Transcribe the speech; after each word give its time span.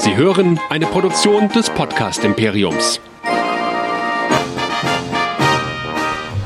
Sie 0.00 0.16
hören 0.16 0.58
eine 0.70 0.86
Produktion 0.86 1.50
des 1.50 1.68
Podcast 1.68 2.24
Imperiums. 2.24 2.98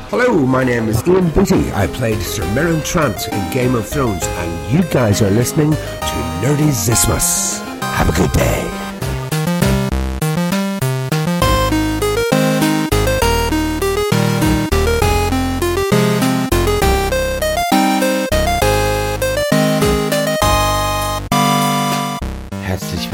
Hello, 0.09 0.33
my 0.45 0.65
name 0.65 0.89
is 0.89 1.01
Ian 1.07 1.29
Beatty. 1.29 1.71
I 1.73 1.87
played 1.87 2.21
Sir 2.21 2.43
Meryn 2.53 2.83
Trant 2.83 3.29
in 3.29 3.51
Game 3.53 3.73
of 3.73 3.87
Thrones, 3.87 4.27
and 4.27 4.73
you 4.73 4.83
guys 4.91 5.21
are 5.21 5.31
listening 5.31 5.71
to 5.71 6.15
Nerdy 6.41 6.69
Zismus. 6.69 7.63
Have 7.81 8.09
a 8.09 8.21
good 8.21 8.33
day. 8.33 8.84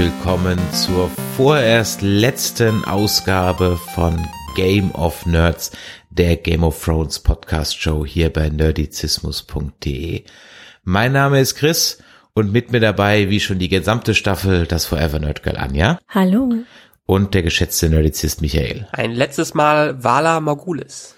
Willkommen 0.04 0.57
zur 0.73 1.11
vorerst 1.38 2.01
letzten 2.01 2.83
Ausgabe 2.86 3.79
von 3.93 4.28
Game 4.55 4.89
of 4.96 5.28
Nerds, 5.28 5.73
der 6.09 6.37
Game 6.37 6.64
of 6.64 6.83
Thrones 6.83 7.19
Podcast 7.19 7.79
Show 7.79 8.04
hier 8.04 8.33
bei 8.33 8.50
nerdizismus.de. 8.50 10.23
Mein 10.83 11.11
Name 11.11 11.39
ist 11.39 11.54
Chris 11.54 12.01
und 12.33 12.51
mit 12.51 12.71
mir 12.71 12.79
dabei, 12.79 13.29
wie 13.29 13.39
schon 13.39 13.59
die 13.59 13.69
gesamte 13.69 14.15
Staffel, 14.15 14.65
das 14.65 14.87
Forever 14.87 15.19
Nerd 15.19 15.43
Girl 15.43 15.57
Anja 15.57 16.00
Hallo. 16.09 16.51
und 17.06 17.36
der 17.36 17.43
geschätzte 17.43 17.87
Nerdizist 17.87 18.42
Michael. 18.42 18.87
Ein 18.93 19.11
letztes 19.11 19.54
Mal 19.54 20.04
Vala 20.04 20.39
Magulis. 20.39 21.15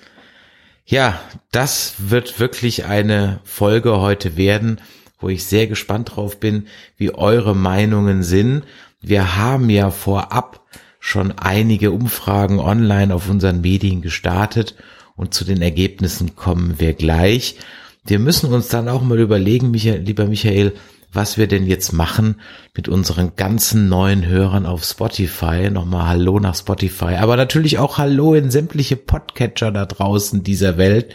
Ja, 0.84 1.22
das 1.54 1.96
wird 2.00 2.38
wirklich 2.42 2.84
eine 2.84 3.40
Folge 3.46 4.02
heute 4.02 4.36
werden, 4.36 4.82
wo 5.24 5.30
ich 5.30 5.46
sehr 5.46 5.68
gespannt 5.68 6.16
drauf 6.16 6.40
bin, 6.40 6.68
wie 6.98 7.14
eure 7.14 7.56
Meinungen 7.56 8.22
sind. 8.22 8.64
Wir 9.02 9.38
haben 9.38 9.70
ja 9.70 9.90
vorab 9.90 10.62
schon 11.00 11.32
einige 11.32 11.92
Umfragen 11.92 12.60
online 12.60 13.14
auf 13.14 13.30
unseren 13.30 13.62
Medien 13.62 14.02
gestartet 14.02 14.76
und 15.16 15.34
zu 15.34 15.46
den 15.46 15.62
Ergebnissen 15.62 16.36
kommen 16.36 16.76
wir 16.80 16.94
gleich. 16.94 17.58
Wir 18.06 18.20
müssen 18.20 18.54
uns 18.54 18.68
dann 18.68 18.90
auch 18.90 19.02
mal 19.02 19.20
überlegen, 19.20 19.72
Michael, 19.72 20.02
lieber 20.02 20.26
Michael, 20.26 20.74
was 21.14 21.38
wir 21.38 21.48
denn 21.48 21.68
jetzt 21.68 21.94
machen 21.94 22.42
mit 22.76 22.90
unseren 22.90 23.36
ganzen 23.36 23.88
neuen 23.88 24.26
Hörern 24.26 24.66
auf 24.66 24.84
Spotify. 24.84 25.70
Nochmal 25.70 26.08
Hallo 26.08 26.40
nach 26.40 26.56
Spotify, 26.56 27.16
aber 27.20 27.38
natürlich 27.38 27.78
auch 27.78 27.98
Hallo 27.98 28.34
in 28.34 28.52
sämtliche 28.52 28.96
Podcatcher 28.96 29.72
da 29.72 29.86
draußen 29.86 30.44
dieser 30.44 30.78
Welt. 30.78 31.14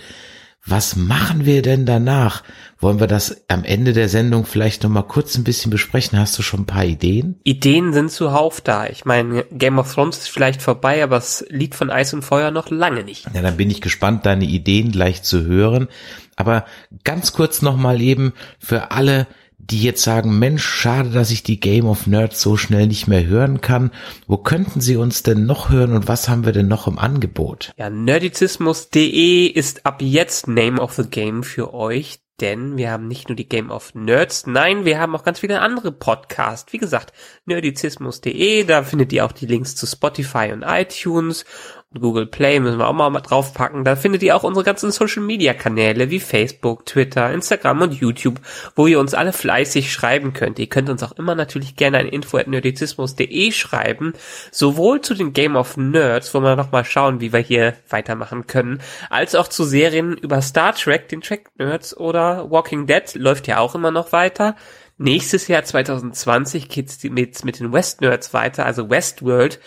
Was 0.65 0.97
machen 0.97 1.47
wir 1.47 1.63
denn 1.63 1.87
danach? 1.87 2.43
Wollen 2.79 3.01
wir 3.01 3.07
das 3.07 3.45
am 3.49 3.65
Ende 3.65 3.93
der 3.93 4.09
Sendung 4.09 4.45
vielleicht 4.45 4.83
nochmal 4.83 5.05
kurz 5.05 5.37
ein 5.37 5.45
bisschen 5.45 5.71
besprechen? 5.71 6.19
Hast 6.19 6.39
du 6.39 6.43
schon 6.43 6.61
ein 6.61 6.67
paar 6.67 6.85
Ideen? 6.85 7.41
Ideen 7.43 7.93
sind 7.93 8.11
zuhauf 8.11 8.61
da. 8.61 8.87
Ich 8.87 9.05
meine, 9.05 9.45
Game 9.51 9.79
of 9.79 9.93
Thrones 9.93 10.19
ist 10.19 10.29
vielleicht 10.29 10.61
vorbei, 10.61 11.03
aber 11.03 11.17
das 11.17 11.45
Lied 11.49 11.75
von 11.75 11.91
Eis 11.91 12.13
und 12.13 12.23
Feuer 12.23 12.51
noch 12.51 12.71
lange 12.71 13.03
nicht. 13.03 13.27
Ja, 13.33 13.43
dann 13.43 13.57
bin 13.57 13.71
ich 13.71 13.81
gespannt, 13.81 14.27
deine 14.27 14.45
Ideen 14.45 14.93
gleich 14.93 15.23
zu 15.23 15.45
hören. 15.45 15.89
Aber 16.37 16.67
ganz 17.03 17.33
kurz 17.33 17.63
nochmal 17.63 18.01
eben 18.01 18.33
für 18.59 18.91
alle, 18.91 19.27
die 19.59 19.83
jetzt 19.83 20.03
sagen, 20.03 20.39
Mensch, 20.39 20.65
schade, 20.65 21.11
dass 21.11 21.31
ich 21.31 21.43
die 21.43 21.61
Game 21.61 21.87
of 21.87 22.07
Nerds 22.07 22.41
so 22.41 22.57
schnell 22.57 22.87
nicht 22.87 23.09
mehr 23.09 23.27
hören 23.27 23.61
kann. 23.61 23.91
Wo 24.27 24.39
könnten 24.39 24.81
sie 24.81 24.97
uns 24.97 25.23
denn 25.23 25.47
noch 25.47 25.69
hören 25.69 25.93
und 25.93 26.09
was 26.09 26.29
haben 26.29 26.47
wir 26.47 26.53
denn 26.53 26.69
noch 26.69 26.87
im 26.87 26.99
Angebot? 26.99 27.73
Ja, 27.77 27.91
nerdizismus.de 27.91 29.47
ist 29.47 29.85
ab 29.85 30.01
jetzt 30.01 30.49
Name 30.49 30.81
of 30.81 30.95
the 30.95 31.09
Game 31.09 31.43
für 31.43 31.75
euch, 31.75 32.21
denn 32.41 32.77
wir 32.77 32.93
haben 32.93 33.09
nicht 33.09 33.29
nur 33.29 33.35
die 33.35 33.49
Game 33.49 33.71
of 33.71 33.95
Nerds, 33.95 34.47
nein, 34.47 34.85
wir 34.85 35.01
haben 35.01 35.17
auch 35.17 35.25
ganz 35.25 35.41
viele 35.41 35.61
andere 35.61 35.91
Podcasts. 35.91 36.73
Wie 36.73 36.79
gesagt, 36.79 37.13
nerdizismus.de, 37.47 38.65
da 38.65 38.85
findet 38.85 39.13
ihr 39.13 39.27
auch 39.27 39.33
die 39.33 39.47
Links 39.47 39.75
zu 39.75 39.87
Spotify 39.87 40.53
und 40.53 40.63
iTunes 40.63 41.45
Google 41.95 42.27
Play 42.27 42.61
müssen 42.61 42.79
wir 42.79 42.87
auch 42.87 42.93
mal 42.93 43.09
draufpacken. 43.21 43.83
Da 43.83 43.97
findet 43.97 44.23
ihr 44.23 44.37
auch 44.37 44.43
unsere 44.43 44.63
ganzen 44.63 44.91
Social 44.91 45.23
Media 45.23 45.55
Kanäle 45.55 46.11
wie 46.11 46.21
Facebook, 46.21 46.85
Twitter, 46.85 47.33
Instagram 47.33 47.81
und 47.81 47.95
YouTube, 47.95 48.41
wo 48.77 48.87
ihr 48.87 49.01
uns 49.01 49.15
alle 49.15 49.33
fleißig 49.33 49.91
schreiben 49.91 50.35
könnt. 50.35 50.59
Ihr 50.59 50.69
könnt 50.69 50.91
uns 50.91 51.03
auch 51.03 51.13
immer 51.13 51.35
natürlich 51.35 51.77
gerne 51.77 51.97
ein 51.97 52.09
info 52.09 52.37
at 52.37 52.47
nerdizismus.de 52.47 53.53
schreiben, 53.53 54.13
sowohl 54.51 55.01
zu 55.01 55.15
den 55.15 55.33
Game 55.33 55.57
of 55.57 55.79
Nerds, 55.79 56.35
wo 56.35 56.41
wir 56.41 56.57
nochmal 56.57 56.85
schauen, 56.85 57.23
wie 57.23 57.33
wir 57.33 57.41
hier 57.41 57.73
weitermachen 57.89 58.47
können, 58.47 58.83
als 59.09 59.35
auch 59.35 59.49
zu 59.49 59.65
Serien 59.65 60.19
über 60.19 60.43
Star 60.43 60.75
Trek, 60.75 61.09
den 61.09 61.23
Track 61.23 61.49
Nerds 61.57 61.97
oder 61.97 62.51
Walking 62.51 62.87
Dead 62.87 63.15
läuft 63.15 63.47
ja 63.47 63.61
auch 63.61 63.75
immer 63.75 63.91
noch 63.91 64.13
weiter. 64.13 64.57
Nächstes 65.01 65.47
Jahr 65.47 65.63
2020 65.63 66.69
geht's 66.69 67.03
mit, 67.05 67.45
mit 67.45 67.61
den 67.61 67.73
West 67.73 68.01
Nerds 68.01 68.35
weiter, 68.35 68.67
also 68.67 68.91
Westworld. 68.91 69.61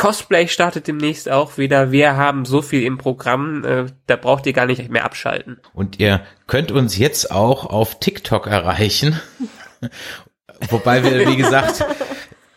Cosplay 0.00 0.48
startet 0.48 0.88
demnächst 0.88 1.30
auch 1.30 1.58
wieder. 1.58 1.92
Wir 1.92 2.16
haben 2.16 2.46
so 2.46 2.62
viel 2.62 2.84
im 2.84 2.96
Programm, 2.96 3.64
äh, 3.66 3.84
da 4.06 4.16
braucht 4.16 4.46
ihr 4.46 4.54
gar 4.54 4.64
nicht 4.64 4.88
mehr 4.88 5.04
abschalten. 5.04 5.60
Und 5.74 6.00
ihr 6.00 6.22
könnt 6.46 6.72
uns 6.72 6.96
jetzt 6.96 7.30
auch 7.30 7.66
auf 7.66 8.00
TikTok 8.00 8.46
erreichen. 8.46 9.20
Wobei 10.70 11.04
wir, 11.04 11.28
wie 11.28 11.36
gesagt, 11.36 11.84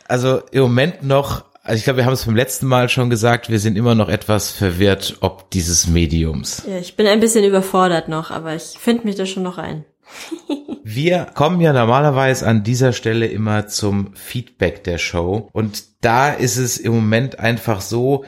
also 0.08 0.42
im 0.52 0.62
Moment 0.62 1.04
noch, 1.04 1.44
also 1.64 1.78
ich 1.78 1.84
glaube, 1.84 1.98
wir 1.98 2.06
haben 2.06 2.14
es 2.14 2.26
beim 2.26 2.38
letzten 2.38 2.66
Mal 2.68 2.88
schon 2.88 3.10
gesagt, 3.10 3.50
wir 3.50 3.60
sind 3.60 3.78
immer 3.78 3.94
noch 3.94 4.08
etwas 4.08 4.50
verwirrt, 4.50 5.18
ob 5.20 5.52
dieses 5.52 5.88
Mediums. 5.88 6.64
Ja, 6.66 6.78
ich 6.78 6.96
bin 6.96 7.08
ein 7.08 7.20
bisschen 7.20 7.44
überfordert 7.44 8.08
noch, 8.08 8.32
aber 8.32 8.56
ich 8.56 8.78
finde 8.80 9.04
mich 9.04 9.18
da 9.18 9.26
schon 9.26 9.44
noch 9.44 9.58
ein. 9.58 9.84
Wir 10.84 11.26
kommen 11.34 11.62
ja 11.62 11.74
normalerweise 11.74 12.46
an 12.46 12.64
dieser 12.64 12.94
Stelle 12.94 13.28
immer 13.28 13.68
zum 13.68 14.14
Feedback 14.16 14.84
der 14.84 14.98
Show. 14.98 15.50
Und 15.54 15.84
da 16.02 16.32
ist 16.32 16.58
es 16.58 16.78
im 16.78 16.94
Moment 16.94 17.40
einfach 17.40 17.82
so, 17.82 18.26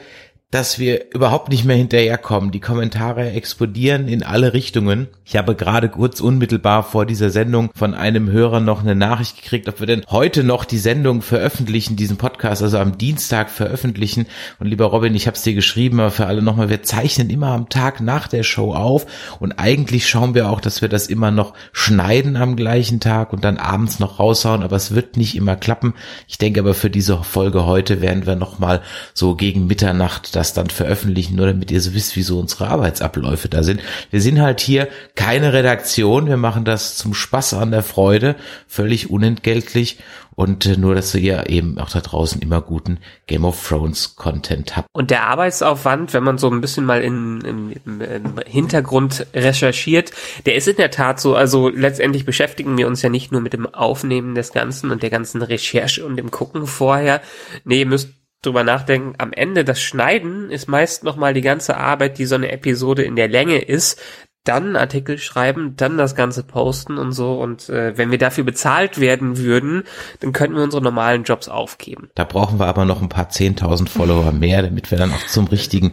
dass 0.52 0.78
wir 0.78 1.12
überhaupt 1.12 1.48
nicht 1.48 1.64
mehr 1.64 1.76
hinterherkommen. 1.76 2.52
Die 2.52 2.60
Kommentare 2.60 3.32
explodieren 3.32 4.06
in 4.06 4.22
alle 4.22 4.52
Richtungen. 4.52 5.08
Ich 5.24 5.36
habe 5.36 5.56
gerade 5.56 5.88
kurz 5.88 6.20
unmittelbar 6.20 6.84
vor 6.84 7.04
dieser 7.04 7.30
Sendung 7.30 7.70
von 7.74 7.94
einem 7.94 8.30
Hörer 8.30 8.60
noch 8.60 8.80
eine 8.80 8.94
Nachricht 8.94 9.42
gekriegt, 9.42 9.68
ob 9.68 9.80
wir 9.80 9.88
denn 9.88 10.04
heute 10.08 10.44
noch 10.44 10.64
die 10.64 10.78
Sendung 10.78 11.20
veröffentlichen, 11.20 11.96
diesen 11.96 12.16
Podcast, 12.16 12.62
also 12.62 12.78
am 12.78 12.96
Dienstag 12.96 13.50
veröffentlichen. 13.50 14.26
Und 14.60 14.68
lieber 14.68 14.84
Robin, 14.84 15.16
ich 15.16 15.26
habe 15.26 15.36
es 15.36 15.42
dir 15.42 15.54
geschrieben, 15.54 15.98
aber 15.98 16.12
für 16.12 16.26
alle 16.26 16.42
nochmal, 16.42 16.68
wir 16.68 16.84
zeichnen 16.84 17.28
immer 17.28 17.48
am 17.48 17.68
Tag 17.68 18.00
nach 18.00 18.28
der 18.28 18.44
Show 18.44 18.72
auf 18.72 19.06
und 19.40 19.58
eigentlich 19.58 20.08
schauen 20.08 20.36
wir 20.36 20.48
auch, 20.48 20.60
dass 20.60 20.80
wir 20.80 20.88
das 20.88 21.08
immer 21.08 21.32
noch 21.32 21.54
schneiden 21.72 22.36
am 22.36 22.54
gleichen 22.54 23.00
Tag 23.00 23.32
und 23.32 23.42
dann 23.42 23.58
abends 23.58 23.98
noch 23.98 24.20
raushauen, 24.20 24.62
aber 24.62 24.76
es 24.76 24.94
wird 24.94 25.16
nicht 25.16 25.34
immer 25.34 25.56
klappen. 25.56 25.94
Ich 26.28 26.38
denke 26.38 26.60
aber 26.60 26.74
für 26.74 26.90
diese 26.90 27.24
Folge 27.24 27.66
heute 27.66 28.00
werden 28.00 28.26
wir 28.26 28.36
nochmal 28.36 28.80
so 29.12 29.34
gegen 29.34 29.66
Mitternacht 29.66 30.35
das 30.36 30.52
dann 30.52 30.70
veröffentlichen, 30.70 31.36
nur 31.36 31.46
damit 31.46 31.70
ihr 31.70 31.80
so 31.80 31.94
wisst, 31.94 32.14
wie 32.16 32.22
so 32.22 32.38
unsere 32.38 32.68
Arbeitsabläufe 32.68 33.48
da 33.48 33.62
sind. 33.62 33.80
Wir 34.10 34.20
sind 34.20 34.40
halt 34.40 34.60
hier 34.60 34.88
keine 35.14 35.52
Redaktion, 35.52 36.28
wir 36.28 36.36
machen 36.36 36.64
das 36.64 36.96
zum 36.96 37.14
Spaß 37.14 37.54
an 37.54 37.70
der 37.70 37.82
Freude, 37.82 38.36
völlig 38.68 39.10
unentgeltlich 39.10 39.98
und 40.36 40.66
äh, 40.66 40.76
nur, 40.76 40.94
dass 40.94 41.14
ihr 41.14 41.48
eben 41.48 41.78
auch 41.78 41.90
da 41.90 42.00
draußen 42.00 42.40
immer 42.42 42.60
guten 42.60 42.98
Game 43.26 43.44
of 43.44 43.66
Thrones 43.66 44.14
Content 44.16 44.76
habt. 44.76 44.88
Und 44.92 45.10
der 45.10 45.26
Arbeitsaufwand, 45.26 46.12
wenn 46.12 46.22
man 46.22 46.38
so 46.38 46.50
ein 46.50 46.60
bisschen 46.60 46.84
mal 46.84 47.00
in, 47.00 47.40
im, 47.40 47.72
im, 47.84 48.00
im 48.00 48.38
Hintergrund 48.46 49.26
recherchiert, 49.34 50.12
der 50.44 50.54
ist 50.54 50.68
in 50.68 50.76
der 50.76 50.90
Tat 50.90 51.20
so, 51.20 51.34
also 51.34 51.68
letztendlich 51.70 52.26
beschäftigen 52.26 52.76
wir 52.76 52.86
uns 52.86 53.02
ja 53.02 53.08
nicht 53.08 53.32
nur 53.32 53.40
mit 53.40 53.54
dem 53.54 53.66
Aufnehmen 53.74 54.34
des 54.34 54.52
Ganzen 54.52 54.90
und 54.90 55.02
der 55.02 55.10
ganzen 55.10 55.42
Recherche 55.42 56.04
und 56.04 56.16
dem 56.16 56.30
Gucken 56.30 56.66
vorher. 56.66 57.22
Nee, 57.64 57.80
ihr 57.80 57.86
müsst 57.86 58.10
drüber 58.42 58.64
nachdenken, 58.64 59.14
am 59.18 59.32
Ende 59.32 59.64
das 59.64 59.80
Schneiden 59.80 60.50
ist 60.50 60.68
meist 60.68 61.04
nochmal 61.04 61.34
die 61.34 61.40
ganze 61.40 61.76
Arbeit, 61.76 62.18
die 62.18 62.26
so 62.26 62.34
eine 62.34 62.52
Episode 62.52 63.02
in 63.02 63.16
der 63.16 63.28
Länge 63.28 63.58
ist, 63.58 64.00
dann 64.46 64.76
Artikel 64.76 65.18
schreiben, 65.18 65.74
dann 65.76 65.98
das 65.98 66.14
Ganze 66.14 66.42
posten 66.42 66.98
und 66.98 67.12
so. 67.12 67.34
Und 67.34 67.68
äh, 67.68 67.96
wenn 67.98 68.10
wir 68.10 68.18
dafür 68.18 68.44
bezahlt 68.44 69.00
werden 69.00 69.38
würden, 69.38 69.84
dann 70.20 70.32
könnten 70.32 70.56
wir 70.56 70.62
unsere 70.62 70.82
normalen 70.82 71.24
Jobs 71.24 71.48
aufgeben. 71.48 72.10
Da 72.14 72.24
brauchen 72.24 72.58
wir 72.58 72.66
aber 72.66 72.84
noch 72.84 73.02
ein 73.02 73.08
paar 73.08 73.28
10.000 73.28 73.88
Follower 73.88 74.32
mehr, 74.32 74.62
damit 74.62 74.90
wir 74.90 74.98
dann 74.98 75.12
auch 75.12 75.26
zum 75.26 75.46
richtigen 75.48 75.92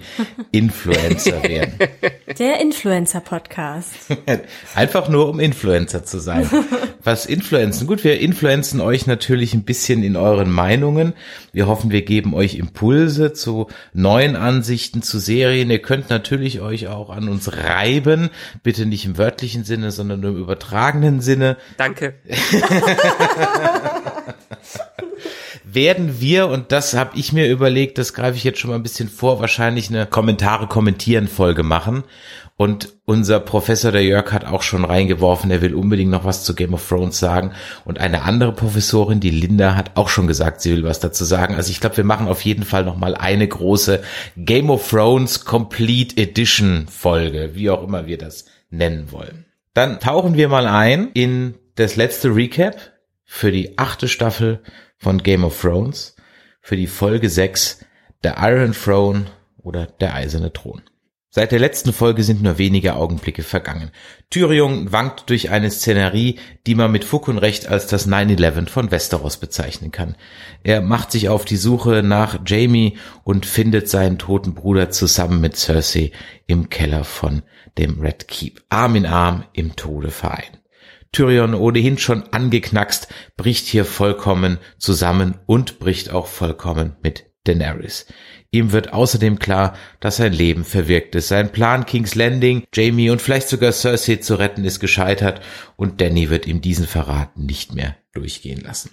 Influencer 0.51 1.43
werden. 1.43 1.73
Der 2.39 2.61
Influencer-Podcast. 2.61 3.93
Einfach 4.75 5.09
nur, 5.09 5.29
um 5.29 5.39
Influencer 5.39 6.05
zu 6.05 6.19
sein. 6.19 6.49
Was 7.03 7.25
influenzen? 7.25 7.87
Gut, 7.87 8.03
wir 8.03 8.19
influenzen 8.19 8.79
euch 8.79 9.07
natürlich 9.07 9.53
ein 9.53 9.63
bisschen 9.63 10.03
in 10.03 10.15
euren 10.15 10.49
Meinungen. 10.51 11.13
Wir 11.51 11.67
hoffen, 11.67 11.91
wir 11.91 12.03
geben 12.03 12.33
euch 12.33 12.55
Impulse 12.55 13.33
zu 13.33 13.67
neuen 13.93 14.35
Ansichten 14.35 15.01
zu 15.01 15.19
Serien. 15.19 15.69
Ihr 15.69 15.81
könnt 15.81 16.09
natürlich 16.09 16.61
euch 16.61 16.87
auch 16.87 17.09
an 17.09 17.29
uns 17.29 17.57
reiben. 17.57 18.29
Bitte 18.63 18.85
nicht 18.85 19.05
im 19.05 19.17
wörtlichen 19.17 19.63
Sinne, 19.63 19.91
sondern 19.91 20.19
nur 20.19 20.31
im 20.31 20.37
übertragenen 20.37 21.21
Sinne. 21.21 21.57
Danke. 21.77 22.15
werden 25.73 26.19
wir, 26.19 26.47
und 26.47 26.71
das 26.71 26.93
habe 26.93 27.17
ich 27.17 27.33
mir 27.33 27.49
überlegt, 27.49 27.97
das 27.97 28.13
greife 28.13 28.37
ich 28.37 28.43
jetzt 28.43 28.59
schon 28.59 28.69
mal 28.69 28.75
ein 28.75 28.83
bisschen 28.83 29.09
vor, 29.09 29.39
wahrscheinlich 29.39 29.89
eine 29.89 30.05
Kommentare-Kommentieren-Folge 30.05 31.63
machen. 31.63 32.03
Und 32.55 32.93
unser 33.05 33.39
Professor, 33.39 33.91
der 33.91 34.03
Jörg, 34.03 34.31
hat 34.31 34.45
auch 34.45 34.61
schon 34.61 34.85
reingeworfen, 34.85 35.49
er 35.49 35.61
will 35.61 35.73
unbedingt 35.73 36.11
noch 36.11 36.23
was 36.23 36.43
zu 36.43 36.53
Game 36.53 36.73
of 36.73 36.87
Thrones 36.87 37.17
sagen. 37.17 37.51
Und 37.83 37.99
eine 37.99 38.21
andere 38.23 38.53
Professorin, 38.53 39.19
die 39.19 39.31
Linda, 39.31 39.75
hat 39.75 39.91
auch 39.95 40.07
schon 40.07 40.27
gesagt, 40.27 40.61
sie 40.61 40.71
will 40.71 40.83
was 40.83 40.99
dazu 40.99 41.25
sagen. 41.25 41.55
Also 41.55 41.71
ich 41.71 41.79
glaube, 41.79 41.97
wir 41.97 42.03
machen 42.03 42.27
auf 42.27 42.41
jeden 42.41 42.63
Fall 42.63 42.85
noch 42.85 42.95
mal 42.95 43.15
eine 43.15 43.47
große 43.47 44.03
Game 44.37 44.69
of 44.69 44.87
Thrones 44.87 45.45
Complete 45.45 46.15
Edition 46.21 46.85
Folge, 46.87 47.51
wie 47.55 47.71
auch 47.71 47.83
immer 47.83 48.05
wir 48.05 48.19
das 48.19 48.45
nennen 48.69 49.11
wollen. 49.11 49.45
Dann 49.73 49.99
tauchen 49.99 50.35
wir 50.35 50.47
mal 50.47 50.67
ein 50.67 51.09
in 51.13 51.55
das 51.75 51.95
letzte 51.95 52.35
Recap 52.35 52.77
für 53.25 53.51
die 53.51 53.79
achte 53.79 54.07
Staffel 54.07 54.61
von 54.97 55.23
Game 55.23 55.43
of 55.43 55.59
Thrones, 55.59 56.15
für 56.61 56.75
die 56.75 56.87
Folge 56.87 57.29
6, 57.29 57.83
der 58.23 58.37
Iron 58.39 58.73
Throne 58.73 59.25
oder 59.57 59.87
der 59.87 60.13
eiserne 60.13 60.53
Thron. 60.53 60.83
Seit 61.35 61.51
der 61.51 61.57
letzten 61.57 61.93
Folge 61.93 62.21
sind 62.21 62.43
nur 62.43 62.59
wenige 62.59 62.95
Augenblicke 62.95 63.41
vergangen. 63.41 63.89
Tyrion 64.29 64.91
wankt 64.91 65.31
durch 65.31 65.49
eine 65.49 65.71
Szenerie, 65.71 66.37
die 66.67 66.75
man 66.75 66.91
mit 66.91 67.03
Fug 67.03 67.27
und 67.27 67.39
Recht 67.39 67.67
als 67.67 67.87
das 67.87 68.07
9-11 68.07 68.69
von 68.69 68.91
Westeros 68.91 69.37
bezeichnen 69.37 69.91
kann. 69.91 70.15
Er 70.61 70.81
macht 70.81 71.11
sich 71.11 71.29
auf 71.29 71.43
die 71.43 71.57
Suche 71.57 72.03
nach 72.03 72.41
Jamie 72.45 72.99
und 73.23 73.47
findet 73.47 73.89
seinen 73.89 74.19
toten 74.19 74.53
Bruder 74.53 74.91
zusammen 74.91 75.41
mit 75.41 75.57
Cersei 75.57 76.11
im 76.45 76.69
Keller 76.69 77.03
von 77.03 77.41
dem 77.79 77.99
Red 77.99 78.27
Keep. 78.27 78.61
Arm 78.69 78.95
in 78.95 79.07
Arm 79.07 79.45
im 79.53 79.75
Tode 79.75 80.11
vereint. 80.11 80.61
Tyrion 81.13 81.55
ohnehin 81.55 81.97
schon 81.97 82.31
angeknackst, 82.31 83.07
bricht 83.37 83.65
hier 83.65 83.85
vollkommen 83.85 84.59
zusammen 84.77 85.39
und 85.47 85.79
bricht 85.79 86.11
auch 86.11 86.27
vollkommen 86.27 86.95
mit 87.01 87.25
Daenerys. 87.45 88.05
Ihm 88.53 88.71
wird 88.71 88.93
außerdem 88.93 89.39
klar, 89.39 89.75
dass 89.99 90.17
sein 90.17 90.31
Leben 90.31 90.63
verwirkt 90.63 91.15
ist. 91.15 91.27
Sein 91.27 91.51
Plan, 91.51 91.87
King's 91.87 92.13
Landing, 92.13 92.63
Jamie 92.71 93.09
und 93.09 93.19
vielleicht 93.19 93.49
sogar 93.49 93.71
Cersei 93.71 94.17
zu 94.17 94.35
retten, 94.35 94.63
ist 94.63 94.79
gescheitert 94.79 95.41
und 95.75 95.99
Danny 95.99 96.29
wird 96.29 96.45
ihm 96.45 96.61
diesen 96.61 96.85
Verrat 96.85 97.35
nicht 97.35 97.73
mehr 97.73 97.95
durchgehen 98.13 98.61
lassen. 98.61 98.91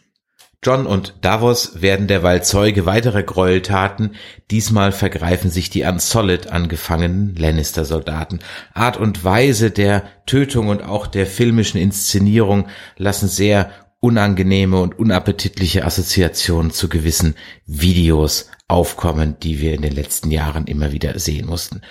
John 0.64 0.86
und 0.86 1.14
Davos 1.20 1.82
werden 1.82 2.06
derweil 2.06 2.42
Zeuge 2.42 2.86
weiterer 2.86 3.22
Gräueltaten. 3.22 4.14
Diesmal 4.50 4.92
vergreifen 4.92 5.50
sich 5.50 5.68
die 5.68 5.82
Unsolid 5.82 6.46
angefangenen 6.46 7.34
Lannister-Soldaten. 7.36 8.38
Art 8.72 8.96
und 8.96 9.24
Weise 9.24 9.70
der 9.70 10.04
Tötung 10.24 10.68
und 10.68 10.82
auch 10.82 11.06
der 11.06 11.26
filmischen 11.26 11.78
Inszenierung 11.78 12.66
lassen 12.96 13.28
sehr 13.28 13.70
unangenehme 14.00 14.80
und 14.80 14.98
unappetitliche 14.98 15.84
Assoziationen 15.84 16.70
zu 16.70 16.88
gewissen 16.88 17.34
Videos 17.66 18.48
aufkommen, 18.70 19.36
die 19.42 19.60
wir 19.60 19.74
in 19.74 19.82
den 19.82 19.94
letzten 19.94 20.30
Jahren 20.30 20.66
immer 20.66 20.92
wieder 20.92 21.18
sehen 21.18 21.46
mussten. 21.46 21.82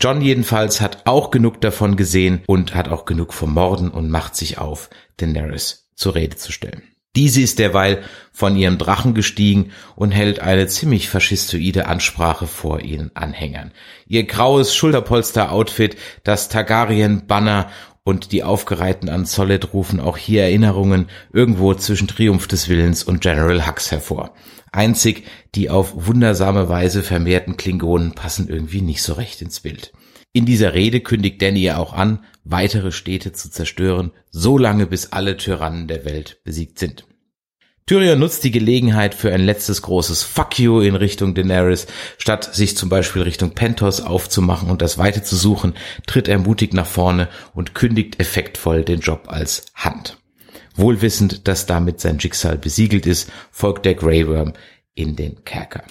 John 0.00 0.20
jedenfalls 0.20 0.80
hat 0.80 1.06
auch 1.06 1.30
genug 1.30 1.60
davon 1.60 1.96
gesehen 1.96 2.42
und 2.46 2.74
hat 2.74 2.88
auch 2.88 3.06
genug 3.06 3.32
vom 3.32 3.54
Morden 3.54 3.90
und 3.90 4.10
macht 4.10 4.36
sich 4.36 4.58
auf, 4.58 4.90
Daenerys 5.16 5.88
zur 5.94 6.14
Rede 6.14 6.36
zu 6.36 6.52
stellen. 6.52 6.82
Diese 7.16 7.40
ist 7.40 7.58
derweil 7.58 8.02
von 8.30 8.56
ihrem 8.56 8.76
Drachen 8.76 9.14
gestiegen 9.14 9.72
und 9.94 10.10
hält 10.10 10.40
eine 10.40 10.66
ziemlich 10.66 11.08
faschistoide 11.08 11.86
Ansprache 11.86 12.46
vor 12.46 12.80
ihren 12.80 13.10
Anhängern. 13.16 13.72
Ihr 14.06 14.24
graues 14.24 14.74
Schulterpolster-Outfit, 14.74 15.96
das 16.24 16.50
Targaryen-Banner 16.50 17.70
und 18.04 18.32
die 18.32 18.44
aufgereihten 18.44 19.08
Unsolid 19.08 19.72
rufen 19.72 19.98
auch 19.98 20.18
hier 20.18 20.42
Erinnerungen 20.42 21.08
irgendwo 21.32 21.72
zwischen 21.72 22.06
Triumph 22.06 22.46
des 22.48 22.68
Willens 22.68 23.02
und 23.02 23.22
General 23.22 23.66
Hux 23.66 23.90
hervor. 23.90 24.34
Einzig 24.76 25.24
die 25.54 25.70
auf 25.70 26.06
wundersame 26.06 26.68
Weise 26.68 27.02
vermehrten 27.02 27.56
Klingonen 27.56 28.12
passen 28.12 28.48
irgendwie 28.48 28.82
nicht 28.82 29.02
so 29.02 29.14
recht 29.14 29.40
ins 29.40 29.60
Bild. 29.60 29.92
In 30.32 30.44
dieser 30.44 30.74
Rede 30.74 31.00
kündigt 31.00 31.40
Danny 31.40 31.60
ja 31.60 31.78
auch 31.78 31.94
an, 31.94 32.24
weitere 32.44 32.92
Städte 32.92 33.32
zu 33.32 33.50
zerstören, 33.50 34.12
so 34.30 34.58
lange 34.58 34.86
bis 34.86 35.12
alle 35.12 35.38
Tyrannen 35.38 35.88
der 35.88 36.04
Welt 36.04 36.42
besiegt 36.44 36.78
sind. 36.78 37.06
Tyrion 37.86 38.18
nutzt 38.18 38.44
die 38.44 38.50
Gelegenheit 38.50 39.14
für 39.14 39.32
ein 39.32 39.40
letztes 39.40 39.80
großes 39.80 40.24
Fuck 40.24 40.58
you 40.58 40.80
in 40.80 40.96
Richtung 40.96 41.34
Daenerys. 41.34 41.86
Statt 42.18 42.52
sich 42.54 42.76
zum 42.76 42.88
Beispiel 42.88 43.22
Richtung 43.22 43.52
Pentos 43.52 44.00
aufzumachen 44.00 44.68
und 44.68 44.82
das 44.82 44.98
Weite 44.98 45.22
zu 45.22 45.36
suchen, 45.36 45.72
tritt 46.06 46.28
er 46.28 46.38
mutig 46.38 46.74
nach 46.74 46.84
vorne 46.84 47.28
und 47.54 47.74
kündigt 47.74 48.20
effektvoll 48.20 48.84
den 48.84 49.00
Job 49.00 49.26
als 49.28 49.66
Hand. 49.74 50.18
Wohlwissend, 50.76 51.48
dass 51.48 51.66
damit 51.66 52.00
sein 52.00 52.20
Schicksal 52.20 52.58
besiegelt 52.58 53.06
ist, 53.06 53.30
folgt 53.50 53.84
der 53.86 53.94
Grey 53.94 54.26
Worm 54.28 54.52
in 54.94 55.16
den 55.16 55.44
Kerker. 55.44 55.82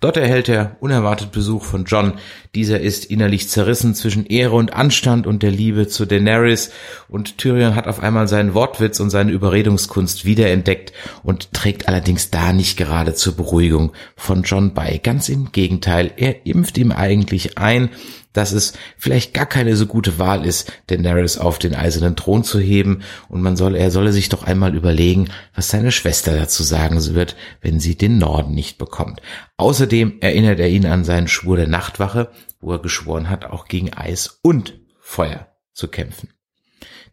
Dort 0.00 0.16
erhält 0.16 0.48
er 0.48 0.76
unerwartet 0.80 1.30
Besuch 1.30 1.62
von 1.62 1.84
John. 1.84 2.14
Dieser 2.54 2.80
ist 2.80 3.06
innerlich 3.06 3.48
zerrissen 3.48 3.94
zwischen 3.94 4.26
Ehre 4.26 4.56
und 4.56 4.74
Anstand 4.74 5.26
und 5.26 5.42
der 5.42 5.50
Liebe 5.50 5.88
zu 5.88 6.04
Daenerys 6.04 6.70
und 7.08 7.38
Tyrion 7.38 7.74
hat 7.74 7.86
auf 7.86 8.00
einmal 8.00 8.28
seinen 8.28 8.52
Wortwitz 8.52 9.00
und 9.00 9.08
seine 9.08 9.32
Überredungskunst 9.32 10.26
wiederentdeckt 10.26 10.92
und 11.22 11.54
trägt 11.54 11.88
allerdings 11.88 12.30
da 12.30 12.52
nicht 12.52 12.76
gerade 12.76 13.14
zur 13.14 13.36
Beruhigung 13.36 13.92
von 14.16 14.42
John 14.42 14.74
bei. 14.74 15.00
Ganz 15.02 15.30
im 15.30 15.50
Gegenteil, 15.52 16.12
er 16.18 16.44
impft 16.44 16.76
ihm 16.76 16.92
eigentlich 16.92 17.56
ein, 17.56 17.88
dass 18.32 18.52
es 18.52 18.72
vielleicht 18.96 19.34
gar 19.34 19.46
keine 19.46 19.76
so 19.76 19.86
gute 19.86 20.18
Wahl 20.18 20.46
ist, 20.46 20.72
Daenerys 20.86 21.38
auf 21.38 21.58
den 21.58 21.74
eisernen 21.74 22.16
Thron 22.16 22.44
zu 22.44 22.58
heben 22.58 23.02
und 23.28 23.42
man 23.42 23.56
soll, 23.56 23.74
er 23.74 23.90
solle 23.90 24.12
sich 24.12 24.28
doch 24.28 24.42
einmal 24.44 24.74
überlegen, 24.74 25.28
was 25.54 25.68
seine 25.68 25.92
Schwester 25.92 26.34
dazu 26.34 26.62
sagen 26.62 27.02
wird, 27.14 27.36
wenn 27.60 27.80
sie 27.80 27.96
den 27.96 28.18
Norden 28.18 28.54
nicht 28.54 28.78
bekommt. 28.78 29.20
Außerdem 29.56 30.18
erinnert 30.20 30.60
er 30.60 30.68
ihn 30.68 30.86
an 30.86 31.04
seinen 31.04 31.28
Schwur 31.28 31.56
der 31.56 31.68
Nachtwache, 31.68 32.30
wo 32.62 32.72
er 32.72 32.78
geschworen 32.78 33.28
hat, 33.28 33.44
auch 33.44 33.66
gegen 33.66 33.92
Eis 33.92 34.38
und 34.42 34.80
Feuer 34.98 35.48
zu 35.72 35.88
kämpfen. 35.88 36.32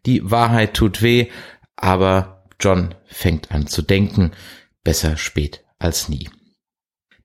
Die 0.06 0.30
Wahrheit 0.30 0.74
tut 0.74 1.02
weh, 1.02 1.28
aber 1.76 2.46
John 2.58 2.94
fängt 3.06 3.50
an 3.50 3.66
zu 3.66 3.82
denken, 3.82 4.32
besser 4.82 5.16
spät 5.16 5.64
als 5.78 6.08
nie. 6.08 6.30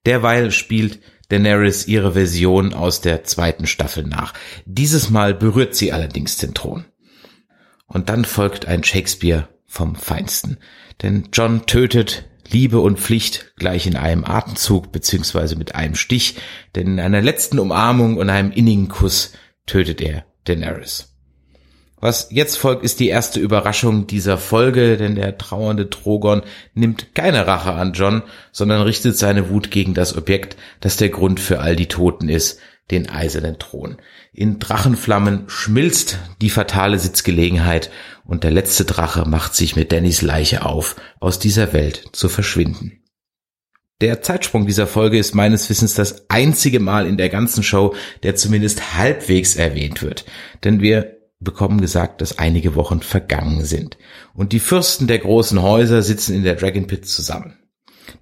Derweil 0.04 0.50
spielt 0.50 1.00
Daenerys 1.28 1.88
ihre 1.88 2.12
Version 2.12 2.72
aus 2.72 3.00
der 3.00 3.24
zweiten 3.24 3.66
Staffel 3.66 4.04
nach. 4.04 4.34
Dieses 4.64 5.10
Mal 5.10 5.34
berührt 5.34 5.74
sie 5.74 5.92
allerdings 5.92 6.36
den 6.36 6.54
Thron. 6.54 6.84
Und 7.86 8.08
dann 8.08 8.24
folgt 8.24 8.66
ein 8.66 8.84
Shakespeare 8.84 9.48
vom 9.66 9.96
Feinsten. 9.96 10.58
Denn 11.02 11.28
John 11.32 11.66
tötet 11.66 12.28
Liebe 12.50 12.80
und 12.80 12.98
Pflicht 12.98 13.52
gleich 13.56 13.86
in 13.86 13.96
einem 13.96 14.24
Atemzug 14.24 14.92
beziehungsweise 14.92 15.56
mit 15.56 15.74
einem 15.74 15.94
Stich, 15.94 16.36
denn 16.74 16.86
in 16.86 17.00
einer 17.00 17.22
letzten 17.22 17.58
Umarmung 17.58 18.16
und 18.16 18.30
einem 18.30 18.52
innigen 18.52 18.88
Kuss 18.88 19.32
tötet 19.66 20.00
er 20.00 20.24
Daenerys. 20.44 21.12
Was 21.98 22.28
jetzt 22.30 22.56
folgt, 22.58 22.84
ist 22.84 23.00
die 23.00 23.08
erste 23.08 23.40
Überraschung 23.40 24.06
dieser 24.06 24.36
Folge, 24.36 24.96
denn 24.98 25.14
der 25.14 25.38
trauernde 25.38 25.86
Drogon 25.86 26.42
nimmt 26.74 27.14
keine 27.14 27.46
Rache 27.46 27.72
an 27.72 27.94
John, 27.94 28.22
sondern 28.52 28.82
richtet 28.82 29.16
seine 29.16 29.48
Wut 29.48 29.70
gegen 29.70 29.94
das 29.94 30.16
Objekt, 30.16 30.56
das 30.80 30.98
der 30.98 31.08
Grund 31.08 31.40
für 31.40 31.60
all 31.60 31.74
die 31.74 31.88
Toten 31.88 32.28
ist, 32.28 32.60
den 32.90 33.08
eisernen 33.08 33.58
Thron. 33.58 33.96
In 34.32 34.58
Drachenflammen 34.58 35.44
schmilzt 35.48 36.18
die 36.42 36.50
fatale 36.50 36.98
Sitzgelegenheit 36.98 37.90
und 38.26 38.44
der 38.44 38.50
letzte 38.50 38.84
Drache 38.84 39.26
macht 39.26 39.54
sich 39.54 39.76
mit 39.76 39.92
Dannys 39.92 40.22
Leiche 40.22 40.64
auf, 40.64 40.96
aus 41.20 41.38
dieser 41.38 41.72
Welt 41.72 42.10
zu 42.12 42.28
verschwinden. 42.28 43.02
Der 44.02 44.20
Zeitsprung 44.20 44.66
dieser 44.66 44.86
Folge 44.86 45.18
ist 45.18 45.34
meines 45.34 45.70
Wissens 45.70 45.94
das 45.94 46.28
einzige 46.28 46.80
Mal 46.80 47.06
in 47.06 47.16
der 47.16 47.30
ganzen 47.30 47.62
Show, 47.62 47.94
der 48.22 48.36
zumindest 48.36 48.94
halbwegs 48.94 49.56
erwähnt 49.56 50.02
wird. 50.02 50.26
Denn 50.64 50.82
wir 50.82 51.16
bekommen 51.40 51.80
gesagt, 51.80 52.20
dass 52.20 52.38
einige 52.38 52.74
Wochen 52.74 53.00
vergangen 53.00 53.64
sind. 53.64 53.96
Und 54.34 54.52
die 54.52 54.60
Fürsten 54.60 55.06
der 55.06 55.18
großen 55.18 55.62
Häuser 55.62 56.02
sitzen 56.02 56.34
in 56.34 56.44
der 56.44 56.56
Dragon 56.56 56.86
Pit 56.86 57.06
zusammen. 57.06 57.56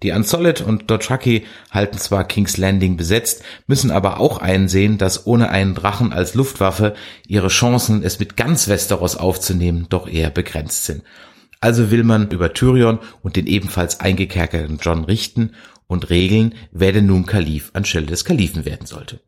Die 0.03 0.12
Unsolid 0.12 0.61
und 0.61 0.91
Dothraki 0.91 1.45
halten 1.71 1.99
zwar 1.99 2.25
King's 2.25 2.57
Landing 2.57 2.97
besetzt, 2.97 3.43
müssen 3.67 3.91
aber 3.91 4.21
auch 4.21 4.38
einsehen, 4.38 4.99
dass 4.99 5.26
ohne 5.26 5.50
einen 5.50 5.75
Drachen 5.75 6.12
als 6.12 6.35
Luftwaffe 6.35 6.95
ihre 7.26 7.49
Chancen, 7.49 8.03
es 8.03 8.19
mit 8.19 8.37
ganz 8.37 8.69
Westeros 8.69 9.17
aufzunehmen, 9.17 9.87
doch 9.88 10.09
eher 10.09 10.31
begrenzt 10.31 10.85
sind. 10.85 11.03
Also 11.61 11.91
will 11.91 12.05
man 12.05 12.31
über 12.31 12.53
Tyrion 12.53 12.99
und 13.23 13.37
den 13.37 13.47
ebenfalls 13.47 14.00
eingekerkerten 14.00 14.79
John 14.81 15.05
richten 15.05 15.53
und 15.87 16.11
regeln, 16.11 16.55
wer 16.73 16.93
denn 16.93 17.07
nun 17.07 17.26
Kalif 17.26 17.71
anstelle 17.73 18.07
des 18.07 18.25
Kalifen 18.25 18.64
werden 18.64 18.87
sollte. 18.87 19.21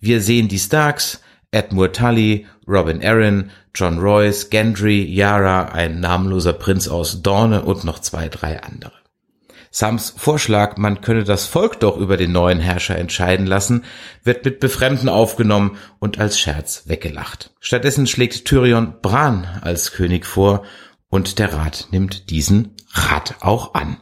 Wir 0.00 0.20
sehen 0.20 0.48
die 0.48 0.58
Starks, 0.58 1.20
Edmure 1.50 1.92
Tully, 1.92 2.46
Robin 2.66 3.04
Aaron, 3.04 3.50
John 3.74 3.98
Royce, 3.98 4.50
Gendry, 4.50 5.04
Yara, 5.04 5.66
ein 5.66 6.00
namenloser 6.00 6.52
Prinz 6.52 6.88
aus 6.88 7.22
Dorne 7.22 7.62
und 7.62 7.84
noch 7.84 7.98
zwei, 7.98 8.28
drei 8.28 8.62
andere. 8.62 9.03
Sams 9.76 10.14
Vorschlag, 10.16 10.76
man 10.76 11.00
könne 11.00 11.24
das 11.24 11.46
Volk 11.46 11.80
doch 11.80 11.96
über 11.96 12.16
den 12.16 12.30
neuen 12.30 12.60
Herrscher 12.60 12.96
entscheiden 12.96 13.44
lassen, 13.44 13.82
wird 14.22 14.44
mit 14.44 14.60
Befremden 14.60 15.08
aufgenommen 15.08 15.78
und 15.98 16.20
als 16.20 16.38
Scherz 16.38 16.84
weggelacht. 16.86 17.52
Stattdessen 17.58 18.06
schlägt 18.06 18.44
Tyrion 18.44 18.94
Bran 19.02 19.48
als 19.62 19.90
König 19.90 20.26
vor 20.26 20.62
und 21.08 21.40
der 21.40 21.52
Rat 21.52 21.88
nimmt 21.90 22.30
diesen 22.30 22.76
Rat 22.92 23.34
auch 23.40 23.74
an. 23.74 23.96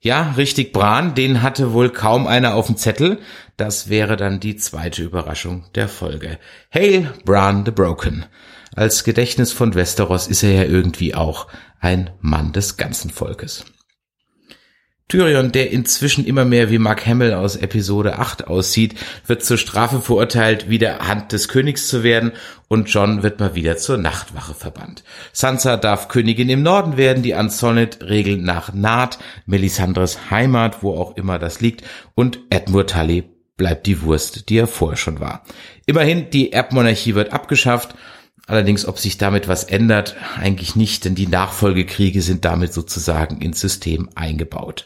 Ja, 0.00 0.32
richtig, 0.38 0.72
Bran, 0.72 1.14
den 1.14 1.42
hatte 1.42 1.74
wohl 1.74 1.90
kaum 1.90 2.26
einer 2.26 2.54
auf 2.54 2.64
dem 2.64 2.78
Zettel. 2.78 3.18
Das 3.58 3.90
wäre 3.90 4.16
dann 4.16 4.40
die 4.40 4.56
zweite 4.56 5.02
Überraschung 5.02 5.66
der 5.74 5.88
Folge. 5.88 6.38
Hail, 6.72 7.12
Bran 7.26 7.66
the 7.66 7.70
Broken. 7.70 8.24
Als 8.74 9.04
Gedächtnis 9.04 9.52
von 9.52 9.74
Westeros 9.74 10.26
ist 10.26 10.42
er 10.42 10.52
ja 10.52 10.62
irgendwie 10.62 11.14
auch 11.14 11.48
ein 11.80 12.08
Mann 12.20 12.54
des 12.54 12.78
ganzen 12.78 13.10
Volkes. 13.10 13.66
Tyrion, 15.08 15.52
der 15.52 15.70
inzwischen 15.70 16.26
immer 16.26 16.44
mehr 16.44 16.70
wie 16.70 16.76
Mark 16.76 17.06
Hamill 17.06 17.32
aus 17.32 17.56
Episode 17.56 18.18
8 18.18 18.46
aussieht, 18.46 18.94
wird 19.26 19.42
zur 19.42 19.56
Strafe 19.56 20.02
verurteilt, 20.02 20.68
wieder 20.68 20.98
Hand 20.98 21.32
des 21.32 21.48
Königs 21.48 21.88
zu 21.88 22.02
werden 22.02 22.32
und 22.68 22.90
John 22.90 23.22
wird 23.22 23.40
mal 23.40 23.54
wieder 23.54 23.78
zur 23.78 23.96
Nachtwache 23.96 24.52
verbannt. 24.52 25.04
Sansa 25.32 25.78
darf 25.78 26.08
Königin 26.08 26.50
im 26.50 26.62
Norden 26.62 26.98
werden, 26.98 27.22
die 27.22 27.32
Unsolid 27.32 28.02
regeln 28.02 28.42
nach 28.42 28.74
Naht, 28.74 29.18
Melisandres 29.46 30.30
Heimat, 30.30 30.82
wo 30.82 30.94
auch 30.94 31.16
immer 31.16 31.38
das 31.38 31.62
liegt, 31.62 31.84
und 32.14 32.40
Edmure 32.50 32.84
Tully 32.84 33.24
bleibt 33.56 33.86
die 33.86 34.02
Wurst, 34.02 34.50
die 34.50 34.58
er 34.58 34.66
vorher 34.66 34.98
schon 34.98 35.20
war. 35.20 35.42
Immerhin, 35.86 36.28
die 36.28 36.52
Erbmonarchie 36.52 37.14
wird 37.14 37.32
abgeschafft, 37.32 37.94
allerdings 38.46 38.84
ob 38.84 38.98
sich 38.98 39.16
damit 39.16 39.48
was 39.48 39.64
ändert, 39.64 40.16
eigentlich 40.38 40.76
nicht, 40.76 41.06
denn 41.06 41.14
die 41.14 41.28
Nachfolgekriege 41.28 42.20
sind 42.20 42.44
damit 42.44 42.74
sozusagen 42.74 43.40
ins 43.40 43.58
System 43.58 44.10
eingebaut. 44.14 44.84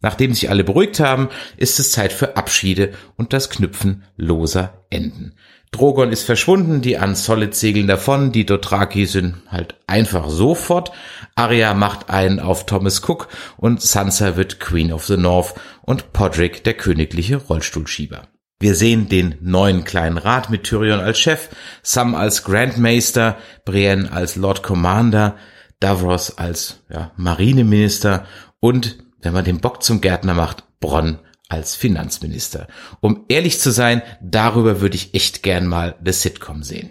Nachdem 0.00 0.32
sich 0.32 0.48
alle 0.50 0.64
beruhigt 0.64 1.00
haben, 1.00 1.28
ist 1.56 1.80
es 1.80 1.92
Zeit 1.92 2.12
für 2.12 2.36
Abschiede 2.36 2.92
und 3.16 3.32
das 3.32 3.50
Knüpfen 3.50 4.04
loser 4.16 4.84
Enden. 4.90 5.34
Drogon 5.70 6.12
ist 6.12 6.22
verschwunden, 6.22 6.80
die 6.80 6.94
Unsolid 6.94 7.54
segeln 7.54 7.88
davon, 7.88 8.32
die 8.32 8.46
Dothraki 8.46 9.06
sind 9.06 9.36
halt 9.48 9.74
einfach 9.86 10.30
sofort. 10.30 10.92
Arya 11.34 11.74
macht 11.74 12.08
einen 12.08 12.40
auf 12.40 12.64
Thomas 12.64 13.06
Cook 13.06 13.28
und 13.58 13.82
Sansa 13.82 14.36
wird 14.36 14.60
Queen 14.60 14.92
of 14.92 15.04
the 15.06 15.18
North 15.18 15.54
und 15.82 16.12
Podrick 16.12 16.64
der 16.64 16.74
königliche 16.74 17.36
Rollstuhlschieber. 17.36 18.22
Wir 18.60 18.74
sehen 18.74 19.08
den 19.08 19.36
neuen 19.40 19.84
kleinen 19.84 20.18
Rat 20.18 20.50
mit 20.50 20.64
Tyrion 20.64 21.00
als 21.00 21.18
Chef, 21.20 21.48
Sam 21.82 22.14
als 22.14 22.44
Grandmaster, 22.44 23.36
Brienne 23.64 24.10
als 24.10 24.36
Lord 24.36 24.62
Commander, 24.62 25.36
Davros 25.80 26.38
als 26.38 26.82
ja, 26.90 27.12
Marineminister 27.16 28.26
und 28.58 28.98
wenn 29.20 29.32
man 29.32 29.44
den 29.44 29.60
Bock 29.60 29.82
zum 29.82 30.00
Gärtner 30.00 30.34
macht, 30.34 30.64
Bronn 30.80 31.18
als 31.48 31.74
Finanzminister. 31.74 32.68
Um 33.00 33.24
ehrlich 33.28 33.60
zu 33.60 33.70
sein, 33.70 34.02
darüber 34.20 34.80
würde 34.80 34.96
ich 34.96 35.14
echt 35.14 35.42
gern 35.42 35.66
mal 35.66 35.96
eine 35.98 36.12
Sitcom 36.12 36.62
sehen. 36.62 36.90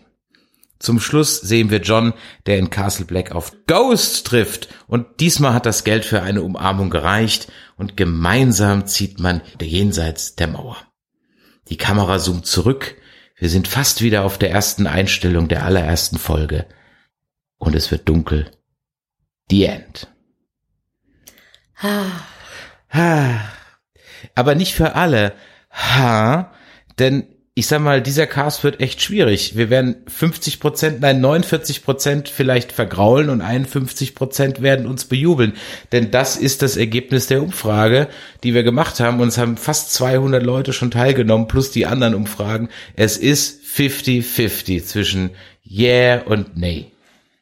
Zum 0.79 0.99
Schluss 0.99 1.41
sehen 1.41 1.71
wir 1.71 1.79
John, 1.79 2.13
der 2.45 2.59
in 2.59 2.69
Castle 2.69 3.05
Black 3.05 3.31
auf 3.31 3.51
Ghost 3.65 4.27
trifft 4.27 4.69
und 4.87 5.19
diesmal 5.19 5.53
hat 5.53 5.65
das 5.65 5.83
Geld 5.83 6.05
für 6.05 6.21
eine 6.21 6.43
Umarmung 6.43 6.89
gereicht 6.89 7.51
und 7.77 7.97
gemeinsam 7.97 8.85
zieht 8.85 9.19
man 9.19 9.41
jenseits 9.59 10.35
der 10.35 10.47
Mauer. 10.47 10.77
Die 11.69 11.77
Kamera 11.77 12.19
zoomt 12.19 12.45
zurück, 12.45 12.95
wir 13.37 13.49
sind 13.49 13.67
fast 13.67 14.01
wieder 14.01 14.23
auf 14.23 14.37
der 14.37 14.51
ersten 14.51 14.87
Einstellung 14.87 15.47
der 15.47 15.65
allerersten 15.65 16.17
Folge 16.17 16.67
und 17.57 17.75
es 17.75 17.89
wird 17.89 18.07
dunkel. 18.07 18.51
The 19.49 19.65
End. 19.65 20.07
Aber 24.35 24.55
nicht 24.55 24.73
für 24.73 24.95
alle. 24.95 25.33
Ha, 25.71 26.51
denn 26.99 27.27
ich 27.57 27.65
sag 27.65 27.81
mal, 27.81 28.03
dieser 28.03 28.27
Cast 28.27 28.63
wird 28.63 28.81
echt 28.81 29.01
schwierig. 29.01 29.57
Wir 29.57 29.71
werden 29.71 30.03
50 30.07 30.59
Prozent, 30.59 31.01
nein, 31.01 31.19
49 31.21 31.83
Prozent 31.83 32.29
vielleicht 32.29 32.71
vergraulen 32.71 33.31
und 33.31 33.41
51 33.41 34.13
Prozent 34.13 34.61
werden 34.61 34.85
uns 34.85 35.05
bejubeln. 35.05 35.53
Denn 35.91 36.11
das 36.11 36.37
ist 36.37 36.61
das 36.61 36.77
Ergebnis 36.77 37.25
der 37.25 37.41
Umfrage, 37.41 38.09
die 38.43 38.53
wir 38.53 38.61
gemacht 38.61 38.99
haben. 38.99 39.19
Und 39.19 39.29
es 39.29 39.39
haben 39.39 39.57
fast 39.57 39.91
200 39.93 40.43
Leute 40.43 40.71
schon 40.71 40.91
teilgenommen, 40.91 41.47
plus 41.47 41.71
die 41.71 41.87
anderen 41.87 42.13
Umfragen. 42.13 42.69
Es 42.95 43.17
ist 43.17 43.63
50-50 43.65 44.85
zwischen 44.85 45.31
Yeah 45.67 46.21
und 46.27 46.55
Nee. 46.57 46.91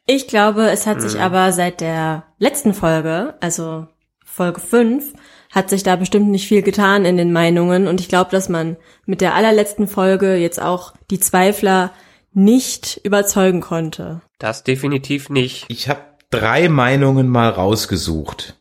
Ich 0.05 0.27
glaube, 0.27 0.69
es 0.69 0.87
hat 0.87 1.01
sich 1.01 1.19
aber 1.19 1.51
seit 1.51 1.81
der 1.81 2.23
letzten 2.39 2.73
Folge, 2.73 3.33
also 3.41 3.87
Folge 4.35 4.59
5, 4.59 5.13
hat 5.49 5.69
sich 5.69 5.83
da 5.83 5.95
bestimmt 5.95 6.29
nicht 6.29 6.47
viel 6.47 6.61
getan 6.61 7.05
in 7.05 7.15
den 7.15 7.31
Meinungen 7.31 7.87
und 7.87 8.01
ich 8.01 8.09
glaube, 8.09 8.31
dass 8.31 8.49
man 8.49 8.75
mit 9.05 9.21
der 9.21 9.33
allerletzten 9.33 9.87
Folge 9.87 10.35
jetzt 10.35 10.61
auch 10.61 10.93
die 11.09 11.21
Zweifler 11.21 11.93
nicht 12.33 12.99
überzeugen 13.05 13.61
konnte. 13.61 14.21
Das 14.37 14.65
definitiv 14.65 15.29
nicht. 15.29 15.65
Ich 15.69 15.87
habe 15.87 16.01
drei 16.31 16.67
Meinungen 16.67 17.29
mal 17.29 17.49
rausgesucht, 17.49 18.57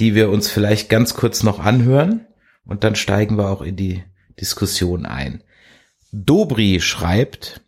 die 0.00 0.14
wir 0.14 0.30
uns 0.30 0.50
vielleicht 0.50 0.88
ganz 0.88 1.12
kurz 1.12 1.42
noch 1.42 1.58
anhören 1.58 2.26
und 2.64 2.84
dann 2.84 2.94
steigen 2.94 3.36
wir 3.36 3.50
auch 3.50 3.60
in 3.60 3.76
die 3.76 4.02
Diskussion 4.40 5.04
ein. 5.04 5.44
Dobri 6.10 6.80
schreibt, 6.80 7.60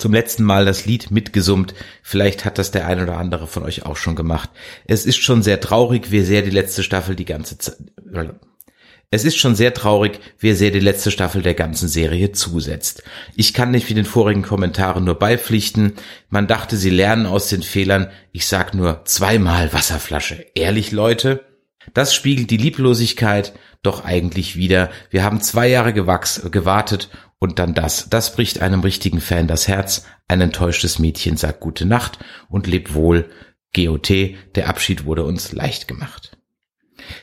zum 0.00 0.12
letzten 0.12 0.44
Mal 0.44 0.64
das 0.64 0.86
Lied 0.86 1.10
mitgesummt. 1.10 1.74
Vielleicht 2.02 2.44
hat 2.44 2.58
das 2.58 2.70
der 2.70 2.86
ein 2.86 3.00
oder 3.00 3.18
andere 3.18 3.46
von 3.46 3.62
euch 3.62 3.86
auch 3.86 3.96
schon 3.96 4.16
gemacht. 4.16 4.50
Es 4.86 5.06
ist 5.06 5.22
schon 5.22 5.42
sehr 5.42 5.60
traurig, 5.60 6.10
wie 6.10 6.22
sehr 6.22 6.42
die 6.42 6.50
letzte 6.50 6.82
Staffel 6.82 7.14
die 7.14 7.24
ganze 7.24 7.58
Zeit. 7.58 7.76
Es 9.12 9.24
ist 9.24 9.38
schon 9.38 9.56
sehr 9.56 9.74
traurig, 9.74 10.20
wie 10.38 10.52
sehr 10.52 10.70
die 10.70 10.78
letzte 10.78 11.10
Staffel 11.10 11.42
der 11.42 11.54
ganzen 11.54 11.88
Serie 11.88 12.30
zusetzt. 12.30 13.02
Ich 13.34 13.52
kann 13.52 13.72
nicht 13.72 13.88
wie 13.88 13.94
den 13.94 14.04
vorigen 14.04 14.42
Kommentaren 14.42 15.02
nur 15.04 15.16
beipflichten. 15.16 15.94
Man 16.28 16.46
dachte, 16.46 16.76
sie 16.76 16.90
lernen 16.90 17.26
aus 17.26 17.48
den 17.48 17.62
Fehlern. 17.62 18.08
Ich 18.30 18.46
sag 18.46 18.72
nur 18.72 19.04
zweimal 19.06 19.72
Wasserflasche. 19.72 20.46
Ehrlich, 20.54 20.92
Leute? 20.92 21.49
Das 21.94 22.14
spiegelt 22.14 22.50
die 22.50 22.56
Lieblosigkeit 22.56 23.52
doch 23.82 24.04
eigentlich 24.04 24.56
wieder. 24.56 24.90
Wir 25.10 25.24
haben 25.24 25.40
zwei 25.40 25.68
Jahre 25.68 25.92
gewachs 25.92 26.42
gewartet 26.50 27.08
und 27.38 27.58
dann 27.58 27.74
das. 27.74 28.10
Das 28.10 28.34
bricht 28.34 28.60
einem 28.60 28.80
richtigen 28.80 29.20
Fan 29.20 29.48
das 29.48 29.66
Herz. 29.66 30.04
Ein 30.28 30.42
enttäuschtes 30.42 30.98
Mädchen 30.98 31.36
sagt 31.36 31.60
gute 31.60 31.86
Nacht 31.86 32.18
und 32.48 32.66
lebt 32.66 32.94
wohl. 32.94 33.30
GOT, 33.74 34.10
der 34.56 34.68
Abschied 34.68 35.04
wurde 35.04 35.24
uns 35.24 35.52
leicht 35.52 35.88
gemacht. 35.88 36.36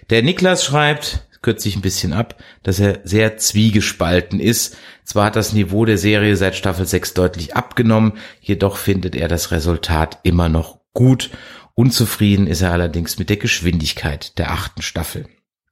Der 0.09 0.23
Niklas 0.23 0.63
schreibt, 0.63 1.27
kürzt 1.41 1.63
sich 1.63 1.75
ein 1.75 1.81
bisschen 1.81 2.13
ab, 2.13 2.41
dass 2.63 2.79
er 2.79 3.01
sehr 3.03 3.37
zwiegespalten 3.37 4.39
ist. 4.39 4.77
Zwar 5.03 5.25
hat 5.25 5.35
das 5.35 5.53
Niveau 5.53 5.85
der 5.85 5.97
Serie 5.97 6.35
seit 6.35 6.55
Staffel 6.55 6.85
6 6.85 7.13
deutlich 7.13 7.55
abgenommen, 7.55 8.13
jedoch 8.41 8.77
findet 8.77 9.15
er 9.15 9.27
das 9.27 9.51
Resultat 9.51 10.19
immer 10.23 10.49
noch 10.49 10.79
gut. 10.93 11.29
Unzufrieden 11.79 12.47
ist 12.47 12.63
er 12.63 12.71
allerdings 12.71 13.19
mit 13.19 13.29
der 13.29 13.37
Geschwindigkeit 13.37 14.39
der 14.39 14.49
achten 14.49 14.81
Staffel. 14.81 15.27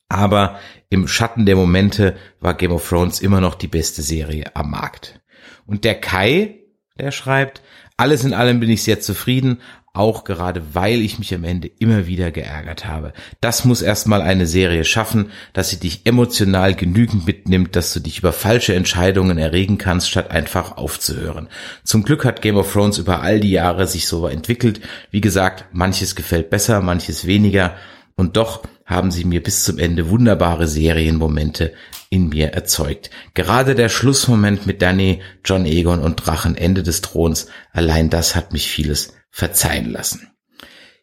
Aber 0.07 0.59
im 0.91 1.07
Schatten 1.07 1.47
der 1.47 1.55
Momente 1.55 2.15
war 2.39 2.53
Game 2.53 2.71
of 2.71 2.87
Thrones 2.87 3.21
immer 3.21 3.41
noch 3.41 3.55
die 3.55 3.67
beste 3.67 4.03
Serie 4.03 4.55
am 4.55 4.69
Markt. 4.69 5.19
Und 5.65 5.83
der 5.83 5.99
Kai, 5.99 6.59
der 6.99 7.09
schreibt, 7.09 7.63
alles 7.97 8.23
in 8.23 8.35
allem 8.35 8.59
bin 8.59 8.69
ich 8.69 8.83
sehr 8.83 8.99
zufrieden, 8.99 9.61
auch 9.95 10.23
gerade 10.23 10.61
weil 10.73 11.01
ich 11.01 11.19
mich 11.19 11.33
am 11.33 11.43
Ende 11.43 11.69
immer 11.79 12.07
wieder 12.07 12.31
geärgert 12.31 12.85
habe. 12.85 13.13
Das 13.41 13.65
muss 13.65 13.81
erstmal 13.81 14.21
eine 14.21 14.45
Serie 14.45 14.83
schaffen, 14.83 15.31
dass 15.53 15.69
sie 15.69 15.79
dich 15.79 16.01
emotional 16.05 16.75
genügend 16.75 17.25
mitnimmt, 17.25 17.75
dass 17.75 17.93
du 17.93 17.99
dich 17.99 18.19
über 18.19 18.33
falsche 18.33 18.75
Entscheidungen 18.75 19.37
erregen 19.37 19.77
kannst, 19.77 20.09
statt 20.09 20.31
einfach 20.31 20.77
aufzuhören. 20.77 21.47
Zum 21.83 22.03
Glück 22.03 22.25
hat 22.25 22.41
Game 22.41 22.57
of 22.57 22.71
Thrones 22.71 22.97
über 22.97 23.21
all 23.21 23.39
die 23.39 23.51
Jahre 23.51 23.87
sich 23.87 24.07
so 24.07 24.27
entwickelt. 24.27 24.81
Wie 25.11 25.21
gesagt, 25.21 25.65
manches 25.71 26.15
gefällt 26.15 26.49
besser, 26.49 26.81
manches 26.81 27.25
weniger. 27.25 27.75
Und 28.15 28.37
doch 28.37 28.63
haben 28.85 29.11
sie 29.11 29.25
mir 29.25 29.41
bis 29.41 29.63
zum 29.63 29.79
Ende 29.79 30.09
wunderbare 30.09 30.67
Serienmomente 30.67 31.73
in 32.09 32.29
mir 32.29 32.49
erzeugt. 32.53 33.09
Gerade 33.33 33.75
der 33.75 33.89
Schlussmoment 33.89 34.65
mit 34.65 34.81
Danny, 34.81 35.21
John 35.43 35.65
Egon 35.65 35.99
und 35.99 36.25
Drachen 36.25 36.55
Ende 36.55 36.83
des 36.83 37.01
Throns, 37.01 37.47
allein 37.73 38.09
das 38.09 38.35
hat 38.35 38.53
mich 38.53 38.69
vieles 38.69 39.14
verzeihen 39.35 39.91
lassen. 39.91 40.31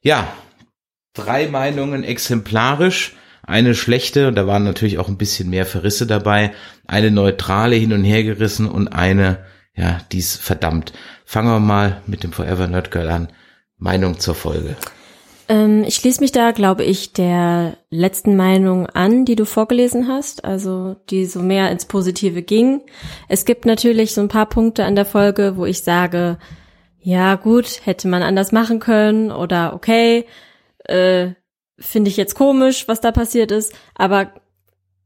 Ja, 0.00 0.26
drei 1.12 1.48
Meinungen 1.48 2.02
exemplarisch, 2.02 3.14
eine 3.42 3.74
schlechte, 3.74 4.26
und 4.28 4.36
da 4.36 4.46
waren 4.46 4.64
natürlich 4.64 4.98
auch 4.98 5.08
ein 5.08 5.18
bisschen 5.18 5.50
mehr 5.50 5.66
Verrisse 5.66 6.06
dabei, 6.06 6.52
eine 6.86 7.10
neutrale 7.10 7.76
hin 7.76 7.92
und 7.92 8.04
her 8.04 8.24
gerissen 8.24 8.70
und 8.70 8.88
eine, 8.88 9.44
ja, 9.74 10.00
dies 10.12 10.34
verdammt. 10.34 10.94
Fangen 11.26 11.50
wir 11.50 11.60
mal 11.60 12.00
mit 12.06 12.22
dem 12.22 12.32
Forever 12.32 12.66
Nerd 12.68 12.90
Girl 12.90 13.10
an. 13.10 13.28
Meinung 13.76 14.18
zur 14.18 14.34
Folge. 14.34 14.76
Ähm, 15.50 15.84
ich 15.84 15.96
schließe 15.96 16.22
mich 16.22 16.32
da, 16.32 16.52
glaube 16.52 16.84
ich, 16.84 17.12
der 17.12 17.76
letzten 17.90 18.34
Meinung 18.34 18.86
an, 18.86 19.26
die 19.26 19.36
du 19.36 19.44
vorgelesen 19.44 20.08
hast, 20.08 20.46
also 20.46 20.96
die 21.10 21.26
so 21.26 21.40
mehr 21.40 21.70
ins 21.70 21.84
Positive 21.84 22.40
ging. 22.40 22.80
Es 23.28 23.44
gibt 23.44 23.66
natürlich 23.66 24.14
so 24.14 24.22
ein 24.22 24.28
paar 24.28 24.46
Punkte 24.46 24.84
an 24.86 24.94
der 24.96 25.04
Folge, 25.04 25.58
wo 25.58 25.66
ich 25.66 25.82
sage, 25.82 26.38
ja 27.02 27.34
gut, 27.34 27.84
hätte 27.84 28.08
man 28.08 28.22
anders 28.22 28.52
machen 28.52 28.78
können 28.78 29.32
oder 29.32 29.74
okay, 29.74 30.24
äh, 30.84 31.30
finde 31.78 32.10
ich 32.10 32.16
jetzt 32.16 32.34
komisch, 32.34 32.86
was 32.86 33.00
da 33.00 33.10
passiert 33.10 33.50
ist, 33.50 33.74
aber 33.94 34.32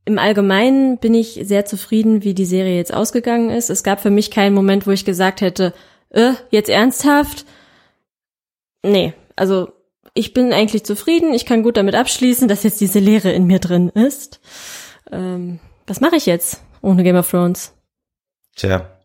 im 0.04 0.18
Allgemeinen 0.18 0.98
bin 0.98 1.14
ich 1.14 1.40
sehr 1.42 1.64
zufrieden, 1.64 2.22
wie 2.22 2.34
die 2.34 2.44
Serie 2.44 2.76
jetzt 2.76 2.94
ausgegangen 2.94 3.50
ist. 3.50 3.70
Es 3.70 3.82
gab 3.82 4.00
für 4.00 4.10
mich 4.10 4.30
keinen 4.30 4.54
Moment, 4.54 4.86
wo 4.86 4.92
ich 4.92 5.04
gesagt 5.04 5.40
hätte, 5.40 5.72
äh, 6.10 6.34
jetzt 6.50 6.68
ernsthaft? 6.68 7.44
Nee, 8.84 9.14
also 9.34 9.72
ich 10.14 10.32
bin 10.32 10.52
eigentlich 10.52 10.84
zufrieden, 10.84 11.34
ich 11.34 11.44
kann 11.44 11.62
gut 11.62 11.76
damit 11.76 11.94
abschließen, 11.94 12.46
dass 12.46 12.62
jetzt 12.62 12.80
diese 12.80 13.00
Leere 13.00 13.32
in 13.32 13.46
mir 13.46 13.58
drin 13.58 13.88
ist. 13.88 14.40
Ähm, 15.10 15.58
was 15.86 16.00
mache 16.00 16.16
ich 16.16 16.26
jetzt 16.26 16.62
ohne 16.82 17.02
Game 17.02 17.16
of 17.16 17.28
Thrones? 17.28 17.74
Tja, 18.54 18.95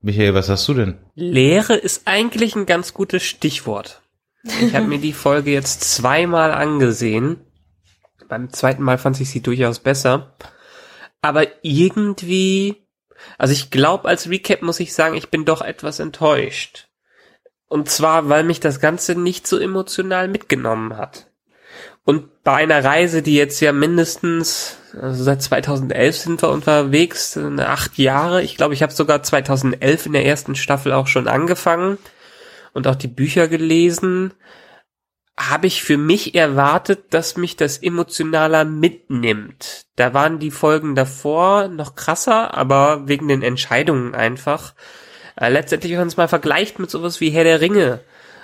Michael, 0.00 0.34
was 0.34 0.48
hast 0.48 0.68
du 0.68 0.74
denn? 0.74 0.98
Leere 1.14 1.74
ist 1.74 2.02
eigentlich 2.06 2.54
ein 2.54 2.66
ganz 2.66 2.94
gutes 2.94 3.22
Stichwort. 3.22 4.02
Ich 4.44 4.74
habe 4.74 4.86
mir 4.86 4.98
die 4.98 5.12
Folge 5.12 5.50
jetzt 5.50 5.82
zweimal 5.82 6.52
angesehen. 6.52 7.40
Beim 8.28 8.52
zweiten 8.52 8.82
Mal 8.82 8.98
fand 8.98 9.20
ich 9.20 9.30
sie 9.30 9.42
durchaus 9.42 9.80
besser. 9.80 10.34
Aber 11.20 11.46
irgendwie, 11.62 12.76
also 13.36 13.52
ich 13.52 13.70
glaube, 13.70 14.08
als 14.08 14.30
Recap 14.30 14.62
muss 14.62 14.80
ich 14.80 14.94
sagen, 14.94 15.16
ich 15.16 15.30
bin 15.30 15.44
doch 15.44 15.62
etwas 15.62 15.98
enttäuscht. 15.98 16.88
Und 17.66 17.90
zwar, 17.90 18.28
weil 18.28 18.44
mich 18.44 18.60
das 18.60 18.80
Ganze 18.80 19.14
nicht 19.14 19.46
so 19.46 19.58
emotional 19.58 20.28
mitgenommen 20.28 20.96
hat. 20.96 21.27
Bei 22.48 22.54
einer 22.54 22.82
Reise, 22.82 23.20
die 23.20 23.34
jetzt 23.34 23.60
ja 23.60 23.72
mindestens, 23.72 24.78
also 24.98 25.22
seit 25.22 25.42
2011 25.42 26.16
sind 26.16 26.42
wir 26.42 26.48
unterwegs, 26.48 27.36
acht 27.36 27.98
Jahre. 27.98 28.40
Ich 28.40 28.56
glaube, 28.56 28.72
ich 28.72 28.82
habe 28.82 28.90
sogar 28.90 29.22
2011 29.22 30.06
in 30.06 30.14
der 30.14 30.24
ersten 30.24 30.54
Staffel 30.54 30.94
auch 30.94 31.08
schon 31.08 31.28
angefangen 31.28 31.98
und 32.72 32.86
auch 32.86 32.94
die 32.94 33.06
Bücher 33.06 33.48
gelesen. 33.48 34.32
Habe 35.36 35.66
ich 35.66 35.82
für 35.82 35.98
mich 35.98 36.34
erwartet, 36.34 37.12
dass 37.12 37.36
mich 37.36 37.56
das 37.56 37.76
emotionaler 37.82 38.64
mitnimmt. 38.64 39.84
Da 39.96 40.14
waren 40.14 40.38
die 40.38 40.50
Folgen 40.50 40.94
davor 40.94 41.68
noch 41.68 41.96
krasser, 41.96 42.56
aber 42.56 43.06
wegen 43.06 43.28
den 43.28 43.42
Entscheidungen 43.42 44.14
einfach. 44.14 44.72
Äh, 45.36 45.50
letztendlich, 45.50 45.92
wenn 45.92 45.98
man 45.98 46.08
es 46.08 46.16
mal 46.16 46.28
vergleicht 46.28 46.78
mit 46.78 46.88
sowas 46.88 47.20
wie 47.20 47.28
Herr 47.28 47.44
der 47.44 47.60
Ringe, 47.60 48.00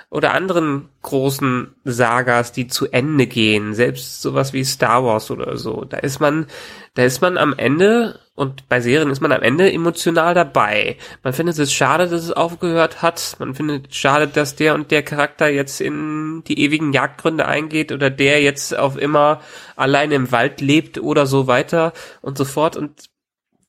oder 0.09 0.33
anderen 0.33 0.89
großen 1.01 1.75
Sagas, 1.83 2.51
die 2.51 2.67
zu 2.67 2.87
Ende 2.91 3.27
gehen, 3.27 3.73
selbst 3.73 4.21
sowas 4.21 4.53
wie 4.53 4.63
Star 4.63 5.03
Wars 5.03 5.31
oder 5.31 5.57
so, 5.57 5.83
da 5.83 5.97
ist 5.97 6.19
man, 6.19 6.47
da 6.93 7.03
ist 7.03 7.21
man 7.21 7.37
am 7.37 7.53
Ende 7.57 8.19
und 8.35 8.67
bei 8.67 8.81
Serien 8.81 9.09
ist 9.09 9.21
man 9.21 9.31
am 9.31 9.41
Ende 9.41 9.71
emotional 9.71 10.33
dabei. 10.33 10.97
Man 11.23 11.31
findet 11.31 11.57
es 11.57 11.71
schade, 11.71 12.09
dass 12.09 12.23
es 12.23 12.31
aufgehört 12.33 13.01
hat. 13.01 13.37
Man 13.39 13.55
findet 13.55 13.91
es 13.91 13.95
schade, 13.95 14.27
dass 14.27 14.55
der 14.55 14.75
und 14.75 14.91
der 14.91 15.03
Charakter 15.03 15.47
jetzt 15.47 15.79
in 15.79 16.43
die 16.45 16.59
ewigen 16.59 16.91
Jagdgründe 16.91 17.45
eingeht 17.45 17.93
oder 17.93 18.09
der 18.09 18.41
jetzt 18.41 18.77
auf 18.77 18.97
immer 18.97 19.41
alleine 19.77 20.15
im 20.15 20.33
Wald 20.33 20.59
lebt 20.59 20.97
oder 20.97 21.25
so 21.25 21.47
weiter 21.47 21.93
und 22.21 22.37
so 22.37 22.43
fort. 22.43 22.75
Und 22.75 23.09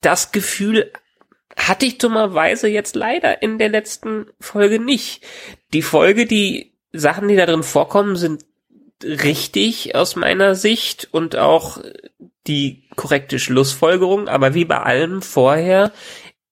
das 0.01 0.33
Gefühl 0.33 0.91
hatte 1.57 1.87
ich 1.87 1.99
dummerweise 1.99 2.69
jetzt 2.69 2.95
leider 2.95 3.43
in 3.43 3.59
der 3.59 3.69
letzten 3.69 4.27
Folge 4.39 4.79
nicht. 4.79 5.25
Die 5.73 5.83
Folge, 5.83 6.27
die 6.27 6.73
Sachen, 6.93 7.29
die 7.29 7.37
da 7.37 7.47
drin 7.47 7.63
vorkommen, 7.63 8.17
sind 8.17 8.45
richtig 9.03 9.95
aus 9.95 10.17
meiner 10.17 10.55
Sicht 10.55 11.09
und 11.11 11.37
auch 11.37 11.79
die 12.47 12.85
korrekte 12.95 13.39
Schlussfolgerung, 13.39 14.29
aber 14.29 14.55
wie 14.55 14.65
bei 14.65 14.79
allem 14.79 15.23
vorher 15.23 15.93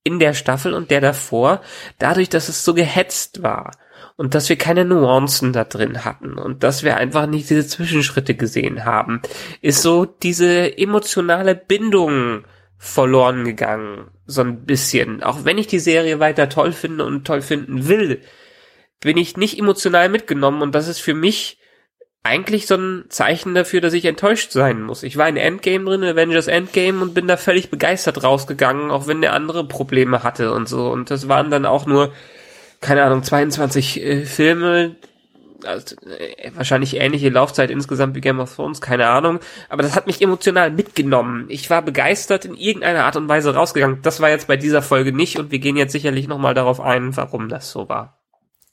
in 0.02 0.18
der 0.18 0.34
Staffel 0.34 0.74
und 0.74 0.90
der 0.90 1.00
davor, 1.00 1.62
dadurch, 1.98 2.28
dass 2.28 2.48
es 2.48 2.64
so 2.64 2.74
gehetzt 2.74 3.42
war 3.42 3.70
und 4.16 4.34
dass 4.34 4.48
wir 4.48 4.56
keine 4.56 4.84
Nuancen 4.84 5.52
da 5.52 5.64
drin 5.64 6.04
hatten 6.04 6.34
und 6.34 6.62
dass 6.62 6.82
wir 6.82 6.96
einfach 6.96 7.26
nicht 7.26 7.48
diese 7.48 7.66
Zwischenschritte 7.66 8.34
gesehen 8.34 8.84
haben, 8.84 9.22
ist 9.62 9.80
so 9.82 10.04
diese 10.04 10.76
emotionale 10.76 11.54
Bindung 11.54 12.44
verloren 12.78 13.44
gegangen, 13.44 14.10
so 14.26 14.42
ein 14.42 14.64
bisschen. 14.64 15.22
Auch 15.22 15.44
wenn 15.44 15.58
ich 15.58 15.66
die 15.66 15.78
Serie 15.78 16.20
weiter 16.20 16.48
toll 16.48 16.72
finde 16.72 17.04
und 17.04 17.26
toll 17.26 17.42
finden 17.42 17.88
will, 17.88 18.20
bin 19.00 19.16
ich 19.16 19.36
nicht 19.36 19.58
emotional 19.58 20.08
mitgenommen 20.08 20.62
und 20.62 20.74
das 20.74 20.88
ist 20.88 21.00
für 21.00 21.14
mich 21.14 21.58
eigentlich 22.24 22.66
so 22.66 22.76
ein 22.76 23.04
Zeichen 23.10 23.54
dafür, 23.54 23.82
dass 23.82 23.92
ich 23.92 24.06
enttäuscht 24.06 24.50
sein 24.50 24.82
muss. 24.82 25.02
Ich 25.02 25.18
war 25.18 25.28
in 25.28 25.36
Endgame 25.36 25.84
drin, 25.84 26.02
Avengers 26.02 26.46
Endgame 26.46 27.02
und 27.02 27.12
bin 27.12 27.28
da 27.28 27.36
völlig 27.36 27.68
begeistert 27.68 28.22
rausgegangen, 28.22 28.90
auch 28.90 29.06
wenn 29.06 29.20
der 29.20 29.34
andere 29.34 29.68
Probleme 29.68 30.22
hatte 30.22 30.52
und 30.52 30.66
so. 30.66 30.90
Und 30.90 31.10
das 31.10 31.28
waren 31.28 31.50
dann 31.50 31.66
auch 31.66 31.84
nur, 31.84 32.12
keine 32.80 33.04
Ahnung, 33.04 33.22
22 33.22 34.02
äh, 34.02 34.24
Filme, 34.24 34.96
also, 35.64 35.96
äh, 36.06 36.50
wahrscheinlich 36.54 36.96
ähnliche 36.96 37.28
Laufzeit 37.28 37.70
insgesamt 37.70 38.14
wie 38.14 38.20
Game 38.20 38.40
of 38.40 38.54
Thrones, 38.54 38.80
keine 38.80 39.08
Ahnung. 39.08 39.40
Aber 39.68 39.82
das 39.82 39.96
hat 39.96 40.06
mich 40.06 40.20
emotional 40.22 40.70
mitgenommen. 40.70 41.46
Ich 41.48 41.70
war 41.70 41.82
begeistert 41.82 42.44
in 42.44 42.54
irgendeiner 42.54 43.04
Art 43.04 43.16
und 43.16 43.28
Weise 43.28 43.54
rausgegangen. 43.54 44.00
Das 44.02 44.20
war 44.20 44.30
jetzt 44.30 44.46
bei 44.46 44.56
dieser 44.56 44.82
Folge 44.82 45.12
nicht 45.12 45.38
und 45.38 45.50
wir 45.50 45.58
gehen 45.58 45.76
jetzt 45.76 45.92
sicherlich 45.92 46.28
nochmal 46.28 46.54
darauf 46.54 46.80
ein, 46.80 47.16
warum 47.16 47.48
das 47.48 47.70
so 47.70 47.88
war. 47.88 48.18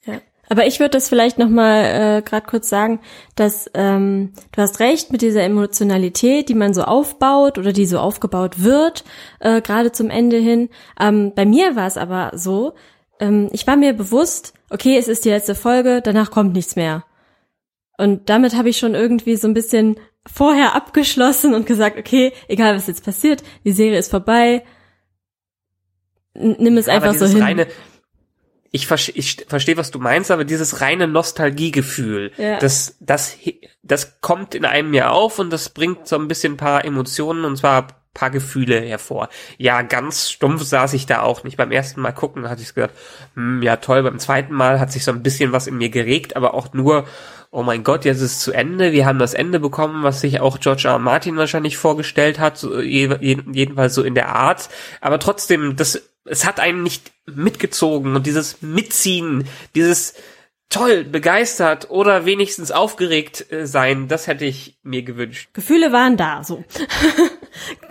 Ja. 0.05 0.21
Aber 0.51 0.65
ich 0.67 0.81
würde 0.81 0.89
das 0.89 1.07
vielleicht 1.07 1.37
nochmal 1.37 1.85
äh, 1.85 2.21
gerade 2.21 2.45
kurz 2.45 2.67
sagen, 2.67 2.99
dass 3.35 3.71
ähm, 3.73 4.33
du 4.51 4.61
hast 4.61 4.81
recht 4.81 5.09
mit 5.09 5.21
dieser 5.21 5.43
Emotionalität, 5.43 6.49
die 6.49 6.55
man 6.55 6.73
so 6.73 6.83
aufbaut 6.83 7.57
oder 7.57 7.71
die 7.71 7.85
so 7.85 7.99
aufgebaut 7.99 8.61
wird, 8.61 9.05
äh, 9.39 9.61
gerade 9.61 9.93
zum 9.93 10.09
Ende 10.09 10.35
hin. 10.35 10.67
Ähm, 10.99 11.31
bei 11.33 11.45
mir 11.45 11.77
war 11.77 11.87
es 11.87 11.95
aber 11.95 12.31
so, 12.33 12.73
ähm, 13.21 13.49
ich 13.53 13.65
war 13.67 13.77
mir 13.77 13.93
bewusst, 13.93 14.53
okay, 14.69 14.97
es 14.97 15.07
ist 15.07 15.23
die 15.23 15.29
letzte 15.29 15.55
Folge, 15.55 16.01
danach 16.03 16.31
kommt 16.31 16.53
nichts 16.53 16.75
mehr. 16.75 17.05
Und 17.97 18.29
damit 18.29 18.55
habe 18.55 18.69
ich 18.69 18.77
schon 18.77 18.95
irgendwie 18.95 19.35
so 19.35 19.47
ein 19.47 19.53
bisschen 19.53 19.97
vorher 20.25 20.75
abgeschlossen 20.75 21.53
und 21.53 21.65
gesagt, 21.65 21.97
okay, 21.97 22.33
egal 22.47 22.75
was 22.75 22.87
jetzt 22.87 23.05
passiert, 23.05 23.43
die 23.63 23.71
Serie 23.71 23.99
ist 23.99 24.09
vorbei. 24.09 24.63
Nimm 26.33 26.77
es 26.77 26.87
ja, 26.87 26.93
einfach 26.93 27.13
so 27.13 27.27
hin. 27.27 27.41
Reine, 27.41 27.67
ich, 28.71 28.87
verstehe, 28.87 29.15
ich 29.15 29.45
verstehe, 29.47 29.77
was 29.77 29.91
du 29.91 29.99
meinst, 29.99 30.31
aber 30.31 30.43
dieses 30.43 30.81
reine 30.81 31.07
Nostalgiegefühl, 31.07 32.31
ja. 32.37 32.57
das, 32.57 32.97
das, 32.99 33.37
das 33.83 34.19
kommt 34.21 34.55
in 34.55 34.65
einem 34.65 34.93
ja 34.93 35.11
auf 35.11 35.37
und 35.37 35.51
das 35.51 35.69
bringt 35.69 36.07
so 36.07 36.15
ein 36.15 36.27
bisschen 36.27 36.53
ein 36.53 36.57
paar 36.57 36.85
Emotionen 36.85 37.45
und 37.45 37.57
zwar 37.57 38.00
paar 38.13 38.29
Gefühle 38.29 38.81
hervor. 38.81 39.29
Ja, 39.57 39.81
ganz 39.81 40.29
stumpf 40.29 40.63
saß 40.63 40.93
ich 40.93 41.05
da 41.05 41.21
auch 41.21 41.43
nicht. 41.43 41.57
Beim 41.57 41.71
ersten 41.71 42.01
Mal 42.01 42.11
gucken 42.11 42.49
hatte 42.49 42.61
ich 42.61 42.73
gesagt, 42.73 42.95
hm, 43.35 43.61
ja 43.61 43.77
toll, 43.77 44.03
beim 44.03 44.19
zweiten 44.19 44.53
Mal 44.53 44.79
hat 44.79 44.91
sich 44.91 45.03
so 45.03 45.11
ein 45.11 45.23
bisschen 45.23 45.51
was 45.51 45.67
in 45.67 45.77
mir 45.77 45.89
geregt, 45.89 46.35
aber 46.35 46.53
auch 46.53 46.73
nur, 46.73 47.05
oh 47.51 47.63
mein 47.63 47.83
Gott, 47.83 48.05
jetzt 48.05 48.17
ist 48.17 48.31
es 48.31 48.39
zu 48.39 48.51
Ende, 48.51 48.91
wir 48.91 49.05
haben 49.05 49.19
das 49.19 49.33
Ende 49.33 49.59
bekommen, 49.59 50.03
was 50.03 50.21
sich 50.21 50.39
auch 50.39 50.59
George 50.59 50.83
R. 50.87 50.93
R. 50.93 50.99
Martin 50.99 51.37
wahrscheinlich 51.37 51.77
vorgestellt 51.77 52.39
hat, 52.39 52.57
so, 52.57 52.79
jedenfalls 52.79 53.93
so 53.93 54.03
in 54.03 54.15
der 54.15 54.35
Art. 54.35 54.69
Aber 54.99 55.19
trotzdem, 55.19 55.75
das, 55.75 56.01
es 56.25 56.45
hat 56.45 56.59
einen 56.59 56.83
nicht 56.83 57.11
mitgezogen 57.25 58.15
und 58.15 58.25
dieses 58.25 58.61
Mitziehen, 58.61 59.47
dieses 59.75 60.15
toll, 60.69 61.03
begeistert 61.03 61.89
oder 61.89 62.25
wenigstens 62.25 62.71
aufgeregt 62.71 63.51
äh, 63.51 63.67
sein, 63.67 64.07
das 64.07 64.27
hätte 64.27 64.45
ich 64.45 64.77
mir 64.83 65.03
gewünscht. 65.03 65.49
Gefühle 65.53 65.91
waren 65.91 66.17
da, 66.17 66.43
so. 66.43 66.63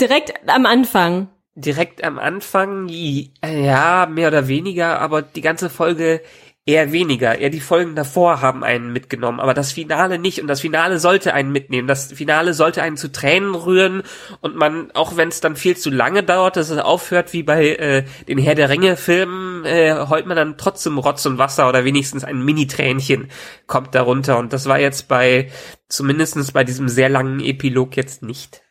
Direkt 0.01 0.33
am 0.49 0.67
Anfang. 0.67 1.29
Direkt 1.55 2.05
am 2.05 2.19
Anfang, 2.19 2.89
ja, 2.89 4.07
mehr 4.11 4.29
oder 4.29 4.49
weniger, 4.49 5.01
aber 5.01 5.21
die 5.21 5.41
ganze 5.41 5.69
Folge 5.69 6.23
eher 6.67 6.93
weniger. 6.93 7.39
Eher 7.39 7.51
die 7.51 7.61
Folgen 7.61 7.95
davor 7.95 8.41
haben 8.41 8.63
einen 8.63 8.93
mitgenommen, 8.93 9.41
aber 9.41 9.55
das 9.55 9.73
Finale 9.73 10.19
nicht. 10.19 10.41
Und 10.41 10.47
das 10.47 10.61
Finale 10.61 10.99
sollte 10.99 11.35
einen 11.35 11.53
mitnehmen. 11.53 11.89
Das 11.89 12.13
Finale 12.13 12.55
sollte 12.55 12.83
einen 12.83 12.97
zu 12.97 13.11
Tränen 13.11 13.55
rühren 13.55 14.03
und 14.41 14.57
man, 14.57 14.91
auch 14.93 15.17
wenn 15.17 15.29
es 15.29 15.41
dann 15.41 15.57
viel 15.57 15.77
zu 15.77 15.91
lange 15.91 16.23
dauert, 16.23 16.57
dass 16.57 16.71
es 16.71 16.79
aufhört 16.79 17.33
wie 17.33 17.43
bei 17.43 17.75
äh, 17.75 18.05
den 18.29 18.39
Herr 18.39 18.55
der 18.55 18.69
Ringe-Filmen, 18.69 19.65
äh, 19.65 20.07
heult 20.09 20.27
man 20.27 20.37
dann 20.37 20.59
trotzdem 20.59 20.99
Rotz 20.99 21.27
und 21.27 21.39
Wasser 21.39 21.69
oder 21.69 21.85
wenigstens 21.85 22.25
ein 22.25 22.45
Mini-Tränchen 22.45 23.29
kommt 23.67 23.95
darunter. 23.95 24.39
Und 24.39 24.53
das 24.53 24.67
war 24.67 24.79
jetzt 24.79 25.09
bei, 25.09 25.51
zumindestens 25.89 26.53
bei 26.53 26.65
diesem 26.65 26.89
sehr 26.89 27.09
langen 27.09 27.41
Epilog 27.41 27.97
jetzt 27.97 28.23
nicht. 28.23 28.63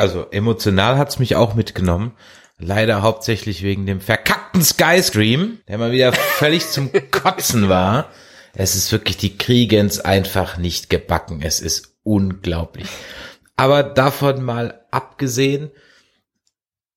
Also 0.00 0.26
emotional 0.30 0.96
hat's 0.96 1.18
mich 1.18 1.36
auch 1.36 1.54
mitgenommen. 1.54 2.12
Leider 2.58 3.02
hauptsächlich 3.02 3.62
wegen 3.62 3.84
dem 3.84 4.00
verkackten 4.00 4.62
Skystream, 4.62 5.58
der 5.68 5.76
mal 5.76 5.92
wieder 5.92 6.14
völlig 6.14 6.68
zum 6.68 6.90
Kotzen 7.10 7.68
war. 7.68 8.08
Es 8.54 8.74
ist 8.74 8.90
wirklich, 8.92 9.18
die 9.18 9.36
kriegen's 9.36 10.00
einfach 10.00 10.56
nicht 10.56 10.88
gebacken. 10.88 11.40
Es 11.42 11.60
ist 11.60 11.96
unglaublich. 12.02 12.88
Aber 13.56 13.82
davon 13.82 14.42
mal 14.42 14.86
abgesehen, 14.90 15.70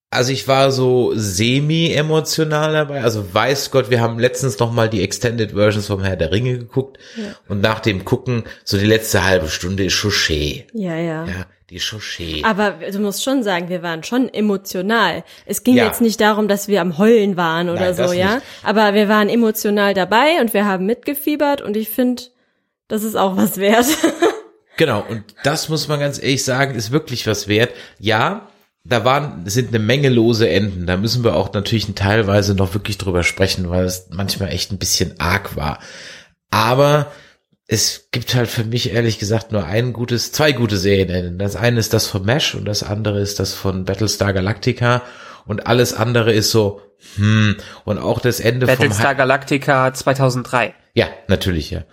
also 0.10 0.32
ich 0.32 0.48
war 0.48 0.72
so 0.72 1.12
semi-emotional 1.14 2.72
dabei. 2.72 3.04
Also 3.04 3.34
weiß 3.34 3.72
Gott, 3.72 3.90
wir 3.90 4.00
haben 4.00 4.18
letztens 4.18 4.60
noch 4.60 4.72
mal 4.72 4.90
die 4.90 5.04
Extended 5.04 5.52
Versions 5.52 5.88
vom 5.88 6.04
Herr 6.04 6.16
der 6.16 6.32
Ringe 6.32 6.58
geguckt. 6.58 7.00
Ja. 7.18 7.36
Und 7.50 7.60
nach 7.62 7.82
dem 7.82 8.06
Gucken, 8.06 8.44
so 8.64 8.78
die 8.78 8.86
letzte 8.86 9.26
halbe 9.26 9.50
Stunde 9.50 9.84
ist 9.84 9.96
Chauché. 9.96 10.68
Ja, 10.74 10.96
ja. 10.96 11.26
Ja, 11.26 11.46
die 11.74 11.82
Chauché. 11.82 12.44
Aber 12.46 12.72
du 12.92 13.00
musst 13.00 13.24
schon 13.24 13.44
sagen, 13.44 13.70
wir 13.70 13.82
waren 13.82 14.04
schon 14.04 14.32
emotional. 14.34 15.24
Es 15.46 15.64
ging 15.64 15.76
ja. 15.76 15.86
jetzt 15.86 16.02
nicht 16.02 16.22
darum, 16.22 16.48
dass 16.48 16.68
wir 16.68 16.82
am 16.82 16.98
Heulen 16.98 17.36
waren 17.36 17.70
oder 17.70 17.92
Nein, 17.92 17.96
so, 17.96 18.14
ja. 18.14 18.36
Nicht. 18.36 18.46
Aber 18.64 18.94
wir 18.94 19.10
waren 19.10 19.30
emotional 19.30 19.94
dabei 19.94 20.40
und 20.40 20.54
wir 20.54 20.66
haben 20.66 20.86
mitgefiebert 20.86 21.62
und 21.62 21.76
ich 21.76 21.90
finde, 21.90 22.24
das 22.88 23.04
ist 23.04 23.16
auch 23.16 23.38
was 23.38 23.58
wert. 23.58 23.86
genau, 24.78 25.04
und 25.10 25.24
das 25.44 25.70
muss 25.70 25.88
man 25.88 26.00
ganz 26.00 26.22
ehrlich 26.22 26.44
sagen, 26.44 26.76
ist 26.76 26.92
wirklich 26.92 27.26
was 27.26 27.48
wert. 27.48 27.72
Ja, 28.00 28.48
da 28.84 29.06
waren, 29.06 29.50
sind 29.50 29.70
eine 29.70 29.80
Menge 29.80 30.10
lose 30.10 30.50
Enden. 30.50 30.86
Da 30.86 30.98
müssen 30.98 31.24
wir 31.24 31.36
auch 31.36 31.54
natürlich 31.54 31.88
teilweise 31.96 32.54
noch 32.54 32.74
wirklich 32.74 32.98
drüber 32.98 33.24
sprechen, 33.24 33.70
weil 33.70 33.86
es 33.86 34.08
manchmal 34.12 34.50
echt 34.50 34.72
ein 34.72 34.78
bisschen 34.78 35.20
arg 35.20 35.56
war. 35.56 35.80
Aber 36.52 37.12
es 37.68 38.10
gibt 38.12 38.36
halt 38.36 38.50
für 38.50 38.64
mich 38.66 38.92
ehrlich 38.94 39.20
gesagt 39.20 39.52
nur 39.52 39.66
ein 39.66 39.94
gutes, 39.94 40.32
zwei 40.32 40.52
gute 40.52 40.78
Serien. 40.78 41.38
Das 41.38 41.56
eine 41.56 41.80
ist 41.80 41.94
das 41.94 42.08
von 42.08 42.24
Mesh 42.26 42.56
und 42.56 42.66
das 42.66 42.84
andere 42.84 43.20
ist 43.22 43.40
das 43.40 43.54
von 43.54 43.86
Battlestar 43.86 44.34
Galactica 44.34 45.02
und 45.46 45.68
alles 45.68 45.94
andere 45.94 46.34
ist 46.34 46.52
so, 46.52 46.82
hm, 47.16 47.58
und 47.86 47.98
auch 47.98 48.20
das 48.20 48.40
Ende 48.40 48.66
Battlestar 48.66 49.10
vom 49.10 49.18
Galactica 49.18 49.94
2003. 49.94 50.74
Ja, 50.94 51.08
natürlich, 51.28 51.72
ja. 51.72 51.84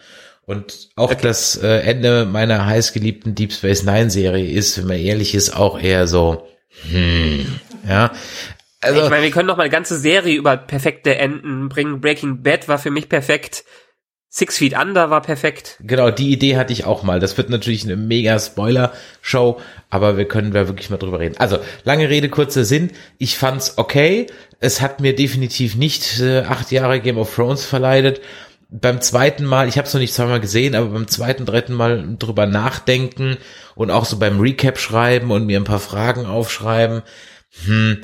Und 0.47 0.89
auch 0.97 1.13
Okay. 1.13 1.23
das 1.23 1.57
äh, 1.57 1.79
Ende 1.81 2.25
meiner 2.25 2.67
heißgeliebten 2.67 3.35
Deep 3.37 3.53
Space 3.53 3.85
Nine 3.85 4.11
Serie 4.11 4.51
ist, 4.51 4.79
wenn 4.79 4.87
man 4.89 4.99
ehrlich 4.99 5.35
ist, 5.35 5.57
auch 5.57 5.81
eher 5.81 6.09
so, 6.09 6.47
hm, 6.91 7.47
ja. 7.89 8.13
Also, 8.81 9.03
ich 9.05 9.11
meine, 9.11 9.25
wir 9.25 9.31
können 9.31 9.47
noch 9.47 9.57
mal 9.59 9.65
eine 9.65 9.71
ganze 9.71 9.99
Serie 9.99 10.35
über 10.37 10.57
perfekte 10.57 11.15
Enden 11.17 11.69
bringen. 11.69 12.01
Breaking 12.01 12.43
Bad 12.43 12.67
war 12.67 12.79
für 12.79 12.91
mich 12.91 13.09
perfekt. 13.09 13.65
Six 14.33 14.59
Feet 14.59 14.79
Under 14.79 15.11
war 15.11 15.23
perfekt. 15.23 15.77
Genau, 15.81 16.13
die 16.13 16.31
Idee 16.31 16.57
hatte 16.57 16.73
ich 16.73 16.85
auch 16.85 17.03
mal. 17.03 17.19
Das 17.19 17.37
wird 17.37 17.51
natürlich 17.51 17.83
eine 17.83 17.97
mega 17.97 18.39
Spoiler-Show, 18.39 19.61
aber 19.91 20.17
wir 20.17 20.27
können 20.27 20.53
da 20.53 20.69
wirklich 20.69 20.89
mal 20.89 20.99
drüber 20.99 21.19
reden. 21.19 21.35
Also, 21.39 21.59
lange 21.83 22.09
Rede, 22.09 22.29
kurzer 22.29 22.65
Sinn. 22.65 22.93
Ich 23.19 23.37
fand's 23.37 23.77
okay. 23.77 24.29
Es 24.61 24.81
hat 24.81 25.01
mir 25.01 25.17
definitiv 25.17 25.75
nicht 25.75 26.21
äh, 26.21 26.43
acht 26.43 26.71
Jahre 26.71 27.01
Game 27.01 27.19
of 27.19 27.35
Thrones 27.35 27.65
verleidet. 27.65 28.21
Beim 28.69 29.01
zweiten 29.01 29.45
Mal, 29.45 29.69
ich 29.69 29.79
habe 29.79 29.89
es 29.89 29.95
noch 29.95 30.01
nicht 30.01 30.15
zweimal 30.15 30.39
gesehen, 30.39 30.77
aber 30.77 30.91
beim 30.91 31.09
zweiten, 31.09 31.45
dritten 31.45 31.75
Mal 31.75 32.15
drüber 32.17 32.47
nachdenken 32.47 33.37
und 33.75 33.91
auch 33.91 34.05
so 34.05 34.17
beim 34.17 34.39
Recap 34.39 34.79
schreiben 34.79 35.33
und 35.33 35.45
mir 35.45 35.59
ein 35.59 35.65
paar 35.65 35.81
Fragen 35.81 36.25
aufschreiben. 36.25 37.03
Hm, 37.65 38.03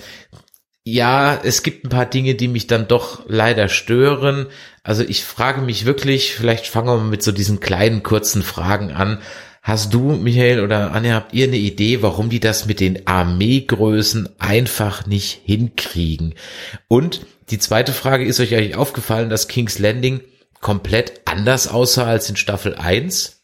ja, 0.88 1.40
es 1.42 1.64
gibt 1.64 1.84
ein 1.84 1.88
paar 1.88 2.06
Dinge, 2.06 2.36
die 2.36 2.46
mich 2.46 2.68
dann 2.68 2.86
doch 2.86 3.24
leider 3.26 3.68
stören. 3.68 4.46
Also 4.84 5.02
ich 5.02 5.24
frage 5.24 5.60
mich 5.60 5.84
wirklich, 5.84 6.32
vielleicht 6.32 6.68
fangen 6.68 6.86
wir 6.86 6.96
mal 6.96 7.10
mit 7.10 7.24
so 7.24 7.32
diesen 7.32 7.58
kleinen, 7.58 8.04
kurzen 8.04 8.44
Fragen 8.44 8.92
an. 8.92 9.18
Hast 9.62 9.92
du, 9.92 10.12
Michael 10.12 10.60
oder 10.60 10.92
Anja, 10.92 11.14
habt 11.14 11.34
ihr 11.34 11.48
eine 11.48 11.56
Idee, 11.56 12.02
warum 12.02 12.30
die 12.30 12.38
das 12.38 12.66
mit 12.66 12.78
den 12.78 13.04
Armeegrößen 13.08 14.28
einfach 14.38 15.06
nicht 15.06 15.40
hinkriegen? 15.44 16.34
Und 16.86 17.26
die 17.50 17.58
zweite 17.58 17.92
Frage, 17.92 18.24
ist 18.24 18.38
euch 18.38 18.54
eigentlich 18.54 18.76
aufgefallen, 18.76 19.28
dass 19.28 19.48
King's 19.48 19.80
Landing 19.80 20.20
komplett 20.60 21.22
anders 21.24 21.66
aussah 21.66 22.06
als 22.06 22.30
in 22.30 22.36
Staffel 22.36 22.76
1? 22.76 23.35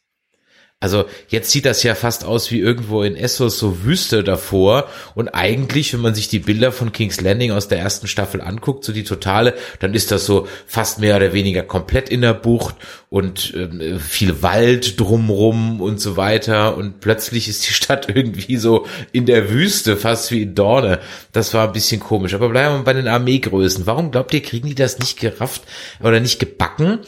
Also 0.83 1.05
jetzt 1.29 1.53
sieht 1.53 1.64
das 1.64 1.85
ja 1.85 1.95
fast 1.95 2.25
aus 2.25 2.51
wie 2.51 2.59
irgendwo 2.59 3.05
in 3.05 3.14
Essos 3.14 3.57
so 3.57 3.85
Wüste 3.85 4.25
davor 4.25 4.88
und 5.14 5.29
eigentlich, 5.29 5.95
wenn 5.95 6.01
man 6.01 6.16
sich 6.16 6.27
die 6.27 6.40
Bilder 6.40 6.73
von 6.73 6.90
King's 6.90 7.21
Landing 7.21 7.53
aus 7.53 7.68
der 7.68 7.79
ersten 7.79 8.09
Staffel 8.09 8.40
anguckt, 8.40 8.83
so 8.83 8.92
die 8.92 9.05
totale, 9.05 9.55
dann 9.79 9.95
ist 9.95 10.11
das 10.11 10.27
so 10.27 10.49
fast 10.66 10.99
mehr 10.99 11.14
oder 11.14 11.33
weniger 11.33 11.62
komplett 11.62 12.09
in 12.09 12.21
der 12.21 12.35
Bucht 12.35 12.75
und 13.11 13.55
ähm, 13.55 14.01
viel 14.01 14.42
Wald 14.42 14.99
drumrum 14.99 15.81
und 15.81 16.01
so 16.01 16.16
weiter 16.16 16.77
und 16.77 16.99
plötzlich 16.99 17.47
ist 17.47 17.68
die 17.68 17.73
Stadt 17.75 18.09
irgendwie 18.09 18.57
so 18.57 18.85
in 19.12 19.25
der 19.27 19.51
Wüste, 19.51 19.97
fast 19.97 20.33
wie 20.33 20.42
in 20.42 20.57
Dorne. 20.57 20.99
Das 21.31 21.55
war 21.55 21.68
ein 21.68 21.73
bisschen 21.73 22.01
komisch. 22.01 22.35
Aber 22.35 22.49
bleiben 22.49 22.79
wir 22.79 22.85
bei 22.85 22.92
den 22.92 23.07
Armeegrößen. 23.07 23.87
Warum 23.87 24.11
glaubt 24.11 24.35
ihr, 24.35 24.42
kriegen 24.42 24.68
die 24.68 24.75
das 24.75 24.99
nicht 24.99 25.21
gerafft 25.21 25.62
oder 26.01 26.18
nicht 26.18 26.40
gebacken? 26.40 26.99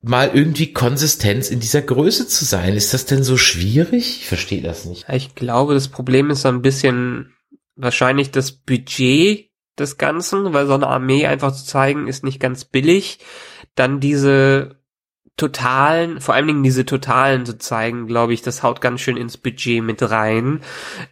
Mal 0.00 0.30
irgendwie 0.32 0.72
Konsistenz 0.72 1.50
in 1.50 1.60
dieser 1.60 1.82
Größe 1.82 2.28
zu 2.28 2.44
sein. 2.44 2.74
Ist 2.74 2.94
das 2.94 3.06
denn 3.06 3.24
so 3.24 3.36
schwierig? 3.36 4.20
Ich 4.20 4.26
verstehe 4.26 4.62
das 4.62 4.84
nicht. 4.84 5.06
Ich 5.10 5.34
glaube, 5.34 5.74
das 5.74 5.88
Problem 5.88 6.30
ist 6.30 6.42
so 6.42 6.48
ein 6.48 6.62
bisschen 6.62 7.34
wahrscheinlich 7.76 8.30
das 8.30 8.52
Budget 8.52 9.50
des 9.78 9.98
Ganzen, 9.98 10.52
weil 10.52 10.66
so 10.66 10.74
eine 10.74 10.86
Armee 10.86 11.26
einfach 11.26 11.52
zu 11.52 11.64
zeigen, 11.64 12.08
ist 12.08 12.24
nicht 12.24 12.40
ganz 12.40 12.64
billig. 12.64 13.18
Dann 13.74 14.00
diese 14.00 14.78
totalen, 15.36 16.20
vor 16.20 16.34
allen 16.34 16.48
Dingen 16.48 16.62
diese 16.64 16.84
totalen 16.84 17.46
zu 17.46 17.58
zeigen, 17.58 18.08
glaube 18.08 18.34
ich, 18.34 18.42
das 18.42 18.64
haut 18.64 18.80
ganz 18.80 19.00
schön 19.00 19.16
ins 19.16 19.36
Budget 19.36 19.82
mit 19.84 20.02
rein. 20.02 20.60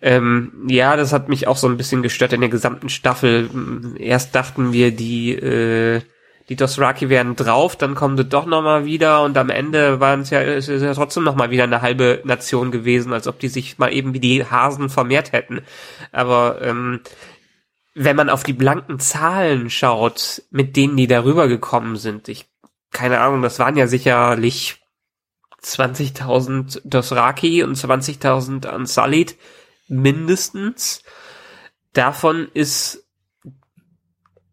Ähm, 0.03 0.67
ja, 0.69 0.97
das 0.97 1.13
hat 1.13 1.29
mich 1.29 1.47
auch 1.47 1.57
so 1.57 1.69
ein 1.69 1.77
bisschen 1.77 2.03
gestört 2.03 2.33
in 2.33 2.41
der 2.41 2.51
gesamten 2.51 2.89
Staffel. 2.89 3.49
Erst 3.99 4.35
dachten 4.35 4.73
wir, 4.73 4.91
die 4.91 5.33
äh, 5.33 6.03
die 6.49 6.57
Dothraki 6.57 7.09
wären 7.09 7.35
drauf, 7.35 7.77
dann 7.77 7.95
kommen 7.95 8.17
sie 8.17 8.25
doch 8.25 8.47
noch 8.47 8.63
mal 8.63 8.85
wieder 8.85 9.25
und 9.25 9.37
am 9.37 9.51
Ende 9.51 9.99
waren 9.99 10.21
es 10.21 10.31
ja, 10.31 10.41
es 10.41 10.69
ist 10.69 10.83
ja 10.83 10.95
trotzdem 10.95 11.25
noch 11.25 11.35
mal 11.35 11.51
wieder 11.51 11.65
eine 11.65 11.83
halbe 11.83 12.21
Nation 12.25 12.71
gewesen, 12.71 13.13
als 13.13 13.27
ob 13.27 13.41
die 13.41 13.49
sich 13.49 13.79
mal 13.79 13.93
eben 13.93 14.15
wie 14.15 14.21
die 14.21 14.45
Hasen 14.45 14.89
vermehrt 14.89 15.33
hätten. 15.33 15.63
Aber 16.13 16.63
ähm, 16.63 17.01
wenn 17.95 18.17
man 18.17 18.31
auf 18.31 18.45
die 18.45 18.53
blanken 18.53 19.01
Zahlen 19.01 19.71
schaut, 19.71 20.43
mit 20.51 20.77
denen 20.77 20.97
die 20.97 21.07
darüber 21.09 21.49
gekommen 21.49 21.97
sind, 21.97 22.29
ich 22.29 22.47
keine 22.93 23.21
Ahnung, 23.21 23.43
das 23.43 23.59
waren 23.59 23.77
ja 23.77 23.87
sicherlich 23.87 24.81
20.000 25.63 26.81
Dothraki 26.85 27.63
und 27.63 27.77
20.000 27.77 28.73
Unsullied 28.73 29.37
mindestens. 29.89 31.03
Davon 31.93 32.49
ist 32.55 33.06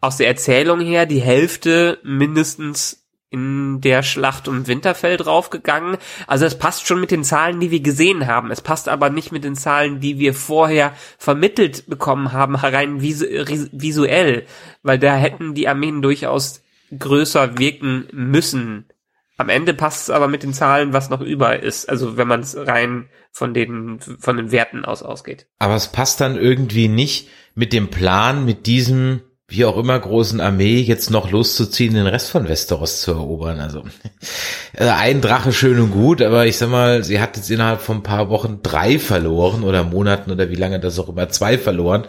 aus 0.03 0.17
der 0.17 0.27
Erzählung 0.27 0.81
her 0.81 1.05
die 1.05 1.21
Hälfte 1.21 1.97
mindestens 2.03 3.05
in 3.29 3.79
der 3.79 4.03
Schlacht 4.03 4.49
um 4.49 4.67
Winterfell 4.67 5.15
draufgegangen. 5.15 5.97
Also 6.27 6.45
es 6.45 6.57
passt 6.57 6.85
schon 6.85 6.99
mit 6.99 7.09
den 7.09 7.23
Zahlen, 7.23 7.61
die 7.61 7.71
wir 7.71 7.79
gesehen 7.79 8.27
haben. 8.27 8.51
Es 8.51 8.61
passt 8.61 8.89
aber 8.89 9.09
nicht 9.09 9.31
mit 9.31 9.45
den 9.45 9.55
Zahlen, 9.55 10.01
die 10.01 10.19
wir 10.19 10.33
vorher 10.33 10.93
vermittelt 11.17 11.87
bekommen 11.87 12.33
haben, 12.33 12.55
rein 12.55 13.01
visu 13.01 13.25
visuell. 13.71 14.45
Weil 14.83 14.99
da 14.99 15.15
hätten 15.15 15.53
die 15.55 15.69
Armeen 15.69 16.01
durchaus 16.01 16.61
größer 16.95 17.57
wirken 17.57 18.07
müssen. 18.11 18.89
Am 19.37 19.47
Ende 19.47 19.73
passt 19.73 20.03
es 20.03 20.09
aber 20.09 20.27
mit 20.27 20.43
den 20.43 20.53
Zahlen, 20.53 20.91
was 20.91 21.09
noch 21.09 21.21
über 21.21 21.63
ist. 21.63 21.89
Also 21.89 22.17
wenn 22.17 22.27
man 22.27 22.41
es 22.41 22.57
rein 22.57 23.09
von 23.31 23.53
den, 23.53 23.99
von 24.19 24.35
den 24.35 24.51
Werten 24.51 24.83
aus 24.83 25.01
ausgeht. 25.01 25.47
Aber 25.59 25.75
es 25.75 25.87
passt 25.87 26.19
dann 26.19 26.35
irgendwie 26.35 26.89
nicht 26.89 27.29
mit 27.55 27.71
dem 27.71 27.87
Plan, 27.87 28.45
mit 28.45 28.67
diesem 28.67 29.21
wie 29.53 29.65
auch 29.65 29.77
immer 29.77 29.99
großen 29.99 30.41
Armee 30.41 30.79
jetzt 30.79 31.11
noch 31.11 31.29
loszuziehen, 31.29 31.93
den 31.93 32.07
Rest 32.07 32.31
von 32.31 32.47
Westeros 32.47 33.01
zu 33.01 33.11
erobern. 33.11 33.59
Also 33.59 33.83
äh, 34.73 34.85
ein 34.85 35.21
Drache 35.21 35.53
schön 35.53 35.79
und 35.79 35.91
gut, 35.91 36.23
aber 36.23 36.47
ich 36.47 36.57
sag 36.57 36.69
mal, 36.69 37.03
sie 37.03 37.21
hat 37.21 37.37
jetzt 37.37 37.51
innerhalb 37.51 37.79
von 37.81 37.97
ein 37.97 38.03
paar 38.03 38.29
Wochen 38.29 38.61
drei 38.63 38.97
verloren 38.97 39.63
oder 39.63 39.83
Monaten 39.83 40.31
oder 40.31 40.49
wie 40.49 40.55
lange 40.55 40.79
das 40.79 40.97
auch 40.97 41.07
immer 41.07 41.29
zwei 41.29 41.59
verloren. 41.59 42.05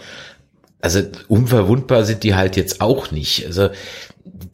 Also 0.80 1.02
unverwundbar 1.28 2.04
sind 2.04 2.22
die 2.24 2.34
halt 2.34 2.56
jetzt 2.56 2.80
auch 2.80 3.10
nicht. 3.10 3.46
Also 3.46 3.68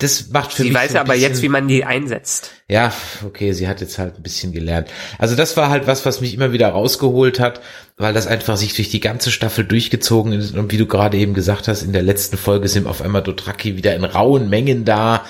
das 0.01 0.31
macht 0.31 0.53
für 0.53 0.63
Sie 0.63 0.69
mich 0.69 0.77
weiß 0.77 0.93
so 0.93 0.99
aber 0.99 1.13
bisschen, 1.13 1.31
jetzt, 1.31 1.43
wie 1.43 1.49
man 1.49 1.69
die 1.69 1.85
einsetzt. 1.85 2.51
ja, 2.69 2.93
okay, 3.25 3.53
sie 3.53 3.69
hat 3.69 3.81
jetzt 3.81 3.99
halt 3.99 4.17
ein 4.17 4.23
bisschen 4.23 4.53
gelernt. 4.53 4.89
Also 5.19 5.37
das 5.37 5.57
war 5.57 5.71
halt 5.71 5.87
was, 5.87 6.05
was 6.05 6.21
mich 6.21 6.35
immer 6.35 6.53
wieder 6.53 6.69
rausgeholt 6.69 7.39
hat, 7.39 7.61
weil 7.97 8.13
das 8.13 8.27
einfach 8.27 8.57
sich 8.57 8.75
durch 8.75 8.89
die 8.89 9.01
ganze 9.01 9.31
Staffel 9.31 9.65
durchgezogen 9.65 10.33
ist. 10.33 10.57
Und 10.57 10.73
wie 10.73 10.79
du 10.79 10.87
gerade 10.87 11.17
eben 11.17 11.35
gesagt 11.35 11.69
hast, 11.69 11.83
in 11.83 11.93
der 11.93 12.03
letzten 12.03 12.37
Folge 12.37 12.69
sind 12.69 12.87
auf 12.87 13.03
einmal 13.03 13.23
Dothraki 13.23 13.77
wieder 13.77 13.95
in 13.95 14.05
rauen 14.05 14.49
Mengen 14.49 14.85
da. 14.85 15.25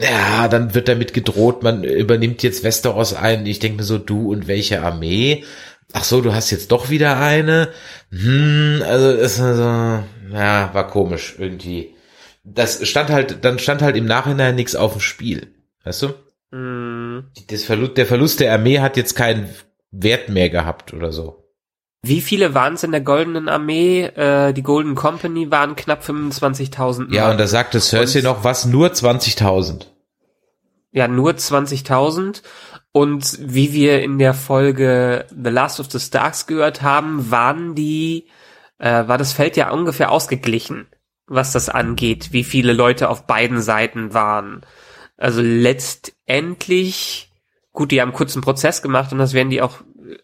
Ja, 0.00 0.48
dann 0.48 0.74
wird 0.74 0.88
damit 0.88 1.12
gedroht, 1.14 1.62
man 1.62 1.82
übernimmt 1.82 2.42
jetzt 2.42 2.62
Westeros 2.62 3.14
ein. 3.14 3.46
Ich 3.46 3.58
denke 3.58 3.78
mir 3.78 3.84
so, 3.84 3.98
du 3.98 4.30
und 4.30 4.46
welche 4.46 4.82
Armee? 4.82 5.44
Ach 5.92 6.04
so, 6.04 6.20
du 6.20 6.34
hast 6.34 6.50
jetzt 6.50 6.70
doch 6.70 6.90
wieder 6.90 7.18
eine. 7.18 7.68
Hm, 8.10 8.82
also 8.86 9.10
ist 9.10 9.40
also, 9.40 9.62
ja, 10.32 10.70
war 10.72 10.86
komisch 10.88 11.36
irgendwie. 11.38 11.94
Das 12.54 12.86
stand 12.88 13.10
halt, 13.10 13.44
dann 13.44 13.58
stand 13.58 13.82
halt 13.82 13.96
im 13.96 14.06
Nachhinein 14.06 14.54
nichts 14.54 14.74
auf 14.76 14.92
dem 14.92 15.00
Spiel. 15.00 15.54
Weißt 15.84 16.02
du? 16.02 16.14
Hm. 16.52 17.24
Das 17.48 17.64
Verlust, 17.64 17.96
der 17.96 18.06
Verlust 18.06 18.40
der 18.40 18.52
Armee 18.52 18.80
hat 18.80 18.96
jetzt 18.96 19.14
keinen 19.14 19.48
Wert 19.90 20.28
mehr 20.28 20.48
gehabt 20.50 20.92
oder 20.94 21.12
so. 21.12 21.44
Wie 22.02 22.20
viele 22.20 22.54
waren 22.54 22.74
es 22.74 22.84
in 22.84 22.92
der 22.92 23.00
Goldenen 23.00 23.48
Armee? 23.48 24.04
Äh, 24.04 24.52
die 24.52 24.62
Golden 24.62 24.94
Company 24.94 25.50
waren 25.50 25.74
knapp 25.76 26.02
25.000. 26.04 27.12
Ja, 27.12 27.30
und 27.30 27.38
da 27.38 27.46
sagte 27.46 27.80
Cersei 27.80 28.20
Und- 28.20 28.24
noch 28.24 28.44
was, 28.44 28.64
nur 28.66 28.92
20.000. 28.92 29.86
Ja, 30.92 31.08
nur 31.08 31.32
20.000. 31.36 32.42
Und 32.92 33.38
wie 33.40 33.72
wir 33.72 34.00
in 34.02 34.18
der 34.18 34.32
Folge 34.32 35.26
The 35.30 35.50
Last 35.50 35.80
of 35.80 35.90
the 35.90 36.00
Starks 36.00 36.46
gehört 36.46 36.82
haben, 36.82 37.30
waren 37.30 37.74
die, 37.74 38.26
äh, 38.78 39.06
war 39.06 39.18
das 39.18 39.32
Feld 39.32 39.56
ja 39.56 39.70
ungefähr 39.70 40.10
ausgeglichen, 40.10 40.86
was 41.28 41.52
das 41.52 41.68
angeht, 41.68 42.32
wie 42.32 42.44
viele 42.44 42.72
Leute 42.72 43.08
auf 43.08 43.26
beiden 43.26 43.60
Seiten 43.60 44.14
waren. 44.14 44.62
Also 45.16 45.40
letztendlich, 45.42 47.30
gut, 47.72 47.90
die 47.90 48.00
haben 48.00 48.08
einen 48.08 48.16
kurzen 48.16 48.42
Prozess 48.42 48.82
gemacht 48.82 49.12
und 49.12 49.18
das 49.18 49.34
werden 49.34 49.50
die 49.50 49.62
auch, 49.62 49.78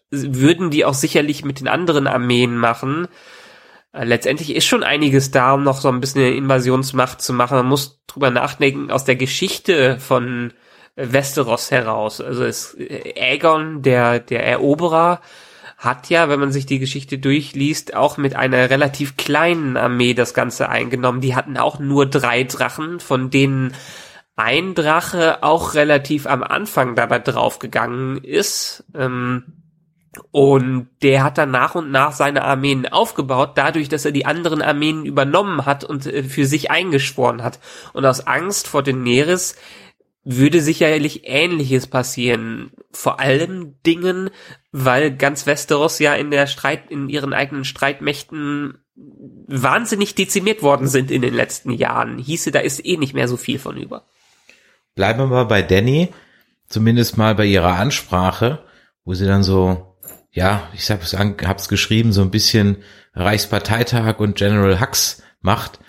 würden 0.09 0.71
die 0.71 0.85
auch 0.85 0.93
sicherlich 0.93 1.45
mit 1.45 1.59
den 1.59 1.67
anderen 1.67 2.07
Armeen 2.07 2.57
machen. 2.57 3.07
Äh, 3.91 4.05
Letztendlich 4.05 4.55
ist 4.55 4.65
schon 4.65 4.83
einiges 4.83 5.31
da, 5.31 5.53
um 5.53 5.63
noch 5.63 5.79
so 5.79 5.89
ein 5.89 5.99
bisschen 5.99 6.21
eine 6.21 6.35
Invasionsmacht 6.35 7.21
zu 7.21 7.33
machen. 7.33 7.57
Man 7.57 7.67
muss 7.67 8.01
drüber 8.07 8.31
nachdenken, 8.31 8.91
aus 8.91 9.05
der 9.05 9.15
Geschichte 9.15 9.99
von 9.99 10.53
äh, 10.95 11.07
Westeros 11.11 11.71
heraus. 11.71 12.21
Also 12.21 12.43
es, 12.43 12.73
äh, 12.75 13.13
Aegon, 13.19 13.81
der, 13.81 14.19
der 14.19 14.45
Eroberer, 14.45 15.21
hat 15.85 16.09
ja, 16.09 16.27
wenn 16.29 16.39
man 16.39 16.51
sich 16.51 16.65
die 16.65 16.79
Geschichte 16.79 17.17
durchliest, 17.17 17.95
auch 17.95 18.17
mit 18.17 18.35
einer 18.35 18.69
relativ 18.69 19.15
kleinen 19.17 19.77
Armee 19.77 20.13
das 20.13 20.33
Ganze 20.33 20.69
eingenommen. 20.69 21.21
Die 21.21 21.35
hatten 21.35 21.57
auch 21.57 21.79
nur 21.79 22.05
drei 22.05 22.43
Drachen, 22.43 22.99
von 22.99 23.29
denen 23.29 23.73
ein 24.35 24.75
Drache 24.75 25.43
auch 25.43 25.75
relativ 25.75 26.27
am 26.27 26.43
Anfang 26.43 26.95
dabei 26.95 27.19
draufgegangen 27.19 28.17
ist. 28.17 28.83
Ähm, 28.93 29.43
und 30.31 30.87
der 31.01 31.23
hat 31.23 31.37
dann 31.37 31.51
nach 31.51 31.75
und 31.75 31.91
nach 31.91 32.13
seine 32.13 32.43
Armeen 32.43 32.87
aufgebaut, 32.87 33.51
dadurch, 33.55 33.89
dass 33.89 34.05
er 34.05 34.11
die 34.11 34.25
anderen 34.25 34.61
Armeen 34.61 35.05
übernommen 35.05 35.65
hat 35.65 35.83
und 35.83 36.05
äh, 36.05 36.23
für 36.23 36.45
sich 36.45 36.71
eingeschworen 36.71 37.43
hat. 37.43 37.59
Und 37.93 38.05
aus 38.05 38.25
Angst 38.27 38.67
vor 38.67 38.83
Daenerys 38.83 39.55
würde 40.25 40.59
sicherlich 40.59 41.21
Ähnliches 41.25 41.87
passieren. 41.87 42.71
Vor 42.91 43.19
allem 43.19 43.75
Dingen, 43.85 44.31
weil 44.71 45.15
ganz 45.15 45.45
Westeros 45.45 45.99
ja 45.99 46.15
in 46.15 46.31
der 46.31 46.47
Streit, 46.47 46.89
in 46.89 47.07
ihren 47.09 47.33
eigenen 47.33 47.63
Streitmächten 47.63 48.79
wahnsinnig 48.95 50.15
dezimiert 50.15 50.63
worden 50.63 50.87
sind 50.87 51.11
in 51.11 51.21
den 51.21 51.33
letzten 51.33 51.71
Jahren. 51.71 52.17
Hieße, 52.17 52.51
da 52.51 52.59
ist 52.59 52.83
eh 52.83 52.97
nicht 52.97 53.13
mehr 53.13 53.27
so 53.27 53.37
viel 53.37 53.59
von 53.59 53.77
über. 53.77 54.05
Bleiben 54.95 55.19
wir 55.19 55.27
mal 55.27 55.45
bei 55.45 55.61
Danny, 55.61 56.09
zumindest 56.67 57.17
mal 57.17 57.35
bei 57.35 57.45
ihrer 57.45 57.73
Ansprache, 57.73 58.63
wo 59.03 59.13
sie 59.13 59.27
dann 59.27 59.43
so, 59.43 59.97
ja, 60.31 60.69
ich 60.73 60.89
hab's, 60.89 61.13
hab's 61.13 61.67
geschrieben, 61.67 62.13
so 62.13 62.21
ein 62.21 62.31
bisschen 62.31 62.77
Reichsparteitag 63.13 64.19
und 64.19 64.37
General 64.37 64.79
Hux 64.79 65.21
macht. 65.41 65.79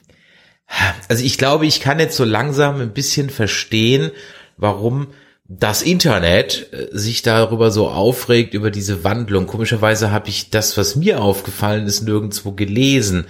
Also 1.09 1.25
ich 1.25 1.39
glaube, 1.39 1.67
ich 1.67 1.81
kann 1.81 2.01
jetzt 2.01 2.17
so 2.17 2.25
langsam 2.25 2.81
ein 2.81 2.93
bisschen 2.93 3.31
verstehen, 3.31 4.11
warum 4.57 5.09
das 5.49 5.83
Internet 5.83 6.73
äh, 6.73 6.89
sich 6.91 7.23
darüber 7.23 7.71
so 7.71 7.89
aufregt, 7.89 8.55
über 8.55 8.71
diese 8.71 9.05
Wandlung. 9.05 9.47
Komischerweise 9.47 10.11
habe 10.11 10.29
ich 10.29 10.51
das, 10.51 10.77
was 10.77 10.97
mir 10.97 11.23
aufgefallen 11.23 11.87
ist, 11.87 12.03
nirgendwo 12.03 12.53
gelesen. 12.53 13.27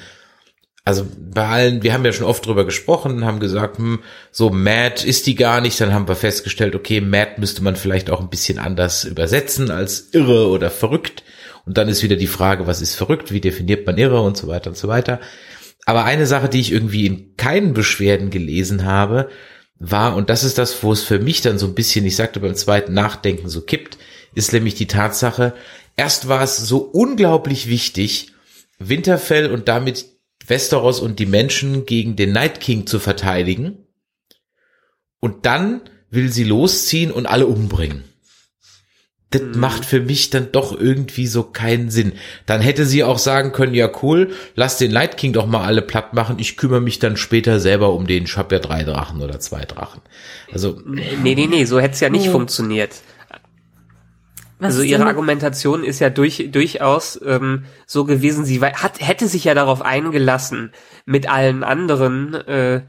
Also 0.84 1.04
bei 1.18 1.46
allen, 1.46 1.82
wir 1.82 1.92
haben 1.92 2.04
ja 2.04 2.12
schon 2.12 2.26
oft 2.26 2.46
drüber 2.46 2.64
gesprochen, 2.64 3.24
haben 3.24 3.40
gesagt, 3.40 3.78
hm, 3.78 4.02
so 4.30 4.50
mad 4.50 5.04
ist 5.04 5.26
die 5.26 5.34
gar 5.34 5.60
nicht. 5.60 5.80
Dann 5.80 5.92
haben 5.92 6.08
wir 6.08 6.14
festgestellt, 6.14 6.74
okay, 6.74 7.00
mad 7.00 7.32
müsste 7.38 7.62
man 7.62 7.76
vielleicht 7.76 8.08
auch 8.08 8.20
ein 8.20 8.30
bisschen 8.30 8.58
anders 8.58 9.04
übersetzen 9.04 9.70
als 9.70 10.10
irre 10.12 10.48
oder 10.48 10.70
verrückt. 10.70 11.24
Und 11.66 11.76
dann 11.76 11.88
ist 11.88 12.04
wieder 12.04 12.14
die 12.14 12.28
Frage, 12.28 12.68
was 12.68 12.80
ist 12.80 12.94
verrückt, 12.94 13.32
wie 13.32 13.40
definiert 13.40 13.84
man 13.84 13.98
irre 13.98 14.20
und 14.20 14.36
so 14.36 14.46
weiter 14.46 14.70
und 14.70 14.76
so 14.76 14.86
weiter. 14.86 15.20
Aber 15.86 16.04
eine 16.04 16.26
Sache, 16.26 16.48
die 16.48 16.60
ich 16.60 16.72
irgendwie 16.72 17.06
in 17.06 17.36
keinen 17.36 17.72
Beschwerden 17.72 18.30
gelesen 18.30 18.84
habe, 18.84 19.30
war, 19.78 20.16
und 20.16 20.28
das 20.28 20.42
ist 20.44 20.58
das, 20.58 20.82
wo 20.82 20.92
es 20.92 21.02
für 21.02 21.20
mich 21.20 21.40
dann 21.42 21.58
so 21.58 21.66
ein 21.66 21.74
bisschen, 21.74 22.04
ich 22.04 22.16
sagte 22.16 22.40
beim 22.40 22.54
zweiten 22.54 22.92
Nachdenken 22.92 23.48
so 23.48 23.62
kippt, 23.62 23.96
ist 24.34 24.52
nämlich 24.52 24.74
die 24.74 24.88
Tatsache, 24.88 25.54
erst 25.96 26.28
war 26.28 26.42
es 26.42 26.56
so 26.56 26.78
unglaublich 26.78 27.68
wichtig, 27.68 28.32
Winterfell 28.78 29.50
und 29.50 29.68
damit 29.68 30.06
Westeros 30.46 31.00
und 31.00 31.18
die 31.18 31.26
Menschen 31.26 31.86
gegen 31.86 32.16
den 32.16 32.32
Night 32.32 32.60
King 32.60 32.86
zu 32.86 32.98
verteidigen. 32.98 33.86
Und 35.20 35.46
dann 35.46 35.82
will 36.10 36.30
sie 36.32 36.44
losziehen 36.44 37.10
und 37.10 37.26
alle 37.26 37.46
umbringen 37.46 38.04
das 39.38 39.54
mhm. 39.54 39.60
macht 39.60 39.84
für 39.84 40.00
mich 40.00 40.30
dann 40.30 40.52
doch 40.52 40.78
irgendwie 40.78 41.26
so 41.26 41.42
keinen 41.42 41.90
Sinn. 41.90 42.12
Dann 42.46 42.60
hätte 42.60 42.84
sie 42.84 43.04
auch 43.04 43.18
sagen 43.18 43.52
können, 43.52 43.74
ja 43.74 43.90
cool, 44.02 44.30
lass 44.54 44.78
den 44.78 44.90
Light 44.90 45.16
King 45.16 45.32
doch 45.32 45.46
mal 45.46 45.64
alle 45.64 45.82
platt 45.82 46.14
machen, 46.14 46.36
ich 46.38 46.56
kümmere 46.56 46.80
mich 46.80 46.98
dann 46.98 47.16
später 47.16 47.60
selber 47.60 47.92
um 47.92 48.06
den, 48.06 48.24
ich 48.24 48.36
habe 48.36 48.54
ja 48.54 48.60
drei 48.60 48.84
Drachen 48.84 49.20
oder 49.22 49.40
zwei 49.40 49.62
Drachen. 49.62 50.00
Also 50.52 50.80
Nee, 50.86 51.34
nee, 51.34 51.46
nee, 51.46 51.64
so 51.64 51.80
hätte 51.80 51.94
es 51.94 52.00
ja 52.00 52.10
nicht 52.10 52.28
oh. 52.28 52.32
funktioniert. 52.32 52.90
Was 54.58 54.76
also 54.76 54.82
ihre 54.82 55.04
Argumentation 55.04 55.84
ist 55.84 55.98
ja 55.98 56.08
durch, 56.08 56.48
durchaus 56.50 57.20
ähm, 57.26 57.64
so 57.86 58.04
gewesen, 58.04 58.46
sie 58.46 58.60
hat, 58.62 59.00
hätte 59.00 59.28
sich 59.28 59.44
ja 59.44 59.54
darauf 59.54 59.82
eingelassen, 59.82 60.72
mit 61.04 61.28
allen 61.28 61.62
anderen, 61.62 62.32
äh, 62.32 62.80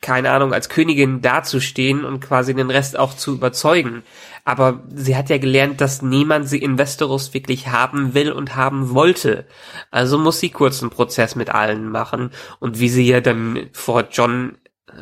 keine 0.00 0.30
Ahnung, 0.30 0.52
als 0.54 0.68
Königin 0.68 1.20
dazustehen 1.20 2.04
und 2.04 2.20
quasi 2.20 2.54
den 2.54 2.70
Rest 2.70 2.98
auch 2.98 3.14
zu 3.14 3.34
überzeugen 3.34 4.02
aber 4.44 4.80
sie 4.92 5.16
hat 5.16 5.30
ja 5.30 5.38
gelernt, 5.38 5.80
dass 5.80 6.02
niemand 6.02 6.48
sie 6.48 6.58
in 6.58 6.78
Westeros 6.78 7.34
wirklich 7.34 7.68
haben 7.68 8.14
will 8.14 8.32
und 8.32 8.56
haben 8.56 8.90
wollte. 8.90 9.46
Also 9.90 10.18
muss 10.18 10.40
sie 10.40 10.50
kurz 10.50 10.82
einen 10.82 10.90
Prozess 10.90 11.36
mit 11.36 11.50
allen 11.50 11.90
machen. 11.90 12.30
Und 12.58 12.80
wie 12.80 12.88
sie 12.88 13.06
ja 13.06 13.20
dann 13.20 13.68
vor 13.72 14.08
John 14.10 14.56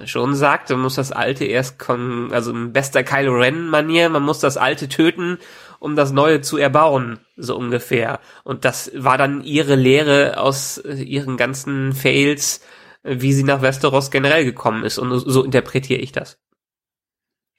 schon 0.04 0.34
sagte, 0.34 0.76
muss 0.76 0.96
das 0.96 1.12
Alte 1.12 1.46
erst 1.46 1.78
kommen, 1.78 2.30
also 2.32 2.50
in 2.50 2.72
bester 2.72 3.02
Kylo 3.02 3.36
Ren 3.36 3.68
Manier, 3.68 4.10
man 4.10 4.22
muss 4.22 4.38
das 4.38 4.58
Alte 4.58 4.88
töten, 4.88 5.38
um 5.78 5.96
das 5.96 6.12
Neue 6.12 6.42
zu 6.42 6.58
erbauen, 6.58 7.20
so 7.36 7.56
ungefähr. 7.56 8.20
Und 8.44 8.66
das 8.66 8.90
war 8.94 9.16
dann 9.16 9.42
ihre 9.42 9.76
Lehre 9.76 10.38
aus 10.38 10.76
äh, 10.78 10.94
ihren 10.94 11.38
ganzen 11.38 11.94
Fails, 11.94 12.58
äh, 12.58 12.77
wie 13.02 13.32
sie 13.32 13.44
nach 13.44 13.62
Westeros 13.62 14.10
generell 14.10 14.44
gekommen 14.44 14.84
ist. 14.84 14.98
Und 14.98 15.18
so 15.18 15.44
interpretiere 15.44 16.00
ich 16.00 16.12
das. 16.12 16.38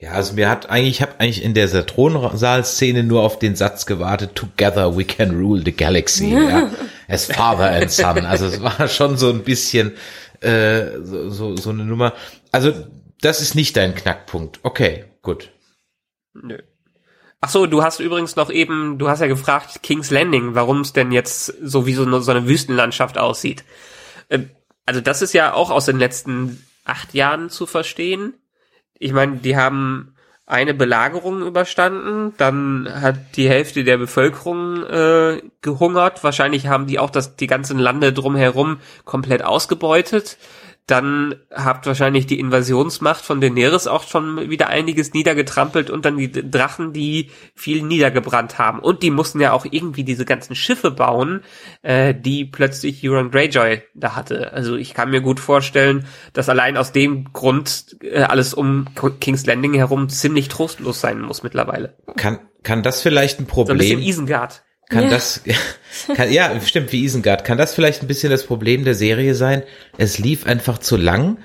Ja, 0.02 0.12
also 0.12 0.34
mir 0.34 0.50
hat 0.50 0.70
eigentlich, 0.70 0.96
ich 0.96 1.02
habe 1.02 1.20
eigentlich 1.20 1.44
in 1.44 1.54
der 1.54 1.86
Thronsaal-Szene 1.86 3.04
nur 3.04 3.22
auf 3.22 3.38
den 3.38 3.56
Satz 3.56 3.86
gewartet, 3.86 4.34
Together 4.34 4.96
we 4.96 5.04
can 5.04 5.32
rule 5.32 5.62
the 5.64 5.74
galaxy, 5.74 6.30
ja, 6.34 6.72
as 7.10 7.26
father 7.26 7.70
and 7.70 7.92
son. 7.92 8.26
Also 8.26 8.46
es 8.46 8.62
war 8.62 8.88
schon 8.88 9.18
so 9.18 9.30
ein 9.30 9.44
bisschen 9.44 9.92
äh, 10.40 11.00
so, 11.04 11.30
so, 11.30 11.58
so 11.58 11.70
eine 11.72 11.84
Nummer. 11.84 12.14
Also 12.54 12.72
das 13.20 13.42
ist 13.42 13.56
nicht 13.56 13.76
dein 13.76 13.94
Knackpunkt. 13.94 14.62
Okay, 14.64 15.04
gut. 15.22 15.52
Nö. 16.34 16.60
Ach 17.42 17.50
so, 17.50 17.66
du 17.66 17.84
hast 17.84 18.00
übrigens 18.00 18.36
noch 18.36 18.50
eben, 18.50 18.98
du 18.98 19.10
hast 19.10 19.20
ja 19.22 19.28
gefragt, 19.28 19.82
King's 19.82 20.12
Landing, 20.12 20.56
warum 20.56 20.82
es 20.82 20.94
denn 20.94 21.12
jetzt 21.12 21.46
so 21.46 21.86
wie 21.86 21.94
so 21.94 22.04
eine, 22.04 22.22
so 22.22 22.32
eine 22.32 22.48
Wüstenlandschaft 22.48 23.18
aussieht. 23.18 23.64
Ähm, 24.30 24.50
also 24.90 25.02
das 25.02 25.22
ist 25.22 25.34
ja 25.34 25.54
auch 25.54 25.70
aus 25.70 25.86
den 25.86 26.00
letzten 26.00 26.66
acht 26.84 27.14
Jahren 27.14 27.50
zu 27.50 27.66
verstehen 27.66 28.34
ich 29.00 29.14
meine, 29.14 29.38
die 29.38 29.56
haben 29.56 30.14
eine 30.46 30.74
Belagerung 30.74 31.42
überstanden, 31.44 32.34
dann 32.38 32.90
hat 32.92 33.38
die 33.38 33.48
Hälfte 33.48 33.84
der 33.84 33.98
Bevölkerung 33.98 34.84
äh, 34.84 35.42
gehungert, 35.62 36.24
wahrscheinlich 36.24 36.68
haben 36.68 36.88
die 36.88 37.00
auch 37.00 37.12
das 37.12 37.36
die 37.36 37.48
ganzen 37.48 37.80
Lande 37.80 38.14
drumherum 38.14 38.80
komplett 39.06 39.44
ausgebeutet. 39.44 40.38
Dann 40.90 41.36
habt 41.54 41.86
wahrscheinlich 41.86 42.26
die 42.26 42.40
Invasionsmacht 42.40 43.24
von 43.24 43.40
Daenerys 43.40 43.86
auch 43.86 44.08
schon 44.08 44.50
wieder 44.50 44.70
einiges 44.70 45.14
niedergetrampelt 45.14 45.92
und 45.92 46.04
dann 46.04 46.18
die 46.18 46.32
Drachen, 46.32 46.94
die 46.94 47.30
viel 47.54 47.84
niedergebrannt 47.84 48.58
haben. 48.58 48.80
Und 48.80 49.04
die 49.04 49.12
mussten 49.12 49.40
ja 49.40 49.52
auch 49.52 49.68
irgendwie 49.70 50.04
diese 50.04 50.26
ganzen 50.26 50.56
Schiffe 50.56 50.90
bauen, 50.90 51.42
äh, 51.84 52.16
die 52.16 52.44
plötzlich 52.44 53.08
Euron 53.08 53.30
Greyjoy 53.30 53.84
da 53.94 54.16
hatte. 54.16 54.52
Also 54.52 54.78
ich 54.78 54.96
kann 54.96 55.12
mir 55.12 55.22
gut 55.22 55.40
vorstellen, 55.40 56.08
dass 56.34 56.50
allein 56.50 56.76
aus 56.76 56.92
dem 56.92 57.34
Grund 57.34 57.98
äh, 58.02 58.24
alles 58.24 58.56
um 58.56 58.88
King's 59.20 59.46
Landing 59.46 59.76
herum 59.76 60.10
ziemlich 60.10 60.48
trostlos 60.48 61.02
sein 61.02 61.22
muss 61.22 61.44
mittlerweile. 61.44 61.98
Kann, 62.18 62.40
kann 62.64 62.82
das 62.82 63.04
vielleicht 63.04 63.40
ein 63.40 63.46
Problem? 63.46 63.78
So 63.78 63.84
ein 63.84 63.90
bisschen 63.90 64.02
Isengard. 64.02 64.64
Kann 64.90 65.06
ja. 65.06 65.10
das, 65.12 65.42
kann, 66.16 66.32
ja, 66.32 66.60
stimmt, 66.62 66.92
wie 66.92 67.04
Isengard. 67.04 67.46
Kann 67.46 67.58
das 67.58 67.74
vielleicht 67.74 68.02
ein 68.02 68.08
bisschen 68.08 68.32
das 68.32 68.44
Problem 68.44 68.84
der 68.84 68.96
Serie 68.96 69.36
sein? 69.36 69.64
Es 69.98 70.18
lief 70.18 70.46
einfach 70.46 70.80
zu 70.80 70.98
lang. 70.98 71.38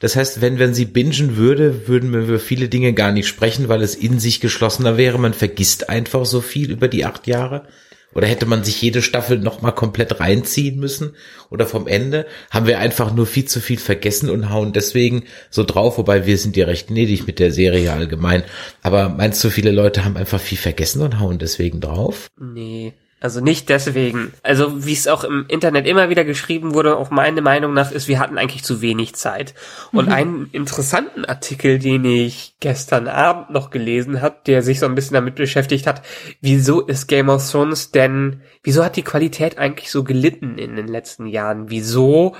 Das 0.00 0.14
heißt, 0.14 0.40
wenn, 0.40 0.58
wenn 0.58 0.74
sie 0.74 0.84
bingen 0.84 1.36
würde, 1.36 1.88
würden 1.88 2.12
wir 2.12 2.20
über 2.20 2.38
viele 2.38 2.68
Dinge 2.68 2.92
gar 2.92 3.10
nicht 3.10 3.26
sprechen, 3.26 3.68
weil 3.68 3.82
es 3.82 3.94
in 3.94 4.20
sich 4.20 4.40
geschlossener 4.40 4.96
wäre. 4.96 5.18
Man 5.18 5.34
vergisst 5.34 5.88
einfach 5.88 6.24
so 6.24 6.40
viel 6.40 6.70
über 6.70 6.88
die 6.88 7.04
acht 7.04 7.26
Jahre. 7.26 7.66
Oder 8.14 8.26
hätte 8.26 8.46
man 8.46 8.64
sich 8.64 8.80
jede 8.80 9.02
Staffel 9.02 9.38
nochmal 9.38 9.74
komplett 9.74 10.18
reinziehen 10.18 10.78
müssen? 10.80 11.14
Oder 11.50 11.66
vom 11.66 11.86
Ende 11.86 12.26
haben 12.50 12.66
wir 12.66 12.78
einfach 12.78 13.12
nur 13.12 13.26
viel 13.26 13.44
zu 13.44 13.60
viel 13.60 13.78
vergessen 13.78 14.30
und 14.30 14.50
hauen 14.50 14.72
deswegen 14.72 15.24
so 15.50 15.62
drauf, 15.62 15.98
wobei 15.98 16.26
wir 16.26 16.38
sind 16.38 16.56
ja 16.56 16.66
recht 16.66 16.88
gnädig 16.88 17.26
mit 17.26 17.38
der 17.38 17.52
Serie 17.52 17.92
allgemein. 17.92 18.42
Aber 18.82 19.08
meinst 19.08 19.44
du, 19.44 19.50
viele 19.50 19.72
Leute 19.72 20.04
haben 20.04 20.16
einfach 20.16 20.40
viel 20.40 20.58
vergessen 20.58 21.02
und 21.02 21.20
hauen 21.20 21.38
deswegen 21.38 21.80
drauf? 21.80 22.28
Nee. 22.40 22.94
Also 23.20 23.40
nicht 23.40 23.68
deswegen. 23.68 24.32
Also 24.44 24.86
wie 24.86 24.92
es 24.92 25.08
auch 25.08 25.24
im 25.24 25.44
Internet 25.48 25.86
immer 25.86 26.08
wieder 26.08 26.24
geschrieben 26.24 26.74
wurde, 26.74 26.96
auch 26.96 27.10
meine 27.10 27.42
Meinung 27.42 27.74
nach 27.74 27.90
ist, 27.90 28.06
wir 28.06 28.20
hatten 28.20 28.38
eigentlich 28.38 28.62
zu 28.62 28.80
wenig 28.80 29.16
Zeit. 29.16 29.54
Und 29.90 30.06
mhm. 30.06 30.12
einen 30.12 30.50
interessanten 30.52 31.24
Artikel, 31.24 31.80
den 31.80 32.04
ich 32.04 32.54
gestern 32.60 33.08
Abend 33.08 33.50
noch 33.50 33.70
gelesen 33.70 34.22
habe, 34.22 34.36
der 34.46 34.62
sich 34.62 34.78
so 34.78 34.86
ein 34.86 34.94
bisschen 34.94 35.14
damit 35.14 35.34
beschäftigt 35.34 35.88
hat, 35.88 36.02
wieso 36.40 36.80
ist 36.82 37.08
Game 37.08 37.28
of 37.28 37.50
Thrones 37.50 37.90
denn, 37.90 38.42
wieso 38.62 38.84
hat 38.84 38.94
die 38.94 39.02
Qualität 39.02 39.58
eigentlich 39.58 39.90
so 39.90 40.04
gelitten 40.04 40.56
in 40.56 40.76
den 40.76 40.86
letzten 40.86 41.26
Jahren? 41.26 41.70
Wieso 41.70 42.36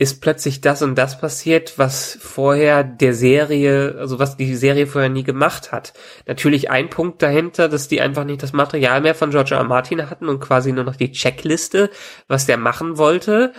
ist 0.00 0.22
plötzlich 0.22 0.62
das 0.62 0.80
und 0.80 0.94
das 0.94 1.20
passiert, 1.20 1.78
was 1.78 2.16
vorher 2.18 2.84
der 2.84 3.12
Serie, 3.12 3.96
also 3.98 4.18
was 4.18 4.38
die 4.38 4.56
Serie 4.56 4.86
vorher 4.86 5.10
nie 5.10 5.24
gemacht 5.24 5.72
hat. 5.72 5.92
Natürlich 6.26 6.70
ein 6.70 6.88
Punkt 6.88 7.20
dahinter, 7.20 7.68
dass 7.68 7.86
die 7.86 8.00
einfach 8.00 8.24
nicht 8.24 8.42
das 8.42 8.54
Material 8.54 9.02
mehr 9.02 9.14
von 9.14 9.30
George 9.30 9.54
R. 9.54 9.62
Martin 9.62 10.08
hatten 10.08 10.30
und 10.30 10.40
quasi 10.40 10.72
nur 10.72 10.84
noch 10.84 10.96
die 10.96 11.12
Checkliste, 11.12 11.90
was 12.28 12.46
der 12.46 12.56
machen 12.56 12.96
wollte. 12.96 13.52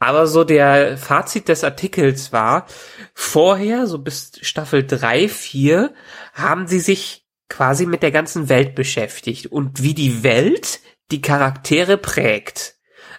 Aber 0.00 0.26
so 0.26 0.42
der 0.42 0.98
Fazit 0.98 1.46
des 1.46 1.62
Artikels 1.62 2.32
war, 2.32 2.66
vorher, 3.14 3.86
so 3.86 4.00
bis 4.00 4.32
Staffel 4.40 4.84
3, 4.84 5.28
4, 5.28 5.94
haben 6.32 6.66
sie 6.66 6.80
sich 6.80 7.24
quasi 7.48 7.86
mit 7.86 8.02
der 8.02 8.10
ganzen 8.10 8.48
Welt 8.48 8.74
beschäftigt 8.74 9.46
und 9.46 9.80
wie 9.80 9.94
die 9.94 10.24
Welt 10.24 10.80
die 11.12 11.20
Charaktere 11.20 11.98
prägt. 11.98 12.73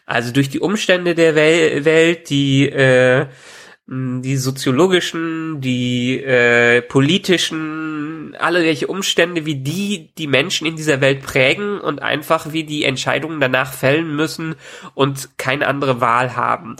Also 0.05 0.31
durch 0.31 0.49
die 0.49 0.59
Umstände 0.59 1.15
der 1.15 1.35
Wel 1.35 1.85
Welt, 1.85 2.29
die 2.29 2.69
äh, 2.69 3.27
die 3.87 4.37
soziologischen, 4.37 5.61
die 5.61 6.19
äh, 6.19 6.81
politischen, 6.81 8.35
alle 8.39 8.63
welche 8.63 8.87
Umstände, 8.87 9.45
wie 9.45 9.55
die 9.55 10.11
die 10.17 10.27
Menschen 10.27 10.65
in 10.65 10.75
dieser 10.75 11.01
Welt 11.01 11.21
prägen 11.21 11.79
und 11.79 12.01
einfach 12.01 12.51
wie 12.51 12.63
die 12.63 12.83
Entscheidungen 12.83 13.39
danach 13.39 13.71
fällen 13.73 14.15
müssen 14.15 14.55
und 14.95 15.37
keine 15.37 15.67
andere 15.67 16.01
Wahl 16.01 16.35
haben. 16.35 16.77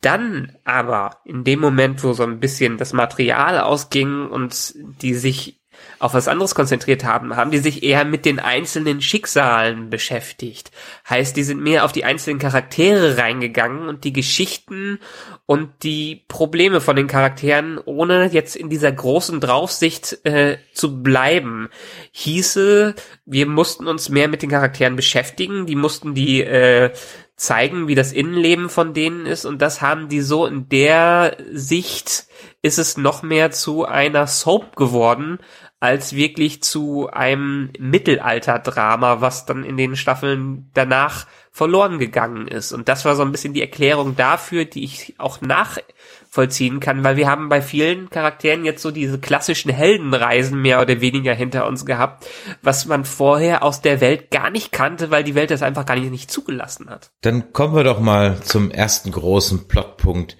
Dann 0.00 0.56
aber 0.64 1.18
in 1.24 1.44
dem 1.44 1.60
Moment, 1.60 2.02
wo 2.02 2.14
so 2.14 2.24
ein 2.24 2.40
bisschen 2.40 2.78
das 2.78 2.92
Material 2.92 3.60
ausging 3.60 4.26
und 4.26 4.74
die 5.02 5.14
sich 5.14 5.59
auf 6.00 6.14
was 6.14 6.28
anderes 6.28 6.54
konzentriert 6.54 7.04
haben, 7.04 7.36
haben 7.36 7.50
die 7.50 7.58
sich 7.58 7.82
eher 7.82 8.06
mit 8.06 8.24
den 8.24 8.38
einzelnen 8.38 9.02
Schicksalen 9.02 9.90
beschäftigt. 9.90 10.70
Heißt, 11.08 11.36
die 11.36 11.42
sind 11.42 11.62
mehr 11.62 11.84
auf 11.84 11.92
die 11.92 12.04
einzelnen 12.04 12.38
Charaktere 12.38 13.18
reingegangen 13.18 13.86
und 13.86 14.02
die 14.04 14.14
Geschichten 14.14 14.98
und 15.44 15.68
die 15.82 16.24
Probleme 16.26 16.80
von 16.80 16.96
den 16.96 17.06
Charakteren, 17.06 17.78
ohne 17.84 18.30
jetzt 18.32 18.56
in 18.56 18.70
dieser 18.70 18.90
großen 18.90 19.40
Draufsicht 19.40 20.24
äh, 20.24 20.56
zu 20.72 21.02
bleiben. 21.02 21.68
Hieße, 22.12 22.94
wir 23.26 23.46
mussten 23.46 23.86
uns 23.86 24.08
mehr 24.08 24.28
mit 24.28 24.40
den 24.40 24.50
Charakteren 24.50 24.96
beschäftigen, 24.96 25.66
die 25.66 25.76
mussten 25.76 26.14
die 26.14 26.40
äh, 26.40 26.92
zeigen, 27.36 27.88
wie 27.88 27.94
das 27.94 28.12
Innenleben 28.12 28.70
von 28.70 28.94
denen 28.94 29.26
ist 29.26 29.44
und 29.44 29.60
das 29.60 29.82
haben 29.82 30.08
die 30.08 30.22
so 30.22 30.46
in 30.46 30.68
der 30.70 31.36
Sicht 31.52 32.26
ist 32.62 32.78
es 32.78 32.96
noch 32.96 33.22
mehr 33.22 33.50
zu 33.50 33.86
einer 33.86 34.26
Soap 34.26 34.76
geworden, 34.76 35.38
als 35.80 36.14
wirklich 36.14 36.62
zu 36.62 37.08
einem 37.10 37.70
Mittelalter-Drama, 37.78 39.22
was 39.22 39.46
dann 39.46 39.64
in 39.64 39.78
den 39.78 39.96
Staffeln 39.96 40.70
danach 40.74 41.26
verloren 41.50 41.98
gegangen 41.98 42.46
ist. 42.46 42.72
Und 42.72 42.88
das 42.88 43.06
war 43.06 43.16
so 43.16 43.22
ein 43.22 43.32
bisschen 43.32 43.54
die 43.54 43.62
Erklärung 43.62 44.14
dafür, 44.14 44.66
die 44.66 44.84
ich 44.84 45.14
auch 45.16 45.40
nachvollziehen 45.40 46.80
kann, 46.80 47.02
weil 47.02 47.16
wir 47.16 47.28
haben 47.28 47.48
bei 47.48 47.62
vielen 47.62 48.10
Charakteren 48.10 48.66
jetzt 48.66 48.82
so 48.82 48.90
diese 48.90 49.18
klassischen 49.18 49.70
Heldenreisen 49.70 50.60
mehr 50.60 50.82
oder 50.82 51.00
weniger 51.00 51.32
hinter 51.32 51.66
uns 51.66 51.86
gehabt, 51.86 52.26
was 52.60 52.84
man 52.84 53.06
vorher 53.06 53.62
aus 53.62 53.80
der 53.80 54.02
Welt 54.02 54.30
gar 54.30 54.50
nicht 54.50 54.72
kannte, 54.72 55.10
weil 55.10 55.24
die 55.24 55.34
Welt 55.34 55.50
das 55.50 55.62
einfach 55.62 55.86
gar 55.86 55.96
nicht, 55.96 56.10
nicht 56.10 56.30
zugelassen 56.30 56.90
hat. 56.90 57.10
Dann 57.22 57.54
kommen 57.54 57.74
wir 57.74 57.84
doch 57.84 58.00
mal 58.00 58.42
zum 58.42 58.70
ersten 58.70 59.12
großen 59.12 59.66
Plotpunkt 59.66 60.36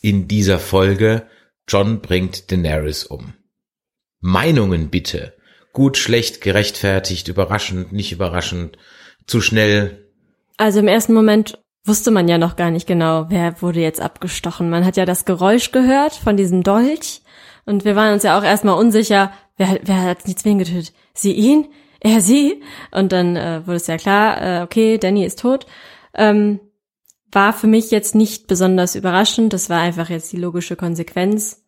in 0.00 0.26
dieser 0.26 0.58
Folge. 0.58 1.26
John 1.68 2.00
bringt 2.00 2.50
Daenerys 2.50 3.04
um. 3.04 3.34
Meinungen 4.20 4.90
bitte. 4.90 5.34
Gut, 5.72 5.96
schlecht, 5.96 6.40
gerechtfertigt, 6.40 7.28
überraschend, 7.28 7.92
nicht 7.92 8.12
überraschend, 8.12 8.76
zu 9.26 9.40
schnell. 9.40 10.06
Also 10.56 10.80
im 10.80 10.88
ersten 10.88 11.14
Moment 11.14 11.58
wusste 11.84 12.10
man 12.10 12.28
ja 12.28 12.38
noch 12.38 12.56
gar 12.56 12.70
nicht 12.70 12.86
genau, 12.86 13.26
wer 13.30 13.62
wurde 13.62 13.80
jetzt 13.80 14.00
abgestochen. 14.00 14.68
Man 14.68 14.84
hat 14.84 14.96
ja 14.96 15.06
das 15.06 15.24
Geräusch 15.24 15.72
gehört 15.72 16.14
von 16.14 16.36
diesem 16.36 16.62
Dolch 16.62 17.22
und 17.64 17.84
wir 17.84 17.96
waren 17.96 18.12
uns 18.12 18.22
ja 18.22 18.38
auch 18.38 18.44
erstmal 18.44 18.78
unsicher, 18.78 19.32
wer, 19.56 19.78
wer 19.82 20.02
hat 20.02 20.28
jetzt 20.28 20.44
wen 20.44 20.58
getötet? 20.58 20.92
Sie 21.14 21.32
ihn? 21.32 21.68
Er 22.00 22.20
sie? 22.20 22.62
Und 22.90 23.12
dann 23.12 23.36
äh, 23.36 23.66
wurde 23.66 23.76
es 23.76 23.86
ja 23.86 23.98
klar, 23.98 24.42
äh, 24.42 24.62
okay, 24.62 24.98
Danny 24.98 25.24
ist 25.24 25.40
tot. 25.40 25.66
Ähm, 26.14 26.60
war 27.30 27.52
für 27.52 27.66
mich 27.66 27.90
jetzt 27.90 28.14
nicht 28.14 28.46
besonders 28.48 28.94
überraschend, 28.94 29.52
das 29.52 29.70
war 29.70 29.80
einfach 29.80 30.10
jetzt 30.10 30.32
die 30.32 30.38
logische 30.38 30.76
Konsequenz. 30.76 31.59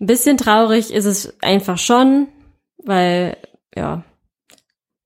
Ein 0.00 0.06
bisschen 0.06 0.36
traurig 0.36 0.92
ist 0.92 1.06
es 1.06 1.36
einfach 1.42 1.78
schon, 1.78 2.28
weil, 2.84 3.36
ja, 3.74 4.04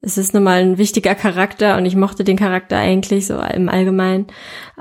es 0.02 0.18
ist 0.18 0.34
nun 0.34 0.42
mal 0.42 0.60
ein 0.60 0.78
wichtiger 0.78 1.14
Charakter 1.14 1.76
und 1.76 1.86
ich 1.86 1.94
mochte 1.94 2.24
den 2.24 2.36
Charakter 2.36 2.76
eigentlich 2.76 3.26
so 3.26 3.38
im 3.38 3.68
Allgemeinen. 3.68 4.26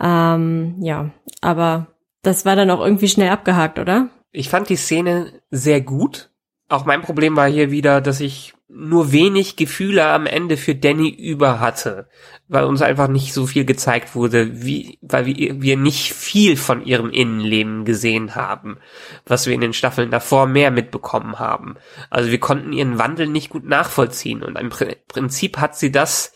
Ähm, 0.01 0.77
ja, 0.81 1.11
aber 1.41 1.87
das 2.23 2.43
war 2.43 2.55
dann 2.55 2.71
auch 2.71 2.81
irgendwie 2.81 3.07
schnell 3.07 3.29
abgehakt, 3.29 3.79
oder? 3.79 4.09
Ich 4.31 4.49
fand 4.49 4.69
die 4.69 4.75
Szene 4.75 5.41
sehr 5.51 5.81
gut. 5.81 6.30
Auch 6.71 6.85
mein 6.85 7.01
Problem 7.01 7.35
war 7.35 7.49
hier 7.49 7.69
wieder, 7.69 7.99
dass 7.99 8.21
ich 8.21 8.53
nur 8.69 9.11
wenig 9.11 9.57
Gefühle 9.57 10.05
am 10.05 10.25
Ende 10.25 10.55
für 10.55 10.73
Danny 10.73 11.09
über 11.09 11.59
hatte, 11.59 12.07
weil 12.47 12.63
uns 12.63 12.81
einfach 12.81 13.09
nicht 13.09 13.33
so 13.33 13.45
viel 13.45 13.65
gezeigt 13.65 14.15
wurde, 14.15 14.63
wie, 14.63 14.97
weil 15.01 15.25
wir, 15.25 15.75
nicht 15.75 16.13
viel 16.13 16.55
von 16.55 16.85
ihrem 16.85 17.09
Innenleben 17.09 17.83
gesehen 17.83 18.35
haben, 18.35 18.77
was 19.25 19.47
wir 19.47 19.53
in 19.53 19.59
den 19.59 19.73
Staffeln 19.73 20.11
davor 20.11 20.47
mehr 20.47 20.71
mitbekommen 20.71 21.39
haben. 21.39 21.75
Also 22.09 22.31
wir 22.31 22.39
konnten 22.39 22.71
ihren 22.71 22.97
Wandel 22.97 23.27
nicht 23.27 23.49
gut 23.49 23.65
nachvollziehen 23.65 24.41
und 24.41 24.57
im 24.57 24.69
Prinzip 24.69 25.57
hat 25.57 25.77
sie 25.77 25.91
das 25.91 26.31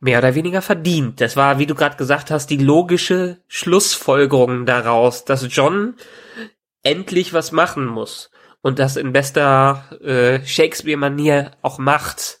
mehr 0.00 0.20
oder 0.20 0.34
weniger 0.34 0.62
verdient. 0.62 1.20
Das 1.20 1.36
war, 1.36 1.58
wie 1.58 1.66
du 1.66 1.74
gerade 1.74 1.98
gesagt 1.98 2.30
hast, 2.30 2.46
die 2.46 2.56
logische 2.56 3.42
Schlussfolgerung 3.46 4.64
daraus, 4.64 5.26
dass 5.26 5.46
John 5.54 5.96
endlich 6.82 7.34
was 7.34 7.52
machen 7.52 7.84
muss 7.84 8.30
und 8.62 8.78
das 8.78 8.96
in 8.96 9.12
bester 9.12 9.84
äh, 10.02 10.44
Shakespeare-Manier 10.44 11.52
auch 11.62 11.78
macht. 11.78 12.40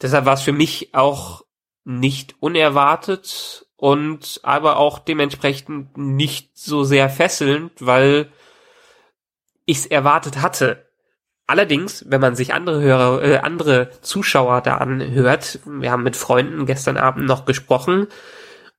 Deshalb 0.00 0.24
war 0.24 0.34
es 0.34 0.42
für 0.42 0.52
mich 0.52 0.94
auch 0.94 1.44
nicht 1.84 2.36
unerwartet 2.40 3.66
und 3.76 4.40
aber 4.42 4.76
auch 4.76 4.98
dementsprechend 4.98 5.96
nicht 5.96 6.56
so 6.56 6.84
sehr 6.84 7.08
fesselnd, 7.08 7.72
weil 7.80 8.30
ich 9.64 9.78
es 9.78 9.86
erwartet 9.86 10.40
hatte. 10.40 10.86
Allerdings, 11.46 12.04
wenn 12.08 12.20
man 12.20 12.36
sich 12.36 12.54
andere 12.54 12.80
Hörer, 12.80 13.22
äh, 13.22 13.36
andere 13.38 13.90
Zuschauer 14.00 14.60
da 14.60 14.76
anhört, 14.76 15.60
wir 15.66 15.90
haben 15.90 16.04
mit 16.04 16.16
Freunden 16.16 16.66
gestern 16.66 16.96
Abend 16.96 17.26
noch 17.26 17.44
gesprochen, 17.44 18.06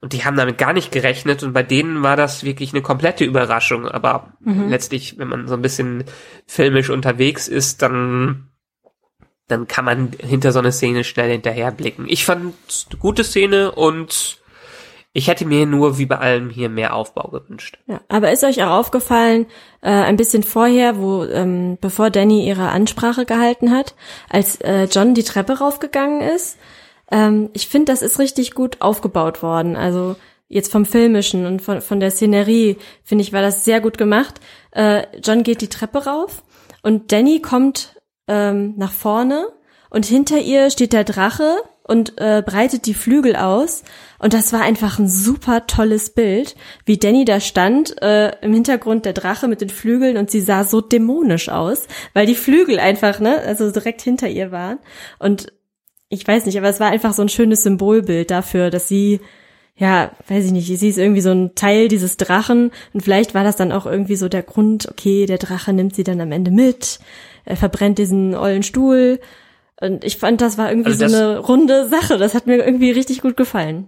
und 0.04 0.12
die 0.12 0.26
haben 0.26 0.36
damit 0.36 0.58
gar 0.58 0.74
nicht 0.74 0.92
gerechnet 0.92 1.44
und 1.44 1.54
bei 1.54 1.64
denen 1.64 2.04
war 2.04 2.18
das 2.18 2.44
wirklich 2.44 2.74
eine 2.74 2.82
komplette 2.82 3.24
Überraschung. 3.24 3.88
Aber 3.88 4.34
mhm. 4.42 4.68
letztlich, 4.68 5.18
wenn 5.18 5.30
man 5.30 5.48
so 5.48 5.54
ein 5.54 5.62
bisschen 5.62 6.04
filmisch 6.46 6.90
unterwegs 6.90 7.48
ist, 7.48 7.82
dann, 7.82 8.50
dann 9.48 9.66
kann 9.66 9.86
man 9.86 10.12
hinter 10.20 10.52
so 10.52 10.60
eine 10.60 10.74
Szene 10.74 11.06
schnell 11.06 11.32
hinterherblicken. 11.32 12.06
Ich 12.10 12.26
fand 12.26 12.54
eine 12.92 13.00
gute 13.00 13.24
Szene 13.24 13.72
und 13.72 14.42
ich 15.14 15.30
hätte 15.30 15.46
mir 15.46 15.66
nur 15.66 15.98
wie 15.98 16.06
bei 16.06 16.18
allem 16.18 16.50
hier 16.50 16.68
mehr 16.68 16.96
Aufbau 16.96 17.30
gewünscht. 17.30 17.80
Ja, 17.88 18.02
aber 18.10 18.34
ist 18.34 18.44
euch 18.44 18.62
auch 18.62 18.72
aufgefallen, 18.72 19.46
äh, 19.80 19.90
ein 19.90 20.18
bisschen 20.18 20.44
vorher, 20.44 20.98
wo 20.98 21.24
ähm, 21.24 21.78
bevor 21.80 22.10
Danny 22.10 22.46
ihre 22.46 22.68
Ansprache 22.68 23.24
gehalten 23.24 23.72
hat, 23.72 23.96
als 24.28 24.60
äh, 24.60 24.90
John 24.92 25.14
die 25.14 25.24
Treppe 25.24 25.60
raufgegangen 25.60 26.20
ist, 26.20 26.58
ähm, 27.12 27.50
ich 27.54 27.68
finde, 27.68 27.92
das 27.92 28.02
ist 28.02 28.20
richtig 28.20 28.54
gut 28.54 28.82
aufgebaut 28.82 29.42
worden. 29.42 29.76
Also 29.76 30.16
jetzt 30.48 30.72
vom 30.72 30.86
Filmischen 30.86 31.46
und 31.46 31.62
von, 31.62 31.82
von 31.82 32.00
der 32.00 32.12
Szenerie, 32.12 32.78
finde 33.04 33.24
ich, 33.24 33.34
war 33.34 33.42
das 33.42 33.66
sehr 33.66 33.82
gut 33.82 33.98
gemacht. 33.98 34.40
Äh, 34.72 35.04
John 35.24 35.44
geht 35.44 35.62
die 35.62 35.70
Treppe 35.70 36.06
rauf 36.06 36.44
und 36.82 37.12
Danny 37.12 37.40
kommt 37.40 37.96
ähm, 38.28 38.74
nach 38.78 38.92
vorne 38.92 39.48
und 39.90 40.06
hinter 40.06 40.40
ihr 40.40 40.70
steht 40.70 40.94
der 40.94 41.04
Drache 41.04 41.58
und 41.84 42.20
äh, 42.20 42.42
breitet 42.46 42.86
die 42.86 42.94
Flügel 42.94 43.36
aus. 43.36 43.84
Und 44.18 44.34
das 44.34 44.54
war 44.54 44.62
einfach 44.62 45.00
ein 45.00 45.10
super 45.10 45.68
tolles 45.68 46.12
Bild, 46.12 46.56
wie 46.86 46.98
Danny 46.98 47.26
da 47.26 47.40
stand, 47.40 48.02
äh, 48.02 48.32
im 48.42 48.54
Hintergrund 48.54 49.06
der 49.06 49.14
Drache 49.14 49.48
mit 49.48 49.60
den 49.62 49.70
Flügeln 49.70 50.18
und 50.18 50.32
sie 50.32 50.40
sah 50.40 50.64
so 50.64 50.82
dämonisch 50.82 51.50
aus, 51.50 51.88
weil 52.14 52.26
die 52.26 52.36
Flügel 52.36 52.80
einfach, 52.80 53.20
ne, 53.20 53.40
also 53.40 53.70
direkt 53.70 54.02
hinter 54.02 54.30
ihr 54.30 54.52
waren. 54.52 54.80
Und 55.20 55.52
ich 56.14 56.28
weiß 56.28 56.46
nicht, 56.46 56.58
aber 56.58 56.70
es 56.70 56.80
war 56.80 56.90
einfach 56.90 57.14
so 57.14 57.22
ein 57.22 57.30
schönes 57.30 57.64
Symbolbild 57.64 58.32
dafür, 58.32 58.70
dass 58.70 58.88
sie, 58.88 59.20
ja, 59.76 60.12
weiß 60.28 60.46
ich 60.46 60.52
nicht, 60.52 60.68
sie 60.68 60.88
ist 60.88 60.98
irgendwie 60.98 61.22
so 61.22 61.32
ein 61.32 61.56
Teil 61.56 61.88
dieses 61.88 62.18
Drachen 62.18 62.72
und 62.94 63.02
vielleicht 63.02 63.34
war 63.34 63.44
das 63.44 63.56
dann 63.56 63.72
auch 63.72 63.86
irgendwie 63.86 64.16
so 64.16 64.30
der 64.30 64.44
Grund, 64.44 64.88
okay, 64.90 65.26
der 65.26 65.40
Drache 65.40 65.74
nimmt 65.74 65.96
sie 65.96 66.04
dann 66.04 66.22
am 66.22 66.32
Ende 66.32 66.52
mit, 66.52 67.00
er 67.46 67.58
verbrennt 67.58 67.98
diesen 67.98 68.36
ollen 68.36 68.64
Stuhl 68.64 69.20
und 69.82 70.04
ich 70.04 70.18
fand, 70.18 70.42
das 70.42 70.58
war 70.58 70.70
irgendwie 70.70 70.92
also 70.92 71.08
so 71.08 71.16
eine 71.16 71.38
runde 71.40 71.88
Sache, 71.88 72.18
das 72.18 72.36
hat 72.36 72.48
mir 72.48 72.58
irgendwie 72.64 72.92
richtig 72.92 73.22
gut 73.22 73.36
gefallen. 73.36 73.88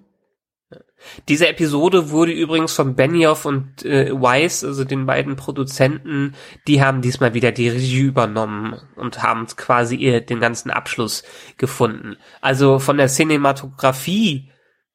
Diese 1.27 1.47
Episode 1.47 2.09
wurde 2.09 2.31
übrigens 2.31 2.73
von 2.73 2.95
Benioff 2.95 3.45
und 3.45 3.85
äh, 3.85 4.09
Weiss, 4.11 4.63
also 4.63 4.83
den 4.83 5.05
beiden 5.05 5.35
Produzenten, 5.35 6.35
die 6.67 6.83
haben 6.83 7.01
diesmal 7.01 7.33
wieder 7.33 7.51
die 7.51 7.69
Regie 7.69 8.01
übernommen 8.01 8.79
und 8.95 9.21
haben 9.21 9.45
quasi 9.55 9.95
ihr 9.95 10.21
den 10.21 10.39
ganzen 10.39 10.71
Abschluss 10.71 11.23
gefunden. 11.57 12.17
Also 12.41 12.79
von 12.79 12.97
der 12.97 13.07
Cinematografie, 13.07 14.51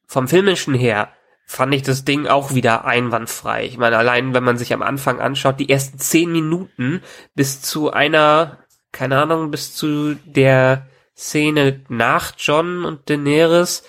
vom 0.07 0.29
filmischen 0.29 0.75
her, 0.75 1.11
fand 1.47 1.75
ich 1.75 1.83
das 1.83 2.05
Ding 2.05 2.29
auch 2.29 2.55
wieder 2.55 2.85
einwandfrei. 2.85 3.65
Ich 3.67 3.77
meine, 3.77 3.99
allein 3.99 4.35
wenn 4.35 4.45
man 4.45 4.57
sich 4.57 4.73
am 4.73 4.83
Anfang 4.83 5.21
anschaut, 5.21 5.59
die 5.59 5.69
ersten 5.69 5.99
zehn 5.99 6.31
Minuten 6.31 7.03
bis 7.35 7.61
zu 7.61 7.91
einer, 7.91 8.59
keine 8.93 9.21
Ahnung, 9.21 9.51
bis 9.51 9.75
zu 9.75 10.15
der 10.25 10.87
Szene 11.16 11.81
nach 11.89 12.35
John 12.39 12.85
und 12.85 13.11
Daenerys, 13.11 13.83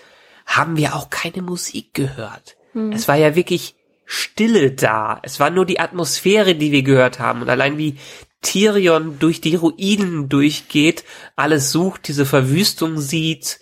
haben 0.57 0.77
wir 0.77 0.95
auch 0.95 1.09
keine 1.09 1.41
Musik 1.41 1.93
gehört. 1.93 2.57
Mhm. 2.73 2.91
Es 2.91 3.07
war 3.07 3.15
ja 3.15 3.35
wirklich 3.35 3.75
Stille 4.05 4.71
da. 4.71 5.19
Es 5.23 5.39
war 5.39 5.49
nur 5.49 5.65
die 5.65 5.79
Atmosphäre, 5.79 6.55
die 6.55 6.71
wir 6.71 6.83
gehört 6.83 7.19
haben. 7.19 7.41
Und 7.41 7.49
allein 7.49 7.77
wie 7.77 7.97
Tyrion 8.41 9.19
durch 9.19 9.39
die 9.39 9.55
Ruinen 9.55 10.27
durchgeht, 10.27 11.05
alles 11.35 11.71
sucht, 11.71 12.07
diese 12.07 12.25
Verwüstung 12.25 12.97
sieht, 12.97 13.59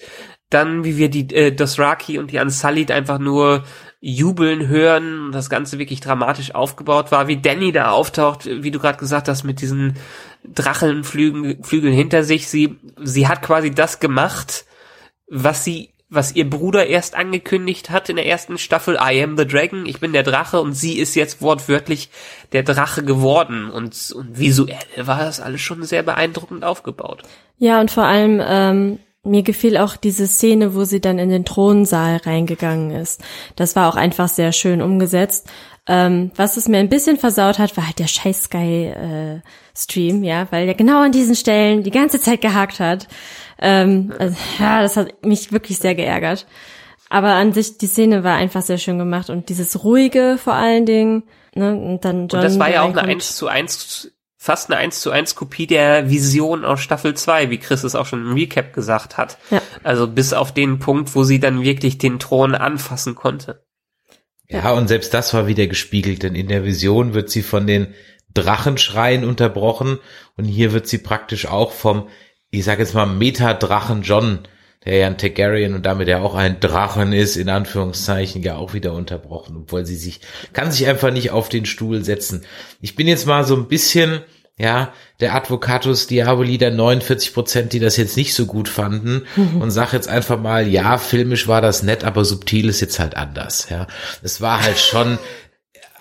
dann 0.49 0.83
wie 0.83 0.97
wir 0.97 1.09
die 1.09 1.33
äh, 1.35 1.51
Dothraki 1.51 2.17
und 2.17 2.31
die 2.31 2.39
Unsullied 2.39 2.89
einfach 2.91 3.19
nur 3.19 3.65
jubeln 4.01 4.67
hören, 4.67 5.31
das 5.31 5.49
Ganze 5.49 5.77
wirklich 5.77 5.99
dramatisch 5.99 6.55
aufgebaut 6.55 7.11
war, 7.11 7.27
wie 7.27 7.41
Danny 7.41 7.71
da 7.71 7.91
auftaucht, 7.91 8.45
wie 8.45 8.71
du 8.71 8.79
gerade 8.79 8.97
gesagt 8.97 9.27
hast, 9.27 9.43
mit 9.43 9.61
diesen 9.61 9.97
Drachenflügeln 10.45 11.63
Flügeln 11.63 11.93
hinter 11.93 12.23
sich. 12.23 12.47
Sie, 12.47 12.77
sie 13.03 13.27
hat 13.27 13.41
quasi 13.41 13.71
das 13.71 13.99
gemacht, 13.99 14.65
was 15.27 15.63
sie 15.65 15.93
was 16.09 16.35
ihr 16.35 16.49
Bruder 16.49 16.87
erst 16.87 17.15
angekündigt 17.15 17.89
hat 17.89 18.09
in 18.09 18.15
der 18.15 18.25
ersten 18.25 18.57
Staffel, 18.57 18.95
I 18.95 19.21
am 19.23 19.37
the 19.37 19.45
Dragon, 19.45 19.85
ich 19.85 19.99
bin 19.99 20.11
der 20.11 20.23
Drache 20.23 20.59
und 20.59 20.73
sie 20.73 20.97
ist 20.97 21.15
jetzt 21.15 21.41
wortwörtlich 21.41 22.09
der 22.51 22.63
Drache 22.63 23.03
geworden 23.03 23.69
und, 23.69 24.11
und 24.15 24.39
visuell 24.39 24.77
war 24.97 25.19
das 25.19 25.39
alles 25.39 25.61
schon 25.61 25.83
sehr 25.83 26.03
beeindruckend 26.03 26.63
aufgebaut. 26.63 27.23
Ja, 27.57 27.79
und 27.79 27.91
vor 27.91 28.05
allem, 28.05 28.41
ähm, 28.43 28.99
mir 29.23 29.43
gefiel 29.43 29.77
auch 29.77 29.97
diese 29.97 30.27
Szene, 30.27 30.73
wo 30.75 30.85
sie 30.85 31.01
dann 31.01 31.19
in 31.19 31.29
den 31.29 31.45
Thronsaal 31.45 32.17
reingegangen 32.17 32.91
ist. 32.91 33.21
Das 33.55 33.75
war 33.75 33.89
auch 33.89 33.95
einfach 33.95 34.29
sehr 34.29 34.51
schön 34.53 34.81
umgesetzt. 34.81 35.47
Ähm, 35.87 36.31
was 36.35 36.55
es 36.55 36.67
mir 36.67 36.77
ein 36.77 36.89
bisschen 36.89 37.17
versaut 37.17 37.59
hat, 37.59 37.75
war 37.75 37.85
halt 37.85 37.99
der 37.99 38.07
scheiß 38.07 38.43
Sky 38.43 38.85
äh, 38.85 39.41
Stream, 39.75 40.23
ja, 40.23 40.47
weil 40.51 40.65
der 40.65 40.75
genau 40.75 41.01
an 41.01 41.11
diesen 41.11 41.35
Stellen 41.35 41.83
die 41.83 41.91
ganze 41.91 42.19
Zeit 42.19 42.41
gehakt 42.41 42.79
hat. 42.79 43.07
Ähm, 43.61 44.13
also, 44.17 44.35
ja, 44.59 44.81
das 44.81 44.97
hat 44.97 45.25
mich 45.25 45.51
wirklich 45.51 45.79
sehr 45.79 45.95
geärgert. 45.95 46.45
Aber 47.09 47.33
an 47.33 47.53
sich, 47.53 47.77
die 47.77 47.87
Szene 47.87 48.23
war 48.23 48.35
einfach 48.35 48.61
sehr 48.61 48.77
schön 48.77 48.99
gemacht 48.99 49.29
und 49.29 49.49
dieses 49.49 49.83
ruhige 49.83 50.37
vor 50.37 50.53
allen 50.53 50.85
Dingen. 50.85 51.23
Ne, 51.55 51.75
und 51.75 52.05
dann 52.05 52.27
John 52.27 52.39
und 52.39 52.43
das 52.43 52.59
war 52.59 52.69
ja 52.69 52.83
auch 52.83 52.95
eine 52.95 53.01
1 53.01 53.35
zu 53.35 53.47
1, 53.47 54.11
fast 54.37 54.69
eine 54.69 54.77
1 54.77 55.01
zu 55.01 55.09
1 55.09 55.35
Kopie 55.35 55.65
der 55.65 56.11
Vision 56.11 56.63
aus 56.63 56.81
Staffel 56.81 57.15
2, 57.15 57.49
wie 57.49 57.57
Chris 57.57 57.83
es 57.83 57.95
auch 57.95 58.05
schon 58.05 58.21
im 58.21 58.33
Recap 58.33 58.71
gesagt 58.73 59.17
hat. 59.17 59.39
Ja. 59.49 59.59
Also 59.83 60.07
bis 60.07 60.33
auf 60.33 60.53
den 60.53 60.77
Punkt, 60.77 61.15
wo 61.15 61.23
sie 61.23 61.39
dann 61.39 61.63
wirklich 61.63 61.97
den 61.97 62.19
Thron 62.19 62.53
anfassen 62.53 63.15
konnte. 63.15 63.65
Ja, 64.47 64.71
und 64.71 64.87
selbst 64.87 65.13
das 65.13 65.33
war 65.33 65.47
wieder 65.47 65.67
gespiegelt, 65.67 66.23
denn 66.23 66.35
in 66.35 66.47
der 66.47 66.63
Vision 66.63 67.13
wird 67.13 67.29
sie 67.29 67.43
von 67.43 67.67
den 67.67 67.93
Drachenschreien 68.33 69.23
unterbrochen 69.23 69.99
und 70.37 70.45
hier 70.45 70.73
wird 70.73 70.87
sie 70.87 70.99
praktisch 70.99 71.47
auch 71.47 71.71
vom 71.71 72.07
ich 72.51 72.63
sage 72.63 72.81
jetzt 72.81 72.93
mal 72.93 73.05
Meta-Drachen 73.05 74.01
John, 74.01 74.39
der 74.85 74.97
ja 74.97 75.07
ein 75.07 75.17
Targaryen 75.17 75.75
und 75.75 75.85
damit 75.85 76.07
ja 76.07 76.21
auch 76.21 76.35
ein 76.35 76.59
Drachen 76.59 77.13
ist, 77.13 77.35
in 77.35 77.49
Anführungszeichen, 77.49 78.41
ja 78.43 78.55
auch 78.55 78.73
wieder 78.73 78.93
unterbrochen, 78.93 79.57
obwohl 79.57 79.85
sie 79.85 79.97
sich, 79.97 80.21
kann 80.53 80.71
sich 80.71 80.87
einfach 80.87 81.11
nicht 81.11 81.31
auf 81.31 81.49
den 81.49 81.65
Stuhl 81.65 82.03
setzen. 82.03 82.45
Ich 82.81 82.95
bin 82.95 83.07
jetzt 83.07 83.27
mal 83.27 83.43
so 83.43 83.55
ein 83.55 83.67
bisschen, 83.67 84.21
ja, 84.57 84.93
der 85.19 85.35
Advocatus 85.35 86.07
Diaboli 86.07 86.57
der 86.57 86.71
49 86.71 87.33
Prozent, 87.33 87.73
die 87.73 87.79
das 87.79 87.97
jetzt 87.97 88.15
nicht 88.15 88.33
so 88.33 88.45
gut 88.45 88.69
fanden 88.69 89.23
und 89.59 89.71
sag 89.71 89.91
jetzt 89.91 90.07
einfach 90.07 90.39
mal, 90.39 90.67
ja, 90.67 90.97
filmisch 90.97 91.47
war 91.47 91.61
das 91.61 91.83
nett, 91.83 92.05
aber 92.05 92.23
subtil 92.23 92.69
ist 92.69 92.79
jetzt 92.79 92.99
halt 92.99 93.17
anders, 93.17 93.67
ja. 93.69 93.85
Es 94.23 94.39
war 94.39 94.63
halt 94.63 94.79
schon, 94.79 95.19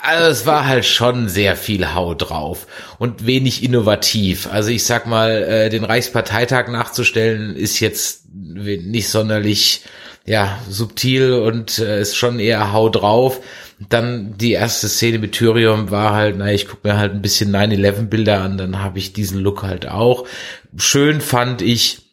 also 0.00 0.30
es 0.30 0.46
war 0.46 0.66
halt 0.66 0.84
schon 0.84 1.28
sehr 1.28 1.56
viel 1.56 1.94
Hau 1.94 2.14
drauf 2.14 2.66
und 2.98 3.26
wenig 3.26 3.62
innovativ. 3.62 4.48
Also 4.50 4.70
ich 4.70 4.84
sag 4.84 5.06
mal, 5.06 5.42
äh, 5.42 5.70
den 5.70 5.84
Reichsparteitag 5.84 6.68
nachzustellen 6.68 7.56
ist 7.56 7.80
jetzt 7.80 8.24
nicht 8.32 9.08
sonderlich 9.08 9.82
ja 10.24 10.58
subtil 10.68 11.32
und 11.32 11.78
äh, 11.78 12.00
ist 12.00 12.16
schon 12.16 12.38
eher 12.38 12.72
Hau 12.72 12.88
drauf. 12.88 13.40
Dann 13.88 14.36
die 14.36 14.52
erste 14.52 14.88
Szene 14.88 15.18
mit 15.18 15.32
Tyrion 15.32 15.90
war 15.90 16.12
halt, 16.12 16.36
naja, 16.36 16.52
ich 16.52 16.66
guck 16.66 16.84
mir 16.84 16.98
halt 16.98 17.12
ein 17.12 17.22
bisschen 17.22 17.54
9-11 17.54 18.08
Bilder 18.08 18.40
an, 18.40 18.58
dann 18.58 18.82
habe 18.82 18.98
ich 18.98 19.12
diesen 19.12 19.40
Look 19.40 19.62
halt 19.62 19.88
auch. 19.88 20.26
Schön 20.76 21.20
fand 21.20 21.62
ich 21.62 22.07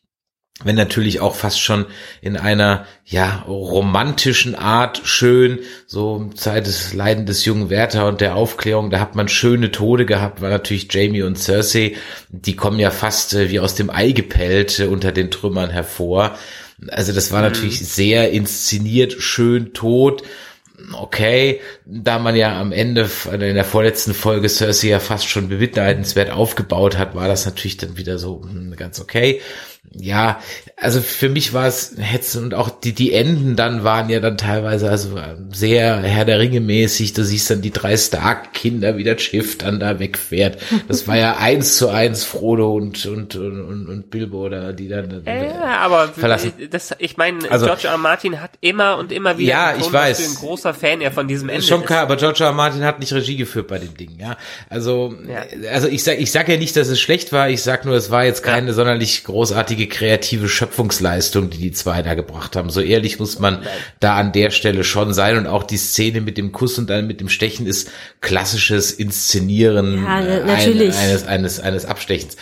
wenn 0.63 0.75
natürlich 0.75 1.19
auch 1.19 1.35
fast 1.35 1.59
schon 1.59 1.85
in 2.21 2.37
einer 2.37 2.85
ja 3.03 3.43
romantischen 3.47 4.55
Art 4.55 5.01
schön 5.03 5.59
so 5.85 6.29
Zeit 6.33 6.65
des 6.65 6.93
Leiden 6.93 7.25
des 7.25 7.43
jungen 7.43 7.69
Werther 7.69 8.07
und 8.07 8.21
der 8.21 8.35
Aufklärung 8.35 8.89
da 8.89 8.99
hat 8.99 9.15
man 9.15 9.27
schöne 9.27 9.71
Tode 9.71 10.05
gehabt 10.05 10.41
war 10.41 10.49
natürlich 10.49 10.87
Jamie 10.91 11.23
und 11.23 11.37
Cersei 11.37 11.95
die 12.29 12.55
kommen 12.55 12.79
ja 12.79 12.89
fast 12.89 13.33
äh, 13.33 13.49
wie 13.49 13.59
aus 13.59 13.75
dem 13.75 13.89
Ei 13.89 14.11
gepellt 14.11 14.79
äh, 14.79 14.85
unter 14.85 15.11
den 15.11 15.31
Trümmern 15.31 15.69
hervor. 15.69 16.37
Also 16.89 17.13
das 17.13 17.31
war 17.31 17.39
mhm. 17.39 17.47
natürlich 17.47 17.87
sehr 17.87 18.31
inszeniert 18.31 19.13
schön 19.19 19.73
tot. 19.73 20.23
Okay, 20.91 21.61
da 21.85 22.19
man 22.19 22.35
ja 22.35 22.59
am 22.59 22.73
Ende 22.73 23.09
in 23.31 23.39
der 23.39 23.63
vorletzten 23.63 24.13
Folge 24.13 24.49
Cersei 24.49 24.89
ja 24.89 24.99
fast 24.99 25.29
schon 25.29 25.47
bemitleidenswert 25.47 26.29
aufgebaut 26.31 26.97
hat, 26.97 27.15
war 27.15 27.29
das 27.29 27.45
natürlich 27.45 27.77
dann 27.77 27.97
wieder 27.97 28.19
so 28.19 28.41
hm, 28.43 28.75
ganz 28.75 28.99
okay 28.99 29.41
ja, 29.93 30.41
also 30.77 31.01
für 31.01 31.29
mich 31.29 31.53
war 31.53 31.67
es 31.67 31.95
Hetze 31.97 32.41
und 32.41 32.53
auch 32.53 32.69
die, 32.69 32.93
die 32.93 33.13
Enden 33.13 33.55
dann 33.55 33.85
waren 33.85 34.09
ja 34.09 34.19
dann 34.19 34.37
teilweise 34.37 34.89
also 34.89 35.17
sehr 35.51 36.01
Herr 36.01 36.25
der 36.25 36.39
Ringe 36.39 36.59
mäßig. 36.59 37.13
Du 37.13 37.23
siehst 37.23 37.49
dann 37.49 37.61
die 37.61 37.71
drei 37.71 37.95
Stark-Kinder, 37.95 38.97
wie 38.97 39.05
das 39.05 39.21
Schiff 39.21 39.57
dann 39.57 39.79
da 39.79 39.99
wegfährt. 39.99 40.57
Das 40.89 41.07
war 41.07 41.15
ja 41.15 41.37
eins 41.37 41.77
zu 41.77 41.87
eins 41.87 42.25
Frodo 42.25 42.73
und, 42.73 43.05
und, 43.05 43.35
und, 43.35 43.87
und 43.87 44.09
Bilbo 44.09 44.45
oder 44.45 44.73
die 44.73 44.89
dann 44.89 45.25
äh, 45.25 45.45
ja, 45.45 45.77
aber 45.77 46.09
verlassen. 46.09 46.51
Das, 46.69 46.93
ich 46.99 47.15
meine, 47.15 47.49
also, 47.49 47.65
George 47.65 47.87
R. 47.87 47.97
Martin 47.97 48.41
hat 48.41 48.51
immer 48.59 48.97
und 48.97 49.13
immer 49.13 49.37
wieder 49.37 49.49
ja, 49.49 49.75
ich 49.77 49.91
weiß. 49.91 50.27
ein 50.27 50.35
großer 50.35 50.73
Fan 50.73 50.99
ja 50.99 51.11
von 51.11 51.27
diesem 51.27 51.47
Ende 51.47 51.63
Schon 51.63 51.85
klar, 51.85 52.01
aber 52.01 52.17
George 52.17 52.43
R. 52.43 52.47
R. 52.47 52.53
Martin 52.53 52.83
hat 52.83 52.99
nicht 52.99 53.13
Regie 53.13 53.37
geführt 53.37 53.67
bei 53.67 53.79
dem 53.79 53.95
Ding, 53.95 54.17
ja. 54.19 54.35
Also, 54.69 55.15
ja. 55.27 55.45
also 55.71 55.87
ich 55.87 56.03
sag, 56.03 56.19
ich 56.19 56.31
sag 56.31 56.49
ja 56.49 56.57
nicht, 56.57 56.75
dass 56.75 56.89
es 56.89 56.99
schlecht 56.99 57.31
war. 57.31 57.49
Ich 57.49 57.63
sag 57.63 57.85
nur, 57.85 57.95
es 57.95 58.11
war 58.11 58.25
jetzt 58.25 58.43
keine 58.43 58.67
ja. 58.67 58.73
sonderlich 58.73 59.23
großartige 59.23 59.74
großartige 59.75 59.87
kreative 59.87 60.49
Schöpfungsleistung, 60.49 61.49
die 61.49 61.57
die 61.57 61.71
zwei 61.71 62.01
da 62.01 62.13
gebracht 62.13 62.55
haben. 62.55 62.69
So 62.69 62.81
ehrlich 62.81 63.19
muss 63.19 63.39
man 63.39 63.65
da 63.99 64.15
an 64.15 64.31
der 64.31 64.51
Stelle 64.51 64.83
schon 64.83 65.13
sein. 65.13 65.37
Und 65.37 65.47
auch 65.47 65.63
die 65.63 65.77
Szene 65.77 66.21
mit 66.21 66.37
dem 66.37 66.51
Kuss 66.51 66.77
und 66.77 66.89
dann 66.89 67.07
mit 67.07 67.19
dem 67.19 67.29
Stechen 67.29 67.67
ist 67.67 67.91
klassisches 68.21 68.91
Inszenieren 68.91 70.03
ja, 70.03 70.45
natürlich. 70.45 70.95
Ein, 70.95 71.09
eines, 71.09 71.27
eines, 71.27 71.59
eines 71.59 71.85
Abstechens. 71.85 72.37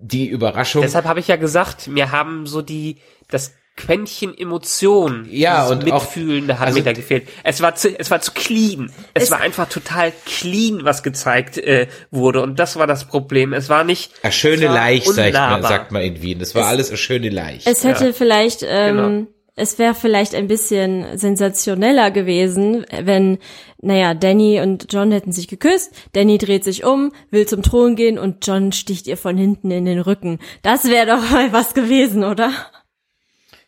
Die 0.00 0.28
Überraschung. 0.28 0.82
Deshalb 0.82 1.06
habe 1.06 1.20
ich 1.20 1.28
ja 1.28 1.36
gesagt, 1.36 1.88
mir 1.88 2.12
haben 2.12 2.46
so 2.46 2.60
die, 2.60 2.98
das 3.28 3.52
Quäntchen 3.76 4.36
Emotion, 4.38 5.26
ja 5.28 5.66
und 5.66 5.84
Mitfühlende 5.84 6.60
hat 6.60 6.68
also, 6.68 6.78
mir 6.78 6.84
da 6.84 6.92
gefehlt. 6.92 7.28
Es 7.42 7.60
war 7.60 7.74
zu, 7.74 7.98
es 7.98 8.08
war 8.08 8.20
zu 8.20 8.30
clean. 8.32 8.92
Es, 9.14 9.24
es 9.24 9.30
war 9.32 9.40
einfach 9.40 9.68
total 9.68 10.12
clean, 10.26 10.84
was 10.84 11.02
gezeigt 11.02 11.58
äh, 11.58 11.88
wurde 12.12 12.40
und 12.40 12.58
das 12.60 12.76
war 12.76 12.86
das 12.86 13.06
Problem. 13.06 13.52
Es 13.52 13.68
war 13.68 13.82
nicht 13.82 14.12
a 14.22 14.30
schöne 14.30 14.66
Leicht, 14.66 15.08
man, 15.16 15.62
sagt 15.62 15.90
man 15.90 16.02
in 16.02 16.22
Wien. 16.22 16.38
Das 16.38 16.54
war 16.54 16.62
es, 16.62 16.68
alles 16.68 16.92
a 16.92 16.96
schöne 16.96 17.30
Leicht. 17.30 17.66
Es 17.66 17.82
hätte 17.82 18.06
ja. 18.06 18.12
vielleicht 18.12 18.64
ähm, 18.66 18.96
genau. 18.96 19.26
es 19.56 19.76
wäre 19.80 19.96
vielleicht 19.96 20.36
ein 20.36 20.46
bisschen 20.46 21.18
sensationeller 21.18 22.12
gewesen, 22.12 22.86
wenn, 23.02 23.38
naja, 23.82 24.14
Danny 24.14 24.60
und 24.60 24.86
John 24.92 25.10
hätten 25.10 25.32
sich 25.32 25.48
geküsst, 25.48 25.92
Danny 26.12 26.38
dreht 26.38 26.62
sich 26.62 26.84
um, 26.84 27.10
will 27.30 27.46
zum 27.46 27.62
Thron 27.62 27.96
gehen 27.96 28.20
und 28.20 28.46
John 28.46 28.70
sticht 28.70 29.08
ihr 29.08 29.16
von 29.16 29.36
hinten 29.36 29.72
in 29.72 29.84
den 29.84 29.98
Rücken. 29.98 30.38
Das 30.62 30.84
wäre 30.84 31.06
doch 31.06 31.30
mal 31.32 31.52
was 31.52 31.74
gewesen, 31.74 32.22
oder? 32.22 32.52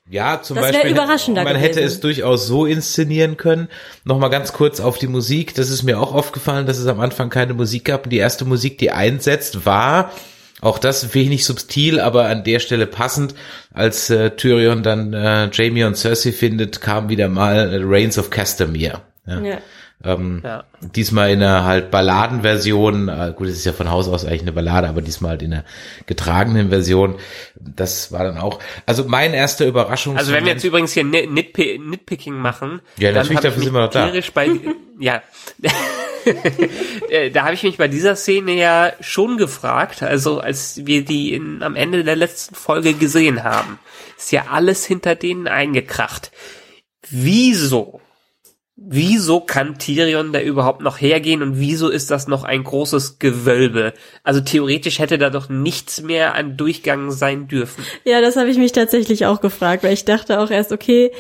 Ja, 0.08 0.40
zum 0.40 0.56
das 0.56 0.70
Beispiel, 0.70 0.92
überraschender 0.92 1.42
man 1.42 1.54
gewesen. 1.54 1.68
hätte 1.68 1.80
es 1.80 1.98
durchaus 2.00 2.46
so 2.46 2.64
inszenieren 2.64 3.36
können. 3.36 3.68
Nochmal 4.04 4.30
ganz 4.30 4.52
kurz 4.52 4.78
auf 4.80 4.98
die 4.98 5.08
Musik. 5.08 5.54
Das 5.54 5.68
ist 5.68 5.82
mir 5.82 5.98
auch 5.98 6.14
aufgefallen, 6.14 6.66
dass 6.66 6.78
es 6.78 6.86
am 6.86 7.00
Anfang 7.00 7.28
keine 7.28 7.54
Musik 7.54 7.86
gab. 7.86 8.04
Und 8.04 8.10
die 8.10 8.18
erste 8.18 8.44
Musik, 8.44 8.78
die 8.78 8.92
einsetzt, 8.92 9.66
war 9.66 10.12
auch 10.60 10.78
das 10.78 11.12
wenig 11.14 11.44
subtil, 11.44 12.00
aber 12.00 12.26
an 12.26 12.44
der 12.44 12.60
Stelle 12.60 12.86
passend. 12.86 13.34
Als 13.74 14.08
äh, 14.08 14.30
Tyrion 14.30 14.82
dann 14.82 15.12
äh, 15.12 15.50
Jamie 15.52 15.84
und 15.84 15.96
Cersei 15.96 16.32
findet, 16.32 16.80
kam 16.80 17.08
wieder 17.08 17.28
mal 17.28 17.80
Reigns 17.82 18.16
of 18.16 18.30
Castamere. 18.30 19.02
Ja. 19.26 19.40
ja. 19.40 19.58
Ähm, 20.04 20.42
ja. 20.44 20.64
Diesmal 20.80 21.30
in 21.30 21.42
einer 21.42 21.64
halt 21.64 21.90
Balladenversion, 21.90 23.08
äh, 23.08 23.32
gut, 23.34 23.48
es 23.48 23.56
ist 23.56 23.64
ja 23.64 23.72
von 23.72 23.90
Haus 23.90 24.08
aus 24.08 24.26
eigentlich 24.26 24.42
eine 24.42 24.52
Ballade, 24.52 24.88
aber 24.88 25.00
diesmal 25.00 25.30
halt 25.30 25.42
in 25.42 25.54
einer 25.54 25.64
getragenen 26.04 26.68
Version. 26.68 27.16
Das 27.54 28.12
war 28.12 28.22
dann 28.24 28.36
auch, 28.36 28.60
also 28.84 29.04
mein 29.06 29.32
erster 29.32 29.66
Überraschung. 29.66 30.16
Also 30.18 30.32
wenn 30.32 30.44
wir 30.44 30.52
jetzt 30.52 30.64
übrigens 30.64 30.92
hier 30.92 31.04
Nitp 31.04 31.78
Nitpicking 31.80 32.34
machen, 32.34 32.82
ja, 32.98 33.10
natürlich 33.10 33.40
dafür 33.40 33.62
sind 33.62 33.72
wir 33.72 33.80
noch 33.80 33.90
da. 33.90 34.12
Bei, 34.34 34.50
ja, 34.98 35.22
äh, 37.10 37.30
da 37.30 37.44
habe 37.44 37.54
ich 37.54 37.62
mich 37.62 37.78
bei 37.78 37.88
dieser 37.88 38.16
Szene 38.16 38.52
ja 38.52 38.92
schon 39.00 39.38
gefragt, 39.38 40.02
also 40.02 40.40
als 40.40 40.84
wir 40.84 41.06
die 41.06 41.32
in, 41.32 41.62
am 41.62 41.74
Ende 41.74 42.04
der 42.04 42.16
letzten 42.16 42.54
Folge 42.54 42.92
gesehen 42.92 43.44
haben, 43.44 43.78
ist 44.18 44.30
ja 44.30 44.46
alles 44.50 44.84
hinter 44.84 45.14
denen 45.14 45.48
eingekracht. 45.48 46.32
Wieso 47.08 48.02
wieso 48.76 49.40
kann 49.40 49.78
Tyrion 49.78 50.32
da 50.32 50.40
überhaupt 50.40 50.82
noch 50.82 51.00
hergehen 51.00 51.42
und 51.42 51.58
wieso 51.58 51.88
ist 51.88 52.10
das 52.10 52.28
noch 52.28 52.44
ein 52.44 52.62
großes 52.62 53.18
Gewölbe? 53.18 53.94
Also 54.22 54.40
theoretisch 54.40 54.98
hätte 54.98 55.18
da 55.18 55.30
doch 55.30 55.48
nichts 55.48 56.02
mehr 56.02 56.34
an 56.34 56.56
Durchgang 56.56 57.10
sein 57.10 57.48
dürfen. 57.48 57.84
Ja, 58.04 58.20
das 58.20 58.36
habe 58.36 58.50
ich 58.50 58.58
mich 58.58 58.72
tatsächlich 58.72 59.24
auch 59.24 59.40
gefragt, 59.40 59.82
weil 59.82 59.94
ich 59.94 60.04
dachte 60.04 60.40
auch 60.40 60.50
erst, 60.50 60.72
okay, 60.72 61.10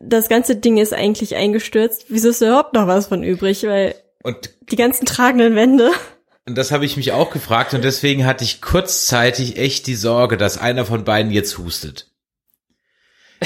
das 0.00 0.28
ganze 0.28 0.56
Ding 0.56 0.76
ist 0.76 0.92
eigentlich 0.92 1.36
eingestürzt. 1.36 2.06
Wieso 2.08 2.28
ist 2.28 2.42
da 2.42 2.46
überhaupt 2.46 2.74
noch 2.74 2.86
was 2.86 3.06
von 3.06 3.22
übrig? 3.22 3.64
Weil 3.64 3.94
und 4.22 4.50
die 4.70 4.76
ganzen 4.76 5.06
tragenden 5.06 5.54
Wände. 5.54 5.90
Und 6.46 6.58
das 6.58 6.72
habe 6.72 6.84
ich 6.84 6.96
mich 6.96 7.12
auch 7.12 7.30
gefragt 7.30 7.74
und 7.74 7.84
deswegen 7.84 8.26
hatte 8.26 8.44
ich 8.44 8.60
kurzzeitig 8.60 9.56
echt 9.56 9.86
die 9.86 9.94
Sorge, 9.94 10.36
dass 10.36 10.58
einer 10.58 10.84
von 10.84 11.04
beiden 11.04 11.32
jetzt 11.32 11.58
hustet. 11.58 12.10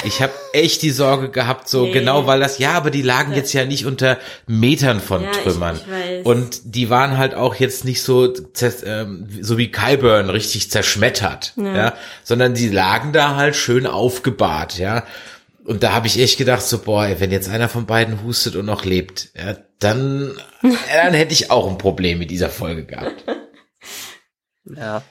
Ich 0.04 0.22
habe 0.22 0.32
echt 0.52 0.82
die 0.82 0.90
Sorge 0.90 1.28
gehabt, 1.30 1.68
so 1.68 1.84
Nee. 1.86 1.92
genau, 1.92 2.26
weil 2.26 2.40
das, 2.40 2.58
ja, 2.58 2.72
aber 2.72 2.90
die 2.90 3.02
lagen 3.02 3.32
jetzt 3.34 3.52
ja 3.52 3.64
nicht 3.64 3.86
unter 3.86 4.18
Metern 4.46 5.00
von 5.00 5.22
Ja, 5.22 5.30
ich- 5.30 5.36
Trümmern. 5.38 5.76
ich 5.76 5.90
weiß. 5.90 6.26
Und 6.26 6.60
die 6.74 6.90
waren 6.90 7.18
halt 7.18 7.34
auch 7.34 7.54
jetzt 7.56 7.84
nicht 7.84 8.02
so, 8.02 8.32
ähm, 8.84 9.28
so 9.40 9.58
wie 9.58 9.70
Kyburn 9.70 10.30
richtig 10.30 10.70
zerschmettert, 10.70 11.52
ja. 11.56 11.94
sondern 12.24 12.54
die 12.54 12.68
lagen 12.68 13.12
da 13.12 13.36
halt 13.36 13.56
schön 13.56 13.86
aufgebahrt, 13.86 14.78
ja. 14.78 15.04
Und 15.64 15.82
da 15.82 15.92
habe 15.92 16.06
ich 16.06 16.18
echt 16.18 16.38
gedacht, 16.38 16.62
so, 16.62 16.78
boah, 16.78 17.04
ey, 17.06 17.20
wenn 17.20 17.30
jetzt 17.30 17.48
einer 17.50 17.68
von 17.68 17.84
beiden 17.84 18.22
hustet 18.22 18.56
und 18.56 18.64
noch 18.64 18.84
lebt, 18.86 19.28
ja, 19.36 19.56
dann, 19.80 20.32
ja, 20.62 20.70
dann 21.04 21.14
hätte 21.14 21.34
ich 21.34 21.50
auch 21.50 21.68
ein 21.68 21.76
Problem 21.78 22.18
mit 22.18 22.30
dieser 22.30 22.48
Folge 22.48 22.84
gehabt. 22.86 23.24
Ja. 24.64 25.02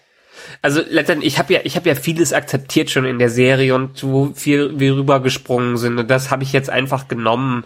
Also 0.62 0.82
letztendlich, 0.90 1.34
ich 1.34 1.40
habe 1.40 1.54
ja, 1.54 1.60
ich 1.64 1.76
habe 1.76 1.90
ja 1.90 1.96
vieles 1.96 2.34
akzeptiert 2.34 2.90
schon 2.90 3.06
in 3.06 3.20
der 3.20 3.30
Serie 3.30 3.76
und 3.76 4.04
wo 4.04 4.34
viel 4.34 4.80
wir 4.80 4.96
rübergesprungen 4.96 5.78
sind 5.78 5.98
und 5.98 6.10
das 6.10 6.32
habe 6.32 6.44
ich 6.44 6.54
jetzt 6.54 6.70
einfach 6.70 7.08
genommen. 7.08 7.64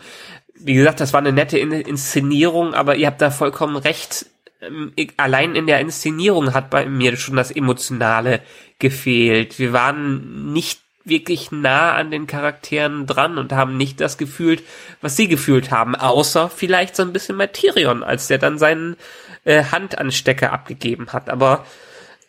Wie 0.56 0.74
gesagt, 0.74 1.00
das 1.00 1.14
war 1.14 1.20
eine 1.20 1.32
nette 1.32 1.58
In 1.58 1.72
Inszenierung, 1.72 2.74
aber 2.74 2.96
ihr 2.96 3.08
habt 3.08 3.22
da 3.22 3.32
vollkommen 3.32 3.78
recht. 3.78 4.28
Ähm, 4.62 4.94
Allein 5.18 5.56
in 5.56 5.68
der 5.68 5.80
Inszenierung 5.80 6.54
hat 6.54 6.70
bei 6.70 6.86
mir 6.86 7.18
schon 7.18 7.36
das 7.36 7.52
Emotionale 7.52 8.42
gefehlt. 8.80 9.58
Wir 9.60 9.74
waren 9.74 10.54
nicht 10.54 10.82
wirklich 11.04 11.52
nah 11.52 11.94
an 11.94 12.12
den 12.12 12.28
Charakteren 12.28 13.08
dran 13.08 13.38
und 13.38 13.54
haben 13.54 13.78
nicht 13.78 14.00
das 14.02 14.18
gefühlt, 14.18 14.64
was 15.02 15.16
sie 15.16 15.28
gefühlt 15.28 15.72
haben, 15.72 15.96
außer 15.96 16.50
vielleicht 16.50 16.96
so 16.96 17.04
ein 17.04 17.14
bisschen 17.14 17.38
bei 17.38 17.48
Tyrion, 17.48 18.04
als 18.04 18.28
der 18.28 18.38
dann 18.38 18.58
seinen 18.58 18.98
äh, 19.44 19.64
Handanstecker 19.64 20.54
abgegeben 20.54 21.08
hat. 21.14 21.30
Aber 21.30 21.66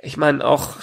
ich 0.03 0.17
meine 0.17 0.45
auch 0.45 0.77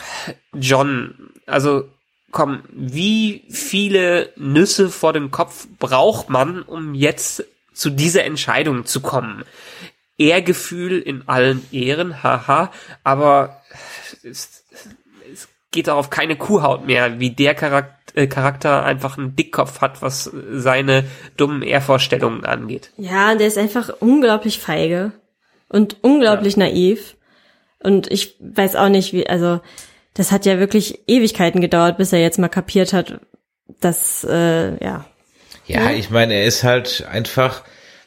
John, 0.53 1.31
also 1.45 1.89
komm, 2.31 2.63
wie 2.71 3.43
viele 3.49 4.31
Nüsse 4.37 4.89
vor 4.89 5.13
dem 5.13 5.29
Kopf 5.29 5.67
braucht 5.77 6.29
man, 6.29 6.61
um 6.61 6.95
jetzt 6.95 7.43
zu 7.73 7.89
dieser 7.89 8.23
Entscheidung 8.23 8.85
zu 8.85 9.01
kommen? 9.01 9.43
Ehrgefühl 10.17 10.99
in 10.99 11.27
allen 11.27 11.65
Ehren, 11.71 12.23
haha, 12.23 12.71
aber 13.03 13.61
es, 14.23 14.65
es 15.31 15.47
geht 15.71 15.87
darauf 15.87 16.09
keine 16.09 16.35
Kuhhaut 16.35 16.85
mehr, 16.85 17.19
wie 17.19 17.29
der 17.31 17.55
Charakter, 17.55 18.17
äh, 18.17 18.27
Charakter 18.27 18.83
einfach 18.83 19.17
einen 19.17 19.35
Dickkopf 19.35 19.81
hat, 19.81 20.01
was 20.01 20.29
seine 20.51 21.05
dummen 21.37 21.61
Ehrvorstellungen 21.61 22.43
angeht. 22.43 22.91
Ja, 22.97 23.35
der 23.35 23.47
ist 23.47 23.57
einfach 23.57 23.89
unglaublich 23.99 24.59
feige 24.59 25.13
und 25.69 25.97
unglaublich 26.03 26.57
naiv. 26.57 27.15
Und 27.81 28.11
ich 28.11 28.35
weiß 28.39 28.75
auch 28.75 28.89
nicht, 28.89 29.13
wie, 29.13 29.27
also 29.27 29.61
das 30.13 30.31
hat 30.31 30.45
ja 30.45 30.59
wirklich 30.59 30.99
Ewigkeiten 31.07 31.61
gedauert, 31.61 31.97
bis 31.97 32.11
er 32.11 32.21
jetzt 32.21 32.39
mal 32.39 32.49
kapiert 32.49 32.93
hat, 32.93 33.21
dass, 33.79 34.25
äh, 34.29 34.83
ja. 34.83 35.05
Ja, 35.65 35.91
ich 35.91 36.09
meine, 36.09 36.33
er 36.33 36.45
ist 36.45 36.63
halt 36.63 37.05
einfach 37.09 37.63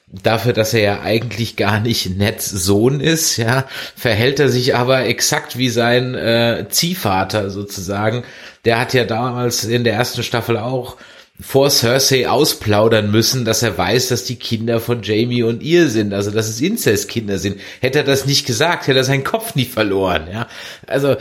dafür, 0.08 0.52
dass 0.52 0.74
er 0.74 0.82
ja 0.82 1.00
eigentlich 1.00 1.56
gar 1.56 1.80
nicht 1.80 2.18
Neds 2.18 2.50
Sohn 2.50 3.00
ist, 3.00 3.38
ja, 3.38 3.66
verhält 3.96 4.40
er 4.40 4.48
sich 4.48 4.74
aber 4.74 5.06
exakt 5.06 5.56
wie 5.56 5.70
sein 5.70 6.14
äh, 6.14 6.66
Ziehvater 6.68 7.50
sozusagen. 7.50 8.24
Der 8.64 8.78
hat 8.78 8.92
ja 8.92 9.04
damals 9.04 9.64
in 9.64 9.84
der 9.84 9.94
ersten 9.94 10.22
Staffel 10.22 10.58
auch 10.58 10.96
vor 11.42 11.70
Cersei 11.70 12.28
ausplaudern 12.28 13.10
müssen, 13.10 13.44
dass 13.44 13.62
er 13.62 13.76
weiß, 13.76 14.08
dass 14.08 14.24
die 14.24 14.36
Kinder 14.36 14.80
von 14.80 15.02
Jamie 15.02 15.42
und 15.42 15.62
ihr 15.62 15.88
sind, 15.88 16.14
also 16.14 16.30
dass 16.30 16.48
es 16.48 16.60
Inzestkinder 16.60 17.38
sind. 17.38 17.60
Hätte 17.80 17.98
er 17.98 18.04
das 18.04 18.26
nicht 18.26 18.46
gesagt, 18.46 18.86
hätte 18.86 18.98
er 18.98 19.04
seinen 19.04 19.24
Kopf 19.24 19.54
nicht 19.54 19.72
verloren, 19.72 20.28
ja. 20.32 20.48
Also 20.86 21.08
äh, 21.10 21.16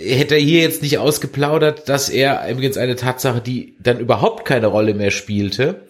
hätte 0.00 0.34
er 0.34 0.40
hier 0.40 0.62
jetzt 0.62 0.82
nicht 0.82 0.98
ausgeplaudert, 0.98 1.88
dass 1.88 2.08
er 2.08 2.48
übrigens 2.50 2.76
eine 2.76 2.96
Tatsache, 2.96 3.40
die 3.40 3.76
dann 3.80 4.00
überhaupt 4.00 4.44
keine 4.44 4.66
Rolle 4.66 4.94
mehr 4.94 5.12
spielte, 5.12 5.82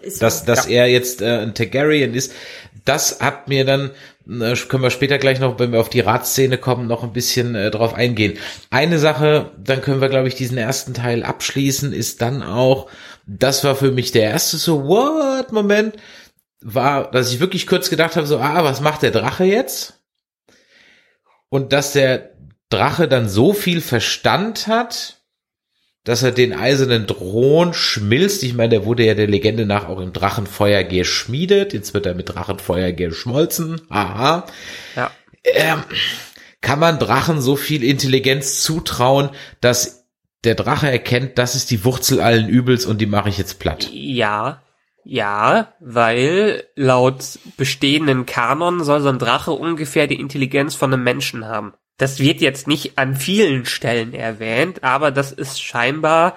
Ist 0.00 0.22
dass, 0.22 0.44
dass 0.44 0.66
er 0.66 0.86
jetzt 0.86 1.22
äh, 1.22 1.38
ein 1.38 1.54
Targaryen 1.54 2.14
ist, 2.14 2.32
das 2.84 3.20
hat 3.20 3.48
mir 3.48 3.64
dann, 3.64 3.90
können 4.68 4.82
wir 4.82 4.90
später 4.90 5.18
gleich 5.18 5.40
noch, 5.40 5.58
wenn 5.58 5.72
wir 5.72 5.80
auf 5.80 5.88
die 5.88 6.00
Ratsszene 6.00 6.56
kommen, 6.56 6.86
noch 6.86 7.02
ein 7.02 7.12
bisschen 7.12 7.54
äh, 7.54 7.70
drauf 7.70 7.94
eingehen. 7.94 8.38
Eine 8.70 8.98
Sache, 8.98 9.50
dann 9.58 9.80
können 9.80 10.00
wir, 10.00 10.08
glaube 10.08 10.28
ich, 10.28 10.36
diesen 10.36 10.56
ersten 10.56 10.94
Teil 10.94 11.24
abschließen, 11.24 11.92
ist 11.92 12.22
dann 12.22 12.42
auch, 12.42 12.88
das 13.26 13.64
war 13.64 13.74
für 13.74 13.90
mich 13.90 14.12
der 14.12 14.30
erste 14.30 14.56
so, 14.56 14.84
what, 14.84 15.52
Moment, 15.52 15.96
war, 16.60 17.10
dass 17.10 17.32
ich 17.32 17.40
wirklich 17.40 17.66
kurz 17.66 17.90
gedacht 17.90 18.16
habe, 18.16 18.26
so, 18.26 18.38
ah, 18.38 18.62
was 18.62 18.80
macht 18.80 19.02
der 19.02 19.10
Drache 19.10 19.44
jetzt? 19.44 20.00
Und 21.48 21.72
dass 21.72 21.92
der 21.92 22.30
Drache 22.68 23.08
dann 23.08 23.28
so 23.28 23.52
viel 23.52 23.80
Verstand 23.80 24.68
hat, 24.68 25.19
dass 26.04 26.22
er 26.22 26.32
den 26.32 26.52
eisernen 26.52 27.06
Thron 27.06 27.74
schmilzt. 27.74 28.42
Ich 28.42 28.54
meine, 28.54 28.70
der 28.70 28.84
wurde 28.84 29.04
ja 29.04 29.14
der 29.14 29.26
Legende 29.26 29.66
nach 29.66 29.88
auch 29.88 30.00
im 30.00 30.12
Drachenfeuer 30.12 30.84
geschmiedet. 30.84 31.72
Jetzt 31.72 31.94
wird 31.94 32.06
er 32.06 32.14
mit 32.14 32.34
Drachenfeuer 32.34 32.92
geschmolzen. 32.92 33.80
Aha. 33.90 34.46
Ja. 34.96 35.10
Ähm, 35.44 35.82
kann 36.60 36.78
man 36.78 36.98
Drachen 36.98 37.40
so 37.40 37.56
viel 37.56 37.82
Intelligenz 37.82 38.62
zutrauen, 38.62 39.30
dass 39.60 40.06
der 40.44 40.54
Drache 40.54 40.90
erkennt, 40.90 41.38
das 41.38 41.54
ist 41.54 41.70
die 41.70 41.84
Wurzel 41.84 42.20
allen 42.20 42.48
Übels 42.48 42.86
und 42.86 43.00
die 43.00 43.06
mache 43.06 43.28
ich 43.28 43.38
jetzt 43.38 43.58
platt. 43.58 43.90
Ja, 43.92 44.62
ja, 45.04 45.72
weil 45.80 46.64
laut 46.76 47.38
bestehenden 47.56 48.26
Kanon 48.26 48.84
soll 48.84 49.00
so 49.00 49.08
ein 49.08 49.18
Drache 49.18 49.52
ungefähr 49.52 50.06
die 50.06 50.20
Intelligenz 50.20 50.74
von 50.74 50.92
einem 50.92 51.04
Menschen 51.04 51.46
haben. 51.46 51.74
Das 52.00 52.18
wird 52.18 52.40
jetzt 52.40 52.66
nicht 52.66 52.96
an 52.96 53.14
vielen 53.14 53.66
Stellen 53.66 54.14
erwähnt, 54.14 54.82
aber 54.82 55.10
das 55.10 55.32
ist 55.32 55.62
scheinbar 55.62 56.34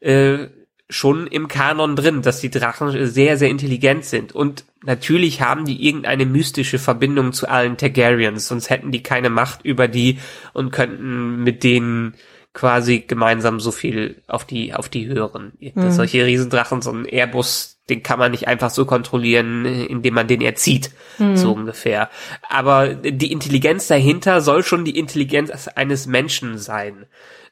äh, 0.00 0.46
schon 0.88 1.26
im 1.26 1.48
Kanon 1.48 1.96
drin, 1.96 2.22
dass 2.22 2.40
die 2.40 2.48
Drachen 2.48 3.06
sehr, 3.06 3.36
sehr 3.36 3.50
intelligent 3.50 4.06
sind. 4.06 4.34
Und 4.34 4.64
natürlich 4.82 5.42
haben 5.42 5.66
die 5.66 5.86
irgendeine 5.86 6.24
mystische 6.24 6.78
Verbindung 6.78 7.34
zu 7.34 7.46
allen 7.46 7.76
Targaryens, 7.76 8.48
sonst 8.48 8.70
hätten 8.70 8.90
die 8.90 9.02
keine 9.02 9.28
Macht 9.28 9.66
über 9.66 9.86
die 9.86 10.18
und 10.54 10.70
könnten 10.70 11.44
mit 11.44 11.62
denen 11.62 12.14
quasi 12.54 13.00
gemeinsam 13.00 13.60
so 13.60 13.70
viel 13.70 14.22
auf 14.28 14.46
die 14.46 14.72
auf 14.72 14.88
die 14.88 15.08
hören. 15.08 15.52
Dass 15.74 15.96
Solche 15.96 16.24
Riesendrachen, 16.24 16.80
so 16.80 16.90
ein 16.90 17.04
Airbus, 17.04 17.81
den 17.92 18.02
kann 18.02 18.18
man 18.18 18.30
nicht 18.30 18.48
einfach 18.48 18.70
so 18.70 18.86
kontrollieren, 18.86 19.64
indem 19.64 20.14
man 20.14 20.26
den 20.26 20.40
erzieht, 20.40 20.90
so 21.34 21.52
ungefähr. 21.52 22.10
Aber 22.48 22.94
die 22.94 23.30
Intelligenz 23.30 23.86
dahinter 23.86 24.40
soll 24.40 24.62
schon 24.62 24.84
die 24.84 24.98
Intelligenz 24.98 25.68
eines 25.68 26.06
Menschen 26.06 26.58
sein. 26.58 27.06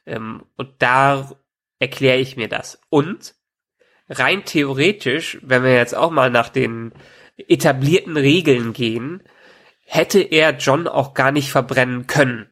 Ähm, 0.05 0.43
und 0.57 0.69
da 0.79 1.31
erkläre 1.79 2.19
ich 2.19 2.37
mir 2.37 2.47
das. 2.47 2.79
Und 2.89 3.35
rein 4.09 4.45
theoretisch, 4.45 5.37
wenn 5.41 5.63
wir 5.63 5.73
jetzt 5.73 5.95
auch 5.95 6.11
mal 6.11 6.29
nach 6.29 6.49
den 6.49 6.91
etablierten 7.37 8.17
Regeln 8.17 8.73
gehen, 8.73 9.23
hätte 9.85 10.21
er 10.21 10.57
John 10.57 10.87
auch 10.87 11.13
gar 11.13 11.31
nicht 11.31 11.51
verbrennen 11.51 12.07
können. 12.07 12.50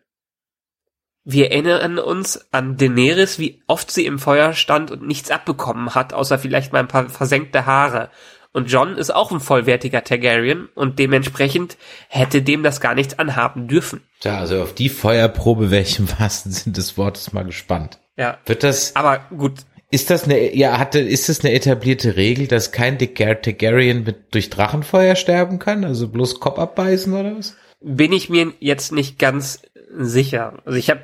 Wir 1.26 1.52
erinnern 1.52 2.00
uns 2.00 2.48
an 2.52 2.78
Daenerys, 2.78 3.40
wie 3.40 3.62
oft 3.68 3.92
sie 3.92 4.06
im 4.06 4.20
Feuer 4.20 4.54
stand 4.54 4.90
und 4.92 5.06
nichts 5.06 5.32
abbekommen 5.32 5.94
hat, 5.96 6.14
außer 6.14 6.40
vielleicht 6.40 6.74
mal 6.74 6.80
ein 6.80 6.88
paar 6.88 7.10
versenkte 7.10 7.66
Haare. 7.66 8.10
Und 8.52 8.72
John 8.72 8.98
ist 8.98 9.14
auch 9.14 9.32
ein 9.32 9.40
vollwertiger 9.40 10.04
Targaryen 10.04 10.70
und 10.74 10.98
dementsprechend 10.98 11.78
hätte 12.08 12.42
dem 12.42 12.64
das 12.64 12.82
gar 12.82 12.96
nichts 12.96 13.20
anhaben 13.20 13.68
dürfen. 13.68 14.02
Tja, 14.22 14.40
also 14.40 14.64
auf 14.64 14.74
die 14.74 14.90
Feuerprobe, 14.90 15.70
welchen 15.70 16.10
wahrsten 16.20 16.52
Sinn 16.52 16.74
des 16.74 16.98
Wortes 16.98 17.32
mal 17.32 17.44
gespannt. 17.46 18.00
Ja. 18.18 18.40
Wird 18.46 18.64
das, 18.64 18.96
Aber 18.96 19.20
gut, 19.30 19.54
ist 19.92 20.10
das 20.10 20.24
eine, 20.24 20.56
ja, 20.56 20.80
hatte, 20.80 21.00
ist 21.00 21.30
das 21.30 21.42
eine 21.42 21.54
etablierte 21.54 22.16
Regel, 22.16 22.48
dass 22.48 22.72
kein 22.72 22.98
Targar- 22.98 23.42
Targaryen 23.42 24.04
mit 24.04 24.34
durch 24.34 24.50
Drachenfeuer 24.50 25.16
sterben 25.16 25.60
kann? 25.60 25.84
Also 25.84 26.08
bloß 26.08 26.40
Kopf 26.40 26.58
abbeißen 26.58 27.14
oder 27.14 27.38
was? 27.38 27.56
bin 27.82 28.12
ich 28.12 28.30
mir 28.30 28.52
jetzt 28.60 28.92
nicht 28.92 29.20
ganz 29.20 29.62
sicher. 29.90 30.60
Also 30.66 30.78
ich 30.78 30.90
habe 30.90 31.02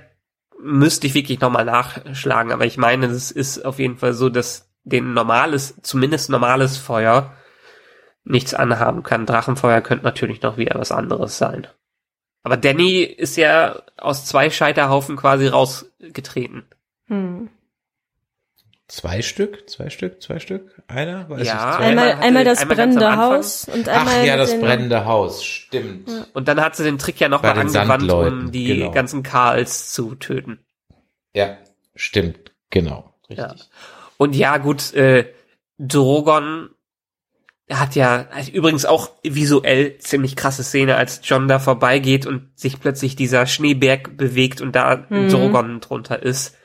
müsste 0.59 1.05
ich 1.07 1.13
wirklich 1.13 1.39
nochmal 1.41 1.65
nachschlagen, 1.65 2.51
aber 2.51 2.65
ich 2.65 2.77
meine, 2.77 3.05
es 3.05 3.29
ist 3.29 3.63
auf 3.65 3.77
jeden 3.77 3.97
Fall 3.97 4.13
so, 4.13 4.29
dass 4.29 4.71
den 4.83 5.13
normales, 5.13 5.75
zumindest 5.81 6.29
normales 6.29 6.77
Feuer 6.77 7.35
nichts 8.23 8.53
anhaben 8.53 9.03
kann. 9.03 9.25
Drachenfeuer 9.25 9.81
könnte 9.81 10.05
natürlich 10.05 10.41
noch 10.41 10.57
wieder 10.57 10.79
was 10.79 10.91
anderes 10.91 11.37
sein. 11.37 11.67
Aber 12.43 12.57
Danny 12.57 13.01
ist 13.01 13.37
ja 13.37 13.81
aus 13.97 14.25
zwei 14.25 14.49
Scheiterhaufen 14.49 15.15
quasi 15.15 15.47
rausgetreten. 15.47 16.65
Hm. 17.07 17.49
Zwei 18.87 19.21
Stück? 19.23 19.67
Zwei 19.69 19.89
Stück? 19.89 20.21
Zwei 20.21 20.39
Stück? 20.39 20.81
Einer? 20.87 21.27
Weiß 21.27 21.47
Ja, 21.47 21.71
ich, 21.71 21.77
zwei? 21.77 21.85
Einmal, 21.85 22.11
hatte- 22.13 22.21
einmal 22.23 22.43
das 22.43 22.59
einmal 22.59 22.75
brennende. 22.77 23.17
Haus 23.17 23.67
und 23.67 23.89
einmal 23.89 24.15
Ach 24.21 24.25
ja, 24.25 24.37
das 24.37 24.51
den, 24.51 24.61
brennende 24.61 25.05
Haus. 25.05 25.43
Stimmt. 25.43 26.09
Und 26.33 26.47
dann 26.47 26.61
hat 26.61 26.75
sie 26.75 26.83
den 26.83 26.99
Trick 26.99 27.19
ja 27.19 27.27
nochmal 27.27 27.57
angewandt, 27.57 28.11
um 28.11 28.51
die 28.51 28.67
genau. 28.79 28.91
ganzen 28.91 29.23
Karls 29.23 29.91
zu 29.91 30.13
töten. 30.15 30.59
Ja, 31.33 31.57
stimmt. 31.95 32.51
Genau. 32.69 33.13
Richtig. 33.29 33.37
Ja. 33.39 33.55
Und 34.17 34.35
ja, 34.35 34.57
gut, 34.59 34.93
äh, 34.93 35.33
Drogon 35.79 36.69
hat 37.71 37.95
ja 37.95 38.27
also 38.31 38.51
übrigens 38.51 38.85
auch 38.85 39.09
visuell 39.23 39.97
ziemlich 39.97 40.35
krasse 40.35 40.63
Szene, 40.63 40.95
als 40.95 41.21
John 41.23 41.47
da 41.47 41.57
vorbeigeht 41.57 42.27
und 42.27 42.51
sich 42.55 42.79
plötzlich 42.79 43.15
dieser 43.15 43.47
Schneeberg 43.47 44.15
bewegt 44.15 44.61
und 44.61 44.75
da 44.75 45.05
Mhm. 45.09 45.29
Drogon 45.29 45.79
drunter 45.81 46.21
ist. 46.21 46.55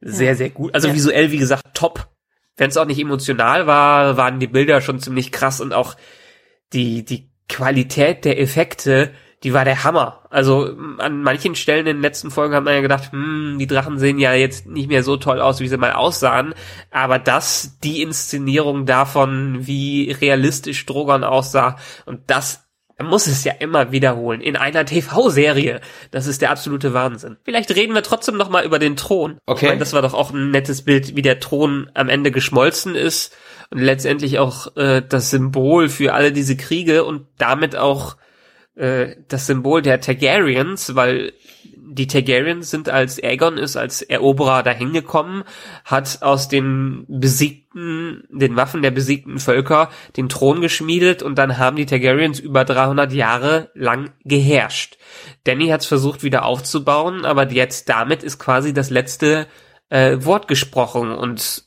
Sehr, 0.00 0.34
sehr 0.36 0.50
gut. 0.50 0.74
Also 0.74 0.88
Ja. 0.88 0.94
visuell, 0.94 1.30
wie 1.32 1.38
gesagt, 1.38 1.64
top. 1.74 2.08
Wenn 2.56 2.70
es 2.70 2.76
auch 2.76 2.86
nicht 2.86 2.98
emotional 2.98 3.66
war, 3.66 4.16
waren 4.16 4.40
die 4.40 4.46
Bilder 4.48 4.80
schon 4.80 4.98
ziemlich 5.00 5.30
krass 5.32 5.60
und 5.60 5.72
auch 5.72 5.94
die, 6.72 7.04
die 7.04 7.30
Qualität 7.48 8.24
der 8.24 8.40
Effekte, 8.40 9.12
die 9.44 9.54
war 9.54 9.64
der 9.64 9.84
Hammer. 9.84 10.26
Also 10.30 10.66
m, 10.66 10.96
an 10.98 11.22
manchen 11.22 11.54
Stellen 11.54 11.86
in 11.86 11.96
den 11.96 12.02
letzten 12.02 12.30
Folgen 12.32 12.54
hat 12.54 12.64
man 12.64 12.74
ja 12.74 12.80
gedacht, 12.80 13.12
hm, 13.12 13.56
die 13.58 13.66
Drachen 13.68 13.98
sehen 13.98 14.18
ja 14.18 14.34
jetzt 14.34 14.66
nicht 14.66 14.88
mehr 14.88 15.04
so 15.04 15.16
toll 15.16 15.40
aus, 15.40 15.60
wie 15.60 15.68
sie 15.68 15.76
mal 15.76 15.92
aussahen. 15.92 16.54
Aber 16.90 17.18
das, 17.20 17.78
die 17.84 18.02
Inszenierung 18.02 18.84
davon, 18.86 19.66
wie 19.66 20.10
realistisch 20.10 20.84
Drogon 20.86 21.22
aussah 21.24 21.76
und 22.04 22.22
das 22.28 22.67
man 22.98 23.06
muss 23.06 23.28
es 23.28 23.44
ja 23.44 23.52
immer 23.60 23.92
wiederholen 23.92 24.40
in 24.40 24.56
einer 24.56 24.84
TV-Serie. 24.84 25.80
Das 26.10 26.26
ist 26.26 26.42
der 26.42 26.50
absolute 26.50 26.92
Wahnsinn. 26.92 27.36
Vielleicht 27.44 27.74
reden 27.74 27.94
wir 27.94 28.02
trotzdem 28.02 28.36
noch 28.36 28.50
mal 28.50 28.64
über 28.64 28.80
den 28.80 28.96
Thron. 28.96 29.38
Okay. 29.46 29.66
Ich 29.66 29.68
meine, 29.70 29.78
das 29.78 29.92
war 29.92 30.02
doch 30.02 30.14
auch 30.14 30.32
ein 30.32 30.50
nettes 30.50 30.82
Bild, 30.82 31.14
wie 31.14 31.22
der 31.22 31.38
Thron 31.38 31.90
am 31.94 32.08
Ende 32.08 32.32
geschmolzen 32.32 32.96
ist 32.96 33.36
und 33.70 33.78
letztendlich 33.78 34.40
auch 34.40 34.76
äh, 34.76 35.00
das 35.08 35.30
Symbol 35.30 35.88
für 35.88 36.12
alle 36.12 36.32
diese 36.32 36.56
Kriege 36.56 37.04
und 37.04 37.26
damit 37.38 37.76
auch 37.76 38.16
äh, 38.74 39.14
das 39.28 39.46
Symbol 39.46 39.80
der 39.80 40.00
Targaryens, 40.00 40.96
weil 40.96 41.32
die 41.90 42.06
Targaryens 42.06 42.70
sind 42.70 42.88
als 42.88 43.22
Aegon 43.22 43.58
ist 43.58 43.76
als 43.76 44.02
Eroberer 44.02 44.62
dahin 44.62 44.92
gekommen, 44.92 45.44
hat 45.84 46.22
aus 46.22 46.48
den 46.48 47.04
besiegten, 47.08 48.24
den 48.30 48.56
Waffen 48.56 48.82
der 48.82 48.90
besiegten 48.90 49.38
Völker 49.38 49.90
den 50.16 50.28
Thron 50.28 50.60
geschmiedet 50.60 51.22
und 51.22 51.36
dann 51.36 51.58
haben 51.58 51.76
die 51.76 51.86
Targaryens 51.86 52.40
über 52.40 52.64
300 52.64 53.12
Jahre 53.12 53.70
lang 53.74 54.12
geherrscht. 54.24 54.98
Danny 55.44 55.68
hat 55.68 55.80
es 55.80 55.86
versucht 55.86 56.22
wieder 56.22 56.44
aufzubauen, 56.44 57.24
aber 57.24 57.50
jetzt 57.50 57.88
damit 57.88 58.22
ist 58.22 58.38
quasi 58.38 58.72
das 58.72 58.90
letzte 58.90 59.46
äh, 59.88 60.18
Wort 60.20 60.48
gesprochen 60.48 61.10
und 61.12 61.64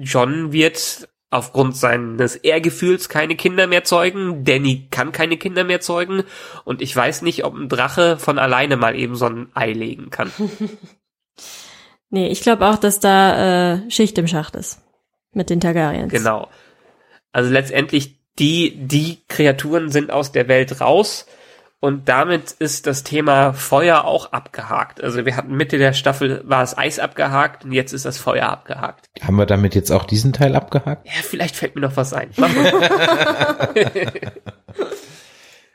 John 0.00 0.52
wird 0.52 1.08
aufgrund 1.34 1.76
seines 1.76 2.36
Ehrgefühls 2.36 3.08
keine 3.08 3.36
Kinder 3.36 3.66
mehr 3.66 3.84
zeugen. 3.84 4.44
Danny 4.44 4.86
kann 4.90 5.12
keine 5.12 5.36
Kinder 5.36 5.64
mehr 5.64 5.80
zeugen. 5.80 6.22
Und 6.64 6.80
ich 6.80 6.94
weiß 6.94 7.22
nicht, 7.22 7.44
ob 7.44 7.54
ein 7.54 7.68
Drache 7.68 8.16
von 8.18 8.38
alleine 8.38 8.76
mal 8.76 8.96
eben 8.96 9.16
so 9.16 9.26
ein 9.26 9.48
Ei 9.54 9.72
legen 9.72 10.10
kann. 10.10 10.32
Nee, 12.10 12.28
ich 12.28 12.42
glaube 12.42 12.68
auch, 12.68 12.76
dass 12.76 13.00
da 13.00 13.72
äh, 13.74 13.90
Schicht 13.90 14.16
im 14.18 14.28
Schacht 14.28 14.54
ist. 14.54 14.80
Mit 15.32 15.50
den 15.50 15.58
Targaryens. 15.58 16.12
Genau. 16.12 16.48
Also 17.32 17.50
letztendlich 17.50 18.20
die, 18.38 18.76
die 18.76 19.24
Kreaturen 19.26 19.90
sind 19.90 20.12
aus 20.12 20.30
der 20.30 20.46
Welt 20.46 20.80
raus. 20.80 21.26
Und 21.80 22.08
damit 22.08 22.52
ist 22.52 22.86
das 22.86 23.02
Thema 23.02 23.52
Feuer 23.52 24.04
auch 24.04 24.32
abgehakt. 24.32 25.02
Also 25.02 25.26
wir 25.26 25.36
hatten 25.36 25.54
Mitte 25.54 25.76
der 25.76 25.92
Staffel 25.92 26.42
war 26.44 26.60
das 26.60 26.78
Eis 26.78 26.98
abgehakt 26.98 27.66
und 27.66 27.72
jetzt 27.72 27.92
ist 27.92 28.06
das 28.06 28.16
Feuer 28.16 28.48
abgehakt. 28.48 29.06
Haben 29.22 29.36
wir 29.36 29.44
damit 29.44 29.74
jetzt 29.74 29.90
auch 29.90 30.04
diesen 30.04 30.32
Teil 30.32 30.56
abgehakt? 30.56 31.06
Ja, 31.06 31.20
vielleicht 31.22 31.56
fällt 31.56 31.74
mir 31.74 31.82
noch 31.82 31.96
was 31.96 32.14
ein. 32.14 32.30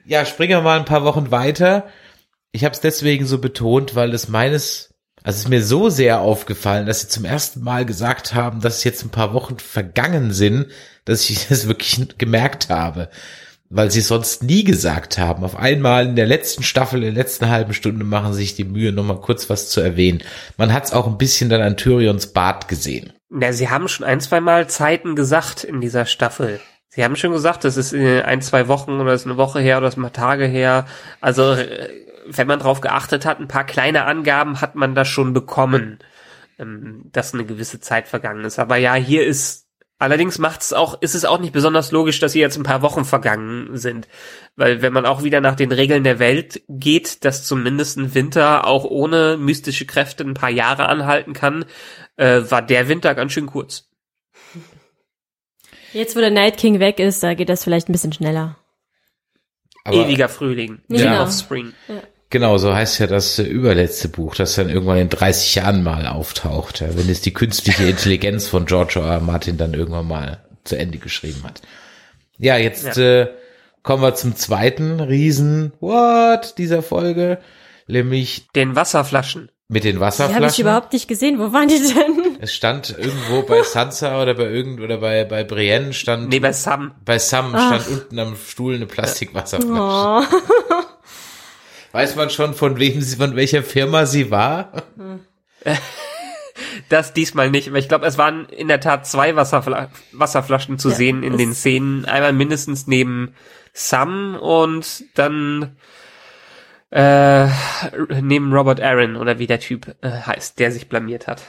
Ja, 0.09 0.25
springen 0.25 0.57
wir 0.57 0.61
mal 0.61 0.79
ein 0.79 0.85
paar 0.85 1.03
Wochen 1.03 1.29
weiter. 1.29 1.85
Ich 2.51 2.65
habe 2.65 2.73
es 2.73 2.81
deswegen 2.81 3.27
so 3.27 3.37
betont, 3.37 3.93
weil 3.93 4.11
es 4.15 4.27
meines, 4.27 4.95
also 5.21 5.35
es 5.37 5.43
ist 5.43 5.49
mir 5.49 5.63
so 5.63 5.89
sehr 5.89 6.21
aufgefallen, 6.21 6.87
dass 6.87 7.01
sie 7.01 7.09
zum 7.09 7.25
ersten 7.25 7.63
Mal 7.63 7.85
gesagt 7.85 8.33
haben, 8.33 8.59
dass 8.59 8.83
jetzt 8.83 9.03
ein 9.03 9.11
paar 9.11 9.35
Wochen 9.35 9.59
vergangen 9.59 10.33
sind, 10.33 10.65
dass 11.05 11.29
ich 11.29 11.47
das 11.49 11.67
wirklich 11.67 12.17
gemerkt 12.17 12.69
habe. 12.69 13.11
Weil 13.69 13.91
sie 13.91 14.01
sonst 14.01 14.43
nie 14.43 14.63
gesagt 14.63 15.19
haben. 15.19 15.43
Auf 15.43 15.55
einmal 15.55 16.07
in 16.07 16.15
der 16.15 16.25
letzten 16.25 16.63
Staffel, 16.63 17.03
in 17.03 17.13
der 17.13 17.23
letzten 17.23 17.49
halben 17.49 17.73
Stunde 17.73 18.03
machen 18.03 18.33
sich 18.33 18.55
die 18.55 18.63
Mühe, 18.63 18.91
nochmal 18.91 19.21
kurz 19.21 19.49
was 19.49 19.69
zu 19.69 19.79
erwähnen. 19.79 20.23
Man 20.57 20.73
hat 20.73 20.85
es 20.85 20.93
auch 20.93 21.05
ein 21.05 21.19
bisschen 21.19 21.49
dann 21.49 21.61
an 21.61 21.77
Tyrions 21.77 22.33
Bart 22.33 22.67
gesehen. 22.67 23.13
Na, 23.29 23.53
sie 23.53 23.69
haben 23.69 23.87
schon 23.87 24.07
ein, 24.07 24.21
zwei 24.21 24.41
Mal 24.41 24.67
Zeiten 24.67 25.15
gesagt 25.15 25.63
in 25.63 25.81
dieser 25.81 26.05
Staffel. 26.05 26.59
Sie 26.89 27.03
haben 27.03 27.15
schon 27.15 27.31
gesagt, 27.31 27.63
das 27.63 27.77
ist 27.77 27.93
in 27.93 28.21
ein, 28.21 28.41
zwei 28.41 28.67
Wochen 28.67 28.93
oder 28.93 29.11
das 29.11 29.21
ist 29.21 29.27
eine 29.27 29.37
Woche 29.37 29.59
her 29.59 29.77
oder 29.77 29.85
das 29.85 29.93
ist 29.93 29.99
mal 29.99 30.09
Tage 30.09 30.45
her. 30.45 30.87
Also, 31.21 31.53
äh, 31.53 31.89
wenn 32.25 32.47
man 32.47 32.59
drauf 32.59 32.81
geachtet 32.81 33.25
hat, 33.25 33.39
ein 33.39 33.47
paar 33.47 33.65
kleine 33.65 34.05
Angaben 34.05 34.61
hat 34.61 34.75
man 34.75 34.95
da 34.95 35.05
schon 35.05 35.33
bekommen, 35.33 35.99
ähm, 36.57 37.03
dass 37.11 37.33
eine 37.35 37.45
gewisse 37.45 37.79
Zeit 37.79 38.07
vergangen 38.07 38.43
ist. 38.43 38.57
Aber 38.57 38.77
ja, 38.77 38.95
hier 38.95 39.25
ist, 39.25 39.68
allerdings 39.99 40.39
macht 40.39 40.61
es 40.61 40.73
auch, 40.73 40.99
ist 41.01 41.13
es 41.13 41.25
auch 41.25 41.39
nicht 41.39 41.53
besonders 41.53 41.91
logisch, 41.91 42.19
dass 42.19 42.33
hier 42.33 42.41
jetzt 42.41 42.57
ein 42.57 42.63
paar 42.63 42.81
Wochen 42.81 43.05
vergangen 43.05 43.77
sind. 43.77 44.07
Weil 44.55 44.81
wenn 44.81 44.93
man 44.93 45.05
auch 45.05 45.23
wieder 45.23 45.41
nach 45.41 45.55
den 45.55 45.71
Regeln 45.71 46.03
der 46.03 46.17
Welt 46.17 46.63
geht, 46.67 47.23
dass 47.23 47.45
zumindest 47.45 47.97
ein 47.97 48.15
Winter 48.15 48.65
auch 48.65 48.85
ohne 48.85 49.37
mystische 49.37 49.85
Kräfte 49.85 50.23
ein 50.23 50.33
paar 50.33 50.49
Jahre 50.49 50.87
anhalten 50.87 51.33
kann, 51.33 51.65
äh, 52.15 52.41
war 52.49 52.61
der 52.61 52.87
Winter 52.87 53.13
ganz 53.13 53.33
schön 53.33 53.45
kurz. 53.45 53.89
Jetzt, 55.93 56.15
wo 56.15 56.19
der 56.19 56.31
Night 56.31 56.57
King 56.57 56.79
weg 56.79 56.99
ist, 56.99 57.21
da 57.23 57.33
geht 57.33 57.49
das 57.49 57.63
vielleicht 57.63 57.89
ein 57.89 57.93
bisschen 57.93 58.13
schneller. 58.13 58.57
Aber 59.83 59.97
Ewiger 59.97 60.29
Frühling. 60.29 60.81
Ja. 60.87 60.97
King 60.97 61.73
Genau. 61.87 62.09
Genau, 62.31 62.57
so 62.59 62.73
heißt 62.75 62.99
ja 62.99 63.07
das 63.07 63.39
äh, 63.39 63.43
überletzte 63.43 64.07
Buch, 64.07 64.35
das 64.35 64.55
dann 64.55 64.69
irgendwann 64.69 64.97
in 64.99 65.09
30 65.09 65.55
Jahren 65.55 65.81
mal 65.83 66.05
auftaucht, 66.05 66.79
ja, 66.81 66.87
wenn 66.95 67.09
es 67.09 67.21
die 67.21 67.33
künstliche 67.33 67.83
Intelligenz 67.89 68.47
von 68.47 68.65
George 68.65 68.99
R. 68.99 69.05
R. 69.13 69.19
Martin 69.19 69.57
dann 69.57 69.73
irgendwann 69.73 70.07
mal 70.07 70.39
zu 70.63 70.77
Ende 70.77 70.99
geschrieben 70.99 71.41
hat. 71.43 71.61
Ja, 72.37 72.57
jetzt 72.57 72.97
Ja. 72.97 73.21
Äh, 73.21 73.29
kommen 73.81 74.03
wir 74.03 74.13
zum 74.13 74.35
zweiten 74.35 74.99
Riesen 74.99 75.73
What 75.79 76.55
dieser 76.59 76.83
Folge, 76.83 77.39
nämlich 77.87 78.47
Den 78.55 78.75
Wasserflaschen. 78.75 79.49
mit 79.67 79.83
den 79.83 79.95
Die 79.95 80.01
habe 80.01 80.09
ich 80.13 80.19
Wasserflaschen. 80.19 80.61
überhaupt 80.61 80.93
nicht 80.93 81.07
gesehen. 81.07 81.39
Wo 81.39 81.51
waren 81.51 81.67
die 81.67 81.79
denn? 81.79 82.37
es 82.41 82.53
stand 82.53 82.95
irgendwo 82.95 83.41
bei 83.41 83.63
Sansa 83.63 84.21
oder 84.21 84.35
bei 84.35 84.43
irgend 84.43 84.81
oder 84.81 84.97
bei 84.99 85.25
bei 85.25 85.43
Brienne 85.43 85.93
stand 85.93 86.29
Nee, 86.29 86.39
bei 86.39 86.53
Sam. 86.53 86.91
bei 87.03 87.17
Sam 87.17 87.55
Ach. 87.55 87.67
stand 87.81 87.87
unten 87.87 88.19
am 88.19 88.35
Stuhl 88.35 88.75
eine 88.75 88.85
Plastikwasserflasche. 88.85 89.73
Oh. 89.73 90.21
Weiß 91.91 92.15
man 92.15 92.29
schon 92.29 92.53
von 92.53 92.77
wem 92.79 93.01
sie 93.01 93.15
von 93.17 93.35
welcher 93.35 93.63
Firma 93.63 94.05
sie 94.05 94.31
war? 94.31 94.71
Das 96.89 97.13
diesmal 97.13 97.49
nicht, 97.51 97.69
aber 97.69 97.77
ich 97.77 97.87
glaube, 97.87 98.05
es 98.05 98.17
waren 98.17 98.45
in 98.49 98.67
der 98.67 98.81
Tat 98.81 99.07
zwei 99.07 99.35
Wasserfla 99.35 99.89
Wasserflaschen 100.11 100.77
zu 100.77 100.89
Ja, 100.89 100.95
sehen 100.95 101.23
in 101.23 101.37
den 101.37 101.53
Szenen. 101.53 102.05
Einmal 102.05 102.33
mindestens 102.33 102.85
neben 102.87 103.33
Sam 103.73 104.35
und 104.35 105.03
dann 105.15 105.77
äh, 106.91 107.47
neben 108.21 108.51
Robert 108.51 108.81
Aaron 108.81 109.15
oder 109.15 109.39
wie 109.39 109.47
der 109.47 109.59
Typ 109.59 109.95
äh, 110.01 110.09
heißt, 110.09 110.59
der 110.59 110.71
sich 110.71 110.89
blamiert 110.89 111.27
hat. 111.27 111.41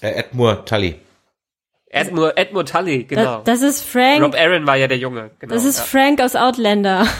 Äh, 0.00 0.10
Edmure 0.10 0.64
Tully. 0.64 0.96
Edmure, 1.88 2.36
Edmure 2.36 2.64
Tully, 2.64 3.04
genau. 3.04 3.42
Das, 3.42 3.60
das 3.60 3.70
ist 3.70 3.84
Frank. 3.84 4.22
Rob 4.22 4.34
Aaron 4.34 4.66
war 4.66 4.76
ja 4.76 4.88
der 4.88 4.98
Junge. 4.98 5.30
Genau, 5.38 5.54
das 5.54 5.64
ist 5.64 5.78
ja. 5.78 5.84
Frank 5.84 6.20
aus 6.20 6.34
Outlander. 6.34 7.06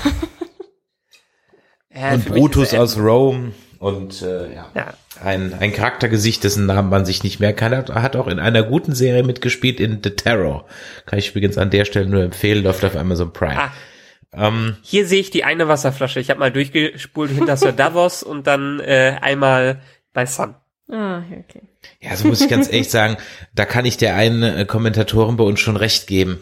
Ja, 1.99 2.13
und 2.13 2.27
Brutus 2.27 2.75
aus 2.75 2.99
Rome 2.99 3.53
und 3.79 4.23
äh, 4.23 4.55
ja. 4.55 4.67
Ja. 4.75 4.95
Ein, 5.23 5.55
ein 5.59 5.73
Charaktergesicht, 5.73 6.45
dessen 6.45 6.67
Namen 6.67 6.91
man 6.91 7.07
sich 7.07 7.23
nicht 7.23 7.41
merken 7.41 7.59
kann. 7.59 7.73
Er 7.73 8.03
hat 8.03 8.17
auch 8.17 8.27
in 8.27 8.39
einer 8.39 8.63
guten 8.63 8.95
Serie 8.95 9.23
mitgespielt 9.23 9.81
in 9.81 10.01
The 10.03 10.11
Terror. 10.11 10.67
Kann 11.07 11.19
ich 11.19 11.31
übrigens 11.31 11.57
an 11.57 11.71
der 11.71 11.87
Stelle 11.87 12.07
nur 12.07 12.23
empfehlen, 12.23 12.63
läuft 12.63 12.85
auf 12.85 12.97
Amazon 12.97 13.33
Prime. 13.33 13.59
Ah. 13.59 13.73
Ähm, 14.35 14.77
Hier 14.83 15.07
sehe 15.07 15.21
ich 15.21 15.31
die 15.31 15.45
eine 15.45 15.69
Wasserflasche. 15.69 16.21
Ich 16.21 16.29
habe 16.29 16.41
mal 16.41 16.53
durchgespult 16.53 17.31
hinter 17.31 17.57
Sir 17.57 17.73
Davos 17.77 18.23
und 18.23 18.47
dann 18.47 18.81
äh, 18.81 19.17
einmal 19.21 19.81
bei 20.13 20.27
Sun. 20.27 20.55
Ah, 20.91 21.19
okay. 21.19 21.63
ja, 22.01 22.15
so 22.15 22.29
muss 22.29 22.41
ich 22.41 22.49
ganz 22.49 22.71
ehrlich 22.71 22.91
sagen, 22.91 23.17
da 23.55 23.65
kann 23.65 23.85
ich 23.85 23.97
der 23.97 24.15
einen 24.15 24.43
äh, 24.43 24.65
Kommentatorin 24.67 25.37
bei 25.37 25.45
uns 25.45 25.59
schon 25.59 25.77
recht 25.77 26.07
geben. 26.07 26.39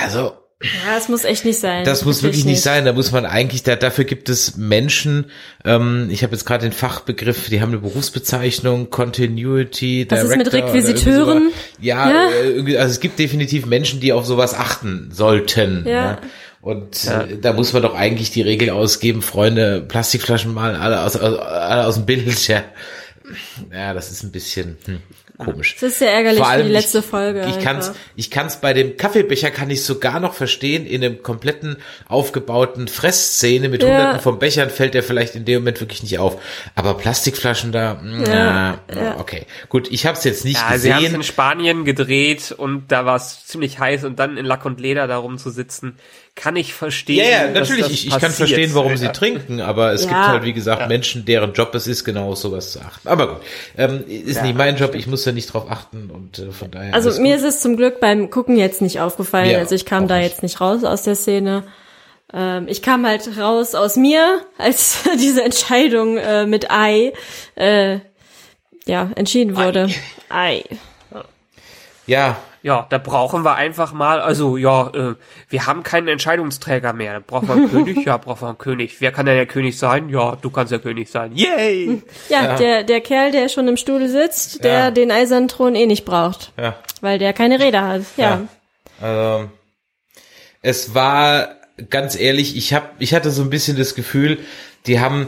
Also, 0.00 0.32
Ja, 0.62 0.94
das 0.94 1.08
muss 1.08 1.24
echt 1.24 1.44
nicht 1.44 1.58
sein. 1.58 1.84
Das 1.84 2.04
muss 2.04 2.22
wirklich 2.22 2.44
nicht 2.44 2.62
sein. 2.62 2.84
Da 2.84 2.92
muss 2.92 3.10
man 3.12 3.26
eigentlich, 3.26 3.62
da, 3.62 3.76
dafür 3.76 4.04
gibt 4.04 4.28
es 4.28 4.56
Menschen, 4.56 5.26
ähm, 5.64 6.08
ich 6.10 6.22
habe 6.22 6.32
jetzt 6.34 6.44
gerade 6.44 6.64
den 6.64 6.72
Fachbegriff, 6.72 7.48
die 7.48 7.60
haben 7.60 7.70
eine 7.70 7.78
Berufsbezeichnung, 7.78 8.90
Continuity, 8.90 10.06
Was 10.08 10.22
ist 10.22 10.30
Director. 10.30 10.36
mit 10.36 10.46
oder 10.48 10.58
irgendwie 10.58 10.78
Requisiteuren? 10.92 11.52
Ja, 11.80 12.10
Ja. 12.10 12.30
Äh, 12.30 12.50
irgendwie, 12.50 12.78
also 12.78 12.92
es 12.92 13.00
gibt 13.00 13.18
definitiv 13.18 13.66
Menschen, 13.66 14.00
die 14.00 14.12
auf 14.12 14.24
sowas 14.26 14.54
achten 14.54 15.10
sollten. 15.12 15.84
Ja. 15.86 16.12
Ne? 16.12 16.18
Und 16.60 17.06
äh, 17.08 17.38
da 17.40 17.52
muss 17.52 17.72
man 17.72 17.82
doch 17.82 17.96
eigentlich 17.96 18.30
die 18.30 18.42
Regel 18.42 18.70
ausgeben, 18.70 19.20
Freunde, 19.20 19.80
Plastikflaschen 19.80 20.54
mal 20.54 20.76
alle 20.76 21.02
aus, 21.02 21.16
aus, 21.16 21.36
alle 21.38 21.86
aus 21.86 21.96
dem 21.96 22.06
Bild. 22.06 22.22
Ja. 22.48 22.62
ja, 23.72 23.94
das 23.94 24.10
ist 24.10 24.22
ein 24.22 24.30
bisschen. 24.32 24.76
Hm. 24.84 24.98
Komisch. 25.44 25.76
Das 25.80 25.90
ist 25.92 25.98
sehr 25.98 26.12
ärgerlich 26.12 26.38
Vor 26.38 26.46
für 26.46 26.52
allem 26.52 26.66
die 26.66 26.72
letzte 26.72 26.98
ich, 27.00 27.04
Folge. 27.04 27.46
Ich 27.48 27.58
kann's, 27.62 27.88
einfach. 27.88 28.00
ich 28.16 28.30
kann's 28.30 28.60
bei 28.60 28.72
dem 28.72 28.96
Kaffeebecher 28.96 29.50
kann 29.50 29.70
ich 29.70 29.82
sogar 29.84 30.20
noch 30.20 30.34
verstehen. 30.34 30.86
In 30.86 31.04
einem 31.04 31.22
kompletten 31.22 31.76
aufgebauten 32.08 32.88
Fressszene 32.88 33.68
mit 33.68 33.82
Ja. 33.82 33.88
hunderten 33.88 34.20
von 34.20 34.38
Bechern 34.38 34.70
fällt 34.70 34.94
der 34.94 35.02
vielleicht 35.02 35.34
in 35.34 35.44
dem 35.44 35.60
Moment 35.60 35.80
wirklich 35.80 36.02
nicht 36.02 36.18
auf. 36.18 36.40
Aber 36.74 36.94
Plastikflaschen 36.94 37.72
da, 37.72 37.94
mm, 37.94 38.24
Ja, 38.26 38.78
ja, 38.94 39.18
okay. 39.18 39.46
Gut, 39.68 39.90
ich 39.90 40.06
habe 40.06 40.16
es 40.16 40.24
jetzt 40.24 40.44
nicht 40.44 40.56
Ja, 40.60 40.78
sie 40.78 40.92
haben 40.92 40.98
es 40.98 41.04
gesehen. 41.06 41.14
in 41.20 41.22
Spanien 41.24 41.84
gedreht 41.84 42.52
und 42.56 42.90
da 42.92 43.04
war 43.06 43.16
es 43.16 43.46
ziemlich 43.46 43.78
heiß 43.78 44.04
und 44.04 44.18
dann 44.18 44.36
in 44.36 44.44
Lack 44.44 44.64
und 44.64 44.80
Leder 44.80 45.06
darum 45.06 45.38
zu 45.38 45.50
sitzen, 45.50 45.96
kann 46.34 46.56
ich 46.56 46.72
verstehen. 46.72 47.18
Ja, 47.18 47.24
ja, 47.30 47.46
dass 47.48 47.68
natürlich. 47.68 47.82
das 47.82 47.92
Ich, 47.92 48.06
ich 48.08 48.18
kann 48.18 48.30
verstehen, 48.32 48.70
warum 48.74 48.92
Ja. 48.92 48.96
sie 48.96 49.08
trinken, 49.12 49.60
aber 49.60 49.92
es 49.92 50.04
Ja. 50.04 50.08
gibt 50.08 50.20
halt, 50.20 50.42
wie 50.44 50.52
gesagt, 50.54 50.88
Menschen, 50.88 51.24
deren 51.26 51.52
Job 51.52 51.74
es 51.74 51.86
ist, 51.86 52.04
genau 52.04 52.30
auf 52.32 52.38
sowas 52.38 52.72
zu 52.72 52.80
achten. 52.80 53.06
Aber 53.06 53.28
gut, 53.34 53.40
ähm, 53.76 54.02
ist 54.08 54.36
Ja, 54.36 54.42
nicht 54.44 54.56
mein 54.56 54.76
Job, 54.76 54.94
ich 54.94 55.06
muss 55.06 55.24
da 55.24 55.32
nicht 55.32 55.52
drauf 55.52 55.66
achten 55.70 56.10
und 56.10 56.38
äh, 56.38 56.50
von 56.50 56.70
daher. 56.70 56.94
Also 56.94 57.20
mir 57.20 57.36
gut. 57.36 57.44
ist 57.44 57.54
es 57.56 57.60
zum 57.60 57.76
Glück 57.76 58.00
beim 58.00 58.30
Gucken 58.30 58.56
jetzt 58.56 58.80
nicht 58.80 58.98
aufgefallen. 59.00 59.50
Ja, 59.50 59.58
also 59.58 59.74
ich 59.74 59.84
kam 59.84 60.08
da 60.08 60.16
nicht. 60.18 60.30
jetzt 60.30 60.42
nicht 60.42 60.60
raus 60.60 60.84
aus 60.84 61.02
der 61.02 61.16
Szene. 61.16 61.64
Ähm, 62.32 62.66
ich 62.66 62.80
kam 62.80 63.06
halt 63.06 63.28
raus 63.38 63.74
aus 63.74 63.96
mir, 63.96 64.40
als 64.56 65.00
diese 65.20 65.42
Entscheidung 65.44 66.16
äh, 66.16 66.46
mit 66.46 66.70
Ei 66.70 67.12
äh, 67.56 67.98
ja 68.86 69.10
entschieden 69.16 69.54
wurde. 69.54 69.88
Ei. 70.30 70.64
Ja, 72.06 72.36
Ja, 72.64 72.86
da 72.90 72.98
brauchen 72.98 73.44
wir 73.44 73.56
einfach 73.56 73.92
mal, 73.92 74.20
also 74.20 74.56
ja, 74.56 74.88
äh, 74.94 75.14
wir 75.48 75.66
haben 75.66 75.82
keinen 75.82 76.06
Entscheidungsträger 76.08 76.92
mehr. 76.92 77.20
Brauchen 77.20 77.48
wir 77.48 77.54
einen 77.54 77.70
König? 77.86 78.04
Ja, 78.06 78.16
brauchen 78.18 78.42
wir 78.42 78.48
einen 78.50 78.58
König. 78.58 79.00
Wer 79.00 79.10
kann 79.12 79.26
denn 79.26 79.34
der 79.36 79.46
König 79.46 79.76
sein? 79.78 80.08
Ja, 80.08 80.36
du 80.40 80.48
kannst 80.50 80.70
der 80.70 80.78
König 80.78 81.10
sein. 81.10 81.32
Yay! 81.34 82.02
Ja, 82.28 82.56
Der, 82.56 82.84
der 82.84 83.00
Kerl, 83.00 83.32
der 83.32 83.48
schon 83.48 83.66
im 83.66 83.76
Stuhl 83.76 84.08
sitzt, 84.08 84.62
der 84.62 84.72
Ja. 84.72 84.90
den 84.92 85.10
eisernen 85.10 85.48
Thron 85.48 85.74
eh 85.74 85.86
nicht 85.86 86.04
braucht, 86.04 86.52
ja. 86.56 86.76
weil 87.00 87.18
der 87.18 87.32
keine 87.32 87.58
Räder 87.58 87.82
hat. 87.86 88.02
Ja. 88.16 88.42
Ja. 89.00 89.08
Also, 89.08 89.50
es 90.60 90.94
war 90.94 91.48
ganz 91.90 92.14
ehrlich, 92.16 92.56
ich 92.56 92.72
hab, 92.74 92.94
ich 93.00 93.14
hatte 93.14 93.30
so 93.32 93.42
ein 93.42 93.50
bisschen 93.50 93.76
das 93.76 93.94
Gefühl, 93.96 94.38
die 94.86 95.00
haben, 95.00 95.26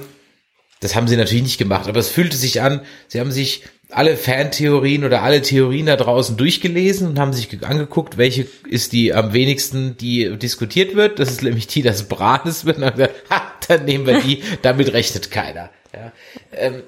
das 0.81 0.95
haben 0.95 1.09
sie 1.09 1.16
natürlich 1.16 1.43
nicht 1.43 1.59
gemacht, 1.59 1.89
aber 1.89 1.99
es 1.99 2.09
fühlte 2.11 2.37
sich 2.37 2.62
an, 2.62 2.81
sie 3.09 3.18
haben 3.20 3.33
sich 3.33 3.64
alle 3.91 4.16
Fantheorien 4.16 5.05
oder 5.05 5.22
alle 5.22 5.43
Theorien 5.43 5.87
da 5.87 5.97
draußen 5.97 6.37
durchgelesen 6.37 7.09
und 7.09 7.18
haben 7.18 7.32
sich 7.32 7.49
ge- 7.49 7.64
angeguckt, 7.64 8.16
welche 8.16 8.47
ist 8.68 8.93
die 8.93 9.12
am 9.14 9.32
wenigsten, 9.32 9.97
die 9.97 10.37
diskutiert 10.39 10.95
wird. 10.97 11.18
Das 11.18 11.30
ist 11.30 11.43
nämlich 11.43 11.66
die, 11.66 11.82
dass 11.82 12.05
Branes 12.09 12.64
wird. 12.64 12.78
Gesagt, 12.78 13.14
ha, 13.30 13.43
dann 13.68 13.85
nehmen 13.85 14.07
wir 14.07 14.20
die, 14.20 14.43
damit 14.62 14.93
rechnet 14.93 15.30
keiner. 15.30 15.70
Ja. 15.93 16.12
Ähm, 16.53 16.82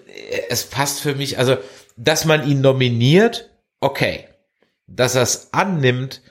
es 0.49 0.65
passt 0.65 1.01
für 1.01 1.15
mich, 1.15 1.39
also, 1.39 1.57
dass 1.97 2.25
man 2.25 2.49
ihn 2.49 2.61
nominiert, 2.61 3.51
okay. 3.81 4.25
Dass 4.89 5.15
er 5.15 5.23
es 5.23 5.49
annimmt, 5.53 6.23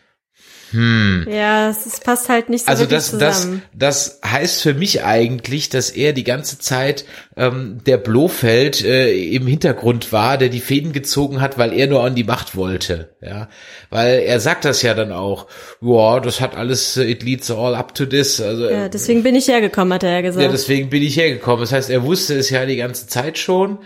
Ja, 0.71 1.69
es, 1.69 1.99
passt 1.99 2.27
halt 2.29 2.49
nicht 2.49 2.65
so 2.65 2.71
also 2.71 2.85
das, 2.85 3.17
das, 3.17 3.41
zusammen. 3.41 3.61
das 3.73 4.19
heißt 4.25 4.61
für 4.61 4.73
mich 4.73 5.03
eigentlich, 5.03 5.69
dass 5.69 5.89
er 5.89 6.13
die 6.13 6.23
ganze 6.23 6.59
Zeit 6.59 7.05
ähm, 7.37 7.79
der 7.85 7.97
Blofeld 7.97 8.83
äh, 8.83 9.15
im 9.29 9.47
Hintergrund 9.47 10.11
war, 10.11 10.37
der 10.37 10.49
die 10.49 10.59
Fäden 10.59 10.91
gezogen 10.91 11.39
hat, 11.39 11.57
weil 11.57 11.73
er 11.73 11.87
nur 11.87 12.03
an 12.03 12.15
die 12.15 12.23
Macht 12.23 12.55
wollte. 12.55 13.15
Ja, 13.21 13.49
weil 13.89 14.19
er 14.19 14.39
sagt 14.39 14.65
das 14.65 14.81
ja 14.81 14.93
dann 14.93 15.11
auch. 15.11 15.47
Ja, 15.81 16.19
das 16.19 16.41
hat 16.41 16.55
alles, 16.55 16.97
äh, 16.97 17.03
it 17.03 17.23
leads 17.23 17.51
all 17.51 17.75
up 17.75 17.95
to 17.95 18.05
this. 18.05 18.41
Also 18.41 18.69
ja, 18.69 18.85
äh, 18.85 18.89
deswegen 18.89 19.23
bin 19.23 19.35
ich 19.35 19.47
hergekommen, 19.47 19.93
hat 19.93 20.03
er 20.03 20.11
ja 20.11 20.21
gesagt. 20.21 20.43
ja, 20.43 20.51
deswegen 20.51 20.89
bin 20.89 21.03
ich 21.03 21.15
hergekommen. 21.15 21.61
Das 21.61 21.71
heißt, 21.71 21.89
er 21.89 22.03
wusste 22.03 22.35
es 22.35 22.49
ja 22.49 22.65
die 22.65 22.77
ganze 22.77 23.07
Zeit 23.07 23.37
schon. 23.37 23.79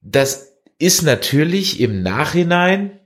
Das 0.00 0.52
ist 0.78 1.02
natürlich 1.02 1.80
im 1.80 2.02
Nachhinein 2.02 3.00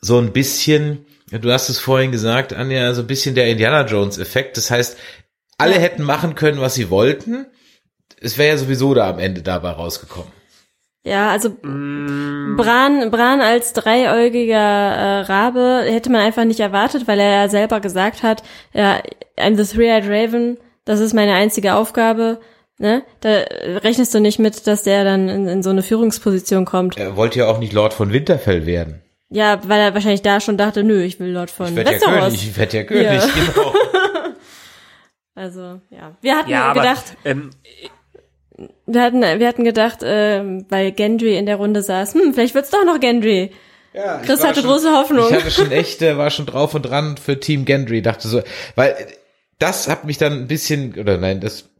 so 0.00 0.18
ein 0.18 0.32
bisschen, 0.32 1.06
du 1.38 1.52
hast 1.52 1.68
es 1.68 1.78
vorhin 1.78 2.12
gesagt, 2.12 2.52
Anja, 2.52 2.92
so 2.94 3.02
ein 3.02 3.06
bisschen 3.06 3.34
der 3.34 3.48
Indiana 3.48 3.86
Jones 3.86 4.18
Effekt. 4.18 4.56
Das 4.56 4.70
heißt, 4.70 4.96
alle 5.58 5.74
hätten 5.74 6.02
machen 6.02 6.34
können, 6.34 6.60
was 6.60 6.74
sie 6.74 6.90
wollten. 6.90 7.46
Es 8.20 8.38
wäre 8.38 8.50
ja 8.50 8.56
sowieso 8.58 8.94
da 8.94 9.08
am 9.10 9.18
Ende 9.18 9.42
dabei 9.42 9.70
rausgekommen. 9.70 10.30
Ja, 11.04 11.30
also 11.30 11.56
Mm, 12.52 12.56
Bran, 12.56 13.10
Bran 13.10 13.40
als 13.40 13.72
dreiäugiger 13.72 14.56
äh, 14.56 15.20
Rabe 15.22 15.84
hätte 15.86 16.10
man 16.10 16.20
einfach 16.20 16.44
nicht 16.44 16.60
erwartet, 16.60 17.08
weil 17.08 17.18
er 17.18 17.42
ja 17.42 17.48
selber 17.48 17.80
gesagt 17.80 18.22
hat, 18.22 18.42
ja, 18.72 19.00
I'm 19.38 19.56
the 19.62 19.64
Three-Eyed 19.64 20.04
Raven, 20.06 20.58
das 20.84 21.00
ist 21.00 21.14
meine 21.14 21.34
einzige 21.34 21.74
Aufgabe. 21.74 22.40
Ne? 22.78 23.02
Da 23.20 23.30
rechnest 23.30 24.14
du 24.14 24.20
nicht 24.20 24.38
mit, 24.38 24.66
dass 24.66 24.82
der 24.82 25.04
dann 25.04 25.28
in, 25.28 25.48
in 25.48 25.62
so 25.62 25.70
eine 25.70 25.82
Führungsposition 25.82 26.64
kommt. 26.64 26.96
Er 26.98 27.16
wollte 27.16 27.40
ja 27.40 27.46
auch 27.46 27.58
nicht 27.58 27.72
Lord 27.72 27.94
von 27.94 28.12
Winterfell 28.12 28.66
werden. 28.66 29.02
Ja, 29.34 29.60
weil 29.66 29.80
er 29.80 29.94
wahrscheinlich 29.94 30.22
da 30.22 30.40
schon 30.40 30.56
dachte, 30.58 30.84
nö, 30.84 31.02
ich 31.02 31.18
will 31.18 31.30
Lord 31.30 31.50
von 31.50 31.68
Ich 31.68 31.76
werde 31.76 31.90
ja 31.92 31.96
Westeros. 31.96 32.24
König, 32.24 32.42
ich 32.48 32.56
werde 32.56 32.76
ja 32.76 32.84
König, 32.84 33.04
Ja. 33.04 33.28
genau. 33.54 33.74
Also, 35.34 35.80
ja. 35.90 36.14
Wir 36.20 36.36
hatten 36.36 36.50
ja, 36.50 36.64
aber 36.70 36.80
gedacht, 36.82 37.04
ähm, 37.24 37.50
wir 38.86 39.02
hatten, 39.02 39.22
wir 39.22 39.48
hatten 39.48 39.64
gedacht, 39.64 40.00
ähm, 40.02 40.66
weil 40.68 40.92
Gendry 40.92 41.38
in 41.38 41.46
der 41.46 41.56
Runde 41.56 41.82
saß, 41.82 42.12
hm, 42.14 42.34
vielleicht 42.34 42.54
wird's 42.54 42.68
doch 42.70 42.84
noch 42.84 43.00
Gendry. 43.00 43.50
Ja, 43.94 44.18
Chris 44.18 44.44
hatte 44.44 44.60
schon- 44.60 44.68
große 44.70 44.92
Hoffnung. 44.92 45.26
Ich 45.30 45.34
hatte 45.34 45.50
schon 45.50 45.72
echt, 45.72 46.02
äh, 46.02 46.18
war 46.18 46.30
schon 46.30 46.44
drauf 46.46 46.74
und 46.74 46.82
dran 46.82 47.16
für 47.16 47.40
Team 47.40 47.64
Gendry, 47.64 48.02
dachte 48.02 48.28
so, 48.28 48.42
weil 48.74 48.90
äh, 48.90 49.06
das 49.58 49.88
hat 49.88 50.04
mich 50.04 50.18
dann 50.18 50.32
ein 50.34 50.48
bisschen, 50.48 50.98
oder 50.98 51.16
nein, 51.16 51.40
das 51.40 51.70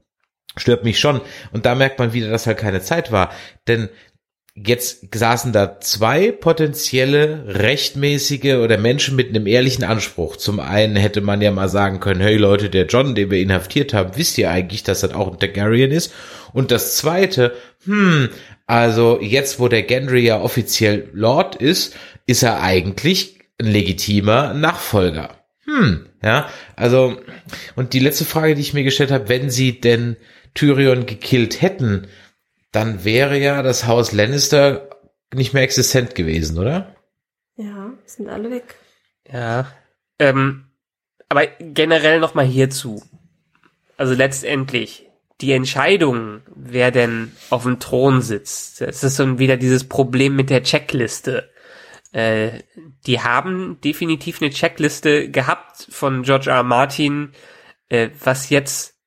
stört 0.57 0.82
mich 0.84 0.98
schon. 0.98 1.20
Und 1.53 1.66
da 1.66 1.74
merkt 1.74 1.98
man 1.98 2.12
wieder, 2.14 2.30
dass 2.30 2.46
halt 2.46 2.59
keine 2.59 2.80
Zeit 2.80 3.12
war. 3.12 3.32
Denn 3.68 3.90
jetzt 4.55 5.14
saßen 5.14 5.53
da 5.53 5.80
zwei 5.80 6.30
potenzielle 6.30 7.44
rechtmäßige 7.46 8.57
oder 8.57 8.76
Menschen 8.76 9.16
mit 9.16 9.30
einem 9.30 9.46
ehrlichen 9.46 9.84
Anspruch. 9.84 10.36
Zum 10.36 10.61
einen 10.61 10.96
hätte 10.96 11.22
man 11.22 11.40
ja 11.40 11.50
mal 11.50 11.68
sagen 11.68 12.00
können, 12.00 12.20
hey 12.20 12.36
Leute, 12.36 12.68
der 12.68 12.86
John, 12.86 13.14
den 13.14 13.30
wir 13.30 13.40
inhaftiert 13.40 13.94
haben, 13.94 14.16
wisst 14.16 14.36
ihr 14.38 14.50
eigentlich, 14.50 14.82
dass 14.82 15.00
das 15.00 15.12
auch 15.12 15.32
ein 15.32 15.38
Targaryen 15.38 15.90
ist? 15.90 16.12
Und 16.53 16.70
das 16.70 16.96
zweite, 16.96 17.55
hm, 17.84 18.28
also 18.66 19.18
jetzt, 19.22 19.59
wo 19.59 19.68
der 19.68 19.82
Gendry 19.82 20.26
ja 20.26 20.40
offiziell 20.40 21.09
Lord 21.12 21.57
ist, 21.57 21.94
ist 22.26 22.42
er 22.42 22.62
eigentlich 22.62 23.38
ein 23.59 23.66
legitimer 23.66 24.53
Nachfolger. 24.53 25.30
Hm, 25.64 26.07
ja, 26.22 26.48
also, 26.76 27.16
und 27.74 27.94
die 27.94 28.00
letzte 28.00 28.24
Frage, 28.24 28.55
die 28.55 28.61
ich 28.61 28.74
mir 28.74 28.84
gestellt 28.84 29.11
habe, 29.11 29.28
wenn 29.28 29.48
sie 29.48 29.80
denn 29.80 30.16
Tyrion 30.55 31.07
gekillt 31.07 31.62
hätten, 31.62 32.09
dann 32.73 33.05
wäre 33.05 33.39
ja 33.39 33.62
das 33.62 33.87
Haus 33.87 34.12
Lannister 34.12 34.91
nicht 35.33 35.55
mehr 35.55 35.62
existent 35.62 36.14
gewesen, 36.14 36.59
oder? 36.59 36.97
Ja, 37.57 37.93
sind 38.07 38.29
alle 38.29 38.51
weg. 38.51 38.75
ja. 39.31 39.70
Ähm, 40.18 40.66
aber 41.29 41.47
generell 41.47 42.20
nochmal 42.20 42.45
hierzu. 42.45 43.03
Also 43.97 44.12
letztendlich, 44.14 45.09
die 45.41 45.53
Entscheidung, 45.53 46.43
wer 46.55 46.91
denn 46.91 47.33
auf 47.49 47.62
dem 47.62 47.81
Thron 47.81 48.20
sitzt, 48.20 48.83
es 48.83 49.03
ist 49.03 49.18
dann 49.18 49.39
wieder 49.39 49.57
dieses 49.57 49.89
Problem 49.89 50.37
mit 50.37 50.51
der 50.51 50.62
Checkliste. 50.62 51.51
Äh, 52.12 52.61
die 53.07 53.20
haben 53.20 53.81
definitiv 53.81 54.43
eine 54.43 54.51
Checkliste 54.51 55.31
gehabt 55.31 55.89
von 55.91 56.23
George 56.23 56.51
R. 56.51 56.57
R. 56.57 56.62
Martin, 56.62 57.33
äh, 57.89 58.11
was 58.23 58.51
jetzt 58.51 59.01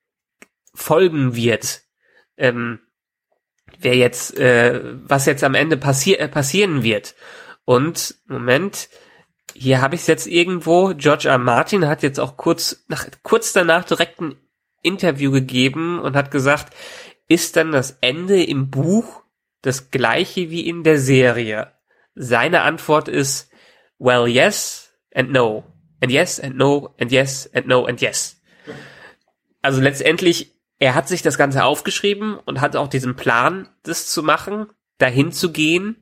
folgen 0.74 1.36
wird. 1.36 1.82
Ähm, 2.36 2.80
wer 3.80 3.96
jetzt, 3.96 4.38
äh, 4.38 4.80
was 5.06 5.26
jetzt 5.26 5.44
am 5.44 5.54
Ende 5.54 5.76
passi 5.76 6.14
äh, 6.14 6.28
passieren 6.28 6.82
wird. 6.82 7.14
Und, 7.64 8.14
Moment, 8.26 8.88
hier 9.54 9.80
habe 9.80 9.94
ich 9.94 10.02
es 10.02 10.06
jetzt 10.06 10.26
irgendwo, 10.26 10.94
George 10.96 11.28
R. 11.28 11.38
Martin 11.38 11.86
hat 11.86 12.02
jetzt 12.02 12.20
auch 12.20 12.36
kurz, 12.36 12.84
nach, 12.88 13.06
kurz 13.22 13.52
danach 13.52 13.84
direkt 13.84 14.20
ein 14.20 14.36
Interview 14.82 15.30
gegeben 15.32 15.98
und 15.98 16.16
hat 16.16 16.30
gesagt, 16.30 16.74
ist 17.28 17.56
dann 17.56 17.72
das 17.72 17.98
Ende 18.00 18.42
im 18.42 18.70
Buch 18.70 19.22
das 19.62 19.90
gleiche 19.90 20.50
wie 20.50 20.66
in 20.66 20.84
der 20.84 20.98
Serie? 20.98 21.72
Seine 22.14 22.62
Antwort 22.62 23.08
ist, 23.08 23.50
well, 23.98 24.26
yes 24.26 24.92
and 25.14 25.32
no. 25.32 25.64
And 26.00 26.12
yes 26.12 26.38
and 26.38 26.56
no 26.56 26.94
and 27.00 27.10
yes 27.10 27.50
and 27.54 27.66
no 27.66 27.86
and 27.86 28.00
yes. 28.00 28.40
Also 29.62 29.80
letztendlich, 29.80 30.55
er 30.78 30.94
hat 30.94 31.08
sich 31.08 31.22
das 31.22 31.38
Ganze 31.38 31.64
aufgeschrieben 31.64 32.38
und 32.44 32.60
hat 32.60 32.76
auch 32.76 32.88
diesen 32.88 33.16
Plan, 33.16 33.68
das 33.82 34.08
zu 34.08 34.22
machen, 34.22 34.66
dahin 34.98 35.32
zu 35.32 35.52
gehen. 35.52 35.96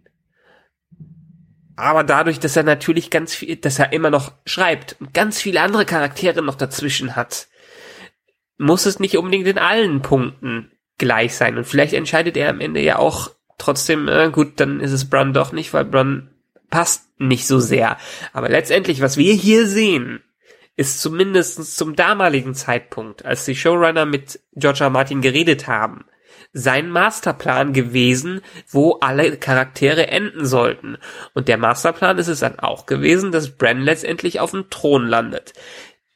Aber 1.77 2.05
dadurch, 2.05 2.39
dass 2.39 2.57
er 2.57 2.63
natürlich 2.63 3.11
ganz 3.11 3.35
viel, 3.35 3.57
dass 3.57 3.79
er 3.79 3.93
immer 3.93 4.11
noch 4.11 4.33
schreibt 4.47 4.97
und 5.01 5.15
ganz 5.15 5.41
viele 5.41 5.61
andere 5.61 5.85
Charaktere 5.85 6.43
noch 6.43 6.55
dazwischen 6.55 7.17
hat, 7.17 7.49
muss 8.59 8.87
es 8.87 9.01
nicht 9.01 9.17
unbedingt 9.17 9.47
in 9.47 9.59
allen 9.59 10.03
Punkten 10.03 10.71
gleich 10.99 11.35
sein. 11.35 11.57
Und 11.57 11.67
vielleicht 11.67 11.93
entscheidet 11.93 12.37
er 12.37 12.51
am 12.51 12.61
Ende 12.61 12.81
ja 12.81 12.99
auch 12.99 13.31
trotzdem, 13.59 14.09
äh, 14.09 14.31
gut, 14.31 14.61
dann 14.61 14.81
ist 14.81 14.93
es 14.93 15.09
Bronn 15.09 15.33
doch 15.33 15.53
nicht, 15.53 15.73
weil 15.73 15.85
Bronn 15.85 16.31
passt 16.71 17.09
nicht 17.19 17.47
so 17.47 17.59
sehr. 17.59 17.99
Aber 18.33 18.49
letztendlich, 18.49 19.01
was 19.01 19.17
wir 19.17 19.35
hier 19.35 19.67
sehen, 19.67 20.23
ist 20.77 21.01
zumindest 21.01 21.77
zum 21.77 21.95
damaligen 21.95 22.55
Zeitpunkt, 22.55 23.25
als 23.25 23.45
die 23.45 23.55
Showrunner 23.55 24.07
mit 24.07 24.41
George 24.55 24.85
R. 24.85 24.91
Martin 24.91 25.21
geredet 25.21 25.69
haben, 25.69 26.05
sein 26.53 26.91
Masterplan 26.91 27.73
gewesen, 27.73 28.41
wo 28.69 28.99
alle 29.01 29.37
Charaktere 29.37 30.07
enden 30.09 30.47
sollten. 30.47 30.99
Und 31.33 31.49
der 31.49 31.59
Masterplan 31.59 32.19
ist 32.19 32.29
es 32.29 32.41
dann 32.41 32.59
auch 32.59 32.87
gewesen, 32.87 33.33
dass 33.33 33.57
Bran 33.57 33.83
letztendlich 33.83 34.41
auf 34.41 34.53
dem 34.53 34.71
Thron 34.71 35.07
landet. 35.07 35.53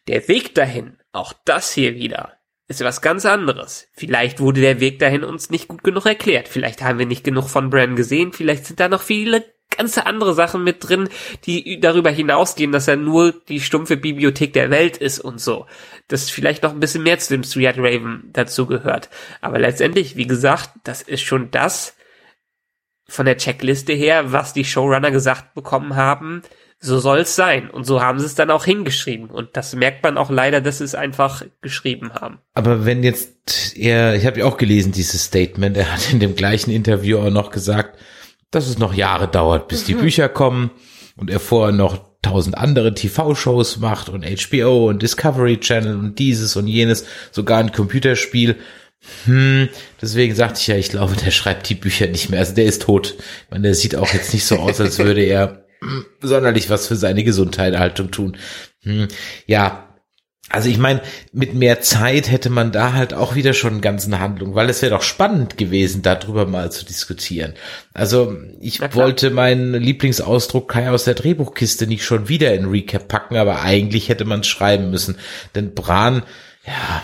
Der 0.06 0.26
Weg 0.28 0.54
dahin, 0.54 0.96
auch 1.12 1.32
das 1.44 1.72
hier 1.72 1.94
wieder, 1.94 2.34
ist 2.68 2.84
was 2.84 3.00
ganz 3.00 3.26
anderes. 3.26 3.88
Vielleicht 3.92 4.40
wurde 4.40 4.61
der 4.61 4.80
Weg 4.80 4.98
dahin 4.98 5.24
uns 5.24 5.50
nicht 5.50 5.68
gut 5.68 5.82
genug 5.82 6.06
erklärt. 6.06 6.48
Vielleicht 6.48 6.82
haben 6.82 6.98
wir 6.98 7.06
nicht 7.06 7.24
genug 7.24 7.48
von 7.48 7.70
Bran 7.70 7.96
gesehen. 7.96 8.32
Vielleicht 8.32 8.66
sind 8.66 8.78
da 8.78 8.88
noch 8.88 9.02
viele 9.02 9.44
ganze 9.76 10.06
andere 10.06 10.34
Sachen 10.34 10.64
mit 10.64 10.88
drin, 10.88 11.08
die 11.44 11.80
darüber 11.80 12.10
hinausgehen, 12.10 12.72
dass 12.72 12.88
er 12.88 12.96
nur 12.96 13.32
die 13.48 13.60
stumpfe 13.60 13.96
Bibliothek 13.96 14.52
der 14.52 14.70
Welt 14.70 14.96
ist 14.96 15.20
und 15.20 15.40
so. 15.40 15.66
Das 16.08 16.30
vielleicht 16.30 16.62
noch 16.62 16.72
ein 16.72 16.80
bisschen 16.80 17.02
mehr 17.02 17.18
zu 17.18 17.34
dem 17.34 17.44
Street 17.44 17.78
Raven 17.78 18.30
dazu 18.32 18.66
gehört. 18.66 19.08
Aber 19.40 19.58
letztendlich, 19.58 20.16
wie 20.16 20.26
gesagt, 20.26 20.70
das 20.84 21.02
ist 21.02 21.22
schon 21.22 21.50
das 21.50 21.94
von 23.08 23.26
der 23.26 23.38
Checkliste 23.38 23.92
her, 23.92 24.32
was 24.32 24.52
die 24.52 24.64
Showrunner 24.64 25.10
gesagt 25.10 25.54
bekommen 25.54 25.96
haben, 25.96 26.42
so 26.80 26.98
soll's 26.98 27.34
sein. 27.34 27.70
Und 27.70 27.84
so 27.84 28.02
haben 28.02 28.18
sie 28.18 28.26
es 28.26 28.34
dann 28.34 28.50
auch 28.50 28.64
hingeschrieben. 28.64 29.30
Und 29.30 29.56
das 29.56 29.74
merkt 29.74 30.02
man 30.02 30.16
auch 30.16 30.30
leider, 30.30 30.60
dass 30.60 30.78
sie 30.78 30.84
es 30.84 30.94
einfach 30.94 31.42
geschrieben 31.60 32.12
haben. 32.14 32.38
Aber 32.54 32.84
wenn 32.84 33.02
jetzt 33.02 33.76
er, 33.76 34.14
ich 34.14 34.26
habe 34.26 34.40
ja 34.40 34.44
auch 34.46 34.58
gelesen, 34.58 34.92
dieses 34.92 35.24
Statement, 35.24 35.76
er 35.76 35.92
hat 35.92 36.12
in 36.12 36.20
dem 36.20 36.36
gleichen 36.36 36.70
Interview 36.70 37.18
auch 37.18 37.30
noch 37.30 37.50
gesagt, 37.50 37.98
dass 38.51 38.68
es 38.68 38.78
noch 38.78 38.94
Jahre 38.94 39.28
dauert, 39.28 39.68
bis 39.68 39.84
die 39.84 39.94
mhm. 39.94 40.01
Bücher 40.01 40.28
kommen 40.28 40.70
und 41.16 41.30
er 41.30 41.40
vorher 41.40 41.74
noch 41.74 42.09
tausend 42.22 42.57
andere 42.59 42.94
TV-Shows 42.94 43.78
macht 43.78 44.09
und 44.09 44.24
HBO 44.24 44.88
und 44.88 45.03
Discovery 45.03 45.61
Channel 45.61 45.96
und 45.96 46.18
dieses 46.18 46.57
und 46.57 46.66
jenes, 46.66 47.05
sogar 47.30 47.59
ein 47.59 47.72
Computerspiel. 47.72 48.57
Hm, 49.24 49.68
deswegen 50.03 50.34
sagte 50.34 50.61
ich 50.61 50.66
ja, 50.66 50.76
ich 50.76 50.88
glaube, 50.90 51.14
der 51.14 51.30
schreibt 51.30 51.68
die 51.68 51.74
Bücher 51.74 52.09
nicht 52.09 52.30
mehr. 52.30 52.40
Also 52.40 52.55
der 52.55 52.64
ist 52.64 52.82
tot. 52.82 53.14
Ich 53.18 53.51
meine, 53.51 53.62
der 53.62 53.74
sieht 53.74 53.94
auch 53.94 54.12
jetzt 54.12 54.32
nicht 54.32 54.44
so 54.44 54.57
aus, 54.57 54.80
als 54.80 54.99
würde 54.99 55.22
er 55.22 55.64
sonderlich 56.20 56.68
was 56.70 56.88
für 56.88 56.96
seine 56.96 57.22
Gesundheithaltung 57.22 58.11
tun. 58.11 58.36
Hm, 58.82 59.09
ja, 59.46 59.88
also 60.51 60.68
ich 60.68 60.78
meine, 60.78 61.03
mit 61.32 61.55
mehr 61.55 61.80
Zeit 61.80 62.30
hätte 62.30 62.49
man 62.49 62.72
da 62.72 62.94
halt 62.94 63.12
auch 63.12 63.34
wieder 63.34 63.53
schon 63.53 63.72
einen 63.72 63.80
ganzen 63.80 64.18
Handlung, 64.18 64.55
weil 64.55 64.70
es 64.70 64.80
wäre 64.80 64.94
doch 64.94 65.03
spannend 65.03 65.59
gewesen, 65.59 66.03
darüber 66.03 66.46
mal 66.46 66.72
zu 66.72 66.86
diskutieren. 66.86 67.55
Also 67.92 68.34
ich 68.61 68.80
wollte 68.94 69.30
meinen 69.30 69.74
Lieblingsausdruck 69.74 70.68
Kai 70.68 70.90
aus 70.90 71.05
der 71.05 71.14
Drehbuchkiste 71.14 71.86
nicht 71.86 72.05
schon 72.05 72.28
wieder 72.28 72.55
in 72.55 72.66
Recap 72.66 73.09
packen, 73.09 73.36
aber 73.36 73.61
eigentlich 73.61 74.09
hätte 74.09 74.24
man 74.24 74.40
es 74.40 74.46
schreiben 74.46 74.90
müssen. 74.90 75.16
Denn 75.55 75.74
Bran, 75.74 76.22
ja, 76.66 77.03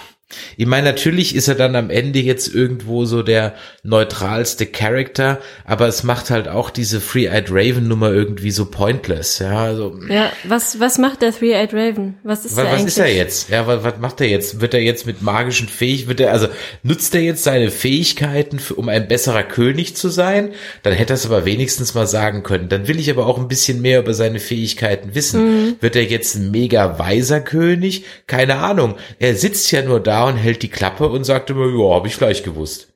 ich 0.57 0.66
meine, 0.66 0.87
natürlich 0.87 1.35
ist 1.35 1.49
er 1.49 1.55
dann 1.55 1.76
am 1.76 1.91
Ende 1.91 2.20
jetzt 2.20 2.55
irgendwo 2.55 3.05
so 3.05 3.22
der 3.22 3.55
neutralste 3.82 4.66
Charakter, 4.66 5.39
aber 5.64 5.89
es 5.89 6.05
macht 6.05 6.30
halt 6.30 6.49
auch 6.49 6.70
diese 6.70 7.01
Free-Eyed 7.01 7.51
Raven 7.51 7.89
Nummer 7.89 8.12
irgendwie 8.12 8.51
so 8.51 8.66
pointless, 8.66 9.39
ja, 9.39 9.64
also. 9.64 9.99
Ja, 10.09 10.32
was, 10.45 10.80
was 10.80 10.99
macht 10.99 11.22
der 11.22 11.32
Three-Eyed 11.32 11.74
Raven? 11.74 12.14
Was 12.22 12.45
ist 12.45 12.57
was, 12.57 12.64
der 12.64 12.72
was 12.72 12.85
ist 12.85 12.99
er 12.99 13.14
jetzt? 13.14 13.51
Ja, 13.51 13.66
was, 13.66 13.85
was 13.85 13.99
macht 13.99 14.20
er 14.20 14.28
jetzt? 14.28 14.61
Wird 14.61 14.74
er 14.74 14.80
jetzt 14.80 15.07
mit 15.07 15.22
magischen 15.22 15.68
Fähigkeiten, 15.68 16.09
wird 16.09 16.20
er, 16.20 16.32
also, 16.32 16.49
nutzt 16.82 17.14
er 17.14 17.22
jetzt 17.22 17.45
seine 17.45 17.70
Fähigkeiten, 17.70 18.59
für, 18.59 18.74
um 18.74 18.89
ein 18.89 19.09
besserer 19.09 19.43
König 19.43 19.97
zu 19.97 20.09
sein? 20.09 20.53
Dann 20.82 20.93
hätte 20.93 21.12
er 21.12 21.16
es 21.16 21.26
aber 21.26 21.45
wenigstens 21.45 21.95
mal 21.95 22.07
sagen 22.07 22.43
können. 22.43 22.68
Dann 22.68 22.89
will 22.89 22.99
ich 22.99 23.11
aber 23.11 23.26
auch 23.26 23.39
ein 23.39 23.49
bisschen 23.49 23.82
mehr 23.82 24.01
über 24.01 24.14
seine 24.14 24.41
Fähigkeiten 24.41 25.14
wissen. 25.14 25.66
Mhm. 25.66 25.76
Wird 25.80 25.97
er 25.97 26.05
jetzt 26.05 26.35
ein 26.37 26.51
mega 26.51 26.99
weiser 26.99 27.41
König? 27.41 28.05
Keine 28.26 28.57
Ahnung. 28.57 28.95
Er 29.18 29.35
sitzt 29.35 29.70
ja 29.72 29.82
nur 29.82 30.01
da 30.01 30.23
und 30.28 30.36
hält 30.36 30.62
die 30.62 30.68
Klappe 30.68 31.08
und 31.08 31.24
sagt 31.24 31.50
immer, 31.50 31.66
ja, 31.66 31.94
habe 31.94 32.08
ich 32.08 32.18
gleich 32.18 32.42
gewusst. 32.42 32.94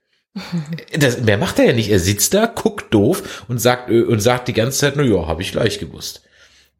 Das, 0.96 1.20
mehr 1.20 1.38
macht 1.38 1.58
er 1.58 1.66
ja 1.66 1.72
nicht. 1.72 1.90
Er 1.90 1.98
sitzt 1.98 2.34
da, 2.34 2.46
guckt 2.46 2.92
doof 2.94 3.44
und 3.48 3.58
sagt, 3.58 3.90
äh, 3.90 4.02
und 4.02 4.20
sagt 4.20 4.48
die 4.48 4.52
ganze 4.52 4.78
Zeit, 4.78 4.94
na 4.96 5.02
ja, 5.02 5.26
habe 5.26 5.42
ich 5.42 5.52
gleich 5.52 5.78
gewusst. 5.78 6.22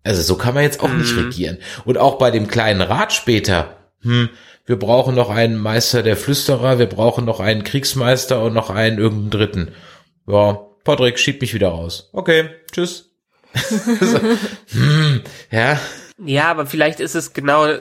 Also 0.05 0.23
so 0.23 0.37
kann 0.37 0.55
man 0.55 0.63
jetzt 0.63 0.81
auch 0.81 0.89
mhm. 0.89 1.01
nicht 1.01 1.17
regieren. 1.17 1.59
Und 1.85 1.99
auch 1.99 2.19
bei 2.19 2.31
dem 2.31 2.47
kleinen 2.47 2.81
Rat 2.81 3.13
später, 3.13 3.77
hm, 4.03 4.31
wir 4.65 4.79
brauchen 4.79 5.15
noch 5.15 5.31
einen 5.31 5.59
Meister 5.59 6.03
der 6.03 6.17
Flüsterer, 6.17 6.79
wir 6.79 6.87
brauchen 6.87 7.25
noch 7.25 7.41
einen 7.41 7.65
Kriegsmeister 7.65 8.43
und 8.43 8.55
noch 8.55 8.71
einen 8.71 8.99
irgendeinen 8.99 9.31
Dritten. 9.31 9.75
Ja, 10.27 10.61
Patrick, 10.85 11.19
schieb 11.19 11.41
mich 11.41 11.55
wieder 11.55 11.69
raus. 11.69 12.11
Okay, 12.13 12.51
tschüss. 12.71 13.11
so, 13.55 14.21
hm, 14.69 15.23
ja. 15.51 15.81
Ja, 16.25 16.51
aber 16.51 16.67
vielleicht 16.67 17.01
ist 17.01 17.15
es 17.15 17.33
genau 17.33 17.79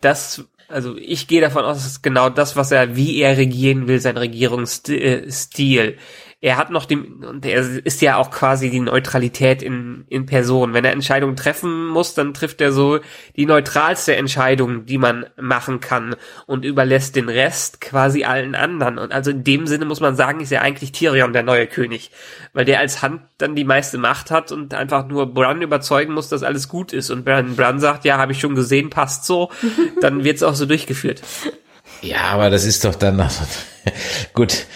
das, 0.00 0.44
also 0.72 0.96
ich 0.96 1.28
gehe 1.28 1.40
davon 1.40 1.64
aus, 1.64 1.82
dass 1.82 2.02
genau 2.02 2.28
das, 2.28 2.56
was 2.56 2.70
er, 2.70 2.96
wie 2.96 3.20
er 3.20 3.36
regieren 3.36 3.86
will, 3.86 4.00
sein 4.00 4.16
Regierungsstil 4.16 5.98
er 6.42 6.56
hat 6.56 6.70
noch 6.70 6.86
den, 6.86 7.24
und 7.24 7.46
er 7.46 7.60
ist 7.60 8.02
ja 8.02 8.16
auch 8.16 8.32
quasi 8.32 8.68
die 8.68 8.80
Neutralität 8.80 9.62
in, 9.62 10.04
in 10.08 10.26
Person. 10.26 10.74
Wenn 10.74 10.84
er 10.84 10.90
Entscheidungen 10.90 11.36
treffen 11.36 11.86
muss, 11.86 12.14
dann 12.14 12.34
trifft 12.34 12.60
er 12.60 12.72
so 12.72 12.98
die 13.36 13.46
neutralste 13.46 14.16
Entscheidung, 14.16 14.84
die 14.84 14.98
man 14.98 15.26
machen 15.40 15.78
kann 15.78 16.16
und 16.46 16.64
überlässt 16.64 17.14
den 17.14 17.28
Rest 17.28 17.80
quasi 17.80 18.24
allen 18.24 18.56
anderen. 18.56 18.98
Und 18.98 19.12
also 19.12 19.30
in 19.30 19.44
dem 19.44 19.68
Sinne 19.68 19.84
muss 19.84 20.00
man 20.00 20.16
sagen, 20.16 20.40
ist 20.40 20.50
er 20.50 20.62
eigentlich 20.62 20.90
Tyrion 20.90 21.32
der 21.32 21.44
neue 21.44 21.68
König, 21.68 22.10
weil 22.52 22.64
der 22.64 22.80
als 22.80 23.02
Hand 23.02 23.22
dann 23.38 23.54
die 23.54 23.62
meiste 23.62 23.98
Macht 23.98 24.32
hat 24.32 24.50
und 24.50 24.74
einfach 24.74 25.06
nur 25.06 25.32
Bran 25.32 25.62
überzeugen 25.62 26.12
muss, 26.12 26.28
dass 26.28 26.42
alles 26.42 26.66
gut 26.66 26.92
ist. 26.92 27.10
Und 27.10 27.24
wenn 27.24 27.54
Bran 27.54 27.78
sagt, 27.78 28.04
ja, 28.04 28.18
habe 28.18 28.32
ich 28.32 28.40
schon 28.40 28.56
gesehen, 28.56 28.90
passt 28.90 29.26
so, 29.26 29.52
dann 30.00 30.24
wird's 30.24 30.42
auch 30.42 30.56
so 30.56 30.66
durchgeführt. 30.66 31.22
Ja, 32.02 32.22
aber 32.32 32.50
das 32.50 32.64
ist 32.64 32.84
doch 32.84 32.94
dann 32.96 33.16
noch 33.16 33.30
gut. 34.34 34.66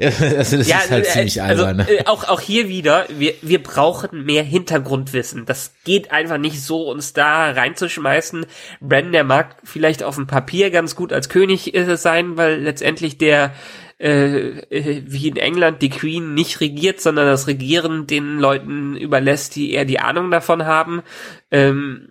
also 0.00 0.56
das 0.56 0.68
ja, 0.68 0.78
ist 0.78 0.90
halt 0.90 1.06
äh, 1.06 1.08
ziemlich 1.08 1.42
also, 1.42 1.64
albern. 1.64 1.86
Ne? 1.88 2.06
Auch 2.06 2.28
auch 2.28 2.40
hier 2.40 2.68
wieder, 2.68 3.06
wir 3.10 3.34
wir 3.42 3.62
brauchen 3.62 4.24
mehr 4.24 4.44
Hintergrundwissen. 4.44 5.46
Das 5.46 5.72
geht 5.84 6.10
einfach 6.12 6.38
nicht 6.38 6.62
so, 6.62 6.88
uns 6.88 7.12
da 7.12 7.50
reinzuschmeißen. 7.50 8.46
Bran, 8.80 9.12
der 9.12 9.24
mag 9.24 9.56
vielleicht 9.64 10.02
auf 10.02 10.14
dem 10.14 10.26
Papier 10.26 10.70
ganz 10.70 10.94
gut 10.94 11.12
als 11.12 11.28
König 11.28 11.74
äh, 11.74 11.96
sein, 11.96 12.36
weil 12.36 12.60
letztendlich 12.60 13.18
der 13.18 13.52
äh, 14.00 14.60
äh, 14.70 15.02
wie 15.06 15.26
in 15.26 15.36
England 15.36 15.82
die 15.82 15.90
Queen 15.90 16.34
nicht 16.34 16.60
regiert, 16.60 17.00
sondern 17.00 17.26
das 17.26 17.48
Regieren 17.48 18.06
den 18.06 18.38
Leuten 18.38 18.96
überlässt, 18.96 19.56
die 19.56 19.72
eher 19.72 19.84
die 19.84 19.98
Ahnung 19.98 20.30
davon 20.30 20.66
haben. 20.66 21.02
Ähm, 21.50 22.10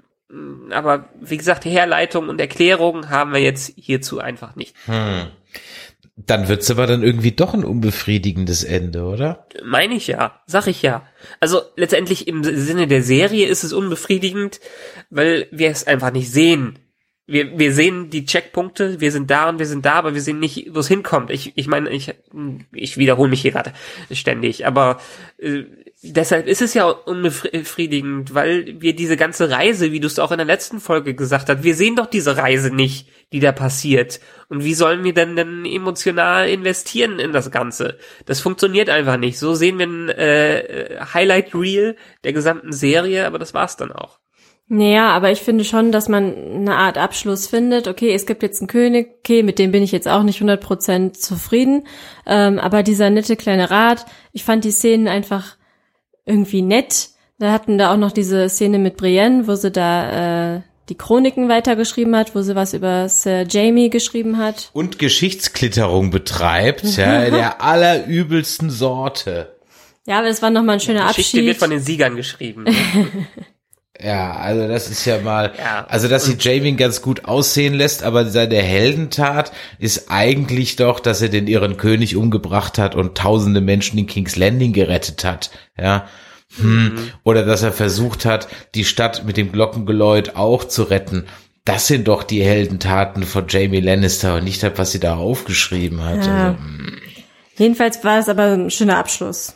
aber 0.71 1.09
wie 1.21 1.37
gesagt, 1.37 1.65
Herleitung 1.65 2.29
und 2.29 2.41
Erklärung 2.41 3.09
haben 3.09 3.33
wir 3.33 3.39
jetzt 3.39 3.73
hierzu 3.77 4.19
einfach 4.19 4.55
nicht. 4.55 4.75
Hm. 4.85 5.27
Dann 6.17 6.47
wird's 6.47 6.69
aber 6.71 6.87
dann 6.87 7.03
irgendwie 7.03 7.31
doch 7.31 7.53
ein 7.53 7.63
unbefriedigendes 7.63 8.63
Ende, 8.63 9.03
oder? 9.03 9.45
Meine 9.63 9.93
ich 9.93 10.07
ja, 10.07 10.41
sag 10.47 10.65
ich 10.65 10.81
ja. 10.81 11.07
Also 11.39 11.61
letztendlich 11.75 12.27
im 12.27 12.43
Sinne 12.43 12.87
der 12.87 13.03
Serie 13.03 13.47
ist 13.47 13.63
es 13.63 13.71
unbefriedigend, 13.71 14.59
weil 15.11 15.47
wir 15.51 15.69
es 15.69 15.85
einfach 15.85 16.11
nicht 16.11 16.31
sehen. 16.31 16.79
Wir, 17.27 17.59
wir 17.59 17.71
sehen 17.71 18.09
die 18.09 18.25
Checkpunkte, 18.25 18.99
wir 18.99 19.11
sind 19.11 19.29
da 19.29 19.49
und 19.49 19.59
wir 19.59 19.67
sind 19.67 19.85
da, 19.85 19.93
aber 19.93 20.15
wir 20.15 20.21
sehen 20.21 20.39
nicht, 20.39 20.73
wo 20.73 20.79
es 20.79 20.87
hinkommt. 20.87 21.29
Ich, 21.29 21.53
ich 21.55 21.67
meine, 21.67 21.89
ich, 21.89 22.13
ich 22.73 22.97
wiederhole 22.97 23.29
mich 23.29 23.41
hier 23.41 23.51
gerade 23.51 23.73
ständig, 24.11 24.65
aber 24.65 24.99
äh, 25.37 25.65
deshalb 26.01 26.47
ist 26.47 26.61
es 26.61 26.73
ja 26.73 26.87
unbefriedigend, 26.87 28.33
weil 28.33 28.81
wir 28.81 28.95
diese 28.95 29.17
ganze 29.17 29.49
Reise, 29.49 29.91
wie 29.91 29.99
du 29.99 30.07
es 30.07 30.19
auch 30.19 30.31
in 30.31 30.37
der 30.37 30.45
letzten 30.45 30.79
Folge 30.79 31.15
gesagt 31.15 31.49
hast, 31.49 31.63
wir 31.63 31.75
sehen 31.75 31.95
doch 31.95 32.05
diese 32.05 32.37
Reise 32.37 32.73
nicht, 32.73 33.09
die 33.33 33.39
da 33.39 33.51
passiert. 33.51 34.19
Und 34.49 34.63
wie 34.63 34.73
sollen 34.73 35.03
wir 35.03 35.13
denn 35.13 35.35
denn 35.35 35.65
emotional 35.65 36.47
investieren 36.47 37.19
in 37.19 37.33
das 37.33 37.51
Ganze? 37.51 37.97
Das 38.25 38.39
funktioniert 38.39 38.89
einfach 38.89 39.17
nicht. 39.17 39.39
So 39.39 39.55
sehen 39.55 39.79
wir 39.79 39.87
ein 39.87 40.09
äh, 40.09 40.99
Highlight 41.13 41.53
Reel 41.53 41.95
der 42.23 42.33
gesamten 42.33 42.71
Serie, 42.71 43.25
aber 43.25 43.39
das 43.39 43.53
war's 43.53 43.77
dann 43.77 43.91
auch. 43.91 44.19
Naja, 44.69 45.11
aber 45.11 45.31
ich 45.31 45.39
finde 45.39 45.63
schon, 45.63 45.93
dass 45.93 46.09
man 46.09 46.35
eine 46.35 46.75
Art 46.75 46.97
Abschluss 46.97 47.47
findet. 47.47 47.87
Okay, 47.87 48.13
es 48.13 48.25
gibt 48.25 48.43
jetzt 48.43 48.59
einen 48.59 48.67
König, 48.67 49.15
okay, 49.19 49.41
mit 49.41 49.59
dem 49.59 49.71
bin 49.71 49.81
ich 49.81 49.93
jetzt 49.93 50.09
auch 50.09 50.23
nicht 50.23 50.41
100% 50.41 51.13
zufrieden. 51.13 51.87
Ähm, 52.25 52.59
aber 52.59 52.83
dieser 52.83 53.09
nette 53.09 53.37
kleine 53.37 53.71
Rat, 53.71 54.05
ich 54.33 54.43
fand 54.43 54.65
die 54.65 54.71
Szenen 54.71 55.07
einfach 55.07 55.55
irgendwie 56.27 56.61
nett. 56.61 57.09
Da 57.39 57.51
hatten 57.51 57.77
da 57.77 57.93
auch 57.93 57.97
noch 57.97 58.11
diese 58.11 58.49
Szene 58.49 58.79
mit 58.79 58.97
Brienne, 58.97 59.47
wo 59.47 59.55
sie 59.55 59.71
da 59.71 60.55
äh, 60.55 60.61
die 60.89 60.95
Chroniken 60.95 61.49
weitergeschrieben 61.49 62.15
hat, 62.15 62.33
wo 62.35 62.41
sie 62.41 62.55
was 62.55 62.73
über 62.73 63.09
Sir 63.09 63.45
Jamie 63.47 63.89
geschrieben 63.89 64.37
hat. 64.37 64.69
Und 64.73 64.99
Geschichtsklitterung 64.99 66.11
betreibt, 66.11 66.83
ja, 66.97 67.29
der 67.29 67.61
allerübelsten 67.61 68.69
Sorte. 68.69 69.55
Ja, 70.05 70.19
aber 70.19 70.27
das 70.27 70.41
war 70.41 70.49
nochmal 70.49 70.75
ein 70.75 70.79
schöner 70.79 71.03
Abschied. 71.03 71.25
Geschichte 71.25 71.45
wird 71.45 71.57
von 71.57 71.69
den 71.69 71.81
Siegern 71.81 72.15
geschrieben. 72.15 72.65
Ja, 74.03 74.35
also 74.35 74.67
das 74.67 74.89
ist 74.89 75.05
ja 75.05 75.19
mal, 75.21 75.53
ja. 75.57 75.85
also 75.89 76.07
dass 76.07 76.25
sie 76.25 76.37
Jamie 76.39 76.75
ganz 76.75 77.01
gut 77.01 77.25
aussehen 77.25 77.73
lässt, 77.73 78.03
aber 78.03 78.25
seine 78.25 78.61
Heldentat 78.61 79.51
ist 79.79 80.09
eigentlich 80.09 80.75
doch, 80.75 80.99
dass 80.99 81.21
er 81.21 81.29
den 81.29 81.47
ihren 81.47 81.77
König 81.77 82.15
umgebracht 82.15 82.77
hat 82.77 82.95
und 82.95 83.17
tausende 83.17 83.61
Menschen 83.61 83.97
in 83.97 84.07
King's 84.07 84.35
Landing 84.35 84.73
gerettet 84.73 85.23
hat, 85.23 85.49
ja. 85.79 86.07
Hm. 86.59 86.83
Mhm. 86.83 87.11
Oder 87.23 87.45
dass 87.45 87.63
er 87.63 87.73
versucht 87.73 88.25
hat, 88.25 88.47
die 88.73 88.85
Stadt 88.85 89.25
mit 89.25 89.35
dem 89.35 89.51
Glockengeläut 89.51 90.35
auch 90.35 90.63
zu 90.63 90.83
retten. 90.83 91.25
Das 91.65 91.87
sind 91.87 92.07
doch 92.07 92.23
die 92.23 92.41
Heldentaten 92.41 93.23
von 93.23 93.45
Jamie 93.49 93.81
Lannister 93.81 94.35
und 94.35 94.45
nicht 94.45 94.63
das, 94.63 94.73
was 94.77 94.91
sie 94.93 95.01
da 95.01 95.15
aufgeschrieben 95.15 96.03
hat. 96.03 96.25
Ja. 96.25 96.45
Also, 96.45 96.59
hm. 96.59 97.01
Jedenfalls 97.57 98.03
war 98.03 98.19
es 98.19 98.29
aber 98.29 98.53
ein 98.53 98.69
schöner 98.69 98.97
Abschluss. 98.97 99.55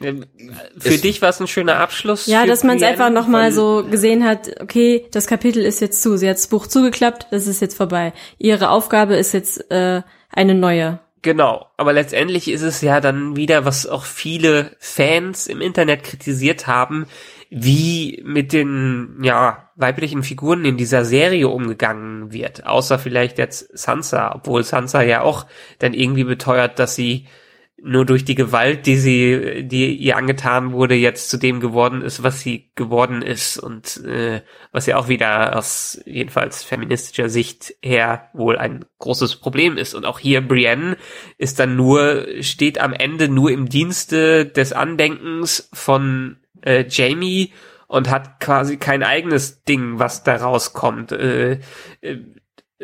Ähm, 0.00 0.26
Für 0.78 0.94
Es- 0.94 1.00
dich 1.00 1.22
war 1.22 1.30
es 1.30 1.40
ein 1.40 1.46
schöner 1.48 1.76
Abschluss. 1.76 2.26
Ja, 2.26 2.46
dass 2.46 2.64
man 2.64 2.76
es 2.76 2.82
einfach 2.82 3.10
nochmal 3.10 3.52
so 3.52 3.84
gesehen 3.90 4.24
hat, 4.24 4.60
okay, 4.60 5.06
das 5.12 5.26
Kapitel 5.26 5.64
ist 5.64 5.80
jetzt 5.80 6.02
zu. 6.02 6.16
Sie 6.16 6.28
hat 6.28 6.36
das 6.36 6.46
Buch 6.46 6.66
zugeklappt, 6.66 7.26
das 7.30 7.46
ist 7.46 7.60
jetzt 7.60 7.76
vorbei. 7.76 8.12
Ihre 8.38 8.70
Aufgabe 8.70 9.16
ist 9.16 9.32
jetzt 9.32 9.70
äh, 9.70 10.02
eine 10.32 10.54
neue. 10.54 11.00
Genau, 11.22 11.66
aber 11.76 11.92
letztendlich 11.92 12.48
ist 12.48 12.62
es 12.62 12.80
ja 12.80 13.00
dann 13.00 13.34
wieder, 13.34 13.64
was 13.64 13.86
auch 13.88 14.04
viele 14.04 14.76
Fans 14.78 15.48
im 15.48 15.60
Internet 15.60 16.04
kritisiert 16.04 16.68
haben, 16.68 17.06
wie 17.50 18.22
mit 18.24 18.52
den 18.52 19.18
ja 19.22 19.68
weiblichen 19.74 20.22
Figuren 20.22 20.64
in 20.64 20.76
dieser 20.76 21.04
Serie 21.04 21.48
umgegangen 21.48 22.32
wird. 22.32 22.66
Außer 22.66 23.00
vielleicht 23.00 23.38
jetzt 23.38 23.76
Sansa, 23.76 24.32
obwohl 24.34 24.62
Sansa 24.62 25.02
ja 25.02 25.22
auch 25.22 25.46
dann 25.80 25.92
irgendwie 25.92 26.24
beteuert, 26.24 26.78
dass 26.78 26.94
sie 26.94 27.26
nur 27.80 28.04
durch 28.04 28.24
die 28.24 28.34
Gewalt, 28.34 28.86
die 28.86 28.96
sie, 28.96 29.62
die 29.64 29.94
ihr 29.94 30.16
angetan 30.16 30.72
wurde, 30.72 30.94
jetzt 30.94 31.30
zu 31.30 31.36
dem 31.36 31.60
geworden 31.60 32.02
ist, 32.02 32.22
was 32.22 32.40
sie 32.40 32.72
geworden 32.74 33.22
ist 33.22 33.56
und 33.56 33.98
äh, 34.04 34.42
was 34.72 34.86
ja 34.86 34.96
auch 34.96 35.08
wieder 35.08 35.56
aus 35.56 36.00
jedenfalls 36.04 36.64
feministischer 36.64 37.28
Sicht 37.28 37.74
her 37.82 38.30
wohl 38.32 38.58
ein 38.58 38.84
großes 38.98 39.36
Problem 39.36 39.76
ist. 39.76 39.94
Und 39.94 40.06
auch 40.06 40.18
hier 40.18 40.40
Brienne 40.40 40.96
ist 41.36 41.60
dann 41.60 41.76
nur, 41.76 42.26
steht 42.40 42.80
am 42.80 42.92
Ende 42.92 43.28
nur 43.28 43.52
im 43.52 43.68
Dienste 43.68 44.46
des 44.46 44.72
Andenkens 44.72 45.70
von 45.72 46.38
äh, 46.62 46.84
Jamie 46.88 47.52
und 47.86 48.10
hat 48.10 48.40
quasi 48.40 48.76
kein 48.76 49.04
eigenes 49.04 49.62
Ding, 49.62 50.00
was 50.00 50.24
da 50.24 50.36
rauskommt. 50.36 51.12
Äh, 51.12 51.60
äh, 52.00 52.18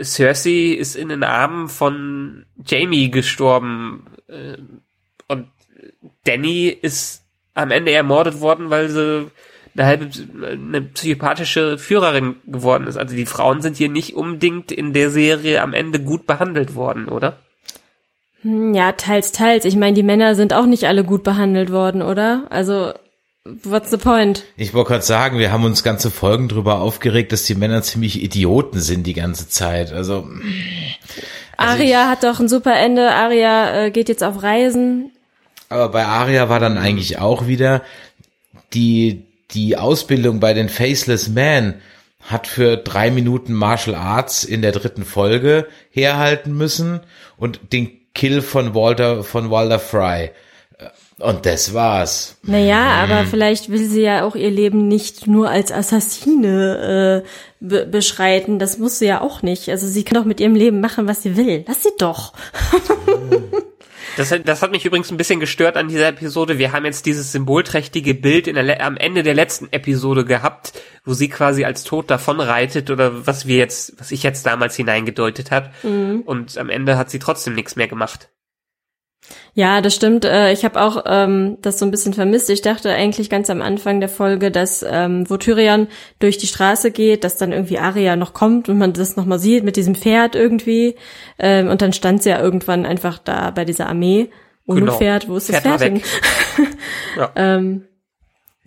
Cersei 0.00 0.74
ist 0.74 0.96
in 0.96 1.08
den 1.08 1.22
Armen 1.22 1.68
von 1.68 2.46
Jamie 2.64 3.10
gestorben 3.10 4.06
äh, 4.28 4.56
und 5.28 5.48
Danny 6.24 6.68
ist 6.68 7.22
am 7.54 7.70
Ende 7.70 7.92
ermordet 7.92 8.40
worden, 8.40 8.70
weil 8.70 8.88
sie 8.88 9.30
eine 9.76 9.86
halbe 9.86 10.08
eine 10.46 10.82
psychopathische 10.82 11.78
Führerin 11.78 12.36
geworden 12.46 12.86
ist. 12.86 12.96
Also 12.96 13.14
die 13.16 13.26
Frauen 13.26 13.60
sind 13.60 13.76
hier 13.76 13.88
nicht 13.88 14.14
unbedingt 14.14 14.70
in 14.70 14.92
der 14.92 15.10
Serie 15.10 15.62
am 15.62 15.74
Ende 15.74 16.00
gut 16.00 16.26
behandelt 16.26 16.74
worden, 16.74 17.08
oder? 17.08 17.38
Hm, 18.42 18.74
Ja, 18.74 18.92
teils, 18.92 19.32
teils. 19.32 19.64
Ich 19.64 19.76
meine, 19.76 19.94
die 19.94 20.02
Männer 20.02 20.34
sind 20.34 20.52
auch 20.52 20.66
nicht 20.66 20.84
alle 20.84 21.02
gut 21.04 21.24
behandelt 21.24 21.72
worden, 21.72 22.02
oder? 22.02 22.46
Also, 22.50 22.92
what's 23.44 23.90
the 23.90 23.96
point? 23.96 24.44
Ich 24.56 24.74
wollte 24.74 24.90
gerade 24.90 25.04
sagen, 25.04 25.38
wir 25.38 25.50
haben 25.50 25.64
uns 25.64 25.82
ganze 25.82 26.10
Folgen 26.10 26.48
drüber 26.48 26.80
aufgeregt, 26.80 27.32
dass 27.32 27.44
die 27.44 27.54
Männer 27.56 27.82
ziemlich 27.82 28.22
Idioten 28.22 28.80
sind 28.80 29.06
die 29.06 29.14
ganze 29.14 29.48
Zeit. 29.48 29.92
Also, 29.92 30.28
Aria 31.56 32.08
hat 32.08 32.22
doch 32.22 32.38
ein 32.38 32.48
super 32.48 32.76
Ende. 32.76 33.10
Aria 33.10 33.84
äh, 33.86 33.90
geht 33.90 34.08
jetzt 34.08 34.22
auf 34.22 34.42
Reisen. 34.42 35.10
Aber 35.74 35.88
bei 35.90 36.06
Arya 36.06 36.48
war 36.48 36.60
dann 36.60 36.78
eigentlich 36.78 37.18
auch 37.18 37.46
wieder 37.46 37.82
die, 38.72 39.26
die 39.50 39.76
Ausbildung 39.76 40.40
bei 40.40 40.54
den 40.54 40.68
Faceless 40.68 41.28
Men 41.28 41.74
hat 42.22 42.46
für 42.46 42.76
drei 42.76 43.10
Minuten 43.10 43.52
Martial 43.52 43.96
Arts 43.96 44.44
in 44.44 44.62
der 44.62 44.72
dritten 44.72 45.04
Folge 45.04 45.66
herhalten 45.90 46.56
müssen 46.56 47.00
und 47.36 47.72
den 47.72 47.90
Kill 48.14 48.40
von 48.40 48.74
Walter, 48.74 49.24
von 49.24 49.50
Walter 49.50 49.78
Fry. 49.78 50.30
Und 51.18 51.46
das 51.46 51.74
war's. 51.74 52.36
Naja, 52.42 53.06
Mhm. 53.06 53.12
aber 53.12 53.26
vielleicht 53.26 53.70
will 53.70 53.86
sie 53.86 54.02
ja 54.02 54.24
auch 54.24 54.34
ihr 54.34 54.50
Leben 54.50 54.88
nicht 54.88 55.26
nur 55.26 55.48
als 55.48 55.70
Assassine 55.70 57.22
äh, 57.24 57.28
be 57.60 57.86
beschreiten. 57.86 58.58
Das 58.58 58.78
muss 58.78 58.98
sie 58.98 59.06
ja 59.06 59.20
auch 59.20 59.42
nicht. 59.42 59.68
Also 59.68 59.86
sie 59.86 60.02
kann 60.04 60.16
doch 60.18 60.24
mit 60.24 60.40
ihrem 60.40 60.54
Leben 60.56 60.80
machen, 60.80 61.06
was 61.06 61.22
sie 61.22 61.36
will. 61.36 61.64
Lass 61.68 61.82
sie 61.82 61.92
doch. 61.98 62.32
Das, 64.16 64.30
hat- 64.30 64.46
das 64.48 64.62
hat 64.62 64.70
mich 64.70 64.84
übrigens 64.84 65.10
ein 65.10 65.16
bisschen 65.16 65.40
gestört 65.40 65.76
an 65.76 65.88
dieser 65.88 66.08
Episode. 66.08 66.58
Wir 66.58 66.72
haben 66.72 66.84
jetzt 66.84 67.06
dieses 67.06 67.32
symbolträchtige 67.32 68.14
Bild 68.14 68.46
in 68.46 68.54
der, 68.54 68.84
am 68.84 68.96
Ende 68.96 69.22
der 69.22 69.34
letzten 69.34 69.68
Episode 69.72 70.24
gehabt, 70.24 70.72
wo 71.04 71.12
sie 71.14 71.28
quasi 71.28 71.64
als 71.64 71.84
Tod 71.84 72.10
davonreitet 72.10 72.90
oder 72.90 73.26
was 73.26 73.46
wir 73.46 73.56
jetzt, 73.56 73.94
was 73.98 74.12
ich 74.12 74.22
jetzt 74.22 74.46
damals 74.46 74.76
hineingedeutet 74.76 75.50
hat. 75.50 75.70
Und 76.24 76.56
am 76.58 76.70
Ende 76.70 76.96
hat 76.96 77.10
sie 77.10 77.18
trotzdem 77.18 77.54
nichts 77.54 77.76
mehr 77.76 77.88
gemacht. 77.88 78.28
Ja, 79.54 79.80
das 79.80 79.94
stimmt. 79.94 80.24
Äh, 80.24 80.52
Ich 80.52 80.64
habe 80.64 80.80
auch 80.80 81.04
ähm, 81.06 81.58
das 81.62 81.78
so 81.78 81.84
ein 81.84 81.90
bisschen 81.90 82.12
vermisst. 82.12 82.50
Ich 82.50 82.60
dachte 82.62 82.90
eigentlich 82.92 83.30
ganz 83.30 83.48
am 83.50 83.62
Anfang 83.62 84.00
der 84.00 84.08
Folge, 84.08 84.50
dass 84.50 84.84
ähm, 84.88 85.28
wo 85.30 85.36
Tyrion 85.36 85.86
durch 86.18 86.38
die 86.38 86.46
Straße 86.48 86.90
geht, 86.90 87.22
dass 87.24 87.36
dann 87.36 87.52
irgendwie 87.52 87.78
Arya 87.78 88.16
noch 88.16 88.32
kommt 88.34 88.68
und 88.68 88.78
man 88.78 88.92
das 88.92 89.16
nochmal 89.16 89.38
sieht 89.38 89.62
mit 89.64 89.76
diesem 89.76 89.94
Pferd 89.94 90.34
irgendwie. 90.34 90.96
Ähm, 91.38 91.68
und 91.68 91.82
dann 91.82 91.92
stand 91.92 92.22
sie 92.22 92.30
ja 92.30 92.40
irgendwann 92.40 92.84
einfach 92.84 93.18
da 93.18 93.50
bei 93.50 93.64
dieser 93.64 93.88
Armee 93.88 94.30
ohne 94.66 94.80
Genau. 94.80 94.98
Pferd. 94.98 95.28
Wo 95.28 95.36
ist 95.36 95.48
das 95.48 95.60
Pferd 95.60 95.80
war 95.80 95.88
Pferd. 95.88 96.02
Ja. 97.16 97.30
ähm, 97.36 97.84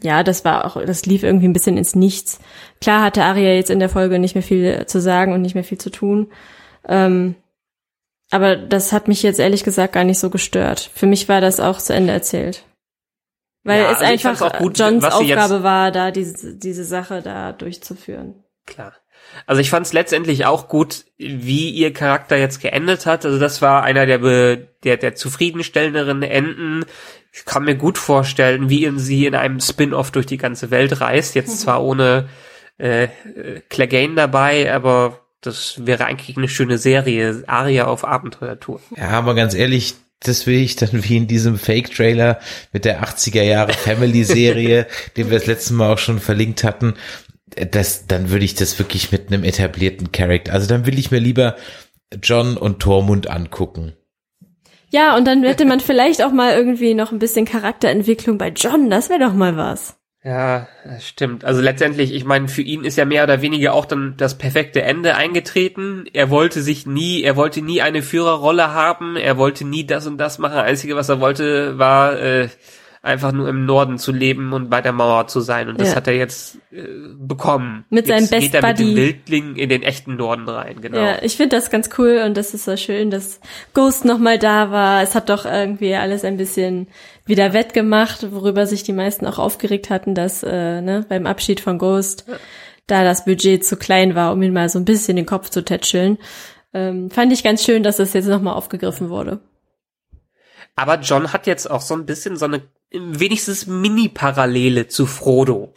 ja, 0.02 0.24
das 0.24 0.46
war 0.46 0.64
auch, 0.66 0.82
das 0.86 1.06
lief 1.06 1.24
irgendwie 1.24 1.48
ein 1.48 1.54
bisschen 1.54 1.78
ins 1.78 1.96
Nichts. 1.96 2.40
Klar 2.82 3.04
hatte 3.04 3.24
Arya 3.24 3.54
jetzt 3.54 3.72
in 3.72 3.80
der 3.80 3.90
Folge 3.90 4.20
nicht 4.20 4.36
mehr 4.36 4.44
viel 4.44 4.86
zu 4.86 5.02
sagen 5.02 5.34
und 5.34 5.42
nicht 5.42 5.56
mehr 5.56 5.64
viel 5.64 5.80
zu 5.80 5.90
tun. 5.90 6.28
Ähm, 6.88 7.36
aber 8.30 8.56
das 8.56 8.92
hat 8.92 9.08
mich 9.08 9.24
jetzt 9.24 9.40
ehrlich 9.40 9.64
gesagt 9.64 9.94
gar 9.94 10.04
nicht 10.04 10.20
so 10.20 10.30
gestört. 10.30 10.92
Für 10.94 11.06
mich 11.06 11.30
war 11.30 11.42
das 11.42 11.60
auch 11.60 11.78
zu 11.78 11.94
Ende 11.94 12.14
erzählt. 12.14 12.64
Weil 13.64 13.82
Ja, 13.82 13.92
es 13.92 13.98
also 14.00 14.12
einfach 14.12 14.42
auch 14.42 14.58
gut, 14.60 14.80
Johns 14.80 15.04
Aufgabe 15.04 15.64
war, 15.64 15.92
da 15.92 16.12
diese, 16.12 16.56
diese 16.56 16.84
Sache 16.84 17.22
da 17.22 17.52
durchzuführen. 17.52 18.44
Klar. 18.66 18.94
Also 19.46 19.62
ich 19.62 19.70
fand 19.70 19.86
es 19.86 19.94
letztendlich 19.94 20.46
auch 20.46 20.68
gut, 20.68 21.06
wie 21.18 21.70
ihr 21.70 21.94
Charakter 21.94 22.38
jetzt 22.38 22.62
geendet 22.62 23.06
hat. 23.06 23.26
Also 23.26 23.40
das 23.40 23.62
war 23.62 23.84
einer 23.84 24.06
der 24.06 24.20
be, 24.20 24.68
der, 24.84 24.98
der 24.98 25.16
zufriedenstellenderen 25.16 26.24
Enden. 26.24 26.86
Ich 27.34 27.46
kann 27.46 27.66
mir 27.66 27.76
gut 27.76 27.98
vorstellen, 27.98 28.70
wie 28.70 28.86
in 28.86 29.00
sie 29.00 29.26
in 29.26 29.36
einem 29.36 29.60
Spin-off 29.60 30.12
durch 30.12 30.26
die 30.26 30.38
ganze 30.38 30.72
Welt 30.72 31.02
reist. 31.02 31.36
Jetzt 31.36 31.60
zwar 31.62 31.84
ohne 31.84 32.30
äh, 32.80 33.04
äh, 33.06 33.62
Clegane 33.70 34.16
dabei, 34.16 34.74
aber 34.74 35.27
das 35.42 35.86
wäre 35.86 36.06
eigentlich 36.06 36.38
eine 36.38 36.50
schöne 36.50 36.78
Serie. 36.78 37.44
Aria 37.48 37.86
auf 37.86 38.06
Abenteuertour. 38.06 38.82
Ja, 38.96 39.10
aber 39.10 39.36
ganz 39.36 39.54
ehrlich, 39.54 39.96
das 40.20 40.48
will 40.48 40.60
ich 40.60 40.76
dann 40.76 40.90
wie 40.92 41.18
in 41.18 41.28
diesem 41.28 41.58
Fake-Trailer 41.58 42.40
mit 42.74 42.86
der 42.86 43.04
80er 43.04 43.44
Jahre 43.44 43.74
Family-Serie, 43.74 44.88
den 45.18 45.30
wir 45.30 45.38
das 45.38 45.48
letzte 45.48 45.74
Mal 45.74 45.94
auch 45.94 46.00
schon 46.00 46.20
verlinkt 46.20 46.64
hatten. 46.64 46.96
Das, 47.72 48.08
dann 48.08 48.30
würde 48.30 48.46
ich 48.46 48.56
das 48.56 48.78
wirklich 48.78 49.12
mit 49.12 49.28
einem 49.28 49.44
etablierten 49.44 50.12
Charakter. 50.12 50.54
Also 50.54 50.68
dann 50.68 50.86
will 50.86 51.00
ich 51.00 51.12
mir 51.12 51.20
lieber 51.20 51.56
John 52.22 52.58
und 52.58 52.80
Tormund 52.80 53.30
angucken. 53.30 53.94
Ja, 54.90 55.18
und 55.18 55.26
dann 55.26 55.44
hätte 55.44 55.66
man 55.66 55.80
vielleicht 55.80 56.24
auch 56.24 56.32
mal 56.32 56.54
irgendwie 56.54 56.94
noch 56.94 57.12
ein 57.12 57.20
bisschen 57.20 57.46
Charakterentwicklung 57.46 58.38
bei 58.38 58.50
John. 58.50 58.90
Das 58.90 59.10
wäre 59.10 59.20
doch 59.20 59.34
mal 59.34 59.58
was. 59.58 59.98
Ja, 60.28 60.68
stimmt. 61.00 61.46
Also 61.46 61.62
letztendlich, 61.62 62.14
ich 62.14 62.26
meine, 62.26 62.50
für 62.50 62.62
ihn 62.62 62.84
ist 62.84 62.98
ja 62.98 63.06
mehr 63.06 63.24
oder 63.24 63.42
weniger 63.42 63.74
auch 63.74 63.86
dann 63.86 64.16
das 64.18 64.38
perfekte 64.38 64.82
Ende 64.82 65.16
eingetreten. 65.16 66.04
Er 66.12 66.30
wollte 66.30 66.62
sich 66.62 66.86
nie, 66.86 67.22
er 67.24 67.38
wollte 67.38 67.62
nie 67.62 67.82
eine 67.82 68.04
Führerrolle 68.04 68.74
haben, 68.74 69.16
er 69.16 69.38
wollte 69.38 69.64
nie 69.64 69.88
das 69.88 70.06
und 70.06 70.18
das 70.18 70.38
machen. 70.38 70.58
Einzige, 70.58 70.98
was 70.98 71.08
er 71.08 71.22
wollte, 71.22 71.78
war 71.78 72.20
äh, 72.20 72.50
einfach 73.08 73.32
nur 73.32 73.50
im 73.50 73.66
Norden 73.66 73.98
zu 73.98 74.12
leben 74.12 74.54
und 74.54 74.70
bei 74.70 74.82
der 74.82 74.92
Mauer 74.92 75.26
zu 75.28 75.40
sein. 75.40 75.70
Und 75.70 75.82
das 75.82 75.90
Ja. 75.90 75.96
hat 75.96 76.08
er 76.08 76.16
jetzt 76.16 76.58
äh, 76.72 76.84
bekommen. 77.18 77.86
Mit 77.90 78.08
jetzt 78.08 78.30
seinem 78.30 78.42
geht 78.42 78.54
er 78.54 78.62
mit 78.62 78.78
Best 78.78 78.80
dem 78.80 78.88
Buddy. 78.88 78.96
Wildling 78.96 79.56
in 79.56 79.70
den 79.70 79.82
echten 79.82 80.16
Norden 80.18 80.48
rein, 80.48 80.82
genau. 80.82 81.00
Ja, 81.00 81.16
ich 81.24 81.38
finde 81.38 81.56
das 81.56 81.70
ganz 81.72 81.90
cool 81.98 82.22
und 82.26 82.38
das 82.38 82.54
ist 82.54 82.66
so 82.66 82.78
schön, 82.78 83.10
dass 83.10 83.40
Ghost 83.74 84.06
nochmal 84.06 84.38
da 84.38 84.70
war. 84.70 85.02
Es 85.02 85.16
hat 85.16 85.30
doch 85.30 85.46
irgendwie 85.46 85.96
alles 85.96 86.24
ein 86.24 86.38
bisschen 86.38 86.88
wieder 87.26 87.54
wettgemacht, 87.54 88.32
worüber 88.32 88.68
sich 88.68 88.84
die 88.84 88.94
meisten 88.94 89.26
auch 89.26 89.40
aufgeregt 89.40 89.90
hatten, 89.90 90.14
dass 90.14 90.44
äh, 90.44 90.82
ne, 90.82 91.06
beim 91.10 91.26
Abschied 91.26 91.60
von 91.60 91.78
Ghost 91.80 92.26
da 92.86 93.04
das 93.04 93.26
Budget 93.26 93.66
zu 93.66 93.76
klein 93.78 94.16
war, 94.16 94.32
um 94.32 94.42
ihn 94.44 94.54
mal 94.54 94.70
so 94.70 94.80
ein 94.80 94.86
bisschen 94.86 95.16
den 95.18 95.26
Kopf 95.26 95.50
zu 95.50 95.64
tätscheln. 95.66 96.18
Ähm, 96.74 97.10
fand 97.10 97.34
ich 97.34 97.44
ganz 97.44 97.64
schön, 97.64 97.84
dass 97.84 97.98
das 97.98 98.14
jetzt 98.14 98.28
nochmal 98.28 98.54
aufgegriffen 98.54 99.10
wurde. 99.10 99.40
Aber 100.76 101.00
John 101.00 101.34
hat 101.34 101.48
jetzt 101.48 101.70
auch 101.70 101.82
so 101.82 101.96
ein 101.96 102.06
bisschen 102.06 102.38
so 102.38 102.46
eine 102.46 102.62
wenigstens 102.92 103.68
Mini-Parallele 103.68 104.88
zu 104.88 105.06
Frodo. 105.06 105.74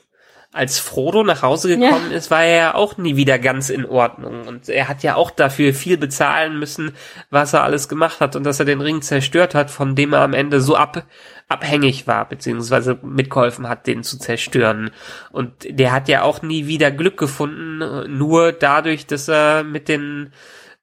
Als 0.52 0.80
Frodo 0.80 1.22
nach 1.22 1.42
Hause 1.42 1.78
gekommen 1.78 2.10
ist, 2.10 2.32
war 2.32 2.42
er 2.42 2.56
ja 2.56 2.74
auch 2.74 2.96
nie 2.96 3.14
wieder 3.14 3.38
ganz 3.38 3.70
in 3.70 3.86
Ordnung. 3.86 4.48
Und 4.48 4.68
er 4.68 4.88
hat 4.88 5.04
ja 5.04 5.14
auch 5.14 5.30
dafür 5.30 5.72
viel 5.72 5.96
bezahlen 5.96 6.58
müssen, 6.58 6.90
was 7.30 7.52
er 7.52 7.62
alles 7.62 7.88
gemacht 7.88 8.18
hat 8.18 8.34
und 8.34 8.42
dass 8.42 8.58
er 8.58 8.66
den 8.66 8.80
Ring 8.80 9.00
zerstört 9.00 9.54
hat, 9.54 9.70
von 9.70 9.94
dem 9.94 10.12
er 10.12 10.22
am 10.22 10.34
Ende 10.34 10.60
so 10.60 10.74
ab, 10.74 11.06
abhängig 11.46 12.08
war, 12.08 12.28
beziehungsweise 12.28 12.98
mitgeholfen 13.00 13.68
hat, 13.68 13.86
den 13.86 14.02
zu 14.02 14.18
zerstören. 14.18 14.90
Und 15.30 15.52
der 15.68 15.92
hat 15.92 16.08
ja 16.08 16.22
auch 16.22 16.42
nie 16.42 16.66
wieder 16.66 16.90
Glück 16.90 17.16
gefunden, 17.16 18.18
nur 18.18 18.50
dadurch, 18.50 19.06
dass 19.06 19.28
er 19.28 19.62
mit 19.62 19.88
den, 19.88 20.32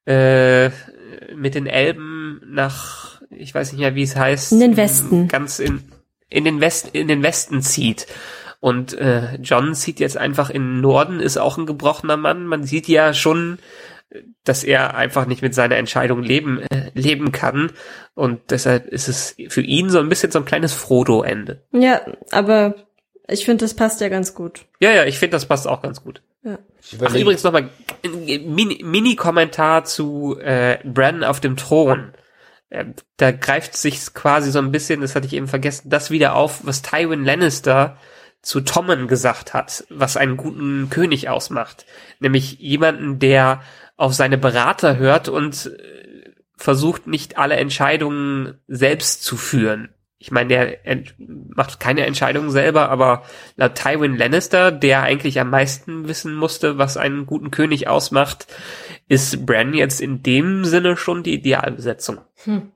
äh, 0.05 0.69
mit 1.35 1.55
den 1.55 1.67
Elben 1.67 2.39
nach, 2.47 3.21
ich 3.31 3.53
weiß 3.53 3.73
nicht 3.73 3.81
mehr, 3.81 3.95
wie 3.95 4.03
es 4.03 4.15
heißt. 4.15 4.53
In 4.53 4.61
den 4.61 4.77
Westen. 4.77 5.27
Ganz 5.27 5.59
in, 5.59 5.83
in 6.29 6.45
den 6.45 6.61
Westen, 6.61 6.89
in 6.93 7.07
den 7.07 7.23
Westen 7.23 7.61
zieht. 7.61 8.07
Und 8.59 8.93
äh, 8.93 9.35
John 9.35 9.75
zieht 9.75 9.99
jetzt 9.99 10.17
einfach 10.17 10.49
in 10.49 10.61
den 10.63 10.81
Norden, 10.81 11.19
ist 11.19 11.37
auch 11.37 11.57
ein 11.57 11.65
gebrochener 11.65 12.17
Mann. 12.17 12.47
Man 12.47 12.63
sieht 12.63 12.87
ja 12.87 13.13
schon 13.13 13.59
dass 14.43 14.63
er 14.63 14.95
einfach 14.95 15.25
nicht 15.25 15.41
mit 15.41 15.53
seiner 15.53 15.75
Entscheidung 15.75 16.23
leben, 16.23 16.61
äh, 16.61 16.91
leben 16.93 17.31
kann. 17.31 17.71
Und 18.15 18.51
deshalb 18.51 18.87
ist 18.87 19.07
es 19.07 19.35
für 19.49 19.61
ihn 19.61 19.89
so 19.89 19.99
ein 19.99 20.09
bisschen 20.09 20.31
so 20.31 20.39
ein 20.39 20.45
kleines 20.45 20.73
Frodo-Ende. 20.73 21.63
Ja, 21.73 22.01
aber 22.31 22.75
ich 23.27 23.45
finde, 23.45 23.65
das 23.65 23.73
passt 23.73 23.99
ja 23.99 24.09
ganz 24.09 24.33
gut. 24.33 24.65
Ja, 24.79 24.91
ja, 24.91 25.05
ich 25.05 25.19
finde, 25.19 25.31
das 25.31 25.45
passt 25.45 25.67
auch 25.67 25.81
ganz 25.81 26.03
gut. 26.03 26.21
Ja. 26.43 26.59
Ach, 27.03 27.13
übrigens 27.13 27.43
nochmal 27.43 27.69
Mini-Kommentar 28.03 29.83
zu 29.83 30.37
äh, 30.39 30.77
Bran 30.85 31.23
auf 31.23 31.41
dem 31.41 31.57
Thron. 31.57 32.13
Ähm, 32.69 32.95
da 33.17 33.31
greift 33.31 33.77
sich 33.77 34.13
quasi 34.13 34.51
so 34.51 34.59
ein 34.59 34.71
bisschen, 34.71 35.01
das 35.01 35.15
hatte 35.15 35.27
ich 35.27 35.33
eben 35.33 35.47
vergessen, 35.47 35.89
das 35.89 36.11
wieder 36.11 36.35
auf, 36.35 36.65
was 36.65 36.81
Tywin 36.81 37.23
Lannister 37.23 37.97
zu 38.41 38.61
Tommen 38.61 39.07
gesagt 39.07 39.53
hat, 39.53 39.85
was 39.89 40.17
einen 40.17 40.37
guten 40.37 40.89
König 40.89 41.29
ausmacht. 41.29 41.85
Nämlich 42.19 42.59
jemanden, 42.59 43.19
der 43.19 43.61
auf 43.95 44.13
seine 44.13 44.37
Berater 44.37 44.97
hört 44.97 45.27
und 45.27 45.65
äh, 45.65 46.31
versucht 46.55 47.07
nicht 47.07 47.37
alle 47.37 47.55
Entscheidungen 47.55 48.59
selbst 48.67 49.23
zu 49.23 49.37
führen. 49.37 49.89
Ich 50.19 50.31
meine, 50.31 50.49
der 50.49 50.77
macht 51.17 51.79
keine 51.79 52.05
Entscheidungen 52.05 52.49
selber, 52.49 52.89
aber 52.89 53.23
laut 53.55 53.75
Tywin 53.75 54.17
Lannister, 54.17 54.71
der 54.71 55.03
eigentlich 55.03 55.39
am 55.39 55.51
meisten 55.51 56.07
wissen 56.07 56.33
musste, 56.35 56.79
was 56.79 56.97
einen 56.97 57.27
guten 57.27 57.51
König 57.51 57.87
ausmacht, 57.87 58.47
ist 59.07 59.45
Bran 59.45 59.75
jetzt 59.75 60.01
in 60.01 60.23
dem 60.23 60.65
Sinne 60.65 60.97
schon 60.97 61.21
die 61.21 61.35
Idealbesetzung. 61.35 62.17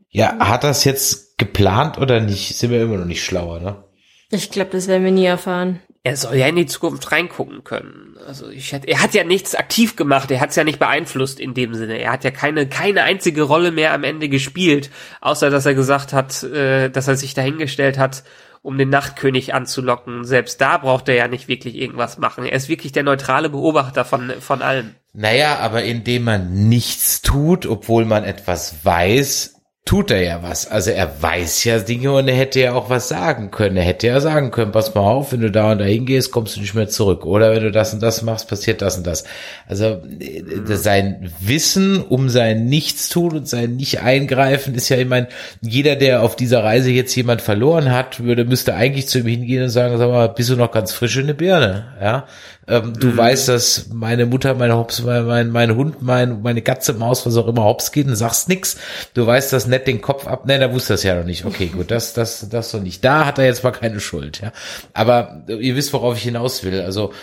Ja, 0.09 0.37
hat 0.39 0.63
das 0.63 0.83
jetzt 0.83 1.39
geplant 1.39 1.97
oder 1.97 2.19
nicht? 2.19 2.57
Sind 2.57 2.69
wir 2.69 2.81
immer 2.83 2.97
noch 2.97 3.05
nicht 3.05 3.23
schlauer, 3.23 3.59
ne? 3.59 3.83
Ich 4.29 4.51
glaube, 4.51 4.71
das 4.71 4.87
werden 4.87 5.03
wir 5.03 5.11
nie 5.11 5.25
erfahren. 5.25 5.81
Er 6.03 6.17
soll 6.17 6.35
ja 6.35 6.47
in 6.47 6.55
die 6.55 6.65
Zukunft 6.65 7.11
reingucken 7.11 7.63
können. 7.63 8.17
Also 8.25 8.49
ich 8.49 8.71
hätte, 8.71 8.87
er 8.87 9.03
hat 9.03 9.13
ja 9.13 9.23
nichts 9.23 9.53
aktiv 9.53 9.95
gemacht, 9.95 10.31
er 10.31 10.41
hat 10.41 10.49
es 10.49 10.55
ja 10.55 10.63
nicht 10.63 10.79
beeinflusst 10.79 11.39
in 11.39 11.53
dem 11.53 11.75
Sinne. 11.75 11.99
Er 11.99 12.11
hat 12.11 12.23
ja 12.23 12.31
keine 12.31 12.67
keine 12.67 13.03
einzige 13.03 13.43
Rolle 13.43 13.71
mehr 13.71 13.93
am 13.93 14.03
Ende 14.03 14.27
gespielt, 14.27 14.89
außer 15.21 15.51
dass 15.51 15.67
er 15.67 15.75
gesagt 15.75 16.11
hat, 16.11 16.41
äh, 16.41 16.89
dass 16.89 17.07
er 17.07 17.17
sich 17.17 17.35
dahingestellt 17.35 17.99
hat, 17.99 18.23
um 18.63 18.79
den 18.79 18.89
Nachtkönig 18.89 19.53
anzulocken. 19.53 20.23
Selbst 20.23 20.59
da 20.59 20.79
braucht 20.79 21.07
er 21.07 21.15
ja 21.15 21.27
nicht 21.27 21.47
wirklich 21.47 21.75
irgendwas 21.75 22.17
machen. 22.17 22.45
Er 22.45 22.53
ist 22.53 22.67
wirklich 22.67 22.93
der 22.93 23.03
neutrale 23.03 23.49
Beobachter 23.49 24.03
von 24.03 24.31
von 24.39 24.63
allem. 24.63 24.95
Naja, 25.13 25.59
aber 25.59 25.83
indem 25.83 26.23
man 26.23 26.67
nichts 26.67 27.21
tut, 27.21 27.67
obwohl 27.67 28.05
man 28.05 28.23
etwas 28.23 28.83
weiß, 28.83 29.60
tut 29.83 30.11
er 30.11 30.21
ja 30.21 30.43
was. 30.43 30.69
Also 30.69 30.91
er 30.91 31.21
weiß 31.21 31.63
ja 31.63 31.79
Dinge 31.79 32.11
und 32.11 32.27
er 32.27 32.35
hätte 32.35 32.59
ja 32.59 32.73
auch 32.73 32.89
was 32.89 33.09
sagen 33.09 33.49
können. 33.49 33.77
Er 33.77 33.83
hätte 33.83 34.07
ja 34.07 34.21
sagen 34.21 34.51
können, 34.51 34.71
pass 34.71 34.93
mal 34.93 35.01
auf, 35.01 35.33
wenn 35.33 35.41
du 35.41 35.49
da 35.49 35.71
und 35.71 35.79
da 35.79 35.85
hingehst, 35.85 36.31
kommst 36.31 36.55
du 36.55 36.61
nicht 36.61 36.75
mehr 36.75 36.87
zurück. 36.87 37.25
Oder 37.25 37.51
wenn 37.51 37.63
du 37.63 37.71
das 37.71 37.93
und 37.93 38.01
das 38.01 38.21
machst, 38.21 38.47
passiert 38.47 38.81
das 38.83 38.97
und 38.97 39.07
das. 39.07 39.23
Also 39.67 39.85
äh, 40.19 40.43
sein 40.65 41.31
Wissen 41.39 42.01
um 42.03 42.29
sein 42.29 42.65
Nichtstun 42.65 43.37
und 43.37 43.47
sein 43.47 43.75
Nicht-Eingreifen 43.75 44.75
ist 44.75 44.89
ja, 44.89 44.97
ich 44.97 45.07
meine, 45.07 45.29
jeder, 45.61 45.95
der 45.95 46.21
auf 46.21 46.35
dieser 46.35 46.63
Reise 46.63 46.91
jetzt 46.91 47.15
jemand 47.15 47.41
verloren 47.41 47.91
hat, 47.91 48.23
würde, 48.23 48.45
müsste 48.45 48.75
eigentlich 48.75 49.07
zu 49.07 49.19
ihm 49.19 49.27
hingehen 49.27 49.63
und 49.63 49.69
sagen, 49.69 49.97
sag 49.97 50.09
mal, 50.09 50.29
bist 50.29 50.51
du 50.51 50.55
noch 50.55 50.71
ganz 50.71 50.91
frisch 50.93 51.17
in 51.17 51.27
der 51.27 51.33
Birne? 51.33 51.87
Ja, 51.99 52.27
ähm, 52.67 52.93
du 52.93 53.15
weißt, 53.15 53.47
dass 53.47 53.89
meine 53.89 54.25
Mutter, 54.25 54.53
meine 54.53 54.75
Hops, 54.75 55.01
mein, 55.01 55.25
mein, 55.25 55.49
mein 55.49 55.75
Hund, 55.75 56.01
mein, 56.01 56.41
meine 56.41 56.61
Katze, 56.61 56.93
Maus, 56.93 57.25
was 57.25 57.35
auch 57.35 57.47
immer 57.47 57.63
hops 57.63 57.91
geht 57.91 58.07
und 58.07 58.15
sagst 58.15 58.49
nix. 58.49 58.77
Du 59.13 59.25
weißt 59.25 59.51
das 59.51 59.67
nett 59.67 59.87
den 59.87 60.01
Kopf 60.01 60.27
ab. 60.27 60.45
Ne, 60.45 60.59
da 60.59 60.71
wusste 60.71 60.93
das 60.93 61.03
ja 61.03 61.15
noch 61.15 61.25
nicht. 61.25 61.45
Okay, 61.45 61.67
gut, 61.67 61.91
das, 61.91 62.13
das, 62.13 62.47
das 62.49 62.71
so 62.71 62.77
nicht. 62.79 63.03
Da 63.03 63.25
hat 63.25 63.39
er 63.39 63.45
jetzt 63.45 63.63
mal 63.63 63.71
keine 63.71 63.99
Schuld, 63.99 64.41
ja. 64.41 64.51
Aber 64.93 65.43
äh, 65.47 65.55
ihr 65.55 65.75
wisst, 65.75 65.91
worauf 65.93 66.17
ich 66.17 66.23
hinaus 66.23 66.63
will. 66.63 66.81
Also, 66.81 67.13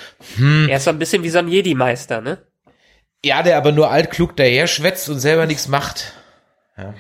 Er 0.69 0.77
ist 0.77 0.85
so 0.85 0.91
ein 0.91 0.99
bisschen 0.99 1.23
wie 1.23 1.31
so 1.31 1.39
ein 1.39 1.49
Jedi-Meister, 1.49 2.21
ne? 2.21 2.39
ja, 3.25 3.43
der 3.43 3.57
aber 3.57 3.73
nur 3.73 3.91
altklug 3.91 4.37
daher 4.37 4.67
schwätzt 4.67 5.09
und 5.09 5.19
selber 5.19 5.47
nichts 5.47 5.69
macht. 5.69 6.13
Ja. 6.77 6.95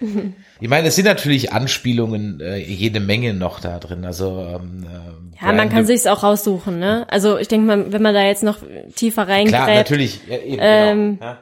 Ich 0.60 0.68
meine, 0.68 0.88
es 0.88 0.96
sind 0.96 1.04
natürlich 1.04 1.52
Anspielungen, 1.52 2.40
äh, 2.40 2.56
jede 2.56 3.00
Menge 3.00 3.34
noch 3.34 3.60
da 3.60 3.78
drin. 3.78 4.04
Also 4.04 4.46
ähm, 4.48 4.84
äh, 4.84 5.44
Ja, 5.44 5.52
man 5.52 5.68
kann 5.68 5.84
sich's 5.86 6.06
auch 6.06 6.22
raussuchen, 6.22 6.78
ne? 6.78 7.06
Also 7.10 7.38
ich 7.38 7.48
denke 7.48 7.66
mal, 7.66 7.92
wenn 7.92 8.02
man 8.02 8.14
da 8.14 8.24
jetzt 8.24 8.42
noch 8.42 8.58
tiefer 8.94 9.24
Klar, 9.26 9.36
reingräbt, 9.36 9.68
natürlich. 9.76 10.20
Ja, 10.28 10.36
eben, 10.38 10.58
Ähm, 10.60 11.18
genau. 11.18 11.30
ja. 11.32 11.38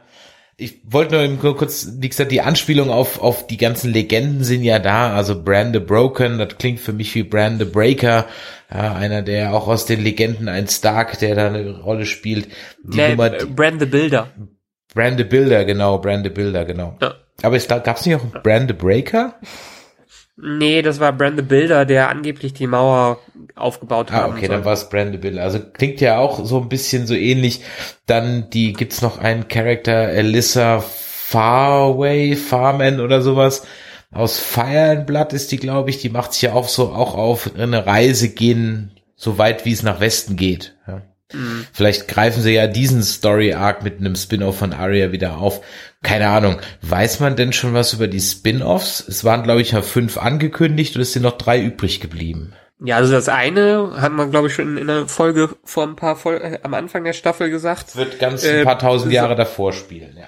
Ich 0.59 0.81
wollte 0.85 1.15
nur 1.15 1.25
eben 1.25 1.39
kur- 1.41 1.57
kurz, 1.57 1.89
wie 1.99 2.09
gesagt, 2.09 2.31
die 2.31 2.41
Anspielung 2.41 2.91
auf, 2.91 3.21
auf 3.21 3.47
die 3.47 3.57
ganzen 3.57 3.93
Legenden 3.93 4.45
sind 4.45 4.63
ja 4.63 4.79
da. 4.79 5.13
Also 5.15 5.43
Bran 5.43 5.73
the 5.73 5.81
Broken, 5.81 6.39
das 6.39 6.57
klingt 6.59 6.79
für 6.79 6.93
mich 6.93 7.15
wie 7.15 7.23
Bran 7.25 7.59
the 7.59 7.65
Breaker. 7.65 8.27
Ja, 8.73 8.95
einer, 8.95 9.23
der 9.23 9.55
auch 9.55 9.67
aus 9.67 9.87
den 9.87 10.03
Legenden 10.03 10.49
ein 10.49 10.69
Stark, 10.69 11.19
der 11.19 11.35
da 11.35 11.47
eine 11.49 11.81
Rolle 11.81 12.07
spielt. 12.07 12.47
Die 12.85 12.97
Nee, 12.97 13.11
Nummer, 13.11 13.33
äh, 13.35 13.45
Bran 13.47 13.79
the 13.81 13.87
Builder. 13.87 14.29
Bran 14.95 15.17
the 15.17 15.25
Builder, 15.25 15.65
genau, 15.65 15.99
Bran 15.99 16.23
the 16.23 16.31
Builder, 16.31 16.65
genau. 16.65 16.97
Ja. 17.01 17.15
Aber 17.41 17.57
es 17.57 17.67
gab 17.69 17.97
es 17.97 18.07
nicht 18.07 18.17
auch 18.17 18.23
einen 18.23 18.43
Bran 18.43 18.69
the 18.69 18.75
Breaker? 18.75 19.35
Nee, 20.37 20.83
das 20.83 20.99
war 20.99 21.13
Bran 21.13 21.37
the 21.37 21.43
Builder, 21.43 21.85
der 21.85 22.09
angeblich 22.09 22.55
die 22.55 22.67
Mauer 22.67 23.19
aufgebaut 23.55 24.11
Ah, 24.11 24.23
haben 24.23 24.33
okay, 24.35 24.49
dann 24.49 24.65
war 24.65 24.73
es 24.73 24.89
Brand 24.89 25.13
the 25.13 25.19
Builder. 25.19 25.43
Also 25.43 25.61
klingt 25.61 26.01
ja 26.01 26.19
auch 26.19 26.45
so 26.45 26.61
ein 26.61 26.69
bisschen 26.69 27.07
so 27.07 27.15
ähnlich. 27.15 27.63
Dann 28.07 28.49
die 28.51 28.73
gibt's 28.73 29.03
noch 29.03 29.19
einen 29.19 29.49
Charakter 29.49 30.09
Alyssa 30.09 30.81
Farway, 30.81 32.35
Farman 32.37 33.01
oder 33.01 33.23
sowas. 33.23 33.67
Aus 34.11 34.39
Fire 34.39 34.91
and 34.91 35.07
Blood 35.07 35.33
ist 35.33 35.53
die, 35.53 35.59
glaube 35.59 35.91
ich. 35.91 35.99
Die 35.99 36.11
macht 36.11 36.33
sich 36.33 36.43
ja 36.43 36.53
auch 36.55 36.69
so 36.69 36.93
auch 36.93 37.15
auf 37.15 37.51
eine 37.57 37.87
Reise 37.87 38.31
gehen, 38.31 38.91
so 39.17 39.39
weit 39.39 39.65
wie 39.65 39.73
es 39.73 39.83
nach 39.83 40.01
Westen 40.01 40.37
geht. 40.37 40.77
Ja. 40.87 41.03
Vielleicht 41.73 42.09
greifen 42.09 42.43
sie 42.43 42.53
ja 42.53 42.67
diesen 42.67 43.03
Story 43.03 43.53
Arc 43.55 43.83
mit 43.83 43.99
einem 44.01 44.15
Spin-off 44.17 44.59
von 44.59 44.73
Arya 44.73 45.13
wieder 45.13 45.39
auf. 45.39 45.61
Keine 46.03 46.29
Ahnung. 46.29 46.59
Weiß 46.83 47.21
man 47.21 47.37
denn 47.37 47.53
schon 47.53 47.75
was 47.75 47.93
über 47.93 48.09
die 48.09 48.21
Spin-offs? 48.21 49.01
Es 49.07 49.25
waren, 49.25 49.43
glaube 49.43 49.63
ich, 49.63 49.73
ja 49.73 49.83
fünf 49.83 50.19
angekündigt 50.19 50.97
und 50.97 51.03
es 51.03 51.13
sind 51.13 51.23
noch 51.23 51.39
drei 51.39 51.61
übrig 51.63 52.01
geblieben. 52.01 52.53
Ja, 52.85 52.97
also 52.97 53.13
das 53.13 53.29
eine 53.29 53.93
hat 54.01 54.11
man, 54.13 54.31
glaube 54.33 54.49
ich, 54.49 54.55
schon 54.55 54.77
in 54.77 54.91
einer 54.91 55.07
Folge 55.07 55.51
vor 55.63 55.85
ein 55.87 55.95
paar 55.95 56.17
Fol 56.17 56.35
äh, 56.35 56.59
am 56.65 56.75
Anfang 56.75 57.05
der 57.05 57.13
Staffel 57.13 57.49
gesagt. 57.51 57.95
Wird 57.95 58.19
ganz 58.19 58.43
Äh, 58.45 58.59
ein 58.61 58.65
paar 58.65 58.79
tausend 58.79 59.11
so- 59.13 59.15
Jahre 59.15 59.37
davor 59.37 59.73
spielen, 59.73 60.17
ja. 60.19 60.25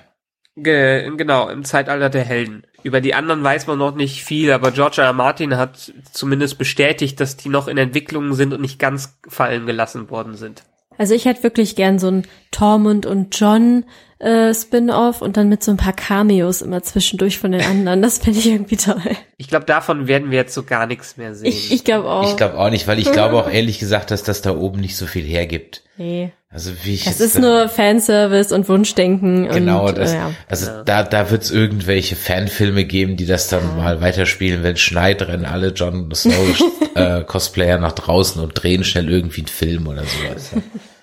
Ge 0.56 1.10
genau, 1.16 1.48
im 1.48 1.64
Zeitalter 1.64 2.10
der 2.10 2.22
Helden. 2.22 2.64
Über 2.84 3.00
die 3.00 3.14
anderen 3.14 3.42
weiß 3.42 3.66
man 3.66 3.76
noch 3.78 3.96
nicht 3.96 4.22
viel, 4.22 4.52
aber 4.52 4.70
George 4.70 5.00
R. 5.00 5.08
R. 5.08 5.12
Martin 5.12 5.56
hat 5.56 5.92
zumindest 6.12 6.58
bestätigt, 6.58 7.18
dass 7.18 7.36
die 7.36 7.48
noch 7.48 7.66
in 7.66 7.76
Entwicklung 7.76 8.34
sind 8.34 8.54
und 8.54 8.60
nicht 8.60 8.78
ganz 8.78 9.18
fallen 9.26 9.66
gelassen 9.66 10.10
worden 10.10 10.36
sind. 10.36 10.62
Also 10.98 11.14
ich 11.14 11.24
hätte 11.24 11.42
wirklich 11.42 11.76
gern 11.76 11.98
so 11.98 12.08
ein 12.08 12.22
Tormund 12.50 13.06
und 13.06 13.38
John 13.38 13.84
äh, 14.24 14.54
Spin-off 14.54 15.22
und 15.22 15.36
dann 15.36 15.48
mit 15.48 15.62
so 15.62 15.70
ein 15.70 15.76
paar 15.76 15.92
Cameos 15.92 16.62
immer 16.62 16.82
zwischendurch 16.82 17.38
von 17.38 17.52
den 17.52 17.60
anderen. 17.62 18.02
Das 18.02 18.18
finde 18.18 18.38
ich 18.40 18.46
irgendwie 18.46 18.76
toll. 18.76 19.00
Ich 19.36 19.48
glaube, 19.48 19.66
davon 19.66 20.06
werden 20.08 20.30
wir 20.30 20.38
jetzt 20.38 20.54
so 20.54 20.62
gar 20.62 20.86
nichts 20.86 21.16
mehr 21.16 21.34
sehen. 21.34 21.48
Ich, 21.48 21.72
ich 21.72 21.84
glaube 21.84 22.08
auch. 22.10 22.28
Ich 22.30 22.36
glaube 22.36 22.58
auch 22.58 22.70
nicht, 22.70 22.86
weil 22.88 22.98
ich 22.98 23.12
glaube 23.12 23.36
auch 23.36 23.50
ehrlich 23.50 23.78
gesagt, 23.78 24.10
dass 24.10 24.22
das 24.22 24.42
da 24.42 24.56
oben 24.56 24.80
nicht 24.80 24.96
so 24.96 25.06
viel 25.06 25.24
hergibt. 25.24 25.82
nee. 25.96 26.32
Also 26.56 26.70
wie 26.84 26.94
ich 26.94 27.00
Das 27.02 27.18
jetzt 27.18 27.26
ist 27.26 27.34
da- 27.34 27.40
nur 27.40 27.68
Fanservice 27.68 28.54
und 28.54 28.68
Wunschdenken. 28.68 29.48
genau 29.48 29.88
und, 29.88 29.98
das. 29.98 30.12
Äh, 30.12 30.16
ja. 30.18 30.30
Also 30.48 30.70
da 30.84 31.02
da 31.02 31.28
wird 31.32 31.42
es 31.42 31.50
irgendwelche 31.50 32.14
Fanfilme 32.14 32.84
geben, 32.84 33.16
die 33.16 33.26
das 33.26 33.48
dann 33.48 33.76
mal 33.76 34.00
weiterspielen. 34.00 34.62
Wenn 34.62 34.74
es 34.74 34.80
schneit, 34.80 35.20
rennen 35.22 35.46
alle 35.46 35.70
Jon 35.70 36.14
Snow 36.14 36.32
äh, 36.94 37.24
Cosplayer 37.24 37.78
nach 37.80 37.90
draußen 37.90 38.40
und 38.40 38.52
drehen 38.54 38.84
schnell 38.84 39.10
irgendwie 39.10 39.40
einen 39.40 39.48
Film 39.48 39.88
oder 39.88 40.02
sowas. 40.04 40.50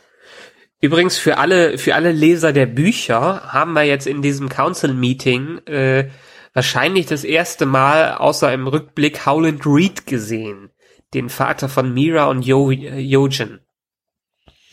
Übrigens 0.82 1.20
für 1.20 1.38
alle 1.38 1.78
für 1.78 1.94
alle 1.94 2.12
Leser 2.12 2.54
der 2.54 2.66
Bücher 2.66 3.54
haben 3.54 3.74
wir 3.74 3.84
jetzt 3.84 4.08
in 4.08 4.24
diesem 4.24 4.50
Council 4.50 4.94
Meeting 4.96 5.60
äh, 5.68 6.10
wahrscheinlich 6.54 7.06
das 7.06 7.24
erste 7.24 7.68
Mal 7.68 8.16
außer 8.16 8.52
im 8.52 8.68
Rückblick 8.68 9.28
Howland 9.28 9.64
Reed 9.66 10.08
gesehen, 10.08 10.72
den 11.14 11.30
Vater 11.30 11.70
von 11.70 11.94
Mira 11.94 12.26
und 12.26 12.42
jo 12.42 12.72
äh, 12.72 13.00
Jojen. 13.00 13.60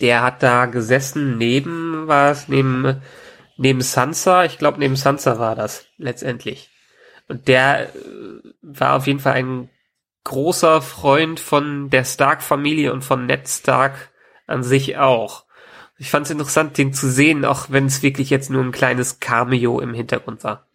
Der 0.01 0.23
hat 0.23 0.43
da 0.43 0.65
gesessen 0.65 1.37
neben 1.37 2.07
was 2.07 2.49
neben 2.49 3.03
neben 3.59 3.83
Sansa, 3.83 4.45
ich 4.47 4.57
glaube 4.57 4.79
neben 4.79 4.97
Sansa 4.97 5.39
war 5.39 5.57
das 5.57 5.89
letztendlich. 5.99 6.71
Und 7.29 7.49
der 7.49 7.95
äh, 7.95 7.99
war 8.63 8.97
auf 8.97 9.07
jeden 9.07 9.21
Fall 9.21 9.35
ein 9.35 9.69
großer 10.25 10.81
Freund 10.81 11.39
von 11.39 11.91
der 11.91 12.05
Stark-Familie 12.05 12.95
und 12.95 13.03
von 13.03 13.27
Ned 13.27 13.47
Stark 13.47 14.11
an 14.47 14.63
sich 14.63 14.97
auch. 14.97 15.48
Ich 15.99 16.11
fand 16.11 16.27
es 16.27 16.31
interessant, 16.31 16.79
den 16.79 16.93
zu 16.93 17.11
sehen, 17.11 17.45
auch 17.45 17.71
wenn 17.71 17.87
es 17.87 18.03
wirklich 18.03 18.31
jetzt 18.31 18.51
nur 18.51 18.63
ein 18.63 18.73
kleines 18.73 19.19
Cameo 19.21 19.81
im 19.81 19.95
Hintergrund 19.95 20.45
war. 20.45 20.69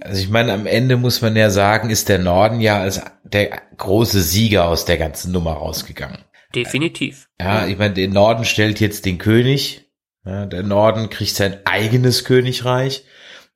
Also 0.00 0.20
ich 0.20 0.28
meine, 0.28 0.52
am 0.52 0.66
Ende 0.66 0.96
muss 0.96 1.22
man 1.22 1.36
ja 1.36 1.50
sagen, 1.50 1.90
ist 1.90 2.08
der 2.08 2.18
Norden 2.18 2.60
ja 2.60 2.80
als 2.80 3.00
der 3.24 3.62
große 3.76 4.20
Sieger 4.20 4.68
aus 4.68 4.84
der 4.84 4.98
ganzen 4.98 5.32
Nummer 5.32 5.52
rausgegangen. 5.52 6.18
Definitiv. 6.54 7.28
Ja, 7.40 7.66
ich 7.66 7.78
meine, 7.78 7.94
der 7.94 8.08
Norden 8.08 8.44
stellt 8.44 8.80
jetzt 8.80 9.06
den 9.06 9.18
König. 9.18 9.90
Ja, 10.24 10.46
der 10.46 10.62
Norden 10.62 11.08
kriegt 11.08 11.34
sein 11.34 11.58
eigenes 11.64 12.24
Königreich. 12.24 13.04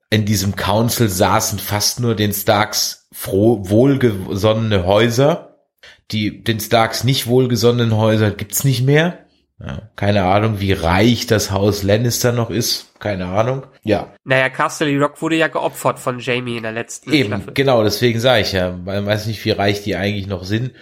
In 0.08 0.24
diesem 0.24 0.56
Council 0.56 1.08
saßen 1.08 1.58
fast 1.58 2.00
nur 2.00 2.14
den 2.14 2.32
Starks 2.32 3.08
froh, 3.12 3.68
wohlgesonnene 3.68 4.86
Häuser. 4.86 5.66
Die, 6.10 6.42
den 6.42 6.60
Starks 6.60 7.04
nicht 7.04 7.26
wohlgesonnenen 7.26 7.96
Häuser 7.96 8.30
gibt's 8.30 8.64
nicht 8.64 8.82
mehr. 8.82 9.26
Ja, 9.64 9.82
keine 9.94 10.24
Ahnung, 10.24 10.58
wie 10.60 10.72
reich 10.72 11.26
das 11.26 11.50
Haus 11.50 11.82
Lannister 11.82 12.32
noch 12.32 12.48
ist. 12.48 12.98
Keine 12.98 13.26
Ahnung. 13.26 13.66
Ja. 13.82 14.14
Naja, 14.24 14.48
Casterly 14.48 14.96
Rock 14.96 15.20
wurde 15.20 15.36
ja 15.36 15.48
geopfert 15.48 15.98
von 15.98 16.18
Jamie 16.18 16.56
in 16.56 16.62
der 16.62 16.72
letzten 16.72 17.12
Eben, 17.12 17.28
Staffel. 17.28 17.52
genau, 17.52 17.82
deswegen 17.82 18.20
sage 18.20 18.40
ich 18.42 18.52
ja, 18.52 18.72
man 18.72 19.04
weiß 19.04 19.26
nicht, 19.26 19.44
wie 19.44 19.50
reich 19.50 19.82
die 19.82 19.96
eigentlich 19.96 20.26
noch 20.26 20.44
sind. 20.44 20.72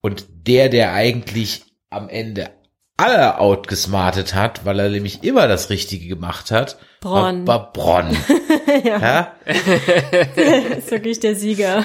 Und 0.00 0.26
der, 0.28 0.68
der 0.68 0.92
eigentlich 0.92 1.64
am 1.90 2.08
Ende 2.08 2.50
alle 2.96 3.38
outgesmartet 3.38 4.34
hat, 4.34 4.64
weil 4.64 4.80
er 4.80 4.88
nämlich 4.88 5.22
immer 5.22 5.46
das 5.46 5.70
Richtige 5.70 6.08
gemacht 6.08 6.50
hat, 6.50 6.78
Bronn. 7.00 7.46
war, 7.46 7.60
war 7.60 7.72
Bronn. 7.72 8.16
ja. 8.84 9.34
ist 9.44 9.66
wirklich 10.90 11.20
der 11.20 11.36
Sieger. 11.36 11.84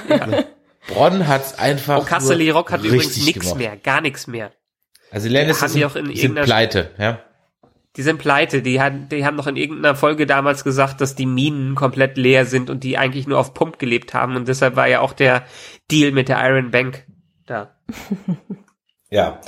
Bronn 0.88 1.28
hat's 1.28 1.60
einfach 1.60 2.00
Und 2.00 2.08
Casterly 2.08 2.48
nur 2.48 2.56
Rock 2.56 2.72
hat 2.72 2.84
übrigens 2.84 3.24
nichts 3.26 3.54
mehr, 3.56 3.78
gar 3.78 4.02
nichts 4.02 4.26
mehr. 4.26 4.52
Also 5.12 5.30
Haben 5.30 6.10
die 6.10 6.18
sind, 6.18 6.36
pleite, 6.42 6.92
ja. 6.98 7.20
Die 7.98 8.02
sind 8.02 8.18
pleite. 8.18 8.62
Die, 8.62 8.82
hat, 8.82 9.12
die 9.12 9.26
haben 9.26 9.36
noch 9.36 9.48
in 9.48 9.58
irgendeiner 9.58 9.96
Folge 9.96 10.26
damals 10.26 10.64
gesagt, 10.64 11.02
dass 11.02 11.16
die 11.16 11.26
Minen 11.26 11.76
komplett 11.76 12.18
leer 12.18 12.46
sind 12.46 12.70
und 12.70 12.84
die 12.84 12.98
eigentlich 12.98 13.28
nur 13.28 13.38
auf 13.38 13.54
Pump 13.54 13.78
gelebt 13.78 14.14
haben. 14.14 14.38
Und 14.38 14.48
deshalb 14.48 14.78
war 14.78 14.88
ja 14.88 15.02
auch 15.02 15.12
der 15.12 15.44
Deal 15.92 16.12
mit 16.12 16.30
der 16.30 16.42
Iron 16.44 16.72
Bank 16.72 17.06
da. 17.46 17.76
Ja. 19.14 19.42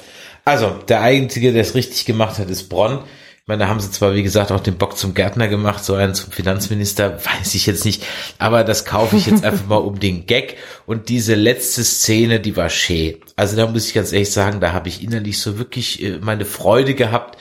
Also, 0.43 0.71
der 0.89 1.01
Einzige, 1.01 1.53
der 1.53 1.61
es 1.61 1.73
richtig 1.73 2.03
gemacht 2.03 2.37
hat, 2.37 2.49
ist 2.49 2.67
Bronn. 2.67 2.99
Ich 3.43 3.47
meine, 3.49 3.63
da 3.65 3.67
haben 3.69 3.81
sie 3.81 3.91
zwar, 3.91 4.13
wie 4.15 4.23
gesagt, 4.23 4.53
auch 4.53 4.61
den 4.61 4.77
Bock 4.77 4.97
zum 4.97 5.13
Gärtner 5.13 5.49
gemacht, 5.49 5.83
so 5.83 5.95
einen 5.95 6.15
zum 6.15 6.31
Finanzminister, 6.31 7.17
weiß 7.41 7.55
ich 7.55 7.65
jetzt 7.65 7.83
nicht, 7.83 8.01
aber 8.39 8.63
das 8.63 8.85
kaufe 8.85 9.17
ich 9.17 9.25
jetzt 9.25 9.43
einfach 9.43 9.67
mal 9.67 9.75
um 9.75 9.99
den 9.99 10.25
Gag. 10.25 10.55
Und 10.85 11.09
diese 11.09 11.35
letzte 11.35 11.83
Szene, 11.83 12.39
die 12.39 12.55
war 12.55 12.69
schön. 12.69 13.15
Also 13.35 13.57
da 13.57 13.67
muss 13.67 13.85
ich 13.85 13.93
ganz 13.93 14.13
ehrlich 14.13 14.31
sagen, 14.31 14.61
da 14.61 14.71
habe 14.71 14.87
ich 14.87 15.03
innerlich 15.03 15.39
so 15.39 15.57
wirklich 15.57 16.01
äh, 16.01 16.19
meine 16.21 16.45
Freude 16.45 16.93
gehabt. 16.93 17.37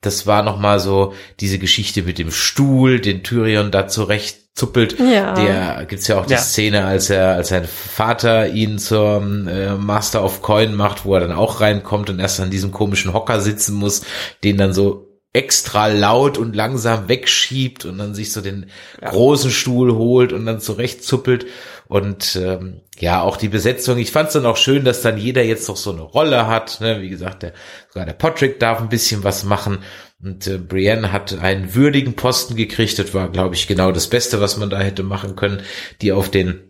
Das 0.00 0.24
war 0.28 0.44
nochmal 0.44 0.78
so 0.78 1.14
diese 1.40 1.58
Geschichte 1.58 2.02
mit 2.04 2.18
dem 2.18 2.30
Stuhl, 2.30 3.00
den 3.00 3.24
Tyrion 3.24 3.72
da 3.72 3.88
zurecht 3.88 4.38
zuppelt. 4.54 5.00
Ja. 5.00 5.34
Der 5.34 5.84
gibt's 5.86 6.06
ja 6.06 6.20
auch 6.20 6.26
die 6.26 6.34
Ja. 6.34 6.38
Szene, 6.38 6.84
als 6.84 7.10
er, 7.10 7.34
als 7.34 7.48
sein 7.48 7.64
Vater 7.64 8.50
ihn 8.50 8.78
zum 8.78 9.48
äh, 9.48 9.74
Master 9.74 10.24
of 10.24 10.42
Coin 10.42 10.76
macht, 10.76 11.04
wo 11.04 11.14
er 11.14 11.20
dann 11.20 11.32
auch 11.32 11.60
reinkommt 11.60 12.08
und 12.08 12.20
erst 12.20 12.38
an 12.38 12.50
diesem 12.50 12.70
komischen 12.70 13.12
Hocker 13.12 13.40
sitzen 13.40 13.74
muss, 13.74 14.02
den 14.44 14.56
dann 14.56 14.72
so 14.72 15.09
extra 15.32 15.86
laut 15.86 16.38
und 16.38 16.56
langsam 16.56 17.08
wegschiebt 17.08 17.84
und 17.84 17.98
dann 17.98 18.14
sich 18.14 18.32
so 18.32 18.40
den 18.40 18.66
großen 19.00 19.50
Stuhl 19.50 19.94
holt 19.94 20.32
und 20.32 20.44
dann 20.44 20.60
zurechtzuppelt 20.60 21.46
und 21.86 22.34
ähm, 22.34 22.80
ja 22.98 23.22
auch 23.22 23.36
die 23.36 23.48
Besetzung. 23.48 23.98
Ich 23.98 24.10
fand 24.10 24.28
es 24.28 24.32
dann 24.34 24.46
auch 24.46 24.56
schön, 24.56 24.84
dass 24.84 25.02
dann 25.02 25.18
jeder 25.18 25.44
jetzt 25.44 25.68
noch 25.68 25.76
so 25.76 25.92
eine 25.92 26.02
Rolle 26.02 26.48
hat. 26.48 26.80
Ne? 26.80 27.00
Wie 27.00 27.08
gesagt, 27.08 27.44
der, 27.44 27.52
sogar 27.88 28.06
der 28.06 28.12
Patrick 28.12 28.58
darf 28.58 28.80
ein 28.80 28.88
bisschen 28.88 29.22
was 29.22 29.44
machen 29.44 29.78
und 30.22 30.48
äh, 30.48 30.58
Brienne 30.58 31.12
hat 31.12 31.38
einen 31.38 31.74
würdigen 31.76 32.14
Posten 32.14 32.56
gekriegt. 32.56 32.98
Das 32.98 33.14
war, 33.14 33.30
glaube 33.30 33.54
ich, 33.54 33.68
genau 33.68 33.92
das 33.92 34.08
Beste, 34.08 34.40
was 34.40 34.56
man 34.56 34.68
da 34.68 34.80
hätte 34.80 35.04
machen 35.04 35.36
können, 35.36 35.62
die 36.02 36.12
auf 36.12 36.28
den 36.28 36.69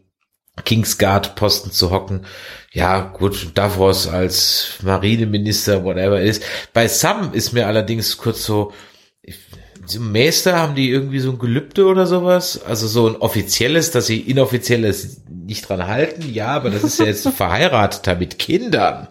Kingsguard 0.64 1.34
Posten 1.36 1.70
zu 1.72 1.90
hocken. 1.90 2.26
Ja, 2.72 3.00
gut, 3.00 3.48
Davos 3.54 4.06
als 4.06 4.74
Marineminister, 4.82 5.84
whatever 5.84 6.20
ist. 6.20 6.42
Bei 6.72 6.86
Sam 6.88 7.32
ist 7.32 7.52
mir 7.52 7.66
allerdings 7.66 8.16
kurz 8.16 8.44
so, 8.44 8.72
ich- 9.22 9.38
im 9.94 10.12
Meister 10.12 10.56
haben 10.56 10.76
die 10.76 10.88
irgendwie 10.90 11.18
so 11.18 11.30
ein 11.30 11.38
Gelübde 11.38 11.86
oder 11.86 12.06
sowas? 12.06 12.62
Also 12.64 12.86
so 12.86 13.08
ein 13.08 13.16
offizielles, 13.16 13.90
dass 13.90 14.06
sie 14.06 14.20
inoffizielles 14.20 15.22
nicht 15.28 15.68
dran 15.68 15.86
halten? 15.88 16.32
Ja, 16.32 16.48
aber 16.48 16.70
das 16.70 16.84
ist 16.84 17.00
ja 17.00 17.06
jetzt 17.06 17.26
Verheirateter 17.36 18.14
mit 18.14 18.38
Kindern. 18.38 19.08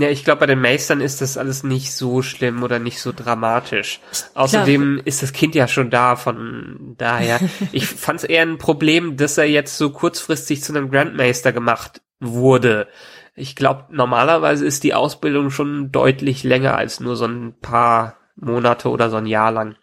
Ja, 0.00 0.08
ich 0.08 0.24
glaube, 0.24 0.40
bei 0.40 0.46
den 0.46 0.60
Meistern 0.60 1.00
ist 1.00 1.20
das 1.20 1.36
alles 1.36 1.62
nicht 1.62 1.92
so 1.92 2.22
schlimm 2.22 2.62
oder 2.62 2.78
nicht 2.78 3.00
so 3.00 3.12
dramatisch. 3.12 4.00
Außerdem 4.34 5.00
ist 5.04 5.22
das 5.22 5.32
Kind 5.32 5.54
ja 5.54 5.68
schon 5.68 5.90
da, 5.90 6.16
von 6.16 6.94
daher. 6.98 7.40
Ich 7.72 7.86
fand 7.86 8.20
es 8.20 8.24
eher 8.24 8.42
ein 8.42 8.58
Problem, 8.58 9.16
dass 9.16 9.38
er 9.38 9.44
jetzt 9.44 9.76
so 9.76 9.90
kurzfristig 9.90 10.62
zu 10.62 10.72
einem 10.72 10.90
Grandmeister 10.90 11.52
gemacht 11.52 12.00
wurde. 12.20 12.88
Ich 13.34 13.54
glaube, 13.54 13.84
normalerweise 13.90 14.64
ist 14.64 14.82
die 14.82 14.94
Ausbildung 14.94 15.50
schon 15.50 15.92
deutlich 15.92 16.42
länger 16.42 16.76
als 16.76 17.00
nur 17.00 17.16
so 17.16 17.26
ein 17.26 17.54
paar 17.60 18.16
Monate 18.36 18.88
oder 18.88 19.10
so 19.10 19.16
ein 19.16 19.26
Jahr 19.26 19.52
lang. 19.52 19.76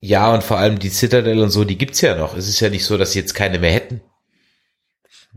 Ja, 0.00 0.32
und 0.32 0.44
vor 0.44 0.58
allem 0.58 0.78
die 0.78 0.88
Citadel 0.88 1.40
und 1.40 1.50
so, 1.50 1.64
die 1.64 1.78
gibt's 1.78 2.00
ja 2.00 2.16
noch. 2.16 2.36
Es 2.36 2.48
ist 2.48 2.60
ja 2.60 2.70
nicht 2.70 2.84
so, 2.84 2.96
dass 2.96 3.12
sie 3.12 3.18
jetzt 3.18 3.34
keine 3.34 3.58
mehr 3.58 3.72
hätten. 3.72 4.02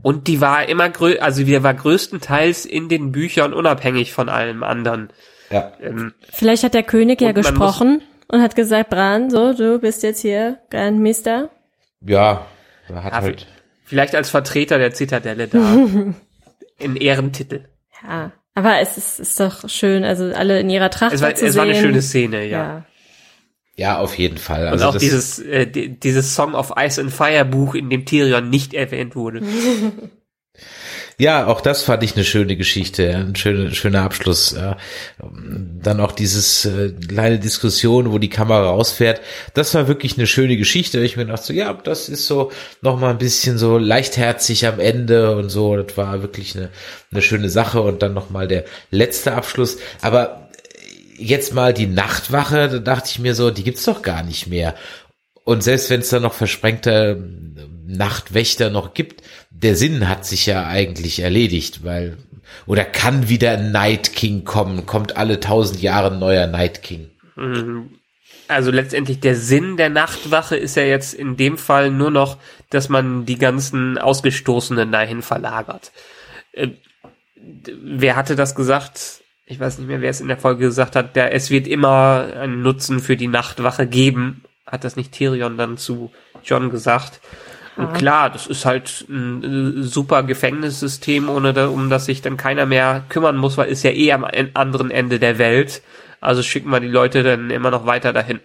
Und 0.01 0.27
die 0.27 0.39
war 0.41 0.67
immer 0.69 0.89
grö 0.89 1.17
also 1.19 1.43
die 1.43 1.61
war 1.63 1.73
größtenteils 1.73 2.65
in 2.65 2.87
den 2.89 3.11
Büchern 3.11 3.53
unabhängig 3.53 4.13
von 4.13 4.29
allem 4.29 4.63
anderen. 4.63 5.09
Ja. 5.49 5.73
Ähm, 5.81 6.13
Vielleicht 6.31 6.63
hat 6.63 6.73
der 6.73 6.83
König 6.83 7.21
ja 7.21 7.31
gesprochen 7.31 8.01
und 8.27 8.41
hat 8.41 8.55
gesagt, 8.55 8.89
Bran, 8.89 9.29
so, 9.29 9.53
du 9.53 9.79
bist 9.79 10.03
jetzt 10.03 10.21
hier 10.21 10.59
Grandmeister. 10.69 11.49
Ja, 12.01 12.45
er 12.87 13.03
hat 13.03 13.13
Ja, 13.13 13.21
halt. 13.21 13.47
vielleicht 13.83 14.15
als 14.15 14.29
Vertreter 14.29 14.77
der 14.77 14.93
Zitadelle 14.93 15.47
da. 15.47 15.59
in 16.77 16.95
Ehrentitel. 16.95 17.65
Ja, 18.07 18.31
aber 18.55 18.79
es 18.79 18.97
ist, 18.97 19.19
ist 19.19 19.39
doch 19.39 19.67
schön, 19.69 20.03
also 20.05 20.25
alle 20.33 20.59
in 20.61 20.69
ihrer 20.69 20.89
Tracht 20.89 21.13
Es 21.13 21.21
war, 21.21 21.33
zu 21.35 21.45
es 21.45 21.55
war 21.55 21.63
eine 21.63 21.73
sehen. 21.73 21.83
schöne 21.83 22.01
Szene, 22.01 22.45
ja. 22.45 22.57
Ja. 22.63 22.85
Ja, 23.79 23.97
auf 23.99 24.17
jeden 24.17 24.37
Fall. 24.37 24.63
Und 24.67 24.73
Also 24.73 24.85
auch 24.87 24.93
das, 24.93 25.01
dieses, 25.01 25.39
äh, 25.39 25.65
di- 25.65 25.97
dieses 25.99 26.35
Song 26.35 26.53
of 26.53 26.73
Ice 26.77 26.99
and 26.99 27.13
Fire 27.13 27.45
Buch, 27.45 27.75
in 27.75 27.89
dem 27.89 28.05
Tyrion 28.05 28.49
nicht 28.49 28.73
erwähnt 28.73 29.15
wurde. 29.15 29.41
Ja, 31.21 31.47
auch 31.47 31.59
das 31.59 31.83
fand 31.83 32.01
ich 32.03 32.15
eine 32.15 32.23
schöne 32.23 32.55
Geschichte, 32.55 33.13
ein 33.13 33.35
schöner, 33.35 33.71
schöner 33.71 34.03
Abschluss. 34.03 34.55
Dann 35.17 35.99
auch 35.99 36.13
dieses 36.13 36.63
äh, 36.63 36.91
kleine 36.93 37.39
Diskussion, 37.39 38.13
wo 38.13 38.19
die 38.19 38.29
Kamera 38.29 38.69
rausfährt. 38.69 39.19
Das 39.53 39.73
war 39.75 39.89
wirklich 39.89 40.17
eine 40.17 40.27
schöne 40.27 40.55
Geschichte. 40.55 40.99
Ich 41.01 41.17
mir 41.17 41.25
dachte 41.25 41.47
so, 41.47 41.53
ja, 41.53 41.73
das 41.73 42.07
ist 42.07 42.25
so 42.25 42.53
noch 42.81 42.97
mal 42.97 43.09
ein 43.09 43.17
bisschen 43.17 43.57
so 43.57 43.77
leichtherzig 43.77 44.65
am 44.65 44.79
Ende 44.79 45.35
und 45.35 45.49
so. 45.49 45.75
Das 45.75 45.97
war 45.97 46.21
wirklich 46.21 46.55
eine, 46.55 46.69
eine 47.11 47.21
schöne 47.21 47.49
Sache. 47.49 47.81
Und 47.81 48.01
dann 48.01 48.13
noch 48.13 48.29
mal 48.29 48.47
der 48.47 48.63
letzte 48.89 49.33
Abschluss. 49.33 49.77
Aber 50.01 50.48
jetzt 51.19 51.53
mal 51.53 51.73
die 51.73 51.87
Nachtwache, 51.87 52.69
da 52.69 52.79
dachte 52.79 53.09
ich 53.11 53.19
mir 53.19 53.35
so, 53.35 53.51
die 53.51 53.63
gibt's 53.63 53.85
doch 53.85 54.01
gar 54.01 54.23
nicht 54.23 54.47
mehr. 54.47 54.75
Und 55.43 55.63
selbst 55.63 55.89
wenn 55.89 56.01
es 56.01 56.09
da 56.09 56.19
noch 56.19 56.33
versprengte 56.33 57.17
ähm, 57.19 57.85
Nachtwächter 57.87 58.69
noch 58.69 58.93
gibt, 58.93 59.23
der 59.49 59.75
Sinn 59.75 60.07
hat 60.07 60.25
sich 60.25 60.45
ja 60.45 60.67
eigentlich 60.67 61.19
erledigt, 61.19 61.83
weil 61.83 62.17
oder 62.65 62.83
kann 62.83 63.29
wieder 63.29 63.51
ein 63.51 63.71
Night 63.71 64.13
King 64.13 64.43
kommen, 64.43 64.85
kommt 64.85 65.17
alle 65.17 65.39
tausend 65.39 65.81
Jahre 65.81 66.11
ein 66.13 66.19
neuer 66.19 66.47
Night 66.47 66.81
King. 66.81 67.09
Also 68.47 68.71
letztendlich 68.71 69.19
der 69.19 69.35
Sinn 69.35 69.77
der 69.77 69.89
Nachtwache 69.89 70.55
ist 70.55 70.75
ja 70.75 70.83
jetzt 70.83 71.13
in 71.13 71.37
dem 71.37 71.57
Fall 71.57 71.91
nur 71.91 72.09
noch, 72.09 72.37
dass 72.69 72.89
man 72.89 73.25
die 73.25 73.37
ganzen 73.37 73.97
Ausgestoßenen 73.97 74.91
dahin 74.91 75.21
verlagert. 75.21 75.91
Äh, 76.53 76.69
wer 77.35 78.15
hatte 78.15 78.35
das 78.35 78.55
gesagt? 78.55 79.18
Ich 79.51 79.59
weiß 79.59 79.79
nicht 79.79 79.87
mehr, 79.87 79.99
wer 79.99 80.11
es 80.11 80.21
in 80.21 80.27
der 80.27 80.37
Folge 80.37 80.65
gesagt 80.65 80.95
hat. 80.95 81.15
Der, 81.15 81.33
es 81.33 81.49
wird 81.49 81.67
immer 81.67 82.27
einen 82.39 82.61
Nutzen 82.61 82.99
für 82.99 83.17
die 83.17 83.27
Nachtwache 83.27 83.87
geben. 83.87 84.43
Hat 84.67 84.83
das 84.83 84.95
nicht 84.95 85.11
Tyrion 85.11 85.57
dann 85.57 85.77
zu 85.77 86.11
John 86.43 86.69
gesagt? 86.69 87.19
Und 87.75 87.93
klar, 87.93 88.29
das 88.29 88.45
ist 88.45 88.65
halt 88.65 89.05
ein 89.09 89.79
äh, 89.79 89.83
super 89.83 90.21
Gefängnissystem, 90.21 91.29
ohne 91.29 91.53
da, 91.53 91.67
um 91.67 91.89
das 91.89 92.05
sich 92.05 92.21
dann 92.21 92.37
keiner 92.37 92.67
mehr 92.67 93.03
kümmern 93.09 93.37
muss, 93.37 93.57
weil 93.57 93.69
ist 93.69 93.83
ja 93.83 93.91
eh 93.91 94.11
am 94.11 94.23
en- 94.23 94.55
anderen 94.55 94.91
Ende 94.91 95.17
der 95.17 95.39
Welt. 95.39 95.81
Also 96.21 96.43
schicken 96.43 96.69
wir 96.69 96.79
die 96.79 96.87
Leute 96.87 97.23
dann 97.23 97.49
immer 97.49 97.71
noch 97.71 97.87
weiter 97.87 98.13
dahin. 98.13 98.41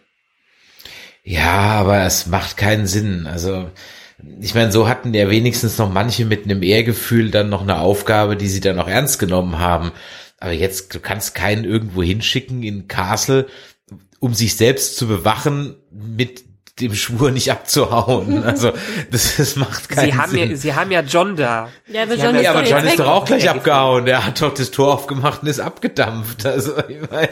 Ja, 1.23 1.81
aber 1.81 2.03
es 2.05 2.27
macht 2.27 2.57
keinen 2.57 2.87
Sinn. 2.87 3.27
Also 3.27 3.71
ich 4.41 4.55
meine, 4.55 4.73
so 4.73 4.89
hatten 4.89 5.13
ja 5.13 5.29
wenigstens 5.29 5.77
noch 5.77 5.93
manche 5.93 6.25
mit 6.25 6.45
einem 6.45 6.63
Ehrgefühl 6.63 7.31
dann 7.31 7.51
noch 7.51 7.63
eine 7.63 7.79
Aufgabe, 7.79 8.37
die 8.37 8.49
sie 8.49 8.61
dann 8.61 8.79
auch 8.79 8.89
ernst 8.89 9.19
genommen 9.19 9.59
haben. 9.59 9.93
Aber 10.39 10.52
jetzt, 10.52 10.94
du 10.94 11.01
kannst 11.01 11.35
keinen 11.35 11.65
irgendwo 11.65 12.02
hinschicken 12.02 12.62
in 12.62 12.89
Castle, 12.89 13.47
um 14.20 14.35
sich 14.35 14.56
selbst 14.56 14.97
zu 14.97 15.06
bewachen, 15.06 15.77
mit 15.90 16.44
dem 16.81 16.94
Schwur 16.94 17.31
nicht 17.31 17.52
abzuhauen. 17.52 18.43
Also 18.44 18.73
das, 19.11 19.36
das 19.36 19.56
macht 19.56 19.89
keinen 19.89 20.11
Sie 20.11 20.16
haben, 20.19 20.31
Sinn. 20.32 20.51
ja, 20.51 20.56
sie 20.56 20.74
haben 20.74 20.90
ja 20.90 21.01
John 21.02 21.36
da. 21.36 21.70
Ja, 21.86 22.02
aber 22.02 22.16
Sie 22.16 22.19
John 22.19 22.27
haben 22.28 22.36
ist 22.36 22.43
ja, 22.43 22.51
aber 22.51 22.62
doch 22.62 22.70
John 22.70 22.85
ist 22.86 22.98
doch 22.98 23.06
auch 23.09 23.24
gleich 23.24 23.44
Ja, 23.44 23.52
abgehauen. 23.52 24.06
Der 24.06 24.27
hat 24.27 24.40
doch 24.43 24.52
das 24.52 24.70
Tor 24.70 24.93
aufgemacht 24.93 25.43
und 25.43 25.48
ist 25.48 25.61
abgedampft. 25.61 26.44
Also 26.44 26.73
ich 26.89 26.98
meine, 27.11 27.28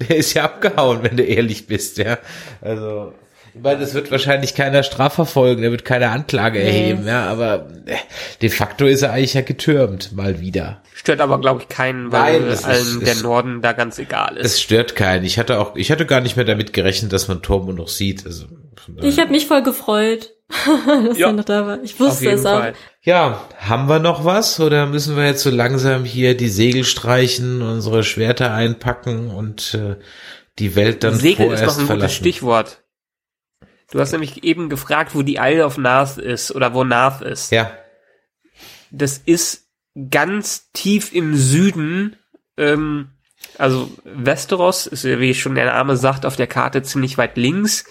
der 0.00 0.16
ist 0.16 0.34
ja 0.34 0.44
abgehauen, 0.44 1.02
wenn 1.02 1.16
du 1.16 1.22
ehrlich 1.22 1.66
bist, 1.66 1.96
ja. 1.98 2.18
Also 2.60 3.14
ich 3.54 3.62
meine, 3.62 3.80
das 3.80 3.94
wird 3.94 4.10
wahrscheinlich 4.10 4.54
keiner 4.54 4.82
strafverfolgen, 4.82 5.62
der 5.62 5.70
wird 5.70 5.84
keine 5.84 6.10
Anklage 6.10 6.60
erheben, 6.60 7.06
ja, 7.06 7.26
aber 7.28 7.68
äh, 7.86 7.94
de 8.42 8.48
facto 8.50 8.84
ist 8.86 9.02
er 9.02 9.12
eigentlich 9.12 9.34
ja 9.34 9.42
getürmt, 9.42 10.12
mal 10.12 10.40
wieder. 10.40 10.82
Stört 10.94 11.20
aber, 11.20 11.40
glaube 11.40 11.62
ich, 11.62 11.68
keinen, 11.68 12.10
weil 12.12 12.40
Nein, 12.40 12.48
das 12.48 12.60
ist- 12.60 12.66
allen 12.66 13.00
der 13.00 13.12
ist- 13.12 13.22
Norden 13.22 13.62
da 13.62 13.72
ganz 13.72 13.98
egal 13.98 14.36
ist. 14.36 14.46
Es 14.46 14.60
stört 14.60 14.96
keinen. 14.96 15.24
Ich 15.24 15.38
hatte 15.38 15.60
auch, 15.60 15.76
ich 15.76 15.90
hatte 15.92 16.06
gar 16.06 16.20
nicht 16.20 16.36
mehr 16.36 16.44
damit 16.44 16.72
gerechnet, 16.72 17.12
dass 17.12 17.28
man 17.28 17.42
Tormund 17.42 17.78
noch 17.78 17.88
sieht. 17.88 18.26
Also, 18.26 18.46
daher- 18.88 19.08
Ich 19.08 19.18
habe 19.18 19.30
mich 19.30 19.46
voll 19.46 19.62
gefreut. 19.62 20.30
dass 21.08 21.16
Ja. 21.18 21.28
er 21.28 21.32
noch 21.32 21.44
da 21.44 21.66
war. 21.66 21.82
Ich 21.82 21.98
wusste 21.98 22.30
es 22.30 22.44
auch. 22.44 22.58
Fall. 22.60 22.74
Ja, 23.02 23.40
haben 23.58 23.88
wir 23.88 23.98
noch 23.98 24.24
was 24.26 24.60
oder 24.60 24.84
müssen 24.86 25.16
wir 25.16 25.24
jetzt 25.26 25.42
so 25.42 25.50
langsam 25.50 26.04
hier 26.04 26.36
die 26.36 26.48
Segel 26.50 26.84
streichen, 26.84 27.62
unsere 27.62 28.04
Schwerter 28.04 28.52
einpacken 28.52 29.30
und 29.30 29.74
äh, 29.74 29.96
die 30.58 30.76
Welt 30.76 31.02
dann 31.02 31.14
Segel 31.14 31.46
vorerst 31.46 31.62
ist 31.62 31.66
noch 31.66 31.72
ein 31.74 31.76
gutes 31.78 31.86
verlassen? 31.86 32.14
Stichwort. 32.14 32.82
Du 33.94 34.00
hast 34.00 34.10
nämlich 34.10 34.42
eben 34.42 34.68
gefragt, 34.68 35.14
wo 35.14 35.22
die 35.22 35.36
Isle 35.36 35.64
of 35.64 35.78
Nath 35.78 36.18
ist 36.18 36.52
oder 36.52 36.74
wo 36.74 36.82
Nath 36.82 37.22
ist. 37.22 37.52
Ja, 37.52 37.70
Das 38.90 39.18
ist 39.18 39.68
ganz 40.10 40.72
tief 40.72 41.14
im 41.14 41.36
Süden. 41.36 42.16
Ähm, 42.56 43.10
also 43.56 43.88
Westeros 44.02 44.88
ist, 44.88 45.04
wie 45.04 45.32
schon 45.32 45.54
der 45.54 45.66
Name 45.66 45.96
sagt, 45.96 46.26
auf 46.26 46.34
der 46.34 46.48
Karte 46.48 46.82
ziemlich 46.82 47.18
weit 47.18 47.36
links. 47.36 47.84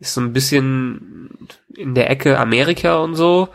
Ist 0.00 0.12
so 0.12 0.20
ein 0.20 0.34
bisschen 0.34 1.30
in 1.74 1.94
der 1.94 2.10
Ecke 2.10 2.38
Amerika 2.38 2.98
und 2.98 3.14
so. 3.14 3.48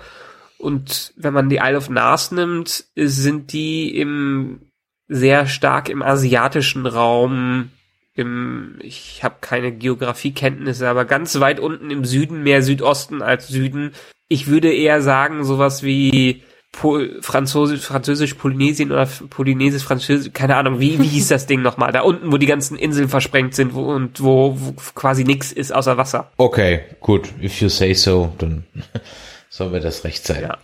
Und 0.58 1.14
wenn 1.16 1.36
man 1.36 1.48
die 1.48 1.58
Isle 1.58 1.78
of 1.78 1.92
Nath 1.92 2.32
nimmt, 2.32 2.86
sind 2.96 3.54
die 3.54 3.96
im 3.96 4.72
sehr 5.08 5.46
stark 5.46 5.90
im 5.90 6.02
asiatischen 6.02 6.88
Raum, 6.88 7.70
im, 8.16 8.80
ich 8.82 9.24
habe 9.24 9.36
keine 9.42 9.72
Geografiekenntnisse, 9.72 10.88
aber 10.88 11.06
ganz 11.06 11.40
weit 11.40 11.60
unten 11.60 11.90
im 11.90 12.06
Süden, 12.06 12.44
mehr 12.44 12.62
Südosten 12.62 13.22
als 13.22 13.48
Süden. 13.48 13.94
Ich 14.28 14.48
würde 14.48 14.72
eher 14.72 15.02
sagen, 15.02 15.44
sowas 15.44 15.84
wie 15.84 16.44
Pol 16.72 17.20
Französisch, 17.22 17.82
Französisch 17.82 18.34
Polynesien 18.34 18.92
oder 18.92 19.08
Polynesisch 19.30 19.84
Französisch, 19.84 20.34
keine 20.34 20.56
Ahnung, 20.58 20.80
wie, 20.80 21.00
wie 21.00 21.08
hieß 21.08 21.28
das 21.28 21.46
Ding 21.46 21.62
nochmal? 21.62 21.92
Da 21.92 22.02
unten, 22.02 22.32
wo 22.32 22.38
die 22.38 22.48
ganzen 22.48 22.78
Inseln 22.78 23.10
versprengt 23.10 23.56
sind 23.56 23.74
wo, 23.76 23.94
und 23.94 24.22
wo, 24.22 24.58
wo 24.60 24.74
quasi 24.96 25.24
nichts 25.24 25.52
ist 25.52 25.72
außer 25.72 25.98
Wasser. 25.98 26.32
okay, 26.38 26.82
gut. 27.00 27.30
If 27.42 27.62
you 27.62 27.70
say 27.70 27.94
so, 27.94 28.34
dann 28.40 28.66
soll 29.50 29.70
mir 29.70 29.82
das 29.82 30.04
recht 30.04 30.26
sein. 30.26 30.42
Ja. 30.42 30.58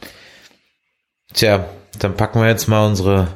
Tja, 1.34 1.66
dann 2.00 2.16
packen 2.16 2.42
wir 2.42 2.48
jetzt 2.48 2.68
mal 2.68 2.88
unsere 2.88 3.28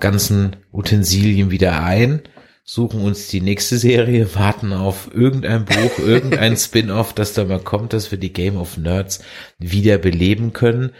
ganzen 0.00 0.56
Utensilien 0.72 1.52
wieder 1.52 1.84
ein, 1.84 2.22
suchen 2.64 3.02
uns 3.02 3.28
die 3.28 3.42
nächste 3.42 3.76
Serie, 3.76 4.34
warten 4.34 4.72
auf 4.72 5.10
irgendein 5.12 5.64
Buch, 5.64 5.98
irgendein 5.98 6.56
Spin-off, 6.56 7.12
das 7.12 7.34
da 7.34 7.44
mal 7.44 7.60
kommt, 7.60 7.92
dass 7.92 8.10
wir 8.10 8.18
die 8.18 8.32
Game 8.32 8.56
of 8.56 8.78
Nerds 8.78 9.20
wieder 9.58 9.98
beleben 9.98 10.52
können. 10.52 10.90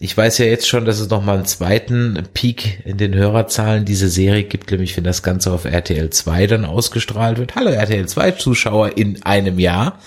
Ich 0.00 0.14
weiß 0.16 0.38
ja 0.38 0.46
jetzt 0.46 0.68
schon, 0.68 0.84
dass 0.84 1.00
es 1.00 1.08
noch 1.08 1.24
mal 1.24 1.36
einen 1.36 1.46
zweiten 1.46 2.22
Peak 2.34 2.84
in 2.84 2.98
den 2.98 3.14
Hörerzahlen 3.14 3.84
dieser 3.84 4.08
Serie 4.08 4.42
gibt, 4.42 4.70
nämlich 4.70 4.96
wenn 4.96 5.04
das 5.04 5.22
Ganze 5.22 5.52
auf 5.52 5.64
RTL 5.64 6.10
2 6.10 6.46
dann 6.48 6.64
ausgestrahlt 6.64 7.38
wird. 7.38 7.54
Hallo 7.54 7.70
RTL 7.70 8.06
2 8.06 8.32
Zuschauer 8.32 8.98
in 8.98 9.22
einem 9.22 9.58
Jahr. 9.58 10.00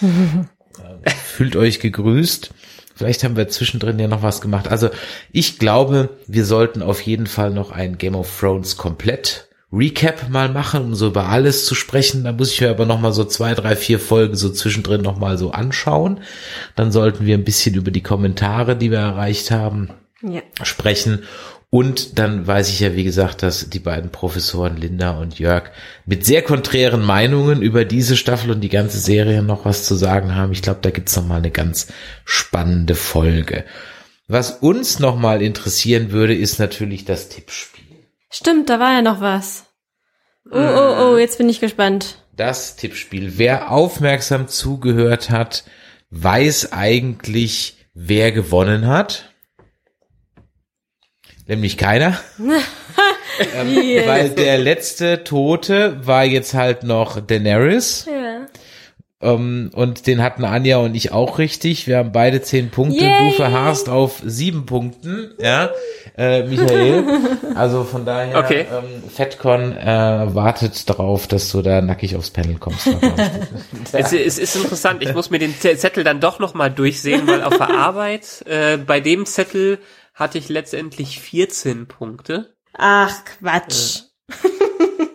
Fühlt 1.06 1.56
euch 1.56 1.80
gegrüßt. 1.80 2.52
Vielleicht 2.96 3.24
haben 3.24 3.38
wir 3.38 3.48
zwischendrin 3.48 3.98
ja 3.98 4.08
noch 4.08 4.24
was 4.24 4.42
gemacht. 4.42 4.68
Also 4.68 4.90
ich 5.32 5.58
glaube, 5.58 6.10
wir 6.28 6.46
sollten 6.46 6.82
auf 6.82 7.02
jeden 7.02 7.28
Fall 7.28 7.52
noch 7.52 7.72
ein 7.72 7.98
Game 7.98 8.16
of 8.16 8.40
Thrones 8.40 8.76
komplett 8.76 9.47
Recap 9.72 10.30
mal 10.30 10.48
machen, 10.50 10.82
um 10.86 10.96
so 10.96 11.08
über 11.08 11.28
alles 11.28 11.66
zu 11.66 11.76
sprechen. 11.76 12.24
Da 12.24 12.32
muss 12.32 12.54
ich 12.54 12.62
mir 12.62 12.70
aber 12.70 12.86
noch 12.86 13.02
mal 13.02 13.12
so 13.12 13.26
zwei, 13.26 13.54
drei, 13.54 13.76
vier 13.76 14.00
Folgen 14.00 14.36
so 14.36 14.50
zwischendrin 14.50 15.02
noch 15.02 15.18
mal 15.20 15.38
so 15.38 15.52
anschauen. 15.52 16.22
Dann 16.76 16.92
sollten 16.92 17.26
wir 17.26 17.36
ein 17.38 17.44
bisschen 17.44 17.76
über 17.76 17.92
die 17.92 18.04
Kommentare, 18.04 18.78
die 18.78 18.92
wir 18.92 19.00
erreicht 19.00 19.52
haben, 19.52 19.90
Ja. 20.22 20.42
sprechen. 20.64 21.24
Und 21.70 22.18
dann 22.18 22.48
weiß 22.48 22.70
ich 22.70 22.80
ja, 22.80 22.96
wie 22.96 23.04
gesagt, 23.04 23.44
dass 23.44 23.70
die 23.70 23.80
beiden 23.80 24.10
Professoren 24.10 24.78
Linda 24.78 25.20
und 25.20 25.38
Jörg 25.38 25.64
mit 26.06 26.26
sehr 26.26 26.42
konträren 26.42 27.04
Meinungen 27.04 27.62
über 27.62 27.84
diese 27.84 28.16
Staffel 28.16 28.52
und 28.52 28.62
die 28.62 28.70
ganze 28.70 29.00
Serie 29.00 29.44
noch 29.44 29.66
was 29.66 29.84
zu 29.84 29.96
sagen 29.96 30.34
haben. 30.34 30.54
Ich 30.54 30.62
glaube, 30.62 30.80
da 30.82 30.92
gibt's 30.92 31.18
noch 31.18 31.28
mal 31.28 31.36
eine 31.40 31.52
ganz 31.52 31.88
spannende 32.24 32.96
Folge. 32.96 33.66
Was 34.30 34.52
uns 34.52 35.00
noch 35.00 35.18
mal 35.18 35.42
interessieren 35.42 36.12
würde, 36.12 36.36
ist 36.36 36.58
natürlich 36.58 37.04
das 37.04 37.28
Tippspiel. 37.28 37.84
Stimmt, 38.30 38.70
da 38.70 38.80
war 38.80 38.94
ja 38.94 39.02
noch 39.02 39.22
was. 39.22 39.66
Oh, 40.52 40.58
oh, 40.58 40.96
oh, 41.14 41.18
jetzt 41.18 41.38
bin 41.38 41.50
ich 41.50 41.60
gespannt. 41.60 42.24
Das 42.36 42.76
Tippspiel. 42.76 43.38
Wer 43.38 43.72
aufmerksam 43.72 44.48
zugehört 44.48 45.30
hat, 45.30 45.64
weiß 46.10 46.72
eigentlich, 46.72 47.78
wer 47.94 48.32
gewonnen 48.32 48.88
hat. 48.88 49.34
Nämlich 51.48 51.78
keiner. 51.78 52.20
ähm, 53.56 53.68
Wie? 53.68 54.06
weil 54.06 54.30
der 54.30 54.58
letzte 54.58 55.24
Tote 55.24 56.06
war 56.06 56.26
jetzt 56.26 56.54
halt 56.54 56.84
noch 56.84 57.20
Daenerys. 57.20 58.06
Ja. 58.06 58.46
Ähm, 59.20 59.72
und 59.74 60.06
den 60.06 60.22
hatten 60.22 60.46
Anja 60.46 60.78
und 60.78 60.94
ich 60.94 61.12
auch 61.12 61.40
richtig. 61.40 61.88
Wir 61.88 61.98
haben 61.98 62.12
beide 62.12 62.42
zehn 62.42 62.70
Punkte. 62.70 63.04
Yay! 63.04 63.30
Du 63.32 63.36
verharrst 63.36 63.90
auf 63.90 64.22
sieben 64.24 64.68
Punkten. 64.68 65.34
Ja, 65.40 65.72
äh, 66.18 66.44
Michael. 66.44 67.04
Also 67.56 67.84
von 67.84 68.06
daher, 68.06 68.38
Okay. 68.38 68.68
ähm, 68.72 69.10
Fatcon 69.10 69.76
äh, 69.76 69.88
wartet 70.36 70.88
darauf, 70.88 71.26
dass 71.26 71.52
du 71.52 71.64
da 71.64 71.82
nackig 71.82 72.16
aufs 72.16 72.30
Panel 72.30 72.58
kommst. 72.60 72.88
Es, 73.92 74.14
es 74.14 74.38
ist 74.38 74.56
interessant, 74.56 75.02
ich 75.02 75.14
muss 75.16 75.32
mir 75.32 75.40
den 75.40 75.56
Zettel 75.60 76.04
dann 76.04 76.20
doch 76.20 76.38
nochmal 76.38 76.70
durchsehen, 76.70 77.26
weil 77.26 77.42
auf 77.42 77.58
der 77.58 77.72
Arbeit, 77.72 78.44
äh, 78.46 78.78
bei 78.78 79.00
dem 79.00 79.26
Zettel 79.26 79.80
hatte 80.14 80.38
ich 80.38 80.50
letztendlich 80.50 81.20
14 81.20 81.88
Punkte. 81.88 82.54
Ach, 82.74 83.14
Quatsch. 83.40 84.02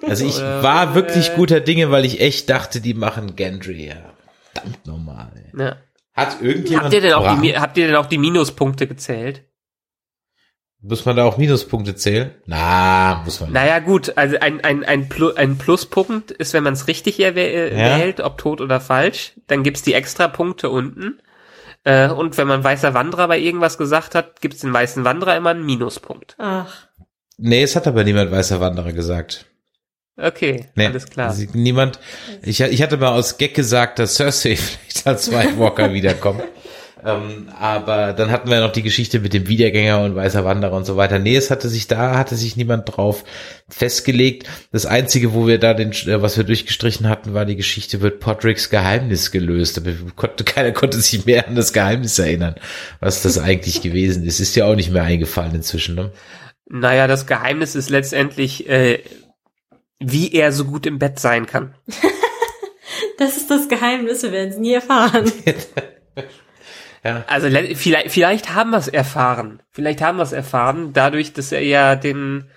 Also 0.06 0.26
ich 0.26 0.36
Oder, 0.36 0.62
war 0.62 0.94
wirklich 0.94 1.30
äh, 1.30 1.36
guter 1.36 1.60
Dinge, 1.60 1.90
weil 1.90 2.04
ich 2.04 2.20
echt 2.20 2.50
dachte, 2.50 2.80
die 2.80 2.94
machen 2.94 3.36
Gendry. 3.36 3.86
Ja, 3.88 4.12
verdammt 4.52 4.86
normal. 4.86 5.32
Ja. 5.56 5.76
Hat 6.14 6.42
irgendjemand 6.42 6.84
Habt 6.84 6.94
ihr 6.94 7.00
denn 7.00 7.12
auch 7.14 7.40
die, 7.40 7.56
habt 7.56 7.78
ihr 7.78 7.86
denn 7.86 7.96
auch 7.96 8.06
die 8.06 8.18
Minuspunkte 8.18 8.86
gezählt? 8.86 9.44
Muss 10.84 11.04
man 11.04 11.14
da 11.14 11.24
auch 11.24 11.38
Minuspunkte 11.38 11.94
zählen? 11.94 12.34
Na, 12.46 13.22
muss 13.24 13.38
man 13.38 13.50
nicht. 13.50 13.54
Naja, 13.54 13.78
gut, 13.78 14.16
also 14.16 14.36
ein, 14.40 14.62
ein, 14.64 14.82
ein, 14.82 15.08
Plu 15.08 15.32
ein 15.32 15.56
Pluspunkt 15.56 16.32
ist, 16.32 16.54
wenn 16.54 16.64
man 16.64 16.72
es 16.72 16.88
richtig 16.88 17.20
erwäh 17.20 17.68
äh, 17.68 17.78
Ja. 17.78 17.98
wählt, 17.98 18.20
ob 18.20 18.36
tot 18.36 18.60
oder 18.60 18.80
falsch, 18.80 19.34
dann 19.46 19.62
gibt's 19.62 19.82
die 19.82 19.94
extra 19.94 20.26
Punkte 20.26 20.70
unten. 20.70 21.20
Äh, 21.84 22.08
und 22.08 22.36
wenn 22.36 22.48
man 22.48 22.64
weißer 22.64 22.94
Wanderer 22.94 23.28
bei 23.28 23.38
irgendwas 23.38 23.78
gesagt 23.78 24.16
hat, 24.16 24.40
gibt's 24.40 24.60
den 24.60 24.72
weißen 24.72 25.04
Wanderer 25.04 25.36
immer 25.36 25.50
einen 25.50 25.64
Minuspunkt. 25.64 26.34
Ach. 26.38 26.88
Nee, 27.38 27.62
es 27.62 27.76
hat 27.76 27.86
aber 27.86 28.02
niemand 28.02 28.32
weißer 28.32 28.60
Wanderer 28.60 28.92
gesagt. 28.92 29.46
Okay, 30.16 30.66
Nee, 30.74 30.86
alles 30.86 31.06
klar. 31.06 31.30
also 31.30 31.44
niemand. 31.54 31.98
Ich, 32.42 32.60
ich 32.60 32.82
hatte 32.82 32.96
mal 32.98 33.12
aus 33.12 33.38
Gag 33.38 33.54
gesagt, 33.54 33.98
dass 33.98 34.16
Cersei 34.16 34.56
vielleicht 34.56 35.06
als 35.06 35.30
White 35.30 35.58
Walker 35.58 35.92
wiederkommt. 35.92 36.42
Ähm, 37.04 37.48
aber 37.58 38.12
dann 38.12 38.30
hatten 38.30 38.48
wir 38.48 38.60
noch 38.60 38.70
die 38.70 38.82
Geschichte 38.82 39.18
mit 39.18 39.34
dem 39.34 39.48
Wiedergänger 39.48 40.04
und 40.04 40.14
weißer 40.14 40.44
Wanderer 40.44 40.74
und 40.76 40.84
so 40.84 40.96
weiter. 40.96 41.18
Nee, 41.18 41.34
es 41.34 41.50
hatte 41.50 41.68
sich 41.68 41.88
da, 41.88 42.16
hatte 42.16 42.36
sich 42.36 42.56
niemand 42.56 42.96
drauf 42.96 43.24
festgelegt. 43.68 44.48
Das 44.70 44.86
einzige, 44.86 45.34
wo 45.34 45.48
wir 45.48 45.58
da 45.58 45.74
den, 45.74 45.90
äh, 45.90 46.22
was 46.22 46.36
wir 46.36 46.44
durchgestrichen 46.44 47.08
hatten, 47.08 47.34
war 47.34 47.44
die 47.44 47.56
Geschichte, 47.56 48.02
wird 48.02 48.20
Podricks 48.20 48.70
Geheimnis 48.70 49.32
gelöst. 49.32 49.78
Aber 49.78 49.90
konnte, 50.14 50.44
keiner 50.44 50.70
konnte 50.70 51.00
sich 51.00 51.26
mehr 51.26 51.48
an 51.48 51.56
das 51.56 51.72
Geheimnis 51.72 52.20
erinnern, 52.20 52.54
was 53.00 53.22
das 53.22 53.36
eigentlich 53.36 53.82
gewesen 53.82 54.24
ist. 54.24 54.38
Ist 54.38 54.54
ja 54.54 54.66
auch 54.66 54.76
nicht 54.76 54.92
mehr 54.92 55.02
eingefallen 55.02 55.56
inzwischen, 55.56 55.96
ne? 55.96 56.12
Naja, 56.68 57.08
das 57.08 57.26
Geheimnis 57.26 57.74
ist 57.74 57.90
letztendlich, 57.90 58.68
äh, 58.68 59.00
wie 60.04 60.32
er 60.32 60.52
so 60.52 60.64
gut 60.64 60.86
im 60.86 60.98
Bett 60.98 61.18
sein 61.18 61.46
kann. 61.46 61.74
Das 63.18 63.36
ist 63.36 63.50
das 63.50 63.68
Geheimnis, 63.68 64.22
wir 64.22 64.32
werden 64.32 64.50
es 64.50 64.58
nie 64.58 64.72
erfahren. 64.72 65.30
Also 67.26 67.48
le- 67.48 67.74
vielleicht, 67.74 68.12
vielleicht 68.12 68.54
haben 68.54 68.70
wir 68.70 68.78
es 68.78 68.86
erfahren. 68.86 69.60
Vielleicht 69.70 70.00
haben 70.00 70.18
wir 70.18 70.22
es 70.22 70.30
erfahren, 70.32 70.92
dadurch, 70.92 71.32
dass 71.32 71.50
er 71.50 71.62
ja 71.64 71.96
den, 71.96 72.48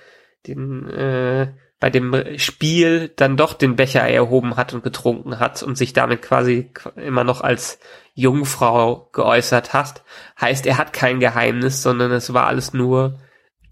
den 0.46 0.88
äh, 0.90 1.48
bei 1.80 1.90
dem 1.90 2.16
Spiel 2.38 3.12
dann 3.16 3.38
doch 3.38 3.54
den 3.54 3.76
Becher 3.76 4.02
erhoben 4.02 4.56
hat 4.56 4.74
und 4.74 4.84
getrunken 4.84 5.40
hat 5.40 5.64
und 5.64 5.78
sich 5.80 5.94
damit 5.94 6.22
quasi 6.22 6.70
immer 6.96 7.24
noch 7.24 7.42
als 7.42 7.80
Jungfrau 8.14 9.10
geäußert 9.14 9.74
hat. 9.74 10.04
Heißt, 10.40 10.68
er 10.68 10.78
hat 10.78 10.94
kein 10.94 11.20
Geheimnis, 11.20 11.82
sondern 11.82 12.12
es 12.12 12.32
war 12.34 12.46
alles 12.46 12.72
nur 12.72 13.20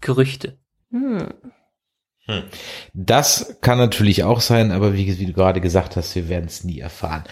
Gerüchte. 0.00 0.58
Hm. 0.90 1.28
Das 2.94 3.56
kann 3.60 3.78
natürlich 3.78 4.24
auch 4.24 4.40
sein, 4.40 4.72
aber 4.72 4.94
wie, 4.94 5.18
wie 5.18 5.26
du 5.26 5.32
gerade 5.32 5.60
gesagt 5.60 5.96
hast, 5.96 6.14
wir 6.14 6.28
werden 6.28 6.46
es 6.46 6.62
nie 6.64 6.80
erfahren. 6.80 7.24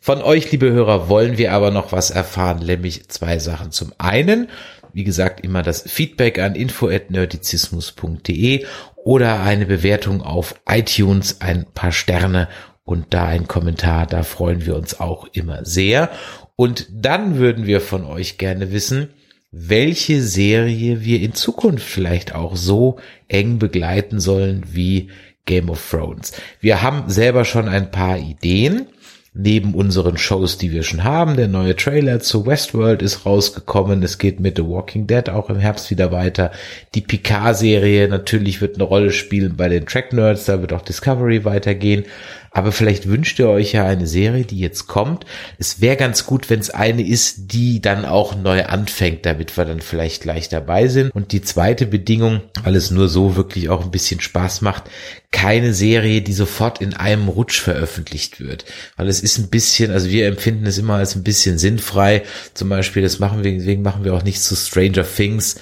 Von 0.00 0.22
euch, 0.22 0.50
liebe 0.50 0.72
Hörer, 0.72 1.08
wollen 1.08 1.38
wir 1.38 1.52
aber 1.52 1.70
noch 1.70 1.92
was 1.92 2.10
erfahren, 2.10 2.64
nämlich 2.64 3.08
zwei 3.08 3.38
Sachen. 3.38 3.70
Zum 3.70 3.92
einen, 3.98 4.48
wie 4.92 5.04
gesagt, 5.04 5.44
immer 5.44 5.62
das 5.62 5.82
Feedback 5.82 6.38
an 6.38 6.54
info@nerdizismus.de 6.54 8.64
oder 8.96 9.40
eine 9.40 9.66
Bewertung 9.66 10.22
auf 10.22 10.54
iTunes, 10.66 11.40
ein 11.40 11.66
paar 11.74 11.92
Sterne 11.92 12.48
und 12.84 13.12
da 13.14 13.26
ein 13.26 13.46
Kommentar, 13.46 14.06
da 14.06 14.24
freuen 14.24 14.66
wir 14.66 14.74
uns 14.74 14.98
auch 14.98 15.28
immer 15.32 15.64
sehr. 15.64 16.10
Und 16.56 16.88
dann 16.90 17.36
würden 17.36 17.66
wir 17.66 17.80
von 17.80 18.04
euch 18.04 18.36
gerne 18.36 18.72
wissen, 18.72 19.10
welche 19.52 20.22
Serie 20.22 21.04
wir 21.04 21.20
in 21.20 21.34
Zukunft 21.34 21.86
vielleicht 21.86 22.34
auch 22.34 22.56
so 22.56 22.98
eng 23.28 23.58
begleiten 23.58 24.20
sollen 24.20 24.64
wie 24.72 25.10
Game 25.44 25.68
of 25.70 25.84
Thrones. 25.90 26.32
Wir 26.60 26.82
haben 26.82 27.10
selber 27.10 27.44
schon 27.44 27.68
ein 27.68 27.90
paar 27.90 28.18
Ideen. 28.18 28.86
neben 29.32 29.74
unseren 29.74 30.18
Shows, 30.18 30.58
die 30.58 30.72
wir 30.72 30.82
schon 30.82 31.04
haben. 31.04 31.36
Der 31.36 31.46
neue 31.46 31.76
Trailer 31.76 32.20
zu 32.20 32.46
Westworld 32.46 33.00
ist 33.00 33.24
rausgekommen. 33.24 34.02
Es 34.02 34.18
geht 34.18 34.40
mit 34.40 34.56
The 34.56 34.66
Walking 34.66 35.06
Dead 35.06 35.28
auch 35.30 35.50
im 35.50 35.58
Herbst 35.58 35.90
wieder 35.90 36.10
weiter. 36.10 36.50
Die 36.94 37.00
Picard-Serie 37.00 38.08
natürlich 38.08 38.60
wird 38.60 38.74
eine 38.74 38.84
Rolle 38.84 39.12
spielen 39.12 39.56
bei 39.56 39.68
den 39.68 39.86
Track 39.86 40.12
Nerds. 40.12 40.46
Da 40.46 40.60
wird 40.60 40.72
auch 40.72 40.82
Discovery 40.82 41.44
weitergehen. 41.44 42.04
Aber 42.50 42.72
vielleicht 42.72 43.08
wünscht 43.08 43.38
ihr 43.38 43.48
euch 43.48 43.72
ja 43.72 43.86
eine 43.86 44.06
Serie, 44.06 44.44
die 44.44 44.58
jetzt 44.58 44.86
kommt. 44.86 45.24
Es 45.58 45.80
wäre 45.80 45.96
ganz 45.96 46.26
gut, 46.26 46.50
wenn 46.50 46.58
es 46.58 46.70
eine 46.70 47.06
ist, 47.06 47.52
die 47.52 47.80
dann 47.80 48.04
auch 48.04 48.34
neu 48.34 48.64
anfängt, 48.64 49.24
damit 49.24 49.56
wir 49.56 49.64
dann 49.64 49.80
vielleicht 49.80 50.22
gleich 50.22 50.48
dabei 50.48 50.88
sind. 50.88 51.14
Und 51.14 51.32
die 51.32 51.42
zweite 51.42 51.86
Bedingung, 51.86 52.42
weil 52.64 52.74
es 52.74 52.90
nur 52.90 53.08
so 53.08 53.36
wirklich 53.36 53.68
auch 53.68 53.84
ein 53.84 53.92
bisschen 53.92 54.20
Spaß 54.20 54.62
macht, 54.62 54.84
keine 55.30 55.72
Serie, 55.74 56.22
die 56.22 56.32
sofort 56.32 56.80
in 56.80 56.94
einem 56.94 57.28
Rutsch 57.28 57.60
veröffentlicht 57.60 58.40
wird. 58.40 58.64
Weil 58.96 59.08
es 59.08 59.20
ist 59.20 59.38
ein 59.38 59.48
bisschen, 59.48 59.92
also 59.92 60.10
wir 60.10 60.26
empfinden 60.26 60.66
es 60.66 60.78
immer 60.78 60.94
als 60.94 61.14
ein 61.14 61.22
bisschen 61.22 61.56
sinnfrei. 61.58 62.22
Zum 62.54 62.68
Beispiel, 62.68 63.02
das 63.02 63.20
machen 63.20 63.44
wir, 63.44 63.52
deswegen 63.52 63.82
machen 63.82 64.04
wir 64.04 64.14
auch 64.14 64.24
nichts 64.24 64.44
zu 64.44 64.56
Stranger 64.56 65.06
Things 65.06 65.56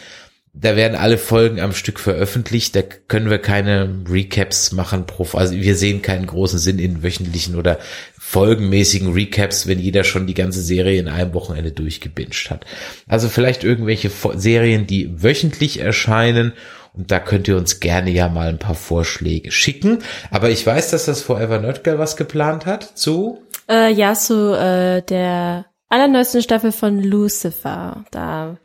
da 0.60 0.76
werden 0.76 0.96
alle 0.96 1.18
Folgen 1.18 1.60
am 1.60 1.72
Stück 1.72 2.00
veröffentlicht. 2.00 2.74
Da 2.74 2.82
können 2.82 3.30
wir 3.30 3.38
keine 3.38 4.02
Recaps 4.08 4.72
machen 4.72 5.06
pro, 5.06 5.26
also 5.36 5.54
wir 5.54 5.76
sehen 5.76 6.02
keinen 6.02 6.26
großen 6.26 6.58
Sinn 6.58 6.78
in 6.78 7.02
wöchentlichen 7.02 7.54
oder 7.54 7.78
folgenmäßigen 8.18 9.12
Recaps, 9.12 9.66
wenn 9.66 9.78
jeder 9.78 10.04
schon 10.04 10.26
die 10.26 10.34
ganze 10.34 10.60
Serie 10.60 11.00
in 11.00 11.08
einem 11.08 11.32
Wochenende 11.32 11.72
durchgebinged 11.72 12.50
hat. 12.50 12.66
Also 13.06 13.28
vielleicht 13.28 13.64
irgendwelche 13.64 14.10
Serien, 14.34 14.86
die 14.86 15.22
wöchentlich 15.22 15.80
erscheinen 15.80 16.52
und 16.92 17.10
da 17.10 17.20
könnt 17.20 17.48
ihr 17.48 17.56
uns 17.56 17.80
gerne 17.80 18.10
ja 18.10 18.28
mal 18.28 18.48
ein 18.48 18.58
paar 18.58 18.74
Vorschläge 18.74 19.52
schicken. 19.52 19.98
Aber 20.30 20.50
ich 20.50 20.66
weiß, 20.66 20.90
dass 20.90 21.06
das 21.06 21.22
Forever 21.22 21.60
Nerdgirl 21.60 21.98
was 21.98 22.16
geplant 22.16 22.66
hat 22.66 22.98
zu. 22.98 23.42
Äh, 23.70 23.92
ja, 23.92 24.14
zu 24.14 24.52
äh, 24.58 25.02
der 25.02 25.66
allerneuesten 25.88 26.42
Staffel 26.42 26.72
von 26.72 27.02
Lucifer. 27.02 28.04
Da 28.10 28.58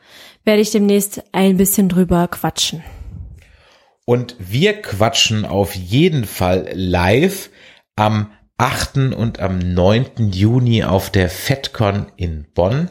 werde 0.44 0.62
ich 0.62 0.72
demnächst 0.72 1.24
ein 1.32 1.58
bisschen 1.58 1.90
drüber 1.90 2.28
quatschen. 2.28 2.84
Und 4.06 4.36
wir 4.40 4.82
quatschen 4.82 5.46
auf 5.46 5.76
jeden 5.76 6.26
Fall 6.26 6.70
live 6.74 7.50
am 7.96 8.32
8. 8.58 9.14
und 9.16 9.40
am 9.40 9.60
9. 9.60 10.32
Juni 10.32 10.84
auf 10.84 11.10
der 11.10 11.30
FedCon 11.30 12.08
in 12.18 12.46
Bonn. 12.54 12.90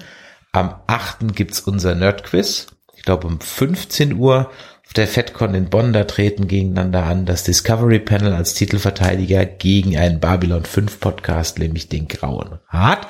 Am 0.52 0.74
8. 0.86 1.34
gibt's 1.34 1.60
unser 1.60 1.94
Nerdquiz. 1.94 2.68
Ich 2.94 3.02
glaube 3.02 3.26
um 3.26 3.40
15 3.40 4.14
Uhr 4.14 4.50
auf 4.86 4.92
der 4.94 5.06
FedCon 5.06 5.54
in 5.54 5.70
Bonn. 5.70 5.92
Da 5.92 6.04
treten 6.04 6.48
gegeneinander 6.48 7.04
an 7.04 7.26
das 7.26 7.44
Discovery 7.44 7.98
Panel 7.98 8.32
als 8.32 8.54
Titelverteidiger 8.54 9.44
gegen 9.44 9.96
einen 9.96 10.20
Babylon 10.20 10.64
5 10.64 10.98
Podcast, 10.98 11.58
nämlich 11.58 11.88
den 11.88 12.08
Grauen 12.08 12.58
Rat. 12.68 13.06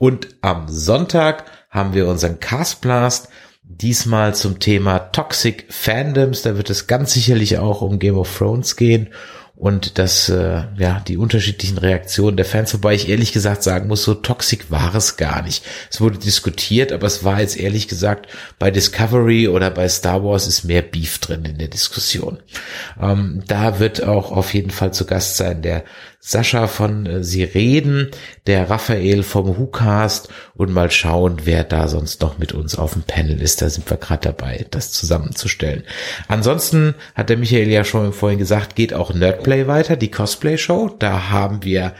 Und 0.00 0.28
am 0.40 0.66
Sonntag 0.66 1.44
haben 1.68 1.92
wir 1.92 2.08
unseren 2.08 2.40
Castblast 2.40 3.28
Diesmal 3.62 4.34
zum 4.34 4.58
Thema 4.58 4.98
Toxic 4.98 5.66
Fandoms. 5.68 6.40
Da 6.40 6.56
wird 6.56 6.70
es 6.70 6.86
ganz 6.86 7.12
sicherlich 7.12 7.58
auch 7.58 7.82
um 7.82 7.98
Game 7.98 8.16
of 8.16 8.34
Thrones 8.36 8.76
gehen 8.76 9.10
und 9.60 9.98
das, 9.98 10.30
äh, 10.30 10.62
ja, 10.78 11.00
die 11.06 11.18
unterschiedlichen 11.18 11.76
Reaktionen 11.76 12.38
der 12.38 12.46
Fans, 12.46 12.72
wobei 12.72 12.94
ich 12.94 13.10
ehrlich 13.10 13.30
gesagt 13.30 13.62
sagen 13.62 13.88
muss, 13.88 14.04
so 14.04 14.14
toxic 14.14 14.70
war 14.70 14.94
es 14.94 15.18
gar 15.18 15.42
nicht. 15.42 15.66
Es 15.90 16.00
wurde 16.00 16.16
diskutiert, 16.16 16.92
aber 16.92 17.06
es 17.06 17.24
war 17.24 17.42
jetzt 17.42 17.58
ehrlich 17.58 17.86
gesagt 17.86 18.26
bei 18.58 18.70
Discovery 18.70 19.48
oder 19.48 19.70
bei 19.70 19.86
Star 19.90 20.24
Wars 20.24 20.46
ist 20.46 20.64
mehr 20.64 20.80
Beef 20.80 21.18
drin 21.18 21.44
in 21.44 21.58
der 21.58 21.68
Diskussion. 21.68 22.38
Ähm, 22.98 23.42
da 23.48 23.78
wird 23.78 24.02
auch 24.02 24.32
auf 24.32 24.54
jeden 24.54 24.70
Fall 24.70 24.94
zu 24.94 25.04
Gast 25.04 25.36
sein 25.36 25.60
der 25.60 25.84
Sascha 26.22 26.66
von 26.66 27.06
äh, 27.06 27.24
Sie 27.24 27.42
reden, 27.42 28.10
der 28.46 28.68
Raphael 28.68 29.22
vom 29.22 29.58
WhoCast 29.58 30.28
und 30.54 30.70
mal 30.70 30.90
schauen, 30.90 31.38
wer 31.44 31.64
da 31.64 31.88
sonst 31.88 32.20
noch 32.20 32.36
mit 32.36 32.52
uns 32.52 32.76
auf 32.76 32.92
dem 32.92 33.02
Panel 33.02 33.40
ist. 33.40 33.62
Da 33.62 33.70
sind 33.70 33.88
wir 33.90 33.96
gerade 33.96 34.28
dabei, 34.28 34.66
das 34.70 34.92
zusammenzustellen. 34.92 35.84
Ansonsten 36.28 36.94
hat 37.14 37.30
der 37.30 37.38
Michael 37.38 37.70
ja 37.70 37.84
schon 37.84 38.12
vorhin 38.12 38.38
gesagt, 38.38 38.76
geht 38.76 38.92
auch 38.92 39.14
Nerdplay 39.14 39.66
weiter, 39.66 39.96
die 39.96 40.10
Cosplay-Show. 40.10 40.96
Da 40.98 41.30
haben 41.30 41.64
wir 41.64 41.94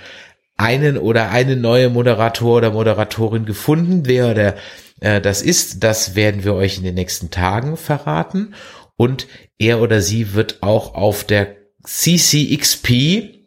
einen 0.58 0.98
oder 0.98 1.30
eine 1.30 1.56
neue 1.56 1.88
Moderator 1.88 2.58
oder 2.58 2.72
Moderatorin 2.72 3.46
gefunden. 3.46 4.02
Wer 4.04 4.34
der 4.34 4.56
äh, 5.00 5.22
das 5.22 5.40
ist, 5.40 5.82
das 5.82 6.14
werden 6.14 6.44
wir 6.44 6.54
euch 6.54 6.76
in 6.76 6.84
den 6.84 6.94
nächsten 6.94 7.30
Tagen 7.30 7.78
verraten. 7.78 8.54
Und 8.96 9.26
er 9.58 9.80
oder 9.80 10.02
sie 10.02 10.34
wird 10.34 10.58
auch 10.62 10.94
auf 10.94 11.24
der 11.24 11.56
CCXP 11.84 13.39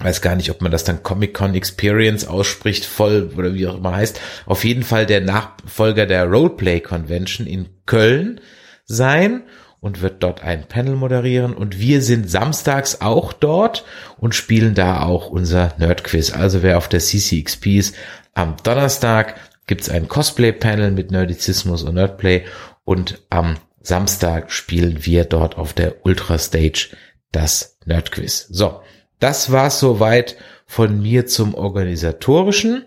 weiß 0.00 0.20
gar 0.22 0.36
nicht, 0.36 0.50
ob 0.50 0.62
man 0.62 0.70
das 0.70 0.84
dann 0.84 1.02
Comic-Con 1.02 1.54
Experience 1.54 2.26
ausspricht, 2.26 2.84
voll 2.84 3.30
oder 3.36 3.54
wie 3.54 3.66
auch 3.66 3.76
immer 3.76 3.96
heißt, 3.96 4.20
auf 4.46 4.64
jeden 4.64 4.84
Fall 4.84 5.06
der 5.06 5.20
Nachfolger 5.20 6.06
der 6.06 6.24
Roleplay 6.24 6.80
Convention 6.80 7.46
in 7.46 7.68
Köln 7.86 8.40
sein 8.84 9.42
und 9.80 10.00
wird 10.00 10.22
dort 10.22 10.42
ein 10.42 10.66
Panel 10.66 10.96
moderieren 10.96 11.54
und 11.54 11.78
wir 11.78 12.02
sind 12.02 12.30
samstags 12.30 13.00
auch 13.00 13.32
dort 13.32 13.84
und 14.18 14.34
spielen 14.34 14.74
da 14.74 15.02
auch 15.02 15.28
unser 15.28 15.74
Nerdquiz. 15.78 16.32
Also 16.32 16.62
wer 16.62 16.78
auf 16.78 16.88
der 16.88 17.00
CCXP 17.00 17.66
ist, 17.78 17.96
am 18.34 18.56
Donnerstag 18.62 19.36
gibt's 19.66 19.88
ein 19.88 20.08
Cosplay-Panel 20.08 20.90
mit 20.90 21.10
Nerdizismus 21.10 21.82
und 21.82 21.94
Nerdplay 21.94 22.44
und 22.84 23.22
am 23.30 23.56
Samstag 23.80 24.50
spielen 24.50 25.04
wir 25.06 25.24
dort 25.24 25.56
auf 25.56 25.72
der 25.72 26.04
Ultra 26.04 26.38
Stage 26.38 26.90
das 27.32 27.78
Nerdquiz. 27.84 28.46
So, 28.50 28.80
das 29.20 29.52
war's 29.52 29.80
soweit 29.80 30.36
von 30.66 31.00
mir 31.00 31.26
zum 31.26 31.54
organisatorischen. 31.54 32.84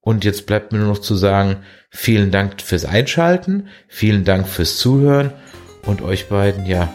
Und 0.00 0.24
jetzt 0.24 0.46
bleibt 0.46 0.72
mir 0.72 0.78
nur 0.78 0.88
noch 0.88 1.00
zu 1.00 1.14
sagen, 1.14 1.58
vielen 1.90 2.30
Dank 2.30 2.62
fürs 2.62 2.84
Einschalten, 2.84 3.68
vielen 3.88 4.24
Dank 4.24 4.48
fürs 4.48 4.78
Zuhören 4.78 5.32
und 5.84 6.02
euch 6.02 6.28
beiden, 6.28 6.66
ja, 6.66 6.92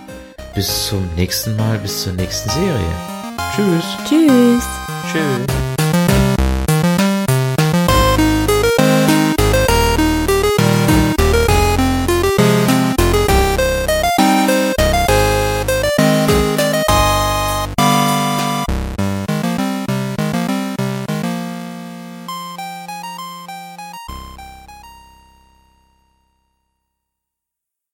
bis 0.55 0.87
zum 0.87 1.07
nächsten 1.15 1.55
Mal, 1.55 1.77
bis 1.79 2.03
zur 2.03 2.13
nächsten 2.13 2.49
Serie. 2.49 3.13
Tschüss. 3.55 3.85
Tschüss. 4.07 4.63
Tschüss. 5.11 5.72